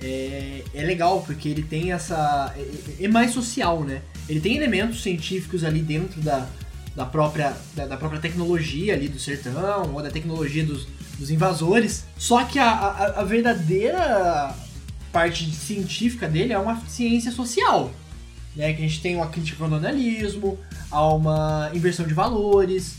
é, 0.00 0.62
é 0.74 0.82
legal, 0.82 1.22
porque 1.22 1.48
ele 1.48 1.62
tem 1.62 1.92
essa. 1.92 2.52
É, 2.56 3.04
é, 3.04 3.08
mais 3.08 3.32
social, 3.32 3.82
né? 3.84 4.02
Ele 4.28 4.40
tem 4.40 4.56
elementos 4.56 5.02
científicos 5.02 5.64
ali 5.64 5.80
dentro 5.80 6.20
da, 6.20 6.46
da 6.94 7.06
própria, 7.06 7.56
da, 7.74 7.86
da, 7.86 7.96
própria 7.96 8.20
tecnologia 8.20 8.94
ali 8.94 9.08
do 9.08 9.18
sertão, 9.18 9.94
ou 9.94 10.02
da 10.02 10.10
tecnologia 10.10 10.64
dos, 10.64 10.86
dos 11.18 11.30
invasores. 11.30 12.04
Só 12.18 12.44
que 12.44 12.58
a, 12.58 12.68
a, 12.68 13.20
a, 13.20 13.24
verdadeira 13.24 14.54
parte 15.12 15.50
científica 15.54 16.28
dele 16.28 16.52
é 16.52 16.58
uma 16.58 16.80
ciência 16.86 17.30
social. 17.30 17.92
Né? 18.54 18.72
Que 18.72 18.84
a 18.84 18.88
gente 18.88 19.00
tem 19.00 19.16
uma 19.16 19.26
crítica 19.26 19.62
ao 19.62 19.68
colonialismo, 19.68 20.58
há 20.90 21.06
uma 21.12 21.70
inversão 21.74 22.06
de 22.06 22.14
valores, 22.14 22.96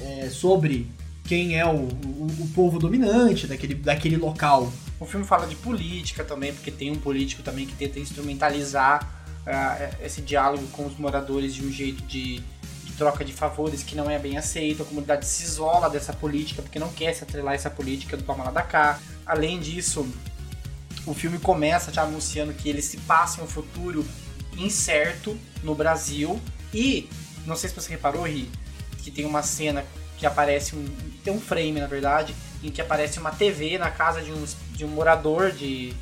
é, 0.00 0.28
sobre 0.30 0.90
quem 1.24 1.58
é 1.58 1.64
o, 1.64 1.76
o, 1.76 2.26
o, 2.40 2.48
povo 2.54 2.78
dominante 2.78 3.46
daquele, 3.46 3.74
daquele 3.74 4.16
local. 4.16 4.72
O 5.00 5.06
filme 5.06 5.24
fala 5.24 5.46
de 5.46 5.56
política 5.56 6.22
também, 6.22 6.52
porque 6.52 6.70
tem 6.70 6.90
um 6.90 6.96
político 6.96 7.42
também 7.42 7.66
que 7.66 7.74
tenta 7.74 7.98
instrumentalizar 7.98 9.24
uh, 9.46 10.04
esse 10.04 10.20
diálogo 10.20 10.66
com 10.68 10.86
os 10.86 10.96
moradores 10.98 11.54
de 11.54 11.64
um 11.64 11.72
jeito 11.72 12.02
de 12.04 12.42
troca 12.96 13.24
de 13.24 13.32
favores 13.32 13.82
que 13.82 13.96
não 13.96 14.08
é 14.08 14.18
bem 14.18 14.36
aceito, 14.36 14.82
a 14.82 14.86
comunidade 14.86 15.26
se 15.26 15.42
isola 15.42 15.90
dessa 15.90 16.12
política 16.12 16.62
porque 16.62 16.78
não 16.78 16.92
quer 16.92 17.12
se 17.12 17.24
atrelar 17.24 17.52
a 17.52 17.54
essa 17.56 17.70
política 17.70 18.16
do 18.16 18.24
lá 18.26 18.50
da 18.50 18.62
cá. 18.62 19.00
Além 19.26 19.58
disso, 19.58 20.06
o 21.06 21.12
filme 21.12 21.38
começa 21.38 21.92
já 21.92 22.02
anunciando 22.02 22.52
que 22.52 22.68
ele 22.68 22.80
se 22.80 22.98
passa 22.98 23.40
em 23.40 23.44
um 23.44 23.46
futuro 23.46 24.06
incerto 24.58 25.36
no 25.62 25.74
Brasil. 25.74 26.40
E 26.72 27.08
não 27.46 27.56
sei 27.56 27.68
se 27.70 27.74
você 27.74 27.90
reparou, 27.90 28.26
Ri, 28.26 28.50
que 28.98 29.10
tem 29.10 29.24
uma 29.24 29.42
cena 29.42 29.84
que 30.18 30.26
aparece 30.26 30.76
um 30.76 30.84
tem 31.24 31.32
um 31.32 31.40
frame 31.40 31.80
na 31.80 31.86
verdade 31.86 32.34
em 32.62 32.70
que 32.70 32.80
aparece 32.80 33.18
uma 33.18 33.30
TV 33.30 33.78
na 33.78 33.90
casa 33.90 34.22
de 34.22 34.30
um, 34.30 34.44
de 34.72 34.84
um 34.84 34.88
morador 34.88 35.50
de 35.50 35.94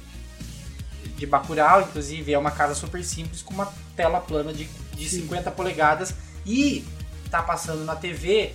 de 1.17 1.27
Bacurau, 1.27 1.83
inclusive 1.83 2.33
é 2.33 2.39
uma 2.39 2.51
casa 2.51 2.75
super 2.75 3.03
simples 3.05 3.43
com 3.43 3.55
uma 3.55 3.73
tela 3.95 4.21
plana 4.21 4.53
de, 4.53 4.69
de 4.93 5.09
50 5.09 5.53
polegadas. 5.53 6.15
E 6.45 6.85
tá 7.31 7.41
passando 7.41 7.85
na 7.85 7.95
TV 7.95 8.55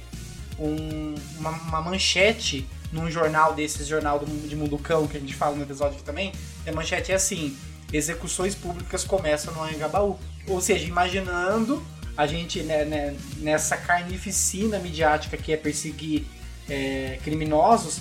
um, 0.59 1.15
uma, 1.37 1.51
uma, 1.51 1.81
manchete 1.81 2.67
num 2.91 3.09
jornal 3.09 3.53
desses, 3.53 3.87
jornal 3.87 4.19
do, 4.19 4.25
de 4.47 4.55
Munducão, 4.55 5.07
que 5.07 5.15
a 5.15 5.19
gente 5.19 5.33
fala 5.33 5.55
no 5.55 5.63
episódio 5.63 5.95
aqui 5.95 6.03
também, 6.03 6.33
e 6.65 6.69
a 6.69 6.73
manchete 6.73 7.11
é 7.11 7.15
assim, 7.15 7.57
execuções 7.91 8.55
públicas 8.55 9.03
começam 9.03 9.53
no 9.53 9.63
Anhangabaú. 9.63 10.17
Ou 10.47 10.61
seja, 10.61 10.85
imaginando 10.85 11.83
a 12.15 12.25
gente 12.25 12.63
né, 12.63 12.83
né, 12.85 13.15
nessa 13.37 13.77
carnificina 13.77 14.79
midiática 14.79 15.37
que 15.37 15.53
é 15.53 15.57
perseguir 15.57 16.25
é, 16.69 17.19
criminosos, 17.23 17.99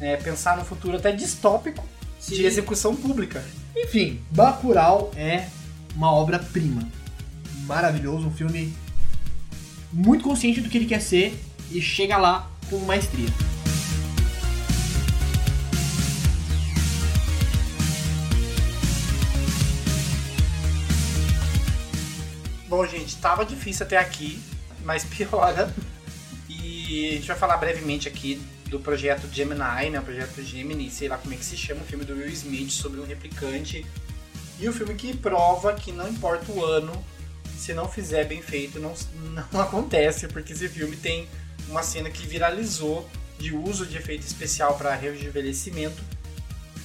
é, 0.00 0.16
pensar 0.16 0.56
no 0.56 0.64
futuro 0.64 0.96
até 0.96 1.12
distópico 1.12 1.84
Sim. 2.18 2.34
de 2.34 2.44
execução 2.44 2.94
pública. 2.96 3.44
Enfim, 3.76 4.20
Bacurau 4.30 5.12
é 5.16 5.46
uma 5.94 6.12
obra-prima. 6.12 6.88
Maravilhoso, 7.64 8.26
um 8.26 8.32
filme 8.32 8.74
muito 9.92 10.24
consciente 10.24 10.60
do 10.60 10.68
que 10.68 10.76
ele 10.76 10.86
quer 10.86 11.00
ser 11.00 11.38
e 11.70 11.80
chega 11.80 12.16
lá 12.16 12.50
com 12.68 12.78
maestria. 12.78 13.28
Bom, 22.72 22.86
gente, 22.86 23.16
tava 23.16 23.44
difícil 23.44 23.84
até 23.84 23.98
aqui, 23.98 24.40
mas 24.82 25.04
piora. 25.04 25.70
E 26.48 27.10
a 27.10 27.12
gente 27.16 27.28
vai 27.28 27.36
falar 27.36 27.58
brevemente 27.58 28.08
aqui 28.08 28.40
do 28.70 28.80
projeto 28.80 29.28
Gemini, 29.30 29.90
né? 29.90 30.00
O 30.00 30.02
projeto 30.02 30.42
Gemini, 30.42 30.90
sei 30.90 31.06
lá 31.06 31.18
como 31.18 31.34
é 31.34 31.36
que 31.36 31.44
se 31.44 31.54
chama, 31.54 31.82
o 31.82 31.84
filme 31.84 32.02
do 32.06 32.14
Will 32.14 32.30
Smith 32.30 32.70
sobre 32.70 32.98
um 32.98 33.04
replicante. 33.04 33.84
E 34.58 34.66
o 34.66 34.72
filme 34.72 34.94
que 34.94 35.14
prova 35.14 35.74
que 35.74 35.92
não 35.92 36.08
importa 36.08 36.50
o 36.50 36.64
ano, 36.64 36.92
se 37.58 37.74
não 37.74 37.86
fizer 37.86 38.24
bem 38.24 38.40
feito, 38.40 38.80
não, 38.80 38.94
não 39.52 39.60
acontece, 39.60 40.26
porque 40.28 40.54
esse 40.54 40.66
filme 40.66 40.96
tem 40.96 41.28
uma 41.68 41.82
cena 41.82 42.08
que 42.08 42.26
viralizou 42.26 43.06
de 43.38 43.54
uso 43.54 43.84
de 43.84 43.98
efeito 43.98 44.26
especial 44.26 44.78
para 44.78 44.94
rejuvenescimento 44.94 46.02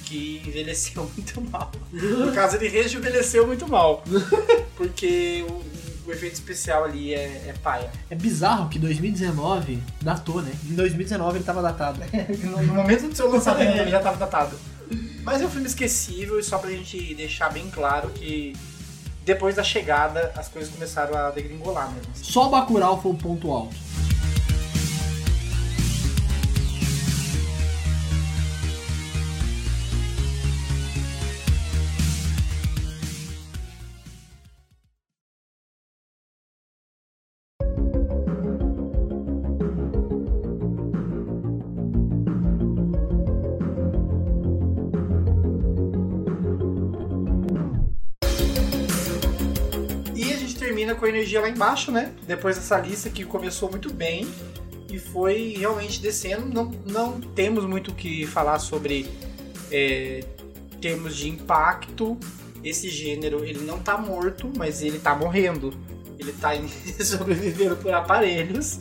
que 0.08 0.42
envelheceu 0.46 1.08
muito 1.16 1.40
mal. 1.40 1.70
No 1.92 2.32
caso, 2.32 2.56
ele 2.56 2.68
rejuvenesceu 2.68 3.46
muito 3.46 3.68
mal. 3.68 4.02
Porque 4.76 5.44
o, 5.48 6.08
o 6.08 6.12
efeito 6.12 6.34
especial 6.34 6.84
ali 6.84 7.14
é, 7.14 7.48
é 7.48 7.54
paia. 7.62 7.90
É 8.08 8.14
bizarro 8.14 8.68
que 8.68 8.78
2019 8.78 9.82
datou, 10.00 10.42
né? 10.42 10.52
Em 10.64 10.74
2019 10.74 11.38
ele 11.38 11.44
tava 11.44 11.62
datado. 11.62 12.00
no, 12.44 12.74
momento 12.74 13.08
do 13.08 13.14
seu 13.14 13.30
lançamento 13.30 13.76
ele 13.76 13.90
já 13.90 14.00
tava 14.00 14.16
datado. 14.16 14.58
Mas 15.22 15.42
é 15.42 15.46
um 15.46 15.50
filme 15.50 15.66
esquecível 15.66 16.38
e 16.38 16.42
só 16.42 16.58
pra 16.58 16.70
gente 16.70 17.14
deixar 17.14 17.50
bem 17.50 17.68
claro 17.70 18.08
que 18.10 18.54
depois 19.24 19.54
da 19.54 19.62
chegada 19.62 20.32
as 20.34 20.48
coisas 20.48 20.72
começaram 20.72 21.14
a 21.14 21.30
degringolar 21.30 21.92
mesmo. 21.92 22.10
Só 22.14 22.48
Bacurau 22.48 23.00
foi 23.02 23.12
o 23.12 23.14
ponto 23.14 23.52
alto. 23.52 23.76
Energia 51.38 51.40
lá 51.40 51.48
embaixo, 51.48 51.90
né? 51.90 52.12
Depois 52.26 52.56
dessa 52.56 52.78
lista 52.78 53.08
que 53.08 53.24
começou 53.24 53.70
muito 53.70 53.92
bem 53.92 54.28
e 54.90 54.98
foi 54.98 55.54
realmente 55.56 56.00
descendo. 56.00 56.46
Não, 56.46 56.70
não 56.86 57.20
temos 57.20 57.64
muito 57.64 57.90
o 57.90 57.94
que 57.94 58.26
falar 58.26 58.58
sobre 58.58 59.08
é, 59.70 60.24
termos 60.80 61.16
de 61.16 61.28
impacto. 61.28 62.18
Esse 62.62 62.88
gênero 62.88 63.44
ele 63.44 63.60
não 63.60 63.78
tá 63.78 63.96
morto, 63.96 64.50
mas 64.56 64.82
ele 64.82 64.98
tá 64.98 65.14
morrendo. 65.14 65.72
Ele 66.18 66.32
tá 66.32 66.50
sobrevivendo 67.02 67.76
por 67.76 67.94
aparelhos 67.94 68.80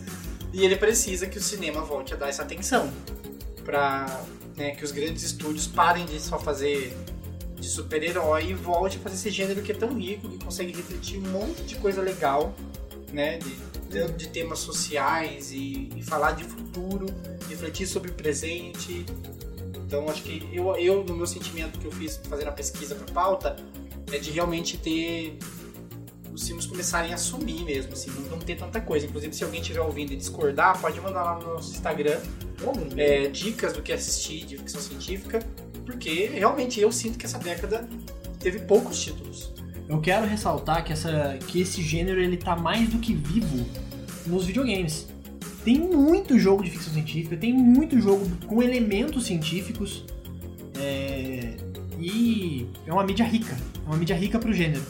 e 0.52 0.66
ele 0.66 0.76
precisa 0.76 1.28
que 1.28 1.38
o 1.38 1.42
cinema 1.42 1.82
volte 1.82 2.14
a 2.14 2.18
dar 2.18 2.30
essa 2.30 2.42
atenção 2.42 2.92
para 3.64 4.22
né, 4.56 4.72
que 4.72 4.84
os 4.84 4.92
grandes 4.92 5.22
estúdios 5.24 5.68
parem 5.68 6.06
de 6.06 6.20
só 6.20 6.40
fazer 6.40 6.96
de 7.60 7.68
super-herói 7.68 8.52
e 8.52 8.54
volte 8.54 8.98
a 8.98 9.00
fazer 9.00 9.16
esse 9.16 9.32
gênero 9.32 9.62
que 9.62 9.72
é 9.72 9.76
tão 9.76 9.98
rico, 9.98 10.30
que 10.30 10.44
consegue 10.44 10.72
refletir 10.72 11.18
um 11.18 11.30
monte 11.32 11.64
de 11.64 11.76
coisa 11.76 12.02
legal, 12.02 12.54
né? 13.12 13.38
De, 13.38 13.56
de, 13.90 14.12
de 14.14 14.28
temas 14.28 14.60
sociais 14.60 15.52
e, 15.52 15.90
e, 15.96 16.04
falar 16.04 16.34
de 16.34 16.44
futuro, 16.44 17.08
refletir 17.50 17.88
sobre 17.88 18.12
o 18.12 18.14
presente. 18.14 19.06
Então, 19.76 20.08
acho 20.10 20.22
que 20.24 20.48
eu, 20.52 20.76
eu, 20.76 21.04
no 21.04 21.16
meu 21.16 21.26
sentimento 21.26 21.80
que 21.80 21.86
eu 21.86 21.92
fiz 21.92 22.18
fazendo 22.30 22.50
a 22.50 22.52
pesquisa 22.52 22.94
para 22.94 23.14
pauta, 23.14 23.56
é 24.12 24.18
de 24.18 24.32
realmente 24.32 24.78
ter 24.78 25.38
os 26.34 26.46
filmes 26.46 26.68
começarem 26.68 27.12
a 27.14 27.16
assumir 27.16 27.64
mesmo, 27.64 27.94
assim, 27.94 28.12
não, 28.12 28.22
não 28.22 28.40
ter 28.40 28.56
tanta 28.56 28.80
coisa. 28.80 29.08
Inclusive, 29.08 29.34
se 29.34 29.44
alguém 29.44 29.62
estiver 29.62 29.82
ouvindo 29.82 30.12
e 30.12 30.16
discordar, 30.16 30.80
pode 30.80 31.00
mandar 31.02 31.24
lá 31.24 31.40
no 31.40 31.54
nosso 31.56 31.72
Instagram 31.72 32.20
é, 32.96 33.28
dicas 33.28 33.74
do 33.74 33.82
que 33.82 33.92
assistir 33.92 34.46
de 34.46 34.58
ficção 34.58 34.82
científica 34.82 35.40
porque 35.88 36.30
realmente 36.34 36.82
eu 36.82 36.92
sinto 36.92 37.18
que 37.18 37.26
essa 37.26 37.40
década 37.40 37.88
teve 38.40 38.60
poucos 38.60 39.00
títulos. 39.02 39.54
Eu 39.88 40.02
quero 40.02 40.28
ressaltar 40.28 40.84
que, 40.84 40.92
essa, 40.92 41.40
que 41.48 41.62
esse 41.62 41.82
gênero 41.82 42.20
ele 42.20 42.36
tá 42.36 42.58
mais 42.58 42.90
do 42.90 43.00
que 43.00 43.14
vivo 43.14 43.66
nos 44.26 44.46
videogames. 44.46 45.08
Tem 45.64 45.80
muito 45.80 46.38
jogo 46.38 46.62
de 46.62 46.72
ficção 46.72 46.92
científica, 46.94 47.38
tem 47.38 47.54
muito 47.54 48.00
jogo 48.02 48.28
com 48.46 48.62
elementos 48.62 49.26
científicos. 49.26 50.04
É, 50.78 51.56
e 51.98 52.68
é 52.86 52.92
uma 52.92 53.06
mídia 53.06 53.26
rica, 53.26 53.58
é 53.86 53.88
uma 53.88 53.96
mídia 53.96 54.16
rica 54.16 54.38
pro 54.38 54.54
gênero. 54.54 54.84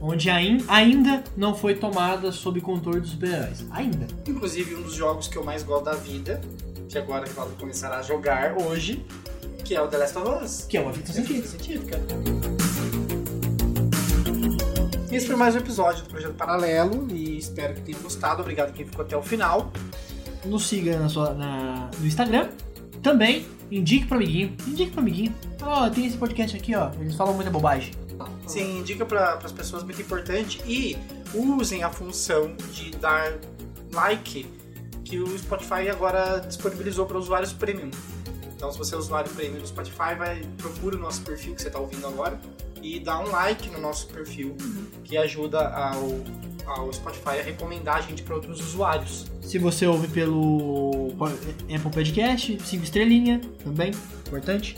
Onde 0.00 0.30
ainda 0.30 1.24
não 1.36 1.52
foi 1.52 1.74
tomada 1.74 2.30
sob 2.30 2.60
controle 2.60 3.00
dos 3.00 3.10
super-heróis. 3.10 3.66
Ainda. 3.72 4.06
Inclusive, 4.24 4.76
um 4.76 4.82
dos 4.82 4.94
jogos 4.94 5.26
que 5.26 5.36
eu 5.36 5.44
mais 5.44 5.64
gosto 5.64 5.86
da 5.86 5.94
vida, 5.94 6.40
que 6.88 6.96
agora 6.96 7.24
que 7.24 7.30
eu 7.30 7.44
vou 7.44 7.56
começar 7.56 7.92
a 7.92 8.02
jogar 8.02 8.56
hoje, 8.56 9.04
que 9.68 9.74
é 9.74 9.82
o 9.82 9.86
The 9.86 9.98
Last 9.98 10.16
of 10.16 10.44
Us. 10.44 10.64
Que 10.66 10.78
é 10.78 10.80
uma 10.80 10.94
ficção 10.94 11.14
científica. 11.14 11.46
científica. 11.46 12.00
Esse 15.12 15.26
foi 15.26 15.36
mais 15.36 15.54
um 15.54 15.58
episódio 15.58 16.04
do 16.04 16.08
Projeto 16.08 16.32
Paralelo 16.32 17.06
e 17.10 17.36
espero 17.36 17.74
que 17.74 17.82
tenham 17.82 18.00
gostado. 18.00 18.40
Obrigado 18.40 18.72
quem 18.72 18.86
ficou 18.86 19.04
até 19.04 19.14
o 19.14 19.22
final. 19.22 19.70
Nos 20.46 20.66
siga 20.66 20.98
na 20.98 21.10
sua, 21.10 21.34
na, 21.34 21.90
no 22.00 22.06
Instagram. 22.06 22.48
Também 23.02 23.46
indique 23.70 24.06
pro 24.06 24.16
amiguinho. 24.16 24.56
Indique 24.66 24.90
pro 24.90 25.02
amiguinho. 25.02 25.34
Ó, 25.60 25.84
oh, 25.84 25.90
tem 25.90 26.06
esse 26.06 26.16
podcast 26.16 26.56
aqui, 26.56 26.74
ó. 26.74 26.90
Eles 26.98 27.14
falam 27.14 27.34
muita 27.34 27.50
bobagem. 27.50 27.92
Sim, 28.46 28.78
indica 28.78 29.04
para 29.04 29.34
as 29.34 29.52
pessoas 29.52 29.82
muito 29.82 30.00
importante 30.00 30.62
e 30.66 30.96
usem 31.34 31.82
a 31.82 31.90
função 31.90 32.56
de 32.72 32.92
dar 32.92 33.34
like 33.92 34.46
que 35.04 35.18
o 35.18 35.38
Spotify 35.38 35.90
agora 35.90 36.38
disponibilizou 36.38 37.04
para 37.04 37.18
usuários 37.18 37.52
premium. 37.52 37.90
Então, 38.58 38.72
se 38.72 38.78
você 38.78 38.96
é 38.96 38.98
usuário 38.98 39.30
premium 39.30 39.60
do 39.60 39.66
Spotify, 39.68 40.16
vai 40.18 40.42
procura 40.56 40.96
o 40.96 40.98
nosso 40.98 41.22
perfil 41.22 41.54
que 41.54 41.62
você 41.62 41.68
está 41.68 41.78
ouvindo 41.78 42.04
agora 42.08 42.40
e 42.82 42.98
dá 42.98 43.20
um 43.20 43.30
like 43.30 43.70
no 43.70 43.80
nosso 43.80 44.08
perfil, 44.08 44.56
que 45.04 45.16
ajuda 45.16 45.68
ao, 45.68 46.20
ao 46.66 46.92
Spotify 46.92 47.38
a 47.38 47.42
recomendar 47.44 47.98
a 47.98 48.00
gente 48.00 48.24
para 48.24 48.34
outros 48.34 48.58
usuários. 48.60 49.26
Se 49.42 49.58
você 49.58 49.86
ouve 49.86 50.08
pelo 50.08 51.12
Apple 51.72 51.90
Podcast, 51.92 52.58
5 52.60 52.82
estrelinha 52.82 53.40
também, 53.62 53.92
importante. 54.26 54.76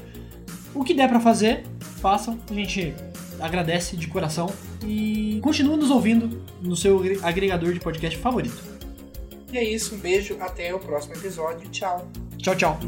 O 0.74 0.84
que 0.84 0.92
der 0.92 1.08
para 1.08 1.18
fazer, 1.18 1.64
façam. 2.02 2.38
A 2.50 2.52
gente 2.52 2.94
agradece 3.40 3.96
de 3.96 4.06
coração 4.08 4.52
e 4.86 5.40
continue 5.42 5.78
nos 5.78 5.90
ouvindo 5.90 6.44
no 6.60 6.76
seu 6.76 7.02
agregador 7.22 7.72
de 7.72 7.80
podcast 7.80 8.18
favorito. 8.18 8.62
E 9.50 9.56
é 9.56 9.64
isso, 9.64 9.94
um 9.94 9.98
beijo, 9.98 10.36
até 10.38 10.74
o 10.74 10.78
próximo 10.78 11.14
episódio. 11.14 11.66
Tchau. 11.70 12.06
Tchau, 12.36 12.54
tchau. 12.54 12.78